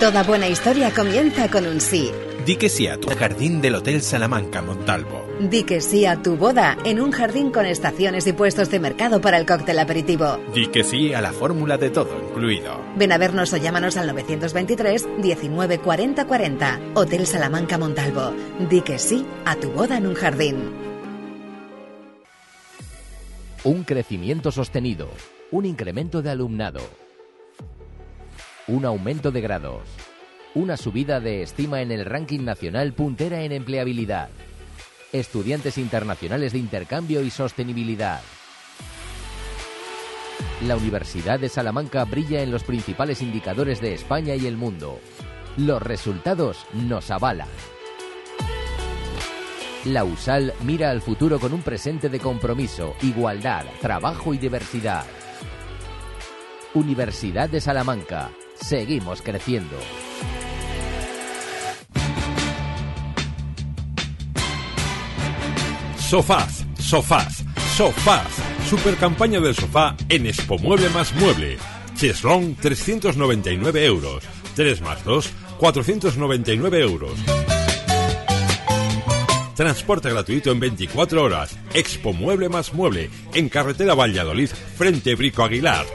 Toda 0.00 0.24
buena 0.24 0.48
historia 0.48 0.90
comienza 0.90 1.48
con 1.48 1.68
un 1.68 1.80
sí. 1.80 2.10
Di 2.44 2.56
que 2.56 2.68
sí 2.68 2.86
a 2.88 2.98
tu 2.98 3.08
jardín 3.08 3.62
del 3.62 3.74
Hotel 3.74 4.02
Salamanca 4.02 4.60
Montalvo. 4.60 5.24
Di 5.40 5.64
que 5.64 5.80
sí 5.80 6.04
a 6.04 6.20
tu 6.22 6.36
boda 6.36 6.76
en 6.84 7.00
un 7.00 7.10
jardín 7.10 7.50
con 7.50 7.64
estaciones 7.64 8.26
y 8.26 8.34
puestos 8.34 8.70
de 8.70 8.80
mercado 8.80 9.22
para 9.22 9.38
el 9.38 9.46
cóctel 9.46 9.78
aperitivo. 9.78 10.38
Di 10.52 10.66
que 10.66 10.84
sí 10.84 11.14
a 11.14 11.22
la 11.22 11.32
fórmula 11.32 11.78
de 11.78 11.88
todo 11.88 12.10
incluido. 12.28 12.78
Ven 12.96 13.12
a 13.12 13.18
vernos 13.18 13.54
o 13.54 13.56
llámanos 13.56 13.96
al 13.96 14.08
923 14.08 15.22
19 15.22 15.78
40 15.78 16.26
40. 16.26 16.80
Hotel 16.92 17.26
Salamanca 17.26 17.78
Montalvo. 17.78 18.34
Di 18.68 18.82
que 18.82 18.98
sí 18.98 19.24
a 19.46 19.56
tu 19.56 19.70
boda 19.70 19.96
en 19.96 20.06
un 20.06 20.14
jardín. 20.14 20.56
Un 23.64 23.84
crecimiento 23.84 24.52
sostenido, 24.52 25.08
un 25.50 25.64
incremento 25.64 26.20
de 26.20 26.28
alumnado, 26.28 26.82
un 28.68 28.84
aumento 28.84 29.30
de 29.30 29.40
grados, 29.40 29.80
una 30.54 30.76
subida 30.76 31.20
de 31.20 31.42
estima 31.42 31.82
en 31.82 31.90
el 31.90 32.04
ranking 32.04 32.40
nacional 32.40 32.92
puntera 32.92 33.42
en 33.42 33.52
empleabilidad, 33.52 34.28
estudiantes 35.12 35.78
internacionales 35.78 36.52
de 36.52 36.58
intercambio 36.60 37.22
y 37.22 37.30
sostenibilidad. 37.30 38.20
La 40.66 40.76
Universidad 40.76 41.40
de 41.40 41.48
Salamanca 41.48 42.04
brilla 42.04 42.42
en 42.42 42.50
los 42.50 42.62
principales 42.62 43.20
indicadores 43.20 43.80
de 43.80 43.94
España 43.94 44.34
y 44.36 44.46
el 44.46 44.56
mundo. 44.56 45.00
Los 45.56 45.82
resultados 45.82 46.64
nos 46.72 47.10
avalan. 47.10 47.48
La 49.86 50.04
USAL 50.04 50.54
mira 50.62 50.90
al 50.90 51.02
futuro 51.02 51.38
con 51.38 51.52
un 51.52 51.62
presente 51.62 52.08
de 52.08 52.18
compromiso, 52.18 52.94
igualdad, 53.02 53.66
trabajo 53.80 54.32
y 54.32 54.38
diversidad. 54.38 55.04
Universidad 56.74 57.50
de 57.50 57.60
Salamanca. 57.60 58.30
Seguimos 58.60 59.22
creciendo. 59.22 59.76
Sofás, 65.98 66.64
sofás, 66.78 67.44
sofás. 67.76 68.28
Super 68.68 68.96
campaña 68.96 69.40
del 69.40 69.54
sofá 69.54 69.96
en 70.08 70.26
Expo 70.26 70.58
Mueble 70.58 70.88
más 70.90 71.14
Mueble. 71.14 71.58
Cheslong 71.96 72.54
399 72.56 73.84
euros. 73.84 74.24
3 74.54 74.80
más 74.82 75.04
2, 75.04 75.30
499 75.58 76.80
euros. 76.80 77.12
Transporte 79.56 80.10
gratuito 80.10 80.50
en 80.50 80.60
24 80.60 81.22
horas. 81.22 81.56
Expo 81.74 82.12
Mueble 82.12 82.48
más 82.48 82.74
Mueble. 82.74 83.10
En 83.34 83.48
carretera 83.48 83.94
Valladolid, 83.94 84.50
frente 84.76 85.14
Brico 85.14 85.42
Aguilar. 85.42 85.86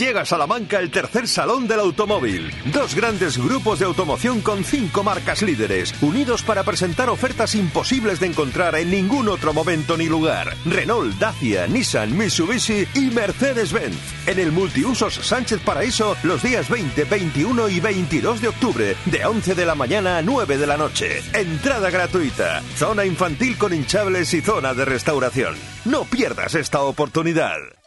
Llega 0.00 0.22
a 0.22 0.24
Salamanca 0.24 0.78
el 0.78 0.90
tercer 0.90 1.28
Salón 1.28 1.68
del 1.68 1.80
Automóvil. 1.80 2.50
Dos 2.72 2.94
grandes 2.94 3.36
grupos 3.36 3.80
de 3.80 3.84
automoción 3.84 4.40
con 4.40 4.64
cinco 4.64 5.04
marcas 5.04 5.42
líderes, 5.42 5.92
unidos 6.00 6.42
para 6.42 6.62
presentar 6.62 7.10
ofertas 7.10 7.54
imposibles 7.54 8.18
de 8.18 8.28
encontrar 8.28 8.76
en 8.76 8.90
ningún 8.90 9.28
otro 9.28 9.52
momento 9.52 9.98
ni 9.98 10.06
lugar. 10.06 10.56
Renault, 10.64 11.18
Dacia, 11.18 11.66
Nissan, 11.66 12.16
Mitsubishi 12.16 12.88
y 12.94 13.10
Mercedes-Benz. 13.10 14.26
En 14.26 14.38
el 14.38 14.52
Multiusos 14.52 15.16
Sánchez 15.16 15.60
Paraíso 15.60 16.16
los 16.22 16.42
días 16.42 16.70
20, 16.70 17.04
21 17.04 17.68
y 17.68 17.80
22 17.80 18.40
de 18.40 18.48
octubre, 18.48 18.96
de 19.04 19.26
11 19.26 19.54
de 19.54 19.66
la 19.66 19.74
mañana 19.74 20.16
a 20.16 20.22
9 20.22 20.56
de 20.56 20.66
la 20.66 20.78
noche. 20.78 21.22
Entrada 21.34 21.90
gratuita. 21.90 22.62
Zona 22.74 23.04
infantil 23.04 23.58
con 23.58 23.74
hinchables 23.74 24.32
y 24.32 24.40
zona 24.40 24.72
de 24.72 24.86
restauración. 24.86 25.56
No 25.84 26.04
pierdas 26.04 26.54
esta 26.54 26.80
oportunidad. 26.80 27.79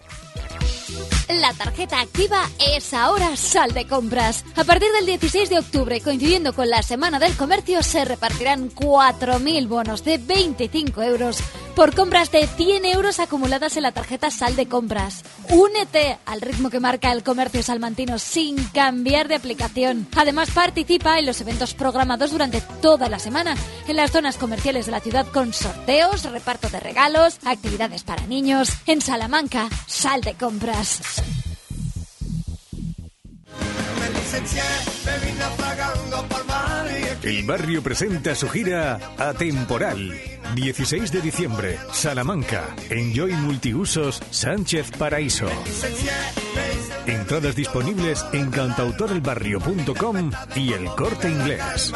La 1.29 1.53
tarjeta 1.53 2.01
activa 2.01 2.49
es 2.59 2.93
ahora 2.93 3.35
sal 3.37 3.71
de 3.71 3.87
compras. 3.87 4.43
A 4.55 4.63
partir 4.63 4.91
del 4.91 5.05
16 5.05 5.49
de 5.49 5.59
octubre, 5.59 6.01
coincidiendo 6.01 6.53
con 6.53 6.69
la 6.69 6.83
Semana 6.83 7.17
del 7.17 7.35
Comercio, 7.35 7.81
se 7.81 8.03
repartirán 8.03 8.69
4.000 8.71 9.67
bonos 9.67 10.03
de 10.03 10.17
25 10.17 11.01
euros 11.01 11.39
por 11.75 11.95
compras 11.95 12.31
de 12.31 12.47
100 12.47 12.85
euros 12.85 13.19
acumuladas 13.19 13.77
en 13.77 13.83
la 13.83 13.91
tarjeta 13.91 14.29
sal 14.31 14.55
de 14.55 14.67
compras. 14.67 15.23
Únete 15.49 16.17
al 16.25 16.41
ritmo 16.41 16.69
que 16.69 16.79
marca 16.79 17.11
el 17.11 17.23
comercio 17.23 17.63
salmantino 17.63 18.19
sin 18.19 18.63
cambiar 18.69 19.27
de 19.27 19.35
aplicación. 19.35 20.07
Además, 20.15 20.51
participa 20.51 21.19
en 21.19 21.25
los 21.25 21.41
eventos 21.41 21.73
programados 21.73 22.31
durante 22.31 22.61
toda 22.81 23.09
la 23.09 23.19
semana 23.19 23.55
en 23.87 23.95
las 23.95 24.11
zonas 24.11 24.37
comerciales 24.37 24.85
de 24.85 24.91
la 24.91 24.99
ciudad 24.99 25.25
con 25.27 25.53
sorteos, 25.53 26.23
reparto 26.23 26.69
de 26.69 26.79
regalos, 26.79 27.39
actividades 27.45 28.03
para 28.03 28.25
niños. 28.27 28.69
En 28.85 29.01
Salamanca, 29.01 29.69
sal 29.87 30.21
de 30.21 30.35
compras. 30.35 31.01
El 37.23 37.43
barrio 37.43 37.81
presenta 37.81 38.35
su 38.35 38.49
gira 38.49 38.99
Atemporal. 39.17 40.13
16 40.55 41.11
de 41.11 41.21
diciembre, 41.21 41.79
Salamanca. 41.91 42.75
Enjoy 42.89 43.31
Multiusos 43.33 44.21
Sánchez 44.29 44.91
Paraíso. 44.91 45.47
Entradas 47.07 47.55
disponibles 47.55 48.25
en 48.33 48.51
cantautorelbarrio.com 48.51 50.31
y 50.55 50.73
el 50.73 50.85
corte 50.87 51.29
inglés. 51.29 51.93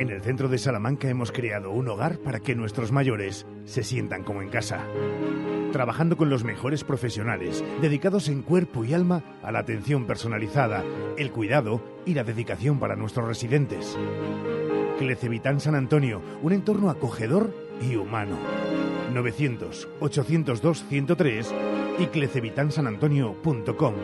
En 0.00 0.08
el 0.08 0.22
centro 0.22 0.48
de 0.48 0.56
Salamanca 0.56 1.10
hemos 1.10 1.30
creado 1.30 1.72
un 1.72 1.86
hogar 1.88 2.20
para 2.20 2.40
que 2.40 2.54
nuestros 2.54 2.90
mayores 2.90 3.44
se 3.66 3.82
sientan 3.82 4.24
como 4.24 4.40
en 4.40 4.48
casa. 4.48 4.86
Trabajando 5.72 6.16
con 6.16 6.30
los 6.30 6.42
mejores 6.42 6.84
profesionales, 6.84 7.62
dedicados 7.82 8.30
en 8.30 8.40
cuerpo 8.40 8.82
y 8.82 8.94
alma 8.94 9.22
a 9.42 9.52
la 9.52 9.58
atención 9.58 10.06
personalizada, 10.06 10.82
el 11.18 11.30
cuidado 11.30 11.82
y 12.06 12.14
la 12.14 12.24
dedicación 12.24 12.78
para 12.78 12.96
nuestros 12.96 13.28
residentes. 13.28 13.98
Clecevitán 14.98 15.60
San 15.60 15.74
Antonio, 15.74 16.22
un 16.40 16.54
entorno 16.54 16.88
acogedor 16.88 17.54
y 17.86 17.96
humano. 17.96 18.38
900-802-103 19.12 21.46
y 21.98 22.06
clecevitansanantonio.com. 22.06 23.94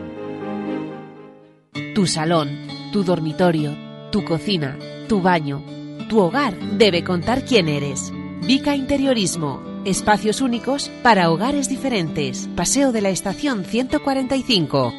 Tu 1.94 2.06
salón, 2.06 2.50
tu 2.92 3.02
dormitorio, 3.02 3.74
tu 4.12 4.22
cocina, 4.26 4.76
tu 5.08 5.22
baño, 5.22 5.64
tu 6.08 6.20
hogar 6.20 6.58
debe 6.78 7.04
contar 7.04 7.44
quién 7.44 7.68
eres. 7.68 8.12
Vica 8.46 8.76
Interiorismo. 8.76 9.62
Espacios 9.84 10.40
únicos 10.40 10.90
para 11.02 11.30
hogares 11.30 11.68
diferentes. 11.68 12.48
Paseo 12.56 12.92
de 12.92 13.00
la 13.00 13.10
Estación 13.10 13.64
145. 13.64 14.92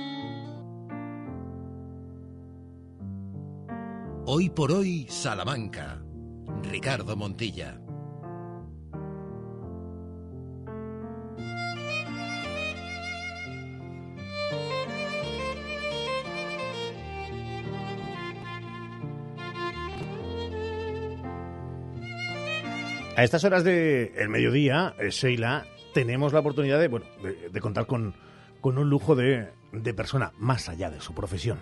Hoy 4.25 4.49
por 4.49 4.71
hoy, 4.71 5.05
Salamanca. 5.09 6.01
Ricardo 6.63 7.15
Montilla. 7.15 7.79
A 23.17 23.23
estas 23.23 23.43
horas 23.45 23.63
del 23.63 24.11
el 24.15 24.29
mediodía, 24.29 24.93
eh, 24.99 25.09
Sheila, 25.09 25.65
tenemos 25.91 26.33
la 26.33 26.39
oportunidad 26.41 26.79
de, 26.79 26.87
bueno, 26.87 27.07
de, 27.23 27.49
de 27.49 27.61
contar 27.61 27.87
con, 27.87 28.13
con 28.61 28.77
un 28.77 28.91
lujo 28.91 29.15
de, 29.15 29.47
de 29.71 29.93
persona 29.95 30.33
más 30.37 30.69
allá 30.69 30.91
de 30.91 31.01
su 31.01 31.15
profesión. 31.15 31.57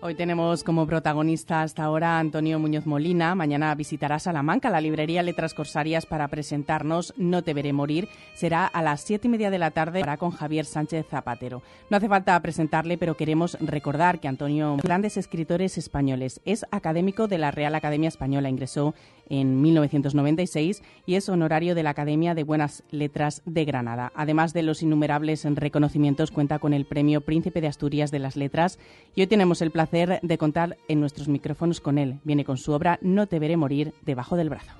Hoy 0.00 0.14
tenemos 0.14 0.64
como 0.64 0.86
protagonista 0.86 1.62
hasta 1.62 1.82
ahora 1.82 2.18
Antonio 2.18 2.58
Muñoz 2.58 2.84
Molina. 2.84 3.34
Mañana 3.34 3.74
visitará 3.74 4.18
Salamanca, 4.18 4.68
la 4.68 4.82
librería 4.82 5.22
Letras 5.22 5.54
Corsarias, 5.54 6.04
para 6.04 6.28
presentarnos 6.28 7.14
No 7.16 7.42
te 7.42 7.54
veré 7.54 7.72
morir. 7.72 8.08
Será 8.34 8.66
a 8.66 8.82
las 8.82 9.00
siete 9.00 9.28
y 9.28 9.30
media 9.30 9.50
de 9.50 9.58
la 9.58 9.70
tarde 9.70 10.00
para 10.00 10.18
con 10.18 10.30
Javier 10.30 10.66
Sánchez 10.66 11.06
Zapatero. 11.08 11.62
No 11.88 11.96
hace 11.96 12.08
falta 12.08 12.38
presentarle, 12.42 12.98
pero 12.98 13.16
queremos 13.16 13.56
recordar 13.60 14.20
que 14.20 14.28
Antonio, 14.28 14.76
grandes 14.82 15.16
escritores 15.16 15.78
españoles, 15.78 16.42
es 16.44 16.66
académico 16.70 17.26
de 17.26 17.38
la 17.38 17.50
Real 17.50 17.74
Academia 17.74 18.08
Española. 18.08 18.50
Ingresó 18.50 18.94
en 19.28 19.60
1996 19.60 20.82
y 21.06 21.14
es 21.14 21.28
honorario 21.28 21.74
de 21.74 21.82
la 21.82 21.90
Academia 21.90 22.34
de 22.34 22.44
Buenas 22.44 22.84
Letras 22.90 23.42
de 23.46 23.64
Granada. 23.64 24.12
Además 24.14 24.52
de 24.52 24.62
los 24.62 24.82
innumerables 24.82 25.44
reconocimientos, 25.44 26.30
cuenta 26.30 26.58
con 26.58 26.72
el 26.72 26.84
Premio 26.84 27.20
Príncipe 27.20 27.60
de 27.60 27.68
Asturias 27.68 28.10
de 28.10 28.18
las 28.18 28.36
Letras 28.36 28.78
y 29.14 29.22
hoy 29.22 29.26
tenemos 29.26 29.62
el 29.62 29.70
placer 29.70 30.20
de 30.22 30.38
contar 30.38 30.76
en 30.88 31.00
nuestros 31.00 31.28
micrófonos 31.28 31.80
con 31.80 31.98
él. 31.98 32.20
Viene 32.24 32.44
con 32.44 32.56
su 32.56 32.72
obra 32.72 32.98
No 33.02 33.26
te 33.26 33.38
veré 33.38 33.56
morir 33.56 33.94
debajo 34.04 34.36
del 34.36 34.50
brazo. 34.50 34.72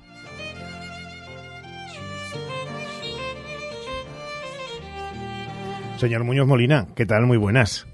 Señor 5.97 6.25
Muñoz 6.25 6.45
Molina, 6.45 6.87
¿qué 6.93 7.05
tal? 7.05 7.25
Muy 7.25 7.37
buenas. 7.37 7.87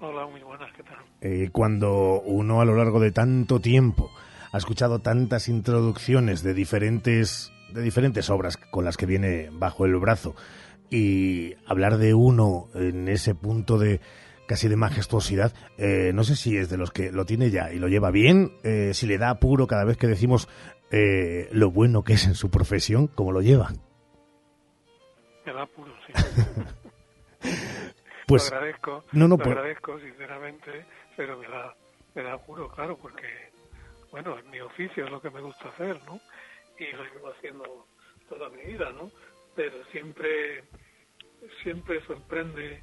Hola, 0.00 0.26
muy 0.26 0.40
buenas, 0.42 0.72
¿qué 0.74 0.82
tal? 0.82 0.96
Eh, 1.20 1.50
cuando 1.52 2.22
uno 2.22 2.62
a 2.62 2.64
lo 2.64 2.76
largo 2.76 2.98
de 2.98 3.12
tanto 3.12 3.60
tiempo 3.60 4.10
ha 4.54 4.58
escuchado 4.58 5.00
tantas 5.00 5.48
introducciones 5.48 6.44
de 6.44 6.54
diferentes, 6.54 7.52
de 7.72 7.82
diferentes 7.82 8.30
obras 8.30 8.56
con 8.56 8.84
las 8.84 8.96
que 8.96 9.04
viene 9.04 9.48
bajo 9.50 9.84
el 9.84 9.96
brazo 9.96 10.36
y 10.90 11.54
hablar 11.66 11.98
de 11.98 12.14
uno 12.14 12.68
en 12.74 13.08
ese 13.08 13.34
punto 13.34 13.78
de, 13.78 14.00
casi 14.46 14.68
de 14.68 14.76
majestuosidad. 14.76 15.52
Eh, 15.76 16.12
no 16.14 16.22
sé 16.22 16.36
si 16.36 16.56
es 16.56 16.68
de 16.68 16.76
los 16.76 16.92
que 16.92 17.10
lo 17.10 17.26
tiene 17.26 17.50
ya 17.50 17.72
y 17.72 17.80
lo 17.80 17.88
lleva 17.88 18.12
bien, 18.12 18.52
eh, 18.62 18.94
si 18.94 19.08
le 19.08 19.18
da 19.18 19.30
apuro 19.30 19.66
cada 19.66 19.84
vez 19.84 19.96
que 19.96 20.06
decimos 20.06 20.48
eh, 20.92 21.48
lo 21.50 21.72
bueno 21.72 22.04
que 22.04 22.12
es 22.12 22.24
en 22.24 22.36
su 22.36 22.48
profesión, 22.48 23.08
¿cómo 23.08 23.32
lo 23.32 23.40
lleva? 23.40 23.72
Me 25.44 25.52
da 25.52 25.62
apuro, 25.64 25.92
sí. 26.06 26.12
pues, 28.28 28.52
lo 28.52 28.56
agradezco, 28.56 29.04
no, 29.10 29.26
no, 29.26 29.36
lo 29.36 29.42
por- 29.42 29.58
agradezco 29.58 29.98
sinceramente, 29.98 30.86
pero 31.16 31.36
me 31.38 31.48
da, 31.48 31.74
me 32.14 32.22
da 32.22 32.34
apuro, 32.34 32.68
claro, 32.68 32.96
porque, 32.96 33.26
bueno, 34.14 34.38
es 34.38 34.44
mi 34.44 34.60
oficio, 34.60 35.06
es 35.06 35.10
lo 35.10 35.20
que 35.20 35.28
me 35.28 35.40
gusta 35.40 35.70
hacer, 35.70 36.00
¿no? 36.04 36.20
Y 36.78 36.86
lo 36.92 37.02
llevo 37.02 37.30
haciendo 37.30 37.88
toda 38.28 38.48
mi 38.48 38.62
vida, 38.62 38.92
¿no? 38.92 39.10
Pero 39.56 39.84
siempre, 39.86 40.62
siempre 41.64 42.00
sorprende 42.06 42.80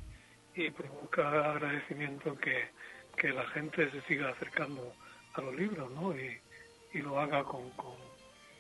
y 0.56 0.70
provoca 0.72 1.52
agradecimiento 1.52 2.36
que, 2.36 2.68
que 3.16 3.30
la 3.30 3.48
gente 3.52 3.90
se 3.92 4.02
siga 4.02 4.28
acercando 4.28 4.94
a 5.36 5.42
los 5.42 5.56
libros, 5.56 5.90
¿no? 5.92 6.14
Y, 6.14 6.38
y 6.92 6.98
lo 6.98 7.18
haga 7.18 7.46
con, 7.46 7.70
con 7.78 7.96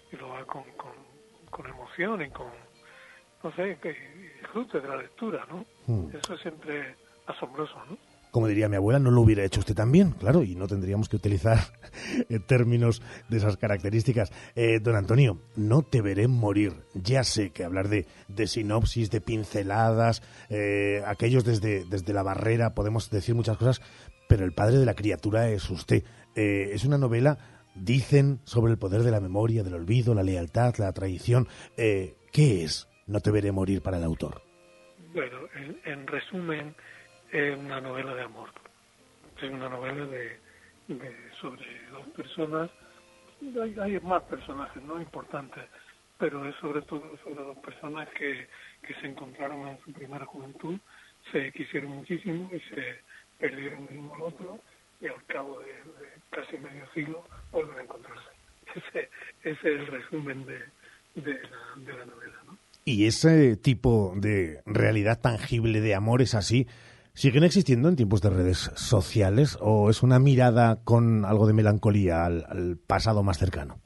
y 0.10 0.16
lo 0.16 0.34
haga 0.34 0.46
con, 0.46 0.64
con, 0.78 0.94
con 1.50 1.68
emoción 1.68 2.22
y 2.22 2.30
con, 2.30 2.54
no 3.44 3.52
sé, 3.54 3.80
que 3.82 3.92
disfrute 4.40 4.80
de 4.80 4.88
la 4.88 4.96
lectura, 4.96 5.46
¿no? 5.50 5.66
Hmm. 5.88 6.16
Eso 6.16 6.36
es 6.36 6.40
siempre 6.40 6.96
asombroso, 7.28 7.84
¿no? 7.90 7.98
Como 8.32 8.48
diría 8.48 8.70
mi 8.70 8.78
abuela, 8.78 8.98
no 8.98 9.12
lo 9.12 9.22
hubiera 9.22 9.44
hecho 9.44 9.60
usted 9.60 9.76
también, 9.76 10.12
claro, 10.12 10.42
y 10.44 10.56
no 10.56 10.68
tendríamos 10.68 11.10
que 11.10 11.18
utilizar 11.18 11.60
eh, 12.30 12.40
términos 12.40 13.02
de 13.30 13.38
esas 13.38 13.58
características. 13.58 14.32
Eh, 14.56 14.80
don 14.80 14.96
Antonio, 14.96 15.40
no 15.56 15.84
te 15.84 16.02
veré 16.02 16.28
morir. 16.28 16.74
Ya 16.94 17.24
sé 17.24 17.52
que 17.52 17.64
hablar 17.64 17.90
de, 17.90 18.08
de 18.30 18.48
sinopsis, 18.48 19.12
de 19.12 19.22
pinceladas, 19.22 20.24
eh, 20.50 21.04
aquellos 21.06 21.44
desde, 21.44 21.86
desde 21.86 22.14
la 22.14 22.24
barrera, 22.24 22.74
podemos 22.74 23.10
decir 23.10 23.36
muchas 23.36 23.58
cosas, 23.58 23.82
pero 24.32 24.46
el 24.46 24.54
padre 24.54 24.78
de 24.78 24.86
la 24.86 24.94
criatura 24.94 25.50
es 25.50 25.70
usted. 25.70 26.06
Eh, 26.36 26.70
es 26.72 26.86
una 26.86 26.98
novela, 26.98 27.38
dicen, 27.76 28.40
sobre 28.46 28.72
el 28.72 28.78
poder 28.78 29.04
de 29.04 29.12
la 29.12 29.20
memoria, 29.20 29.64
del 29.64 29.74
olvido, 29.74 30.14
la 30.14 30.24
lealtad, 30.24 30.74
la 30.78 30.94
traición. 30.94 31.50
Eh, 31.76 32.16
¿Qué 32.32 32.64
es? 32.64 32.88
No 33.08 33.20
te 33.20 33.30
veré 33.30 33.52
morir 33.52 33.82
para 33.82 33.98
el 33.98 34.04
autor. 34.06 34.42
Bueno, 35.14 35.40
en, 35.54 35.78
en 35.84 36.08
resumen, 36.08 36.74
es 37.32 37.58
una 37.58 37.80
novela 37.82 38.14
de 38.14 38.24
amor. 38.24 38.50
Es 39.42 39.50
una 39.50 39.70
novela 39.70 40.06
de, 40.06 40.38
sobre 41.40 41.66
dos 41.92 42.08
personas. 42.16 42.70
Hay, 43.62 43.76
hay 43.80 44.00
más 44.02 44.24
personajes, 44.24 44.84
no 44.84 45.02
importantes, 45.02 45.64
pero 46.18 46.48
es 46.48 46.56
sobre 46.58 46.82
todo 46.84 47.18
sobre 47.24 47.44
dos 47.44 47.58
personas 47.58 48.08
que, 48.10 48.48
que 48.86 48.94
se 49.02 49.08
encontraron 49.08 49.68
en 49.68 49.80
su 49.84 49.92
primera 49.94 50.26
juventud, 50.26 50.78
se 51.32 51.52
quisieron 51.52 51.92
muchísimo 51.92 52.50
y 52.54 52.60
se 52.74 53.00
perdieron 53.40 53.88
el 53.90 53.98
uno 53.98 54.16
al 54.16 54.22
otro 54.22 54.60
y 55.00 55.08
al 55.08 55.24
cabo 55.26 55.60
de, 55.62 55.66
de 55.66 56.10
casi 56.30 56.58
medio 56.58 56.86
siglo 56.94 57.26
vuelven 57.52 57.80
a 57.80 57.82
encontrarse. 57.82 58.30
Ese, 58.76 59.10
ese 59.44 59.74
es 59.74 59.80
el 59.80 59.88
resumen 59.88 60.46
de, 60.46 60.60
de, 61.16 61.34
la, 61.34 61.82
de 61.84 61.94
la 61.94 62.06
novela. 62.06 62.36
¿no? 62.46 62.58
¿Y 62.86 63.06
ese 63.06 63.58
tipo 63.58 64.14
de 64.16 64.62
realidad 64.66 65.20
tangible 65.20 65.82
de 65.82 65.94
amor 65.94 66.22
es 66.22 66.36
así? 66.36 66.68
¿Siguen 67.14 67.44
existiendo 67.44 67.90
en 67.90 67.96
tiempos 67.96 68.22
de 68.22 68.30
redes 68.30 68.58
sociales 68.76 69.58
o 69.62 69.90
es 69.90 70.02
una 70.02 70.18
mirada 70.20 70.78
con 70.84 71.26
algo 71.26 71.46
de 71.46 71.54
melancolía 71.54 72.26
al, 72.26 72.78
pasado 72.88 73.22
más 73.22 73.38
cercano? 73.38 73.80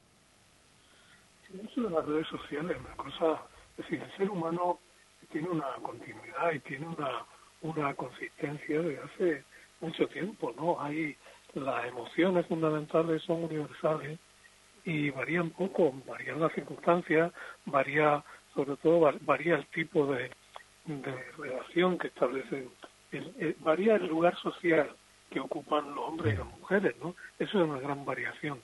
Eso 1.64 1.82
de 1.82 1.90
las 1.90 2.04
redes 2.06 2.26
sociales, 2.28 2.76
una 2.78 2.96
cosa, 2.96 3.42
es 3.72 3.84
decir, 3.84 4.00
el 4.02 4.16
ser 4.16 4.30
humano 4.30 4.78
tiene 5.32 5.48
una 5.48 5.66
continuidad 5.82 6.52
y 6.54 6.60
tiene 6.60 6.86
una, 6.86 7.24
una 7.62 7.94
consistencia 7.94 8.80
desde 8.80 9.00
hace 9.02 9.44
mucho 9.80 10.06
tiempo, 10.08 10.52
¿no? 10.56 10.80
Hay 10.80 11.16
las 11.54 11.86
emociones 11.86 12.46
fundamentales 12.46 13.22
son 13.22 13.44
universales 13.44 14.18
y 14.84 15.10
varían 15.10 15.50
poco, 15.50 15.92
varían 16.06 16.38
las 16.40 16.52
circunstancias, 16.52 17.32
varía, 17.64 18.22
sobre 18.54 18.76
todo 18.76 19.00
va- 19.00 19.14
varía 19.22 19.56
el 19.56 19.66
tipo 19.68 20.06
de, 20.06 20.30
de 20.84 21.14
relación 21.38 21.98
que 21.98 22.08
establecen, 22.08 22.68
el- 23.16 23.34
el- 23.38 23.56
varía 23.60 23.96
el 23.96 24.06
lugar 24.06 24.36
social 24.36 24.94
que 25.30 25.40
ocupan 25.40 25.94
los 25.94 26.04
hombres 26.08 26.34
y 26.34 26.36
las 26.36 26.46
mujeres, 26.46 26.94
¿no? 27.02 27.14
Eso 27.38 27.58
es 27.62 27.68
una 27.68 27.80
gran 27.80 28.04
variación. 28.04 28.60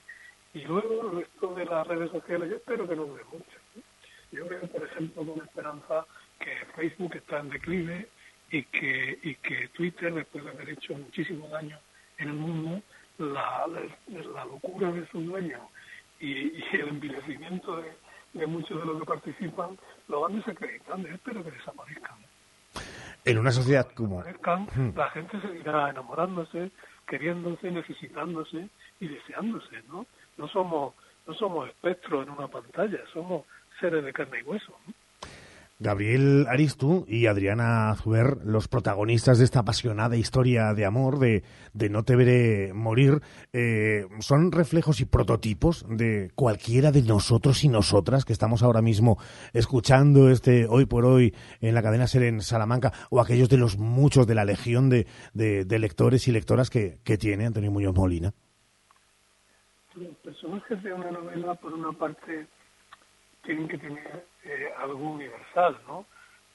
Y 0.53 0.61
luego 0.61 1.19
esto 1.19 1.53
de 1.55 1.65
las 1.65 1.85
redes 1.87 2.11
sociales, 2.11 2.49
yo 2.49 2.55
espero 2.57 2.87
que 2.87 2.95
no 2.95 3.05
dure 3.05 3.23
mucho. 3.25 3.57
Yo 4.31 4.47
veo, 4.47 4.61
por 4.67 4.83
ejemplo, 4.83 5.25
con 5.25 5.43
esperanza 5.43 6.05
que 6.39 6.51
Facebook 6.75 7.15
está 7.15 7.39
en 7.39 7.49
declive 7.49 8.07
y 8.51 8.63
que, 8.63 9.19
y 9.23 9.35
que 9.35 9.67
Twitter, 9.69 10.13
después 10.13 10.43
de 10.43 10.51
haber 10.51 10.69
hecho 10.69 10.93
muchísimo 10.95 11.47
daño 11.49 11.77
en 12.17 12.29
el 12.29 12.35
mundo, 12.35 12.81
la, 13.17 13.67
la, 14.07 14.45
locura 14.45 14.91
de 14.91 15.07
sus 15.07 15.25
dueños 15.25 15.61
y, 16.19 16.63
el 16.73 16.87
envilecimiento 16.89 17.77
de, 17.77 17.91
de 18.33 18.47
muchos 18.47 18.79
de 18.79 18.85
los 18.85 18.99
que 18.99 19.05
participan 19.05 19.77
lo 20.07 20.21
van 20.21 20.37
desacreditando. 20.37 21.07
Yo 21.07 21.15
espero 21.15 21.43
que 21.43 21.51
desaparezcan. 21.51 22.17
En 23.25 23.37
una 23.37 23.51
sociedad 23.51 23.87
como... 23.93 24.21
Hmm. 24.21 24.95
la 24.95 25.09
gente 25.11 25.39
seguirá 25.41 25.89
enamorándose, 25.89 26.71
queriéndose, 27.07 27.71
necesitándose 27.71 28.69
y 28.99 29.07
deseándose, 29.07 29.81
¿no? 29.87 30.05
No 30.37 30.47
somos, 30.47 30.93
no 31.27 31.33
somos 31.33 31.69
espectros 31.69 32.27
en 32.27 32.33
una 32.33 32.47
pantalla, 32.47 32.99
somos 33.13 33.45
seres 33.79 34.03
de 34.03 34.13
carne 34.13 34.39
y 34.39 34.43
hueso. 34.43 34.77
¿no? 34.87 34.93
Gabriel 35.83 36.45
Aristu 36.47 37.05
y 37.09 37.27
Adriana 37.27 37.93
Zuber, 38.01 38.37
los 38.45 38.69
protagonistas 38.69 39.37
de 39.37 39.43
esta 39.43 39.59
apasionada 39.59 40.15
historia 40.15 40.73
de 40.73 40.85
amor, 40.85 41.19
de, 41.19 41.43
de 41.73 41.89
No 41.89 42.03
te 42.03 42.15
veré 42.15 42.71
morir, 42.73 43.21
eh, 43.51 44.05
son 44.19 44.53
reflejos 44.53 45.01
y 45.01 45.05
prototipos 45.05 45.85
de 45.89 46.31
cualquiera 46.35 46.91
de 46.93 47.01
nosotros 47.01 47.65
y 47.65 47.67
nosotras 47.67 48.23
que 48.23 48.31
estamos 48.31 48.63
ahora 48.63 48.81
mismo 48.81 49.17
escuchando 49.51 50.29
este 50.29 50.65
hoy 50.67 50.85
por 50.85 51.03
hoy 51.05 51.35
en 51.59 51.75
la 51.75 51.83
cadena 51.83 52.07
Ser 52.07 52.23
en 52.23 52.39
Salamanca, 52.41 52.93
o 53.09 53.19
aquellos 53.19 53.49
de 53.49 53.57
los 53.57 53.77
muchos 53.77 54.25
de 54.25 54.35
la 54.35 54.45
legión 54.45 54.89
de, 54.89 55.05
de- 55.33 55.65
de 55.65 55.79
lectores 55.79 56.27
y 56.29 56.31
lectoras 56.31 56.69
que, 56.69 56.99
que 57.03 57.17
tiene 57.17 57.45
Antonio 57.45 57.71
Muñoz 57.71 57.93
Molina. 57.93 58.33
Los 59.95 60.15
personajes 60.23 60.81
de 60.81 60.93
una 60.93 61.11
novela, 61.11 61.55
por 61.55 61.73
una 61.73 61.91
parte, 61.91 62.47
tienen 63.43 63.67
que 63.67 63.77
tener 63.77 64.25
eh, 64.45 64.69
algo 64.77 65.11
universal, 65.11 65.79
¿no? 65.87 66.05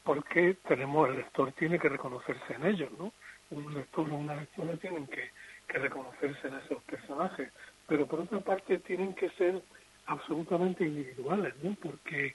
Porque 0.05 0.57
tenemos, 0.67 1.09
el 1.09 1.17
lector 1.17 1.53
tiene 1.53 1.79
que 1.79 1.89
reconocerse 1.89 2.55
en 2.55 2.67
ellos, 2.67 2.91
¿no? 2.99 3.13
Un 3.51 3.75
lector 3.75 4.11
o 4.11 4.15
una 4.15 4.37
lectora 4.37 4.77
tienen 4.77 5.07
que, 5.07 5.31
que 5.67 5.79
reconocerse 5.79 6.49
en 6.49 6.55
esos 6.57 6.83
personajes, 6.85 7.53
pero 7.87 8.07
por 8.07 8.21
otra 8.21 8.41
parte 8.41 8.79
tienen 8.79 9.15
que 9.15 9.31
ser 9.31 9.63
absolutamente 10.07 10.85
individuales, 10.85 11.55
¿no? 11.63 11.77
Porque 11.83 12.35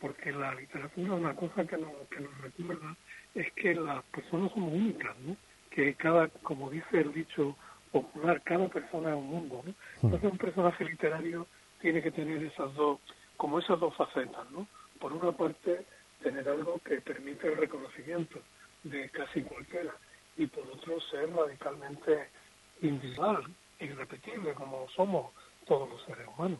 porque 0.00 0.32
la 0.32 0.54
literatura 0.54 1.14
una 1.14 1.34
cosa 1.34 1.64
que 1.66 1.76
nos, 1.76 1.90
que 2.08 2.20
nos 2.20 2.38
recuerda 2.38 2.96
es 3.34 3.52
que 3.52 3.74
las 3.74 4.04
personas 4.04 4.52
somos 4.52 4.72
únicas, 4.72 5.16
¿no? 5.18 5.36
Que 5.70 5.94
cada, 5.94 6.28
como 6.42 6.70
dice 6.70 7.00
el 7.00 7.12
dicho 7.12 7.56
popular, 7.90 8.40
cada 8.44 8.68
persona 8.68 9.10
es 9.10 9.16
un 9.16 9.28
mundo, 9.28 9.62
¿no? 9.66 9.74
Entonces 10.02 10.30
un 10.30 10.38
personaje 10.38 10.84
literario 10.84 11.46
tiene 11.80 12.02
que 12.02 12.10
tener 12.10 12.42
esas 12.42 12.72
dos, 12.74 13.00
como 13.38 13.60
esas 13.60 13.80
dos 13.80 13.96
facetas, 13.96 14.50
¿no? 14.50 14.66
Por 15.00 15.14
una 15.14 15.32
parte, 15.32 15.86
tener 16.22 16.46
algo 16.46 16.78
que 16.84 17.00
permite 17.00 17.46
el 17.48 17.56
reconocimiento 17.56 18.40
de 18.82 19.08
casi 19.10 19.42
cualquiera 19.42 19.94
y 20.36 20.46
por 20.46 20.66
otro 20.66 21.00
ser 21.10 21.30
radicalmente 21.32 22.28
individual, 22.82 23.42
irrepetible, 23.80 24.52
como 24.54 24.86
somos 24.94 25.32
todos 25.66 25.88
los 25.88 26.04
seres 26.04 26.26
humanos. 26.36 26.58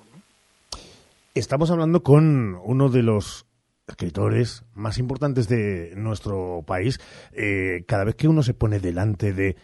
Estamos 1.35 1.71
hablando 1.71 2.03
con 2.03 2.55
uno 2.65 2.89
de 2.89 3.03
los 3.03 3.45
escritores 3.89 4.65
más 4.75 4.99
importantes 4.99 5.49
de 5.49 5.95
nuestro 5.97 6.63
país. 6.67 7.01
Eh, 7.33 7.85
cada 7.89 8.05
vez 8.05 8.15
que 8.15 8.29
uno 8.29 8.43
se 8.43 8.55
pone 8.55 8.79
delante 8.79 9.33
de 9.33 9.57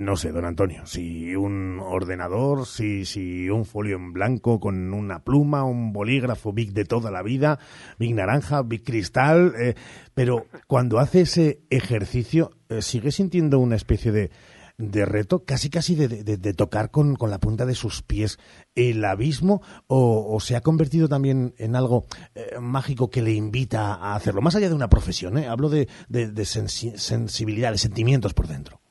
no 0.00 0.16
sé, 0.16 0.32
don 0.32 0.44
Antonio, 0.44 0.86
si 0.86 1.34
un 1.36 1.80
ordenador, 1.80 2.66
si, 2.66 3.04
si 3.04 3.48
un 3.50 3.64
folio 3.64 3.96
en 3.96 4.12
blanco 4.12 4.60
con 4.60 4.92
una 4.92 5.22
pluma, 5.24 5.64
un 5.64 5.92
bolígrafo 5.92 6.52
Big 6.52 6.72
de 6.72 6.84
toda 6.84 7.10
la 7.10 7.22
vida, 7.22 7.58
Big 7.98 8.14
naranja, 8.14 8.62
Big 8.62 8.84
cristal, 8.84 9.54
eh, 9.58 9.74
pero 10.14 10.46
cuando 10.66 10.98
hace 10.98 11.22
ese 11.22 11.60
ejercicio, 11.70 12.50
eh, 12.68 12.82
¿sigue 12.82 13.12
sintiendo 13.12 13.58
una 13.58 13.76
especie 13.76 14.12
de, 14.12 14.30
de 14.78 15.04
reto, 15.04 15.44
casi 15.44 15.70
casi 15.70 15.94
de, 15.94 16.08
de, 16.08 16.54
tocar 16.54 16.90
con, 16.90 17.14
con, 17.14 17.30
la 17.30 17.38
punta 17.38 17.66
de 17.66 17.74
sus 17.74 18.02
pies 18.02 18.38
el 18.74 19.04
abismo 19.04 19.62
o, 19.86 20.38
se 20.40 20.56
ha 20.56 20.60
convertido 20.62 21.08
también 21.08 21.54
en 21.58 21.76
algo 21.76 22.06
eh, 22.34 22.58
mágico 22.60 23.10
que 23.10 23.22
le 23.22 23.32
invita 23.32 23.94
a 23.94 24.16
hacerlo, 24.16 24.42
más 24.42 24.56
allá 24.56 24.68
de 24.68 24.74
una 24.74 24.88
profesión, 24.88 25.38
¿eh? 25.38 25.46
hablo 25.46 25.68
de, 25.68 25.88
de 26.08 26.44
sensi 26.44 26.92
sensibilidad, 26.96 27.70
de 27.70 27.78
sentimientos 27.78 28.34
por 28.34 28.48
dentro. 28.48 28.83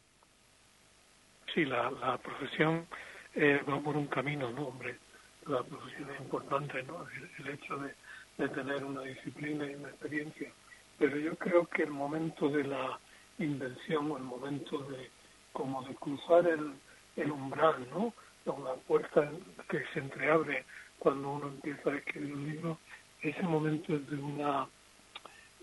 Sí, 1.54 1.66
la, 1.66 1.92
la 1.92 2.18
profesión 2.18 2.88
eh, 3.36 3.62
va 3.70 3.80
por 3.80 3.96
un 3.96 4.08
camino, 4.08 4.50
¿no, 4.52 4.70
hombre? 4.70 4.98
La 5.46 5.62
profesión 5.62 6.10
es 6.10 6.22
importante, 6.22 6.82
¿no? 6.84 7.06
El, 7.38 7.48
hecho 7.48 7.78
de, 7.78 7.94
de 8.38 8.50
tener 8.50 8.84
una 8.84 9.02
disciplina 9.02 9.66
y 9.66 9.76
una 9.76 9.90
experiencia. 9.90 10.52
Pero 10.98 11.18
yo 11.18 11.36
creo 11.36 11.68
que 11.68 11.84
el 11.84 11.92
momento 11.92 12.50
de 12.50 12.64
la 12.64 13.00
invención 13.38 14.12
o 14.12 14.18
el 14.18 14.24
momento 14.24 14.80
de 14.80 15.12
como 15.52 15.84
de 15.84 15.94
cruzar 15.96 16.48
el, 16.48 16.74
el 17.16 17.32
umbral, 17.32 17.88
¿no? 17.92 18.14
La 18.46 18.74
puerta 18.88 19.30
que 19.70 19.84
se 19.94 20.00
entreabre 20.00 20.66
cuando 20.98 21.30
uno 21.30 21.48
empieza 21.50 21.92
a 21.92 21.96
escribir 21.98 22.34
un 22.34 22.50
libro, 22.50 22.80
ese 23.22 23.44
momento 23.44 23.96
es 23.96 24.10
de 24.10 24.16
una, 24.16 24.68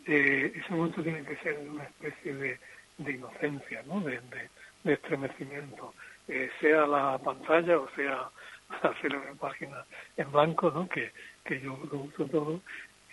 eh, 0.06 0.52
ese 0.54 0.72
momento 0.72 1.02
tiene 1.02 1.24
que 1.24 1.36
ser 1.38 1.58
de 1.58 1.68
una 1.68 1.84
especie 1.84 2.34
de, 2.34 2.60
de 2.98 3.12
inocencia, 3.12 3.82
¿no? 3.82 4.00
De, 4.00 4.20
de 4.84 4.94
estremecimiento, 4.94 5.94
eh, 6.28 6.50
sea 6.60 6.86
la 6.86 7.18
pantalla 7.18 7.78
o 7.78 7.88
sea 7.94 8.30
la 8.82 8.94
célebre 9.00 9.34
página 9.34 9.84
en 10.16 10.30
blanco, 10.30 10.70
¿no? 10.70 10.88
Que, 10.88 11.12
que 11.44 11.60
yo 11.60 11.78
lo 11.90 11.98
uso 11.98 12.26
todo, 12.26 12.60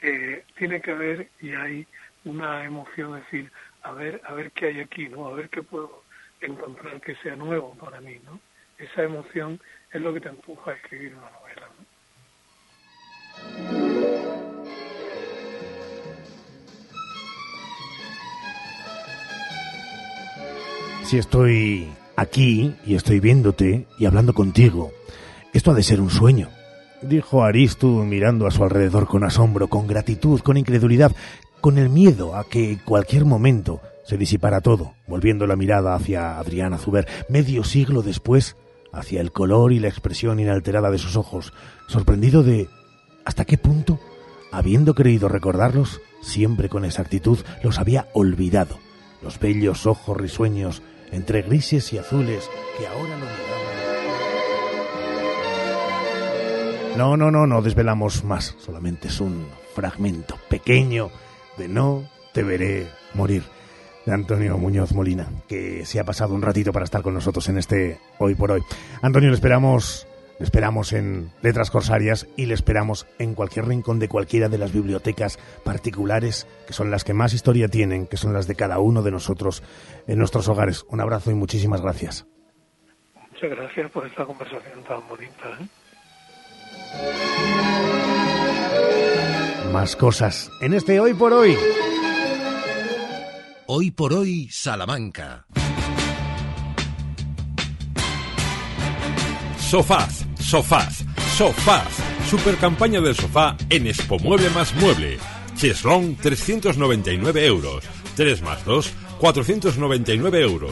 eh, 0.02 0.44
tiene 0.58 0.82
que 0.82 0.92
haber 0.92 1.30
y 1.42 1.54
hay 1.54 1.88
una 2.26 2.64
emoción, 2.64 3.20
decir, 3.20 3.52
a 3.84 3.92
ver, 3.94 4.22
a 4.26 4.34
ver 4.34 4.52
qué 4.52 4.68
hay 4.68 4.80
aquí, 4.82 5.08
¿no? 5.10 5.28
A 5.28 5.34
ver 5.34 5.50
qué 5.50 5.64
puedo 5.64 6.04
encontrar 6.42 7.02
que 7.02 7.16
sea 7.16 7.36
nuevo 7.36 7.74
para 7.76 8.00
mí, 8.02 8.20
¿no? 8.26 8.40
Esa 8.78 9.04
emoción 9.04 9.60
es 9.92 10.02
lo 10.02 10.14
que 10.14 10.22
te 10.22 10.30
empuja 10.30 10.72
a 10.72 10.76
escribir 10.76 11.16
una 11.16 11.32
novela, 11.32 11.68
¿no? 13.72 13.77
Si 21.08 21.18
estoy 21.18 21.88
aquí 22.18 22.76
y 22.86 22.96
estoy 22.96 23.22
viéndote 23.22 23.88
y 23.98 24.06
hablando 24.08 24.34
contigo, 24.34 24.92
esto 25.54 25.72
ha 25.72 25.74
de 25.74 25.82
ser 25.82 26.02
un 26.02 26.10
sueño, 26.10 26.50
dijo 27.02 27.46
Aristu 27.46 28.04
mirando 28.04 28.46
a 28.46 28.52
su 28.52 28.62
alrededor 28.62 29.08
con 29.08 29.24
asombro, 29.24 29.70
con 29.70 29.88
gratitud, 29.88 30.42
con 30.42 30.58
incredulidad, 30.58 31.14
con 31.62 31.78
el 31.78 31.88
miedo 31.88 32.36
a 32.36 32.44
que 32.44 32.80
cualquier 32.84 33.24
momento 33.24 33.80
se 34.04 34.18
disipara 34.18 34.60
todo, 34.60 34.96
volviendo 35.08 35.48
la 35.48 35.56
mirada 35.56 35.96
hacia 35.96 36.40
Adriana 36.40 36.78
Zuber, 36.78 37.08
medio 37.30 37.64
siglo 37.64 38.02
después, 38.02 38.58
hacia 38.92 39.22
el 39.22 39.32
color 39.32 39.72
y 39.72 39.80
la 39.80 39.88
expresión 39.88 40.42
inalterada 40.42 40.92
de 40.92 40.98
sus 40.98 41.16
ojos, 41.16 41.54
sorprendido 41.88 42.44
de 42.44 42.68
hasta 43.24 43.46
qué 43.46 43.58
punto, 43.58 43.98
habiendo 44.52 44.94
creído 44.94 45.30
recordarlos, 45.30 46.02
siempre 46.22 46.68
con 46.68 46.84
exactitud, 46.84 47.40
los 47.64 47.80
había 47.80 48.10
olvidado, 48.12 48.78
los 49.22 49.40
bellos 49.40 49.86
ojos 49.86 50.18
risueños, 50.18 50.82
entre 51.12 51.42
grises 51.42 51.92
y 51.94 51.98
azules, 51.98 52.50
que 52.78 52.88
ahora 52.88 53.18
lo 53.18 53.26
miraban. 53.26 53.58
No, 56.98 57.16
no, 57.16 57.30
no, 57.30 57.46
no 57.46 57.62
desvelamos 57.62 58.24
más, 58.24 58.56
solamente 58.58 59.10
es 59.10 59.20
un 59.22 59.46
fragmento 59.76 60.36
pequeño 60.50 61.12
de 61.58 61.68
No 61.68 62.10
te 62.34 62.42
veré 62.42 62.88
morir 63.14 63.44
de 64.04 64.14
Antonio 64.14 64.58
Muñoz 64.58 64.94
Molina, 64.94 65.28
que 65.48 65.86
se 65.86 66.00
ha 66.00 66.04
pasado 66.04 66.34
un 66.34 66.42
ratito 66.42 66.72
para 66.72 66.86
estar 66.86 67.04
con 67.04 67.14
nosotros 67.14 67.48
en 67.50 67.60
este 67.60 68.00
Hoy 68.18 68.34
por 68.34 68.52
Hoy. 68.52 68.64
Antonio, 69.02 69.30
le 69.30 69.36
esperamos, 69.36 70.07
le 70.40 70.44
esperamos 70.44 70.94
en 70.94 71.32
Letras 71.42 71.72
Corsarias 71.72 72.28
y 72.36 72.46
le 72.46 72.54
esperamos 72.54 73.08
en 73.20 73.34
cualquier 73.34 73.66
rincón 73.66 74.00
de 74.00 74.08
cualquiera 74.08 74.50
de 74.50 74.58
las 74.58 74.72
bibliotecas 74.72 75.40
particulares, 75.64 76.48
que 76.68 76.74
son 76.74 76.92
las 76.92 77.04
que 77.04 77.14
más 77.14 77.34
historia 77.34 77.68
tienen, 77.68 78.08
que 78.08 78.18
son 78.18 78.34
las 78.34 78.48
de 78.48 78.56
cada 78.56 78.80
uno 78.80 79.02
de 79.02 79.12
nosotros 79.12 79.64
en 80.08 80.20
nuestros 80.20 80.48
hogares. 80.48 80.86
Un 80.90 81.02
abrazo 81.02 81.32
y 81.32 81.36
muchísimas 81.36 81.82
gracias. 81.82 82.28
Muchas 83.32 83.50
gracias 83.50 83.92
por 83.92 84.06
esta 84.06 84.26
conversación 84.26 84.84
tan 84.84 85.08
bonita. 85.08 85.58
¿eh? 85.60 85.68
Más 89.72 89.96
cosas 89.96 90.52
en 90.62 90.74
este 90.74 91.00
Hoy 91.00 91.14
por 91.14 91.34
Hoy. 91.34 91.56
Hoy 93.68 93.92
por 93.92 94.14
hoy, 94.14 94.48
Salamanca. 94.50 95.46
Sofás, 99.58 100.27
sofás, 100.48 101.04
sofás. 101.36 101.88
Super 102.30 102.56
campaña 102.56 103.02
del 103.02 103.16
sofá 103.16 103.58
en 103.70 103.86
Expo 103.86 104.18
Mueble 104.20 104.50
más 104.52 104.74
Mueble. 104.76 105.18
Cheslong 105.58 106.16
399 106.16 107.46
euros. 107.46 107.84
3 108.16 108.42
más 108.42 108.64
2, 108.64 108.90
499 109.20 110.42
euros. 110.42 110.72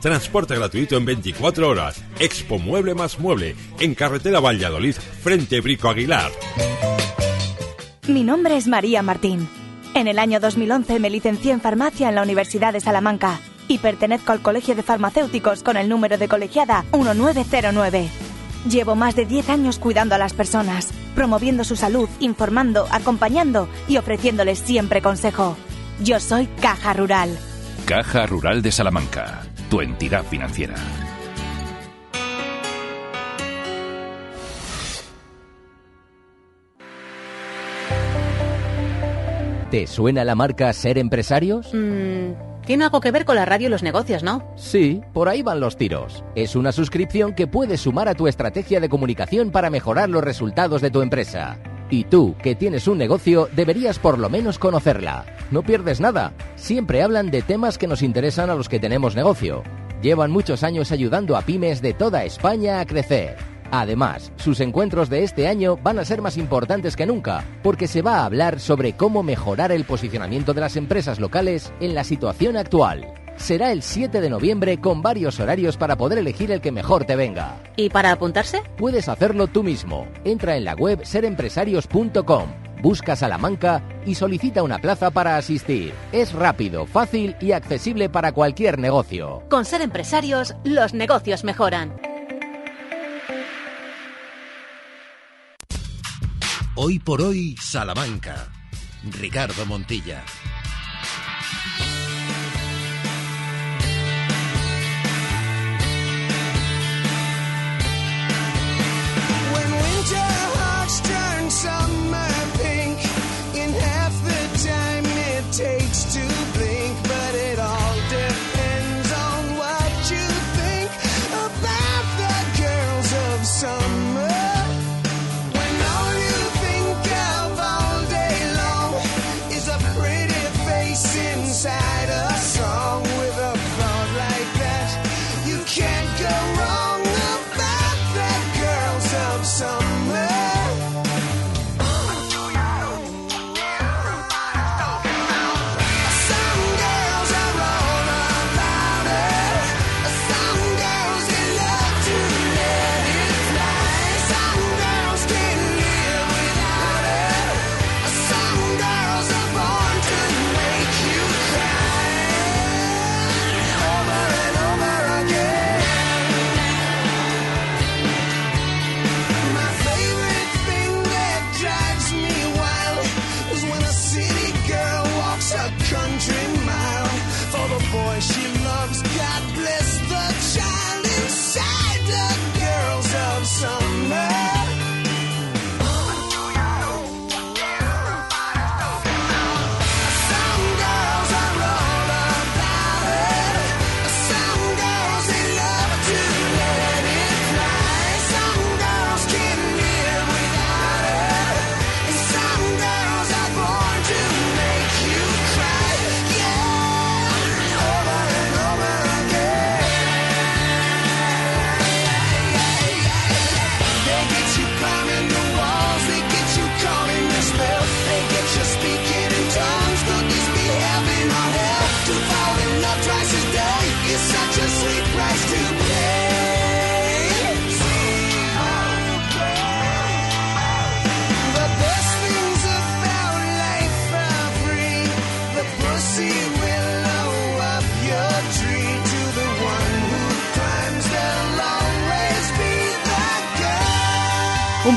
Transporte 0.00 0.56
gratuito 0.56 0.96
en 0.96 1.06
24 1.06 1.68
horas. 1.68 2.04
Expo 2.18 2.58
Mueble 2.58 2.94
más 2.94 3.18
Mueble. 3.18 3.56
En 3.80 3.94
carretera 3.94 4.40
Valladolid, 4.40 4.94
frente 4.94 5.60
Brico 5.60 5.88
Aguilar. 5.88 6.30
Mi 8.08 8.24
nombre 8.24 8.58
es 8.58 8.66
María 8.66 9.02
Martín. 9.02 9.48
En 9.94 10.06
el 10.06 10.18
año 10.18 10.38
2011 10.38 10.98
me 10.98 11.08
licencié 11.08 11.52
en 11.52 11.60
farmacia 11.62 12.10
en 12.10 12.14
la 12.14 12.22
Universidad 12.22 12.74
de 12.74 12.80
Salamanca 12.80 13.40
y 13.68 13.78
pertenezco 13.78 14.32
al 14.32 14.42
Colegio 14.42 14.74
de 14.74 14.82
Farmacéuticos 14.82 15.62
con 15.62 15.76
el 15.76 15.88
número 15.88 16.18
de 16.18 16.28
colegiada 16.28 16.84
1909. 16.92 18.08
Llevo 18.68 18.94
más 18.94 19.16
de 19.16 19.26
10 19.26 19.48
años 19.50 19.78
cuidando 19.78 20.14
a 20.14 20.18
las 20.18 20.34
personas, 20.34 20.90
promoviendo 21.14 21.64
su 21.64 21.76
salud, 21.76 22.08
informando, 22.20 22.86
acompañando 22.90 23.68
y 23.88 23.96
ofreciéndoles 23.96 24.58
siempre 24.58 25.02
consejo. 25.02 25.56
Yo 26.02 26.20
soy 26.20 26.46
Caja 26.60 26.92
Rural. 26.92 27.36
Caja 27.86 28.26
Rural 28.26 28.62
de 28.62 28.70
Salamanca, 28.70 29.42
tu 29.68 29.80
entidad 29.80 30.24
financiera. 30.24 30.74
¿Te 39.72 39.86
suena 39.86 40.22
la 40.22 40.34
marca 40.34 40.70
Ser 40.74 40.98
Empresarios? 40.98 41.72
Mm, 41.72 42.32
tiene 42.66 42.84
algo 42.84 43.00
que 43.00 43.10
ver 43.10 43.24
con 43.24 43.36
la 43.36 43.44
radio 43.44 43.66
y 43.66 43.70
los 43.70 43.82
negocios, 43.82 44.22
¿no? 44.22 44.42
Sí, 44.56 45.02
por 45.12 45.28
ahí 45.28 45.42
van 45.42 45.60
los 45.60 45.76
tiros. 45.76 46.24
Es 46.34 46.56
una 46.56 46.72
suscripción 46.72 47.34
que 47.34 47.46
puedes 47.46 47.80
sumar 47.80 48.08
a 48.08 48.14
tu 48.14 48.28
estrategia 48.28 48.80
de 48.80 48.88
comunicación 48.88 49.50
para 49.50 49.70
mejorar 49.70 50.08
los 50.08 50.22
resultados 50.22 50.80
de 50.80 50.90
tu 50.90 51.02
empresa. 51.02 51.58
Y 51.90 52.04
tú, 52.04 52.34
que 52.42 52.54
tienes 52.54 52.88
un 52.88 52.96
negocio, 52.96 53.48
deberías 53.54 53.98
por 53.98 54.18
lo 54.18 54.30
menos 54.30 54.58
conocerla. 54.58 55.26
No 55.50 55.62
pierdes 55.62 56.00
nada. 56.00 56.32
Siempre 56.56 57.02
hablan 57.02 57.30
de 57.30 57.42
temas 57.42 57.76
que 57.76 57.86
nos 57.86 58.00
interesan 58.00 58.48
a 58.48 58.54
los 58.54 58.68
que 58.68 58.80
tenemos 58.80 59.14
negocio. 59.14 59.62
Llevan 60.00 60.30
muchos 60.30 60.62
años 60.62 60.90
ayudando 60.90 61.36
a 61.36 61.42
pymes 61.42 61.82
de 61.82 61.92
toda 61.92 62.24
España 62.24 62.80
a 62.80 62.86
crecer. 62.86 63.51
Además, 63.72 64.30
sus 64.36 64.60
encuentros 64.60 65.08
de 65.08 65.24
este 65.24 65.48
año 65.48 65.78
van 65.82 65.98
a 65.98 66.04
ser 66.04 66.20
más 66.20 66.36
importantes 66.36 66.94
que 66.94 67.06
nunca, 67.06 67.42
porque 67.62 67.88
se 67.88 68.02
va 68.02 68.18
a 68.18 68.26
hablar 68.26 68.60
sobre 68.60 68.92
cómo 68.92 69.22
mejorar 69.22 69.72
el 69.72 69.84
posicionamiento 69.84 70.52
de 70.52 70.60
las 70.60 70.76
empresas 70.76 71.18
locales 71.18 71.72
en 71.80 71.94
la 71.94 72.04
situación 72.04 72.58
actual. 72.58 73.14
Será 73.36 73.72
el 73.72 73.82
7 73.82 74.20
de 74.20 74.28
noviembre 74.28 74.78
con 74.78 75.00
varios 75.00 75.40
horarios 75.40 75.78
para 75.78 75.96
poder 75.96 76.18
elegir 76.18 76.52
el 76.52 76.60
que 76.60 76.70
mejor 76.70 77.06
te 77.06 77.16
venga. 77.16 77.62
¿Y 77.76 77.88
para 77.88 78.12
apuntarse? 78.12 78.62
Puedes 78.76 79.08
hacerlo 79.08 79.46
tú 79.46 79.62
mismo. 79.62 80.06
Entra 80.22 80.54
en 80.54 80.64
la 80.64 80.74
web 80.74 81.00
serempresarios.com, 81.02 82.48
busca 82.82 83.16
Salamanca 83.16 83.82
y 84.04 84.16
solicita 84.16 84.62
una 84.62 84.80
plaza 84.80 85.10
para 85.10 85.38
asistir. 85.38 85.94
Es 86.12 86.34
rápido, 86.34 86.84
fácil 86.84 87.36
y 87.40 87.52
accesible 87.52 88.10
para 88.10 88.32
cualquier 88.32 88.78
negocio. 88.78 89.42
Con 89.48 89.64
Ser 89.64 89.80
Empresarios, 89.80 90.54
los 90.62 90.92
negocios 90.92 91.42
mejoran. 91.42 92.11
Hoy 96.74 96.98
por 96.98 97.20
hoy, 97.20 97.54
Salamanca. 97.60 98.48
Ricardo 99.04 99.66
Montilla. 99.66 100.24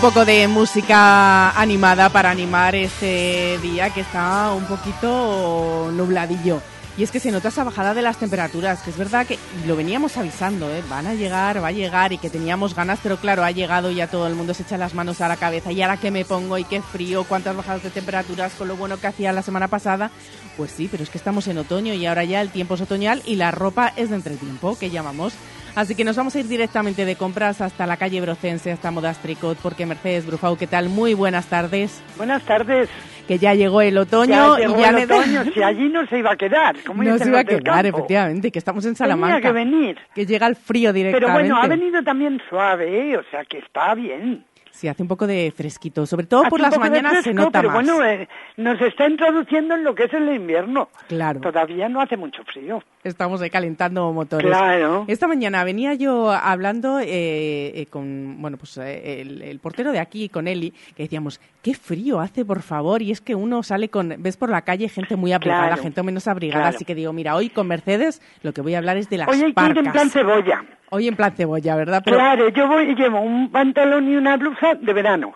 Poco 0.06 0.24
de 0.24 0.48
música 0.48 1.50
animada 1.60 2.10
para 2.10 2.30
animar 2.30 2.76
este 2.76 3.58
día 3.58 3.90
que 3.90 4.02
está 4.02 4.52
un 4.52 4.66
poquito 4.66 5.90
nubladillo. 5.92 6.62
Y 6.96 7.02
es 7.02 7.10
que 7.10 7.20
se 7.20 7.32
nota 7.32 7.48
esa 7.48 7.64
bajada 7.64 7.96
de 7.96 8.04
las 8.04 8.18
temperaturas, 8.18 8.84
que 8.84 8.92
es 8.92 8.98
verdad 8.98 9.26
que 9.26 9.40
lo 9.66 9.76
veníamos 9.76 10.16
avisando, 10.18 10.70
¿eh? 10.70 10.84
van 10.88 11.08
a 11.08 11.16
llegar, 11.16 11.64
va 11.64 11.70
a 11.70 11.72
llegar 11.72 12.14
y 12.14 12.20
que 12.20 12.30
teníamos 12.30 12.76
ganas, 12.76 13.00
pero 13.02 13.18
claro, 13.18 13.44
ha 13.44 13.50
llegado 13.50 13.90
y 13.90 13.96
ya 13.96 14.06
todo 14.06 14.28
el 14.28 14.36
mundo 14.36 14.54
se 14.54 14.62
echa 14.62 14.78
las 14.78 14.94
manos 14.94 15.22
a 15.22 15.28
la 15.28 15.38
cabeza. 15.38 15.72
Y 15.72 15.82
ahora 15.82 15.98
que 15.98 16.12
me 16.12 16.24
pongo 16.24 16.60
y 16.60 16.66
qué 16.66 16.84
frío, 16.84 17.24
cuántas 17.24 17.56
bajadas 17.56 17.82
de 17.82 17.90
temperaturas 17.90 18.54
con 18.54 18.68
lo 18.68 18.76
bueno 18.76 18.98
que 18.98 19.08
hacía 19.08 19.34
la 19.34 19.42
semana 19.42 19.70
pasada. 19.70 20.12
Pues 20.56 20.70
sí, 20.70 20.88
pero 20.90 21.02
es 21.02 21.10
que 21.10 21.18
estamos 21.18 21.48
en 21.48 21.58
otoño 21.58 21.96
y 21.96 22.06
ahora 22.06 22.26
ya 22.26 22.42
el 22.42 22.52
tiempo 22.52 22.76
es 22.76 22.82
otoñal 22.82 23.24
y 23.26 23.38
la 23.38 23.50
ropa 23.50 23.92
es 23.96 24.12
de 24.12 24.18
entretiempo, 24.18 24.78
que 24.78 24.92
llamamos. 24.92 25.34
Así 25.76 25.94
que 25.94 26.06
nos 26.06 26.16
vamos 26.16 26.34
a 26.36 26.40
ir 26.40 26.48
directamente 26.48 27.04
de 27.04 27.18
compras 27.18 27.60
hasta 27.60 27.86
la 27.86 27.98
calle 27.98 28.22
Brocense, 28.22 28.72
hasta 28.72 28.92
Modas 28.92 29.22
Tricot, 29.22 29.58
porque 29.58 29.86
Mercedes 29.86 30.26
Brufau, 30.26 30.58
¿qué 30.58 30.68
tal? 30.68 30.88
Muy 30.88 31.14
buenas 31.14 31.48
tardes. 31.48 32.02
Buenas 32.16 32.44
tardes. 32.44 32.90
Que 33.28 33.40
ya 33.40 33.56
llegó 33.56 33.82
el 33.82 33.98
otoño 33.98 34.56
ya 34.56 34.68
llegó 34.68 34.78
y 34.78 34.82
ya 34.82 34.90
el 34.90 35.12
otoño, 35.12 35.44
si 35.54 35.62
allí 35.64 35.90
no 35.90 36.06
se 36.08 36.20
iba 36.20 36.32
a 36.32 36.38
quedar. 36.38 36.78
Como 36.86 37.04
No 37.04 37.18
se 37.18 37.28
iba 37.28 37.40
a 37.40 37.44
quedar, 37.44 37.86
efectivamente, 37.86 38.52
que 38.52 38.60
estamos 38.60 38.86
en 38.86 38.96
Salamanca. 38.96 39.38
Tenía 39.38 39.50
que 39.50 39.54
venir. 39.54 39.98
Que 40.14 40.26
llega 40.26 40.48
el 40.48 40.56
frío 40.56 40.94
Pero 40.94 41.10
directamente. 41.10 41.34
bueno, 41.34 41.62
ha 41.62 41.68
venido 41.68 42.02
también 42.04 42.40
suave, 42.50 43.12
¿eh? 43.12 43.18
o 43.18 43.24
sea 43.30 43.44
que 43.44 43.58
está 43.58 43.96
bien. 43.96 44.46
Sí, 44.76 44.90
hace 44.90 45.02
un 45.02 45.08
poco 45.08 45.26
de 45.26 45.54
fresquito, 45.56 46.06
sobre 46.06 46.26
todo 46.26 46.44
por 46.50 46.60
Hace 46.62 46.76
un 46.78 46.82
las 46.84 46.90
mañanas 46.92 47.14
se 47.14 47.22
fresco, 47.24 47.42
nota 47.44 47.62
pero 47.62 47.72
más. 47.74 47.86
bueno, 47.86 48.04
eh, 48.06 48.28
nos 48.58 48.80
está 48.82 49.08
introduciendo 49.08 49.74
en 49.76 49.86
lo 49.86 49.96
que 49.96 50.04
es 50.04 50.14
el 50.14 50.28
invierno. 50.36 50.90
Claro. 51.08 51.40
Todavía 51.40 51.88
no 51.88 52.02
hace 52.02 52.18
mucho 52.18 52.44
frío. 52.44 52.84
Estamos 53.04 53.42
ahí 53.42 53.50
calentando 53.50 54.12
motores. 54.12 54.48
Claro. 54.48 55.06
Esta 55.08 55.28
mañana 55.28 55.64
venía 55.64 55.94
yo 55.94 56.30
hablando 56.32 57.00
eh, 57.00 57.06
eh, 57.08 57.86
con 57.90 58.42
bueno 58.42 58.58
pues 58.58 58.78
eh, 58.78 59.22
el, 59.22 59.42
el 59.44 59.60
portero 59.60 59.92
de 59.94 60.00
aquí, 60.00 60.28
con 60.28 60.48
Eli, 60.48 60.72
que 60.96 61.04
decíamos, 61.04 61.40
qué 61.62 61.74
frío 61.74 62.20
hace, 62.20 62.44
por 62.44 62.62
favor. 62.62 63.02
Y 63.02 63.12
es 63.12 63.22
que 63.22 63.34
uno 63.36 63.64
sale 63.64 63.88
con, 63.90 64.16
ves 64.20 64.36
por 64.36 64.50
la 64.50 64.64
calle 64.64 64.90
gente 64.90 65.16
muy 65.16 65.32
abrigada, 65.32 65.68
Claro. 65.68 65.82
gente 65.84 66.04
menos 66.04 66.28
abrigada. 66.28 66.64
Claro. 66.64 66.76
Así 66.76 66.84
que 66.84 66.96
digo, 66.96 67.14
mira, 67.14 67.36
hoy 67.36 67.50
con 67.50 67.68
Mercedes 67.68 68.22
lo 68.44 68.52
que 68.54 68.62
voy 68.62 68.74
a 68.76 68.80
hablar 68.80 68.98
es 68.98 69.10
de 69.10 69.20
las 69.20 69.38
ir 69.38 69.54
parcas. 69.54 69.86
en 69.86 69.92
plan 69.94 70.10
cebolla. 70.10 70.66
Hoy 70.96 71.08
en 71.08 71.16
plan 71.16 71.32
cebolla, 71.36 71.76
¿verdad? 71.76 72.02
Pero 72.04 72.18
Claro, 72.18 72.50
yo 72.50 72.68
voy 72.68 72.92
y 72.92 72.96
llevo 72.96 73.20
un 73.20 73.52
pantalón 73.52 74.08
y 74.10 74.16
una 74.16 74.38
blusa 74.38 74.76
de 74.76 74.94
verano. 74.94 75.36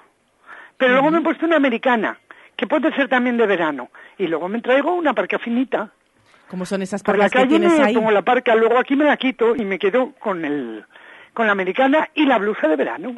Pero 0.77 0.93
luego 0.93 1.11
me 1.11 1.19
he 1.19 1.21
puesto 1.21 1.45
una 1.45 1.57
americana, 1.57 2.17
que 2.55 2.65
puede 2.65 2.93
ser 2.95 3.09
también 3.09 3.35
de 3.37 3.45
verano. 3.45 3.89
Y 4.17 4.27
luego 4.27 4.47
me 4.47 4.61
traigo 4.61 4.93
una 4.93 5.13
parca 5.13 5.37
finita. 5.39 5.89
¿cómo 6.49 6.65
son 6.65 6.81
esas 6.81 7.03
Por 7.03 7.15
la 7.17 7.25
parcas 7.25 7.43
que 7.43 7.47
calle 7.47 7.59
tienes 7.59 7.77
me 7.77 7.85
ahí? 7.85 7.93
pongo 7.93 8.09
la 8.11 8.21
parca, 8.23 8.55
luego 8.55 8.79
aquí 8.79 8.95
me 8.95 9.03
la 9.05 9.17
quito 9.17 9.55
y 9.55 9.65
me 9.65 9.77
quedo 9.77 10.13
con 10.19 10.43
el 10.45 10.83
con 11.33 11.45
la 11.45 11.51
americana 11.51 12.09
y 12.15 12.25
la 12.25 12.37
blusa 12.39 12.67
de 12.67 12.75
verano. 12.75 13.15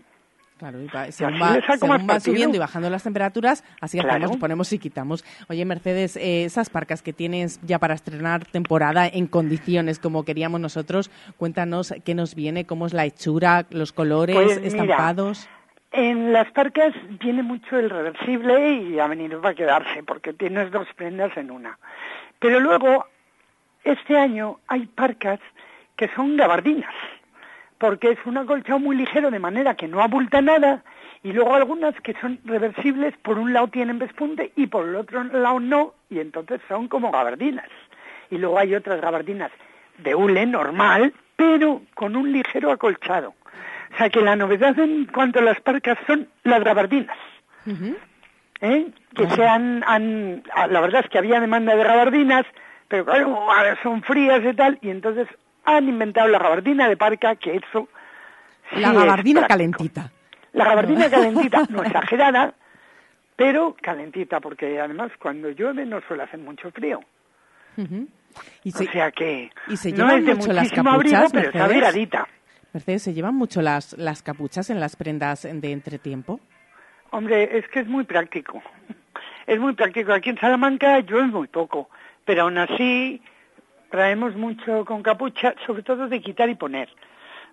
Claro, 0.62 0.80
y 0.80 0.86
va- 0.90 1.12
según 1.12 1.42
así 1.42 1.60
va, 1.60 1.76
según 1.76 2.06
van 2.06 2.22
subiendo 2.22 2.56
y 2.56 2.60
bajando 2.60 2.88
las 2.92 3.02
temperaturas, 3.02 3.64
así 3.82 3.98
Claro. 3.98 4.18
hacemos, 4.18 4.38
ponemos 4.38 4.72
y 4.72 4.78
quitamos. 4.78 5.26
Oye, 5.50 5.66
Mercedes, 5.66 6.16
eh, 6.18 6.44
esas 6.44 6.70
parcas 6.70 7.02
que 7.02 7.14
tienes 7.14 7.60
ya 7.64 7.80
para 7.80 7.96
estrenar 7.96 8.46
temporada 8.46 9.08
en 9.08 9.26
condiciones 9.26 9.98
como 9.98 10.24
queríamos 10.24 10.62
nosotros, 10.62 11.10
cuéntanos 11.38 11.96
qué 12.06 12.14
nos 12.14 12.36
viene, 12.36 12.66
cómo 12.66 12.86
es 12.86 12.94
la 12.94 13.06
hechura, 13.06 13.66
los 13.72 13.92
colores, 13.92 14.36
Pues 14.36 14.58
mira, 14.62 14.68
estampados. 14.68 15.50
En 15.94 16.32
las 16.32 16.52
parcas 16.52 16.94
viene 17.20 17.42
mucho 17.42 17.80
el 17.80 17.90
reversible 17.90 18.74
y 18.76 19.00
ha 19.00 19.08
venido 19.08 19.42
para 19.42 19.56
quedarse, 19.56 20.04
porque 20.04 20.32
tienes 20.32 20.70
dos 20.70 20.88
prendas 20.96 21.36
en 21.38 21.50
una. 21.50 21.80
Pero 22.38 22.60
luego, 22.60 23.08
este 23.84 24.16
año 24.16 24.60
hay 24.68 24.86
parcas 24.86 25.40
que 25.96 26.08
son 26.16 26.38
gabardinas, 26.38 26.94
porque 27.82 28.12
es 28.12 28.20
un 28.26 28.38
acolchado 28.38 28.78
muy 28.80 28.96
ligero 28.96 29.32
de 29.32 29.40
manera 29.40 29.74
que 29.76 29.88
no 29.88 30.02
abulta 30.04 30.40
nada, 30.40 30.84
y 31.24 31.34
luego 31.34 31.56
algunas 31.56 31.96
que 32.02 32.14
son 32.22 32.40
reversibles, 32.46 33.16
por 33.24 33.40
un 33.40 33.54
lado 33.54 33.68
tienen 33.70 33.98
pespunte 33.98 34.52
y 34.56 34.68
por 34.68 34.88
el 34.88 34.96
otro 34.96 35.24
lado 35.24 35.60
no, 35.60 35.94
y 36.10 36.20
entonces 36.20 36.62
son 36.70 36.88
como 36.88 37.12
gabardinas. 37.12 37.68
Y 38.30 38.38
luego 38.38 38.60
hay 38.60 38.76
otras 38.76 39.02
gabardinas 39.02 39.52
de 39.98 40.14
hule 40.14 40.46
normal, 40.46 41.12
pero 41.36 41.82
con 41.96 42.16
un 42.16 42.32
ligero 42.32 42.72
acolchado. 42.72 43.34
O 43.94 43.98
sea 43.98 44.10
que 44.12 44.22
la 44.22 44.36
novedad 44.36 44.78
en 44.80 45.06
cuanto 45.06 45.40
a 45.40 45.42
las 45.42 45.60
parcas 45.60 45.98
son 46.06 46.28
las 46.44 46.64
gabardinas. 46.64 47.18
¿eh? 48.62 48.88
Que 49.16 49.28
se 49.32 49.44
han, 49.46 49.84
han- 49.88 50.44
ah, 50.54 50.68
la 50.68 50.82
verdad 50.82 51.02
es 51.04 51.10
que 51.10 51.18
había 51.18 51.40
demanda 51.40 51.76
de 51.76 51.84
gabardinas, 51.84 52.46
pero 52.88 53.06
claro, 53.06 53.36
son 53.82 54.04
frías 54.04 54.42
y 54.46 54.54
tal, 54.54 54.78
y 54.84 54.90
entonces 54.92 55.28
han 55.66 55.88
inventado 55.88 56.28
la 56.28 56.40
gabardina 56.40 56.90
de 56.90 56.98
parca, 56.98 57.36
que 57.36 57.56
eso 57.56 57.88
sí 58.74 58.80
La 58.80 58.94
gabardina 58.94 59.48
calentita. 59.48 60.12
La 60.54 60.66
gabardina 60.66 61.10
calentita, 61.12 61.64
no 61.70 61.84
exagerada, 61.84 62.54
pero 63.36 63.76
calentita, 63.82 64.40
porque 64.40 64.80
además 64.80 65.12
cuando 65.20 65.50
llueve 65.50 65.86
no 65.86 66.02
suele 66.08 66.24
hacer 66.24 66.40
mucho 66.40 66.72
frío. 66.72 67.00
Ujú. 67.78 68.08
Y 68.64 68.70
o 68.74 68.78
se, 68.78 68.86
sea 68.88 69.12
que 69.12 69.50
y 69.68 69.78
se 69.78 69.92
no 69.92 70.10
es 70.10 70.26
de 70.26 70.36
mucho 70.36 70.54
las 70.54 70.64
muchísimo 70.66 70.90
abrigo, 70.90 71.16
capuchas, 71.16 71.32
pero 71.34 71.48
está 71.48 71.66
abrigadita. 71.66 72.28
Mercedes, 72.74 73.04
¿se 73.04 73.14
llevan 73.14 73.36
mucho 73.36 73.62
las, 73.62 73.98
las 73.98 74.22
capuchas 74.22 74.70
en 74.70 74.80
las 74.80 74.96
prendas 74.96 75.44
de 75.44 75.72
entretiempo? 75.72 76.40
Hombre, 77.10 77.58
es 77.58 77.68
que 77.68 77.82
es 77.82 77.88
muy 77.88 78.04
práctico. 78.06 78.62
Es 79.48 79.60
muy 79.60 79.74
práctico. 79.74 80.14
Aquí 80.14 80.30
en 80.30 80.38
Salamanca 80.38 81.00
llueve 81.00 81.28
muy 81.28 81.48
poco, 81.48 81.90
pero 82.26 82.44
aún 82.44 82.60
así 82.60 83.22
traemos 83.92 84.36
mucho 84.36 84.86
con 84.86 85.04
capucha, 85.04 85.54
sobre 85.68 85.84
todo 85.84 86.08
de 86.08 86.22
quitar 86.22 86.50
y 86.50 86.56
poner. 86.56 86.90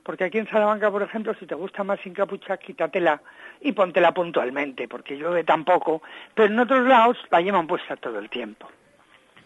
Porque 0.05 0.24
aquí 0.24 0.39
en 0.39 0.48
Salamanca, 0.48 0.90
por 0.90 1.02
ejemplo, 1.02 1.35
si 1.39 1.44
te 1.47 1.55
gusta 1.55 1.85
más 1.85 1.98
sin 2.01 2.15
capucha, 2.15 2.56
quítatela 2.56 3.20
y 3.60 3.73
póntela 3.73 4.12
puntualmente, 4.12 4.89
porque 4.89 5.16
llueve 5.19 5.44
tan 5.44 5.65
poco. 5.65 6.01
Pero 6.35 6.52
en 6.52 6.59
otros 6.59 6.86
lados 6.86 7.19
la 7.31 7.40
llevan 7.43 7.66
puesta 7.66 7.97
todo 7.97 8.19
el 8.19 8.31
tiempo. 8.31 8.70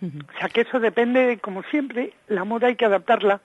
O 0.02 0.38
sea 0.38 0.48
que 0.48 0.62
eso 0.62 0.78
depende, 0.80 1.38
como 1.40 1.62
siempre, 1.64 2.12
la 2.28 2.44
moda 2.44 2.66
hay 2.66 2.76
que 2.76 2.84
adaptarla 2.84 3.40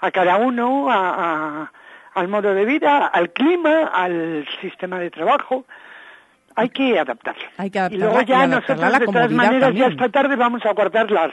a 0.00 0.10
cada 0.10 0.36
uno, 0.36 0.90
a- 0.90 1.62
a- 1.62 1.72
al 2.14 2.28
modo 2.28 2.52
de 2.54 2.64
vida, 2.64 3.06
al 3.06 3.30
clima, 3.32 3.84
al 3.86 4.46
sistema 4.60 4.98
de 4.98 5.10
trabajo. 5.10 5.64
Hay 6.56 6.68
que 6.68 6.98
adaptarla. 6.98 7.44
Hay 7.56 7.70
que 7.70 7.78
Y 7.78 7.80
adaptarla 7.80 8.04
luego 8.06 8.20
y 8.20 8.24
ya 8.26 8.42
adaptarla 8.42 8.84
nosotros, 8.84 8.98
de 8.98 9.06
todas 9.06 9.30
maneras, 9.30 9.74
ya 9.74 9.86
esta 9.86 10.08
tarde 10.10 10.36
vamos 10.36 10.66
a 10.66 10.72
guardar 10.72 11.10
las, 11.10 11.30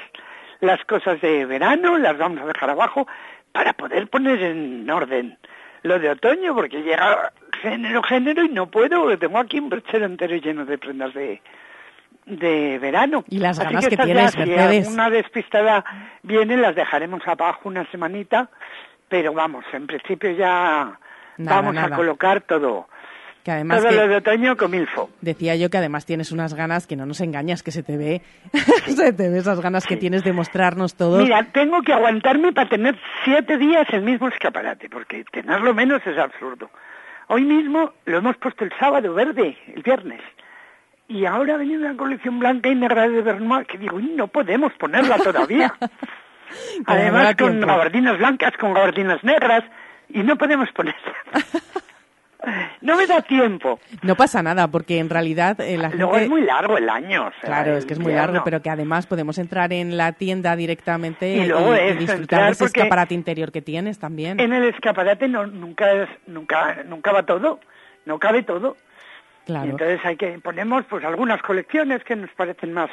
las 0.61 0.83
cosas 0.85 1.19
de 1.21 1.45
verano, 1.45 1.97
las 1.97 2.17
vamos 2.17 2.41
a 2.41 2.45
dejar 2.45 2.69
abajo 2.69 3.07
para 3.51 3.73
poder 3.73 4.07
poner 4.07 4.41
en 4.43 4.89
orden 4.89 5.37
lo 5.83 5.97
de 5.99 6.09
otoño, 6.09 6.53
porque 6.53 6.81
llega 6.83 7.31
género, 7.61 8.03
género 8.03 8.43
y 8.43 8.49
no 8.49 8.67
puedo, 8.67 9.01
porque 9.01 9.17
tengo 9.17 9.37
aquí 9.39 9.59
un 9.59 9.69
brochero 9.69 10.05
entero 10.05 10.35
lleno 10.35 10.65
de 10.65 10.77
prendas 10.77 11.13
de, 11.13 11.41
de 12.25 12.77
verano. 12.79 13.23
Y 13.29 13.39
las 13.39 13.59
Así 13.59 13.75
que 13.75 13.87
estas 13.87 14.05
tienes, 14.05 14.35
ya, 14.35 14.43
si 14.45 14.77
alguna 14.77 15.09
despistada 15.09 15.85
viene, 16.23 16.57
las 16.57 16.75
dejaremos 16.75 17.25
abajo 17.27 17.69
una 17.69 17.89
semanita, 17.91 18.49
pero 19.07 19.33
vamos, 19.33 19.65
en 19.73 19.87
principio 19.87 20.31
ya 20.31 20.99
Nada, 21.37 21.55
vamos 21.61 21.75
nada. 21.75 21.95
a 21.95 21.97
colocar 21.97 22.41
todo, 22.41 22.87
Que 23.49 23.53
además 23.53 23.79
todo 23.81 23.89
que- 23.89 23.95
lo 23.95 24.07
de 24.07 24.15
otoño 24.17 24.55
con 24.57 24.69
milfo. 24.69 25.09
Decía 25.21 25.55
yo 25.55 25.71
que 25.71 25.77
además 25.79 26.05
tienes 26.05 26.31
unas 26.31 26.53
ganas 26.53 26.85
que 26.85 26.95
no 26.95 27.07
nos 27.07 27.19
engañas, 27.19 27.63
que 27.63 27.71
se 27.71 27.81
te 27.81 27.97
ve, 27.97 28.21
se 28.87 29.11
te 29.11 29.27
ve 29.29 29.39
esas 29.39 29.59
ganas 29.59 29.87
que 29.87 29.97
tienes 29.97 30.23
de 30.23 30.33
mostrarnos 30.33 30.93
todo. 30.95 31.17
Mira, 31.19 31.43
tengo 31.51 31.81
que 31.81 31.93
aguantarme 31.93 32.53
para 32.53 32.69
tener 32.69 32.95
siete 33.25 33.57
días 33.57 33.87
el 33.91 34.01
mismo 34.03 34.27
escaparate, 34.27 34.87
porque 34.89 35.23
tenerlo 35.31 35.73
menos 35.73 36.05
es 36.05 36.17
absurdo. 36.17 36.69
Hoy 37.27 37.43
mismo 37.43 37.93
lo 38.05 38.17
hemos 38.19 38.37
puesto 38.37 38.63
el 38.65 38.71
sábado 38.79 39.13
verde, 39.15 39.57
el 39.75 39.81
viernes. 39.81 40.21
Y 41.07 41.25
ahora 41.25 41.55
ha 41.55 41.57
venido 41.57 41.79
una 41.81 41.97
colección 41.97 42.37
blanca 42.37 42.69
y 42.69 42.75
negra 42.75 43.07
de 43.09 43.21
Bernard 43.23 43.65
que 43.65 43.79
digo, 43.79 43.95
"Uy, 43.97 44.11
no 44.15 44.27
podemos 44.27 44.71
ponerla 44.73 45.17
todavía. 45.17 45.73
Además 46.85 47.35
con 47.35 47.59
gabardinas 47.61 48.17
blancas, 48.19 48.53
con 48.59 48.73
gabardinas 48.75 49.23
negras, 49.23 49.63
y 50.09 50.19
no 50.23 50.35
podemos 50.37 50.69
ponerla. 50.71 51.13
No 52.81 52.95
me 52.95 53.05
da 53.05 53.21
tiempo. 53.21 53.79
No 54.01 54.15
pasa 54.15 54.41
nada, 54.41 54.67
porque 54.69 54.99
en 54.99 55.09
realidad 55.09 55.59
eh, 55.59 55.77
la 55.77 55.89
Luego 55.89 56.11
gente... 56.13 56.23
es 56.25 56.29
muy 56.29 56.41
largo 56.41 56.77
el 56.77 56.89
año. 56.89 57.27
o 57.27 57.31
sea, 57.31 57.41
Claro, 57.41 57.75
es 57.77 57.85
que 57.85 57.93
es 57.93 57.99
muy 57.99 58.13
largo, 58.13 58.41
pero 58.45 58.61
que 58.61 58.69
además 58.69 59.07
podemos 59.07 59.37
entrar 59.37 59.73
en 59.73 59.97
la 59.97 60.13
tienda 60.13 60.55
directamente 60.55 61.29
Y 61.35 61.47
luego 61.47 61.75
y, 61.75 61.79
eso, 61.79 61.99
disfrutar 61.99 62.45
de 62.45 62.51
ese 62.51 62.65
escaparate 62.65 63.13
interior 63.13 63.51
que 63.51 63.61
tienes 63.61 63.99
también. 63.99 64.39
En 64.39 64.53
el 64.53 64.63
escaparate 64.65 65.27
no, 65.27 65.45
nunca, 65.47 65.91
es- 65.91 66.09
nunca, 66.27 66.83
nunca 66.85 67.11
va 67.11 67.23
todo, 67.25 67.59
no 68.05 68.19
cabe 68.19 68.43
todo. 68.43 68.77
Claro. 69.45 69.65
Y 69.65 69.69
entonces 69.71 69.99
hay 70.05 70.15
que 70.15 70.39
ponemos 70.39 70.85
pues 70.85 71.03
algunas 71.03 71.41
colecciones 71.41 72.03
que 72.03 72.15
nos 72.15 72.29
parecen 72.31 72.71
más 72.71 72.89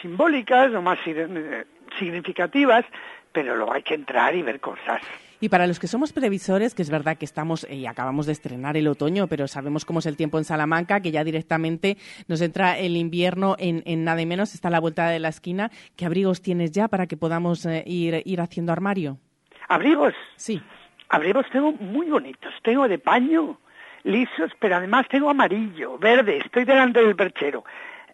simbólicas 0.00 0.72
o 0.72 0.80
más 0.80 0.98
sig- 1.00 1.64
significativas, 1.98 2.84
pero 3.32 3.56
luego 3.56 3.72
hay 3.72 3.82
que 3.82 3.94
entrar 3.94 4.34
y 4.34 4.42
ver 4.42 4.60
cosas. 4.60 5.00
Y 5.42 5.48
para 5.48 5.66
los 5.66 5.80
que 5.80 5.88
somos 5.88 6.12
previsores, 6.12 6.72
que 6.72 6.82
es 6.82 6.88
verdad 6.88 7.18
que 7.18 7.24
estamos 7.24 7.64
eh, 7.64 7.74
y 7.74 7.86
acabamos 7.86 8.26
de 8.26 8.32
estrenar 8.32 8.76
el 8.76 8.86
otoño, 8.86 9.26
pero 9.26 9.48
sabemos 9.48 9.84
cómo 9.84 9.98
es 9.98 10.06
el 10.06 10.16
tiempo 10.16 10.38
en 10.38 10.44
Salamanca, 10.44 11.00
que 11.00 11.10
ya 11.10 11.24
directamente 11.24 11.96
nos 12.28 12.40
entra 12.40 12.78
el 12.78 12.96
invierno 12.96 13.56
en, 13.58 13.82
en 13.84 14.04
nada 14.04 14.22
y 14.22 14.26
menos, 14.26 14.54
está 14.54 14.68
a 14.68 14.70
la 14.70 14.78
vuelta 14.78 15.08
de 15.08 15.18
la 15.18 15.30
esquina. 15.30 15.72
¿Qué 15.96 16.06
abrigos 16.06 16.42
tienes 16.42 16.70
ya 16.70 16.86
para 16.86 17.08
que 17.08 17.16
podamos 17.16 17.66
eh, 17.66 17.82
ir, 17.86 18.22
ir 18.24 18.40
haciendo 18.40 18.70
armario? 18.70 19.18
Abrigos. 19.66 20.14
Sí. 20.36 20.62
Abrigos 21.08 21.44
tengo 21.50 21.72
muy 21.72 22.08
bonitos. 22.08 22.54
Tengo 22.62 22.86
de 22.86 23.00
paño, 23.00 23.58
lisos, 24.04 24.52
pero 24.60 24.76
además 24.76 25.08
tengo 25.08 25.28
amarillo, 25.28 25.98
verde, 25.98 26.38
estoy 26.38 26.64
delante 26.64 27.04
del 27.04 27.16
perchero, 27.16 27.64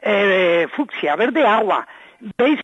eh, 0.00 0.66
fucsia, 0.74 1.14
verde 1.14 1.46
agua. 1.46 1.86
¿Veis? 2.38 2.58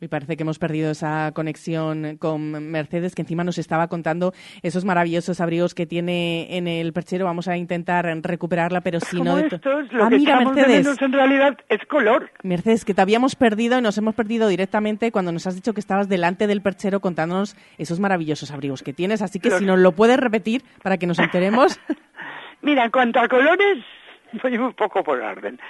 Me 0.00 0.08
parece 0.08 0.36
que 0.36 0.44
hemos 0.44 0.58
perdido 0.58 0.90
esa 0.90 1.30
conexión 1.34 2.16
con 2.18 2.70
Mercedes, 2.70 3.14
que 3.14 3.20
encima 3.20 3.44
nos 3.44 3.58
estaba 3.58 3.88
contando 3.88 4.32
esos 4.62 4.86
maravillosos 4.86 5.42
abrigos 5.42 5.74
que 5.74 5.84
tiene 5.84 6.56
en 6.56 6.66
el 6.68 6.94
perchero. 6.94 7.26
Vamos 7.26 7.48
a 7.48 7.58
intentar 7.58 8.06
recuperarla, 8.22 8.80
pero 8.80 8.98
si 9.00 9.20
no... 9.20 9.38
Estos, 9.38 9.92
lo 9.92 10.04
ah, 10.04 10.08
que 10.08 10.16
mira, 10.16 10.40
Mercedes. 10.40 11.02
en 11.02 11.12
realidad 11.12 11.58
es 11.68 11.84
color. 11.86 12.30
Mercedes, 12.42 12.86
que 12.86 12.94
te 12.94 13.02
habíamos 13.02 13.36
perdido 13.36 13.78
y 13.78 13.82
nos 13.82 13.98
hemos 13.98 14.14
perdido 14.14 14.48
directamente 14.48 15.12
cuando 15.12 15.32
nos 15.32 15.46
has 15.46 15.54
dicho 15.54 15.74
que 15.74 15.80
estabas 15.80 16.08
delante 16.08 16.46
del 16.46 16.62
perchero 16.62 17.00
contándonos 17.00 17.54
esos 17.76 18.00
maravillosos 18.00 18.50
abrigos 18.52 18.82
que 18.82 18.94
tienes. 18.94 19.20
Así 19.20 19.38
que 19.38 19.50
Los- 19.50 19.58
si 19.58 19.66
nos 19.66 19.78
lo 19.78 19.92
puedes 19.92 20.18
repetir 20.18 20.64
para 20.82 20.96
que 20.96 21.06
nos 21.06 21.18
enteremos. 21.18 21.78
Mira, 22.62 22.86
en 22.86 22.90
cuanto 22.90 23.20
a 23.20 23.28
colores, 23.28 23.84
voy 24.42 24.56
un 24.56 24.72
poco 24.72 25.04
por 25.04 25.20
orden. 25.20 25.60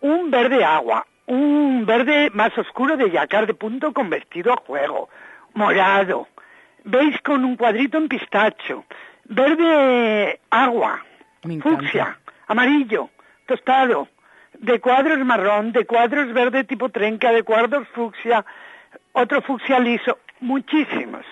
Un 0.00 0.30
verde 0.30 0.64
agua, 0.64 1.04
un 1.30 1.86
verde 1.86 2.28
más 2.34 2.56
oscuro 2.58 2.96
de 2.96 3.08
yacar 3.08 3.46
de 3.46 3.54
punto 3.54 3.92
con 3.92 4.10
vestido 4.10 4.52
a 4.52 4.56
juego, 4.56 5.08
morado, 5.54 6.26
veis 6.82 7.20
con 7.22 7.44
un 7.44 7.56
cuadrito 7.56 7.98
en 7.98 8.08
pistacho, 8.08 8.84
verde 9.26 10.40
agua, 10.50 11.04
fucsia, 11.62 12.18
amarillo, 12.48 13.10
tostado, 13.46 14.08
de 14.58 14.80
cuadros 14.80 15.18
marrón, 15.20 15.70
de 15.70 15.86
cuadros 15.86 16.32
verde 16.32 16.64
tipo 16.64 16.88
trenca, 16.88 17.30
de 17.30 17.44
cuadros 17.44 17.86
fucsia, 17.94 18.44
otro 19.12 19.40
fucsia 19.40 19.78
liso, 19.78 20.18
muchísimos. 20.40 21.24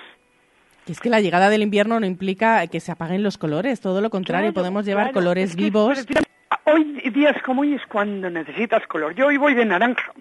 Que 0.86 0.92
es 0.92 1.00
que 1.00 1.10
la 1.10 1.20
llegada 1.20 1.50
del 1.50 1.62
invierno 1.62 1.98
no 1.98 2.06
implica 2.06 2.64
que 2.68 2.78
se 2.78 2.92
apaguen 2.92 3.24
los 3.24 3.36
colores, 3.36 3.80
todo 3.80 4.00
lo 4.00 4.10
contrario, 4.10 4.52
Claro, 4.52 4.54
podemos 4.54 4.86
llevar 4.86 5.06
claro, 5.06 5.14
colores 5.14 5.56
que 5.56 5.62
vivos. 5.64 6.06
Hoy 6.72 7.10
días 7.10 7.36
como 7.44 7.62
hoy 7.62 7.74
es 7.74 7.82
cuando 7.86 8.28
necesitas 8.30 8.86
color. 8.86 9.14
Yo 9.14 9.26
hoy 9.26 9.36
voy 9.36 9.54
de 9.54 9.64
naranja. 9.64 10.12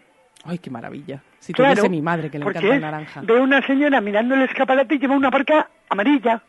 Ay, 0.45 0.59
qué 0.59 0.69
maravilla. 0.69 1.21
Si 1.39 1.51
Claro, 1.53 1.71
tuviese 1.75 1.89
mi 1.89 2.01
madre 2.01 2.29
que 2.29 2.39
le 2.39 2.45
encanta 2.45 2.67
el 2.75 2.81
naranja. 2.81 3.21
Veo 3.23 3.43
una 3.43 3.61
señora 3.65 3.99
mirando 4.01 4.35
el 4.35 4.43
escaparate 4.43 4.95
y 4.95 4.99
lleva 4.99 5.15
una 5.15 5.29
parca 5.31 5.69
amarilla. 5.89 6.41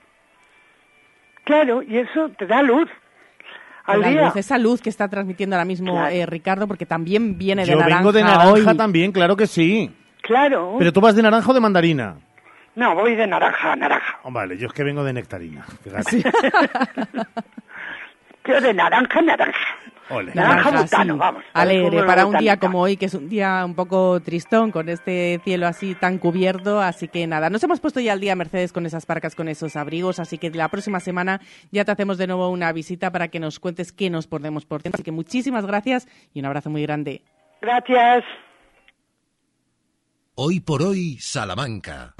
Claro, 1.44 1.82
y 1.82 1.96
eso 1.98 2.28
te 2.38 2.46
da 2.46 2.62
luz. 2.62 2.88
Al 3.84 4.02
La 4.02 4.08
día. 4.08 4.24
luz, 4.26 4.36
esa 4.36 4.58
luz 4.58 4.82
que 4.82 4.90
está 4.90 5.08
transmitiendo 5.08 5.56
ahora 5.56 5.64
mismo 5.64 5.92
Claro. 5.94 6.08
eh, 6.14 6.26
Ricardo, 6.26 6.68
porque 6.68 6.84
también 6.84 7.38
viene 7.38 7.62
de 7.64 7.68
Yo 7.72 7.76
naranja 7.78 7.96
vengo 7.96 8.12
de 8.12 8.22
naranja 8.22 8.70
hoy. 8.70 8.76
también, 8.76 9.12
claro 9.12 9.34
que 9.36 9.46
sí. 9.46 9.90
Claro. 10.20 10.76
Pero 10.78 10.92
tú 10.92 11.00
vas 11.00 11.16
de 11.16 11.22
naranja 11.22 11.50
o 11.50 11.54
de 11.54 11.60
mandarina. 11.60 12.16
No, 12.74 12.94
voy 12.94 13.16
de 13.16 13.26
naranja 13.26 13.72
a 13.72 13.76
naranja. 13.76 14.18
Oh, 14.24 14.30
vale, 14.30 14.58
yo 14.58 14.66
es 14.68 14.72
que 14.74 14.84
vengo 14.84 15.02
de 15.02 15.12
nectarina. 15.14 15.62
Fíjate. 15.82 16.22
Yo 18.44 18.60
de 18.62 18.72
naranja 18.72 19.18
a 19.18 19.22
naranja. 19.22 19.58
Ole. 20.10 20.34
Naranja 20.34 20.82
butano, 20.82 21.14
sí. 21.14 21.18
vamos. 21.18 21.44
Alegre, 21.52 22.02
para 22.04 22.26
un 22.26 22.36
día 22.38 22.58
como 22.58 22.80
hoy, 22.80 22.96
que 22.96 23.06
es 23.06 23.14
un 23.14 23.28
día 23.28 23.64
un 23.64 23.74
poco 23.74 24.20
tristón, 24.20 24.70
con 24.70 24.88
este 24.88 25.40
cielo 25.44 25.66
así 25.66 25.94
tan 25.94 26.18
cubierto. 26.18 26.80
Así 26.80 27.08
que 27.08 27.26
nada, 27.26 27.50
nos 27.50 27.62
hemos 27.64 27.80
puesto 27.80 28.00
ya 28.00 28.12
al 28.12 28.20
día, 28.20 28.36
Mercedes, 28.36 28.72
con 28.72 28.86
esas 28.86 29.06
parcas, 29.06 29.34
con 29.34 29.48
esos 29.48 29.76
abrigos. 29.76 30.18
Así 30.18 30.38
que 30.38 30.50
la 30.50 30.68
próxima 30.68 31.00
semana 31.00 31.40
ya 31.70 31.84
te 31.84 31.92
hacemos 31.92 32.18
de 32.18 32.26
nuevo 32.26 32.48
una 32.50 32.72
visita 32.72 33.10
para 33.10 33.28
que 33.28 33.40
nos 33.40 33.58
cuentes 33.58 33.92
qué 33.92 34.10
nos 34.10 34.26
ponemos 34.26 34.64
por 34.64 34.82
dentro. 34.82 34.98
Así 34.98 35.04
que 35.04 35.12
muchísimas 35.12 35.66
gracias 35.66 36.08
y 36.34 36.40
un 36.40 36.46
abrazo 36.46 36.70
muy 36.70 36.82
grande. 36.82 37.22
Gracias. 37.60 38.24
Hoy 40.34 40.60
por 40.60 40.82
hoy, 40.82 41.18
Salamanca. 41.18 42.14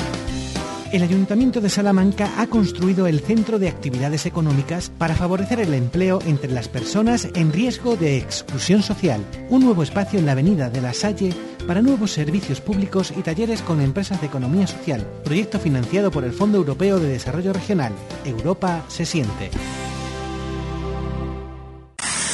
El 0.91 1.03
Ayuntamiento 1.03 1.61
de 1.61 1.69
Salamanca 1.69 2.33
ha 2.39 2.47
construido 2.47 3.07
el 3.07 3.21
Centro 3.21 3.59
de 3.59 3.69
Actividades 3.69 4.25
Económicas 4.25 4.91
para 4.97 5.15
favorecer 5.15 5.61
el 5.61 5.75
empleo 5.75 6.19
entre 6.25 6.51
las 6.51 6.69
personas 6.69 7.29
en 7.35 7.53
riesgo 7.53 7.95
de 7.97 8.17
exclusión 8.17 8.83
social. 8.83 9.23
Un 9.51 9.65
nuevo 9.65 9.83
espacio 9.83 10.19
en 10.19 10.25
la 10.25 10.33
Avenida 10.33 10.71
de 10.71 10.81
la 10.81 10.95
Salle 10.95 11.35
para 11.67 11.83
nuevos 11.83 12.13
servicios 12.13 12.63
públicos 12.63 13.13
y 13.15 13.21
talleres 13.21 13.61
con 13.61 13.83
empresas 13.83 14.23
de 14.23 14.29
economía 14.29 14.67
social. 14.67 15.07
Proyecto 15.25 15.61
financiado 15.61 16.11
por 16.11 16.25
el 16.25 16.33
Fondo 16.33 16.57
Europeo 16.57 16.99
de 16.99 17.09
Desarrollo 17.09 17.53
Regional. 17.53 17.93
Europa 18.25 18.83
se 18.89 19.05
siente. 19.05 19.51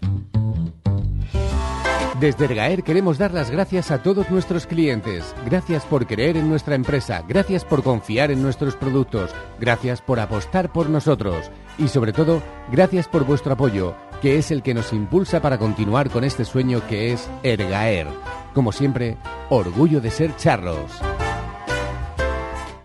Desde 2.22 2.46
Ergaer 2.46 2.84
queremos 2.84 3.18
dar 3.18 3.34
las 3.34 3.52
gracias 3.52 3.92
a 3.92 4.02
todos 4.02 4.30
nuestros 4.30 4.66
clientes. 4.66 5.36
Gracias 5.46 5.84
por 5.84 6.08
creer 6.08 6.38
en 6.38 6.48
nuestra 6.48 6.76
empresa, 6.76 7.26
gracias 7.28 7.66
por 7.66 7.84
confiar 7.84 8.32
en 8.32 8.42
nuestros 8.42 8.78
productos, 8.78 9.32
gracias 9.60 10.02
por 10.02 10.22
apostar 10.22 10.72
por 10.72 10.90
nosotros 10.90 11.52
y 11.78 11.90
sobre 11.90 12.14
todo, 12.14 12.42
gracias 12.72 13.10
por 13.10 13.26
vuestro 13.26 13.54
apoyo, 13.54 13.94
que 14.22 14.38
es 14.38 14.52
el 14.52 14.64
que 14.64 14.74
nos 14.74 14.94
impulsa 14.94 15.42
para 15.42 15.58
continuar 15.58 16.10
con 16.10 16.24
este 16.24 16.46
sueño 16.46 16.82
que 16.88 17.12
es 17.12 17.30
Ergaer. 17.44 18.08
Como 18.54 18.72
siempre, 18.72 19.18
orgullo 19.50 20.00
de 20.00 20.12
ser 20.12 20.34
charros. 20.38 20.94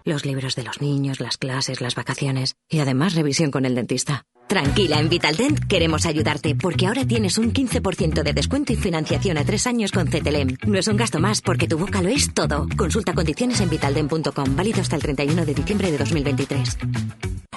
Los 0.05 0.27
libros 0.27 0.57
de 0.57 0.65
los 0.65 0.81
niños, 0.81 1.21
las 1.21 1.37
clases, 1.37 1.81
las 1.81 1.95
vacaciones 1.95 2.57
y 2.69 2.81
además 2.81 3.15
revisión 3.15 3.53
con 3.53 3.65
el 3.65 3.77
dentista. 3.77 4.25
Tranquila, 4.53 5.01
en 5.01 5.09
Vitaldent 5.09 5.61
queremos 5.67 6.05
ayudarte 6.05 6.55
porque 6.55 6.87
ahora 6.87 7.07
tienes 7.07 7.39
un 7.39 7.55
15% 7.55 8.23
de 8.23 8.35
descuento 8.35 8.75
y 8.75 8.77
financiación 8.77 9.39
a 9.39 9.47
tres 9.47 9.67
años 9.67 9.91
con 9.93 10.09
CTLM. 10.09 10.59
No 10.67 10.79
es 10.79 10.89
un 10.89 10.99
gasto 10.99 11.19
más 11.21 11.41
porque 11.41 11.67
tu 11.67 11.79
boca 11.79 12.03
lo 12.03 12.11
es 12.11 12.35
todo. 12.35 12.69
Consulta 12.77 13.15
condiciones 13.15 13.63
en 13.63 13.71
vitaldent.com, 13.71 14.55
válido 14.55 14.83
hasta 14.83 14.97
el 14.97 15.01
31 15.01 15.47
de 15.47 15.55
diciembre 15.55 15.91
de 15.91 15.97
2023. 15.97 16.77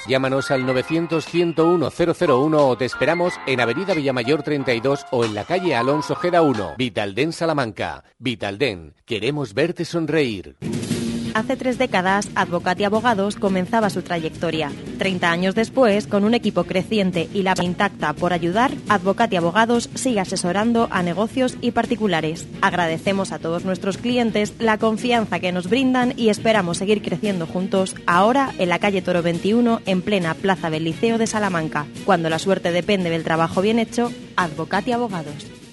Llámanos 0.07 0.51
al 0.51 0.65
900-101-001 0.65 2.57
o 2.57 2.77
te 2.77 2.85
esperamos 2.85 3.33
en 3.45 3.59
Avenida 3.59 3.93
Villamayor 3.93 4.43
32 4.43 5.05
o 5.11 5.25
en 5.25 5.35
la 5.35 5.43
calle 5.43 5.75
Alonso 5.75 6.15
Gera 6.15 6.43
1, 6.43 6.75
Vitalden 6.77 7.33
Salamanca. 7.33 8.05
Vitalden, 8.19 8.93
queremos 9.05 9.53
verte 9.53 9.83
sonreír. 9.83 10.55
Hace 11.35 11.57
tres 11.57 11.77
décadas, 11.77 12.29
Advocati 12.35 12.85
Abogados 12.85 13.35
comenzaba 13.35 13.89
su 13.89 14.01
trayectoria. 14.03 14.71
Treinta 14.97 15.31
años 15.31 15.53
después, 15.53 16.07
con 16.07 16.23
un 16.23 16.33
equipo 16.33 16.63
creciente 16.63 17.27
y 17.33 17.41
la 17.41 17.55
intacta 17.61 18.13
por 18.13 18.31
ayudar, 18.31 18.71
Advocati 18.87 19.35
Abogados 19.35 19.89
sigue 19.95 20.21
asesorando 20.21 20.87
a 20.91 21.03
negocios 21.03 21.57
y 21.59 21.71
particulares. 21.71 22.47
Agradecemos 22.61 23.33
a 23.33 23.39
todos 23.39 23.65
nuestros 23.65 23.97
clientes 23.97 24.53
la 24.59 24.77
confianza 24.77 25.41
que 25.41 25.51
nos 25.51 25.69
brindan 25.69 26.13
y 26.15 26.29
esperamos 26.29 26.77
seguir 26.77 27.01
creciendo 27.01 27.45
juntos 27.47 27.97
ahora 28.05 28.53
en 28.57 28.69
la 28.69 28.79
calle 28.79 29.01
Toro 29.01 29.21
21, 29.21 29.81
en 29.85 30.01
plena 30.03 30.35
Plaza 30.35 30.69
del 30.69 30.85
Liceo 30.85 31.17
de 31.17 31.27
Salamanca. 31.27 31.85
Cuando 32.05 32.29
la 32.29 32.39
suerte 32.39 32.71
depende 32.71 33.09
del 33.09 33.25
trabajo 33.25 33.61
bien 33.61 33.79
hecho, 33.79 34.09
Advocati 34.37 34.93
Abogados. 34.93 35.64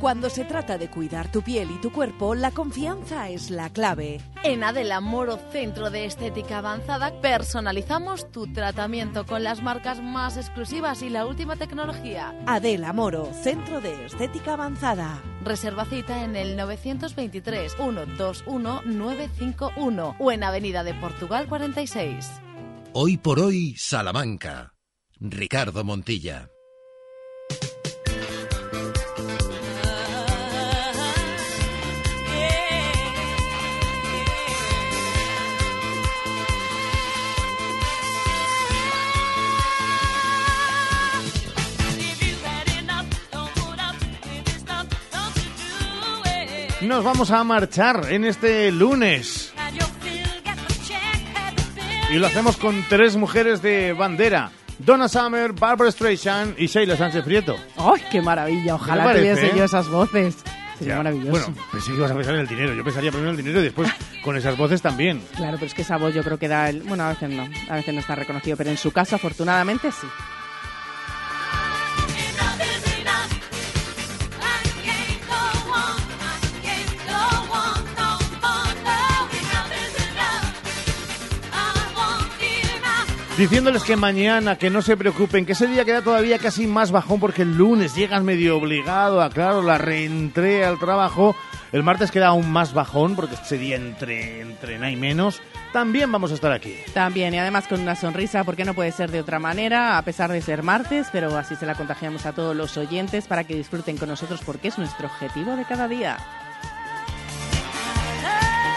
Cuando 0.00 0.28
se 0.28 0.44
trata 0.44 0.76
de 0.76 0.90
cuidar 0.90 1.32
tu 1.32 1.40
piel 1.40 1.70
y 1.70 1.80
tu 1.80 1.90
cuerpo, 1.90 2.34
la 2.34 2.50
confianza 2.50 3.30
es 3.30 3.50
la 3.50 3.70
clave. 3.70 4.20
En 4.44 4.62
Adela 4.62 5.00
Moro 5.00 5.38
Centro 5.50 5.88
de 5.90 6.04
Estética 6.04 6.58
Avanzada 6.58 7.18
personalizamos 7.22 8.30
tu 8.30 8.52
tratamiento 8.52 9.24
con 9.24 9.42
las 9.42 9.62
marcas 9.62 10.02
más 10.02 10.36
exclusivas 10.36 11.00
y 11.00 11.08
la 11.08 11.24
última 11.24 11.56
tecnología. 11.56 12.34
Adela 12.46 12.92
Moro, 12.92 13.32
Centro 13.42 13.80
de 13.80 14.04
Estética 14.04 14.52
Avanzada. 14.52 15.22
Reserva 15.42 15.86
cita 15.86 16.24
en 16.24 16.36
el 16.36 16.56
923 16.56 17.74
121 17.74 18.82
951 18.84 20.16
o 20.18 20.30
en 20.30 20.44
Avenida 20.44 20.84
de 20.84 20.92
Portugal 20.92 21.46
46. 21.48 22.30
Hoy 22.92 23.16
por 23.16 23.40
hoy, 23.40 23.74
Salamanca. 23.78 24.74
Ricardo 25.18 25.84
Montilla. 25.84 26.50
Nos 46.86 47.02
vamos 47.02 47.30
a 47.32 47.42
marchar 47.42 48.12
en 48.12 48.24
este 48.24 48.70
lunes. 48.70 49.52
Y 52.10 52.14
lo 52.14 52.28
hacemos 52.28 52.56
con 52.56 52.84
tres 52.88 53.16
mujeres 53.16 53.60
de 53.60 53.92
bandera. 53.92 54.52
Donna 54.78 55.08
Summer, 55.08 55.52
Barbara 55.52 55.90
Streisand 55.90 56.54
y 56.60 56.66
Sheila 56.68 56.96
Sánchez 56.96 57.24
Prieto. 57.24 57.56
¡Ay, 57.76 58.02
qué 58.10 58.22
maravilla! 58.22 58.76
Ojalá 58.76 59.12
tuviese 59.14 59.52
yo 59.56 59.64
esas 59.64 59.88
voces. 59.88 60.36
Sería 60.78 60.94
Ya, 60.94 60.98
maravilloso. 60.98 61.30
Bueno, 61.30 61.54
pensé 61.72 61.90
que 61.90 61.96
ibas 61.96 62.10
a 62.10 62.14
pensar 62.14 62.34
en 62.34 62.40
el 62.42 62.46
dinero. 62.46 62.74
Yo 62.74 62.84
pensaría 62.84 63.10
primero 63.10 63.30
en 63.32 63.38
el 63.38 63.44
dinero 63.44 63.60
y 63.60 63.64
después 63.64 63.90
con 64.24 64.36
esas 64.36 64.56
voces 64.56 64.80
también. 64.80 65.20
Claro, 65.34 65.54
pero 65.54 65.66
es 65.66 65.74
que 65.74 65.82
esa 65.82 65.96
voz 65.96 66.14
yo 66.14 66.22
creo 66.22 66.38
que 66.38 66.46
da 66.46 66.68
el... 66.68 66.82
Bueno, 66.82 67.04
a 67.04 67.08
veces 67.08 67.30
no, 67.30 67.48
a 67.68 67.74
veces 67.74 67.94
no 67.94 68.00
está 68.00 68.14
reconocido, 68.14 68.56
pero 68.56 68.70
en 68.70 68.76
su 68.76 68.92
caso, 68.92 69.16
afortunadamente, 69.16 69.90
sí. 69.90 70.06
Diciéndoles 83.38 83.84
que 83.84 83.96
mañana, 83.96 84.56
que 84.56 84.70
no 84.70 84.80
se 84.80 84.96
preocupen, 84.96 85.44
que 85.44 85.52
ese 85.52 85.66
día 85.66 85.84
queda 85.84 86.00
todavía 86.00 86.38
casi 86.38 86.66
más 86.66 86.90
bajón 86.90 87.20
porque 87.20 87.42
el 87.42 87.54
lunes 87.54 87.94
llegas 87.94 88.22
medio 88.22 88.56
obligado 88.56 89.20
a, 89.20 89.28
claro, 89.28 89.60
la 89.60 89.76
reentré 89.76 90.64
al 90.64 90.78
trabajo. 90.78 91.36
El 91.70 91.82
martes 91.82 92.10
queda 92.10 92.28
aún 92.28 92.50
más 92.50 92.72
bajón 92.72 93.14
porque 93.14 93.34
ese 93.34 93.58
día 93.58 93.76
entre, 93.76 94.40
entre 94.40 94.78
nada 94.78 94.90
y 94.90 94.96
menos. 94.96 95.42
También 95.70 96.10
vamos 96.10 96.30
a 96.30 96.34
estar 96.34 96.50
aquí. 96.50 96.76
También, 96.94 97.34
y 97.34 97.38
además 97.38 97.66
con 97.68 97.82
una 97.82 97.94
sonrisa, 97.94 98.42
porque 98.44 98.64
no 98.64 98.72
puede 98.72 98.90
ser 98.90 99.10
de 99.10 99.20
otra 99.20 99.38
manera, 99.38 99.98
a 99.98 100.02
pesar 100.02 100.32
de 100.32 100.40
ser 100.40 100.62
martes, 100.62 101.08
pero 101.12 101.36
así 101.36 101.56
se 101.56 101.66
la 101.66 101.74
contagiamos 101.74 102.24
a 102.24 102.32
todos 102.32 102.56
los 102.56 102.78
oyentes 102.78 103.26
para 103.26 103.44
que 103.44 103.54
disfruten 103.54 103.98
con 103.98 104.08
nosotros, 104.08 104.40
porque 104.46 104.68
es 104.68 104.78
nuestro 104.78 105.08
objetivo 105.08 105.56
de 105.56 105.64
cada 105.66 105.88
día. 105.88 106.16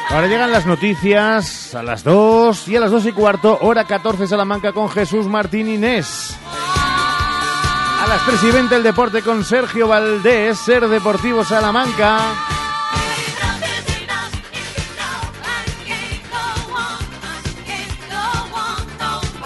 Ahora 0.09 0.27
llegan 0.27 0.51
las 0.51 0.65
noticias 0.65 1.75
a 1.75 1.83
las 1.83 2.03
2 2.03 2.67
y 2.67 2.75
a 2.75 2.79
las 2.79 2.89
2 2.89 3.05
y 3.05 3.11
cuarto, 3.11 3.59
hora 3.61 3.85
14 3.85 4.27
Salamanca 4.27 4.73
con 4.73 4.89
Jesús 4.89 5.27
Martín 5.27 5.69
Inés. 5.69 6.35
A 8.01 8.07
las 8.07 8.25
3 8.25 8.43
y 8.43 8.51
20 8.51 8.75
el 8.75 8.83
deporte 8.83 9.21
con 9.21 9.45
Sergio 9.45 9.87
Valdés, 9.87 10.57
Ser 10.57 10.87
Deportivo 10.87 11.43
Salamanca. 11.43 12.58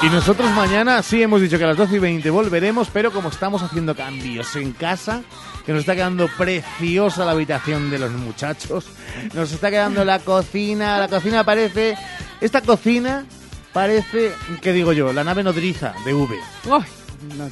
Y 0.04 0.10
nosotros 0.10 0.52
mañana 0.52 1.02
sí 1.02 1.24
hemos 1.24 1.40
dicho 1.40 1.58
que 1.58 1.64
a 1.64 1.68
las 1.68 1.78
12 1.78 1.96
y 1.96 2.00
20 2.00 2.30
volveremos, 2.30 2.90
pero 2.92 3.12
como 3.12 3.30
estamos 3.30 3.62
haciendo 3.62 3.96
cambios 3.96 4.54
en 4.58 4.74
casa, 4.74 5.24
que 5.66 5.72
nos 5.72 5.80
está 5.80 5.96
quedando 5.96 6.28
preciosa 6.38 7.24
la 7.24 7.32
habitación 7.32 7.90
de 7.90 8.00
los 8.00 8.12
muchachos, 8.12 8.88
nos 9.34 9.54
está 9.54 9.70
quedando 9.72 10.04
la 10.04 10.20
cocina, 10.20 11.00
la 11.00 11.08
cocina 11.08 11.46
parece, 11.46 11.98
esta 12.42 12.60
cocina 12.60 13.26
parece, 13.72 14.34
¿qué 14.62 14.74
digo 14.74 14.92
yo? 14.92 15.14
La 15.14 15.24
nave 15.24 15.42
nodriza 15.42 15.94
de 16.04 16.14
V. 16.14 16.36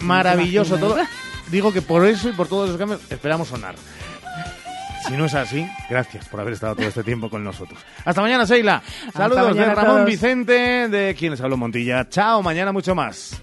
Maravilloso 0.01 0.77
todo. 0.77 0.97
Digo 1.49 1.71
que 1.71 1.81
por 1.81 2.05
eso 2.05 2.29
y 2.29 2.33
por 2.33 2.49
todos 2.49 2.67
esos 2.67 2.77
cambios 2.77 2.99
esperamos 3.09 3.47
sonar. 3.47 3.75
Si 5.07 5.17
no 5.17 5.25
es 5.25 5.33
así, 5.33 5.67
gracias 5.89 6.27
por 6.27 6.39
haber 6.39 6.53
estado 6.53 6.75
todo 6.75 6.87
este 6.87 7.03
tiempo 7.03 7.29
con 7.29 7.43
nosotros. 7.43 7.79
Hasta 8.05 8.21
mañana, 8.21 8.45
Seila. 8.45 8.81
Saludos 9.13 9.49
mañana 9.49 9.69
de 9.69 9.75
Ramón. 9.75 10.05
Vicente, 10.05 10.87
de 10.87 11.15
quien 11.17 11.31
les 11.31 11.41
habló 11.41 11.57
Montilla. 11.57 12.07
Chao, 12.09 12.41
mañana 12.41 12.71
mucho 12.71 12.95
más. 12.95 13.41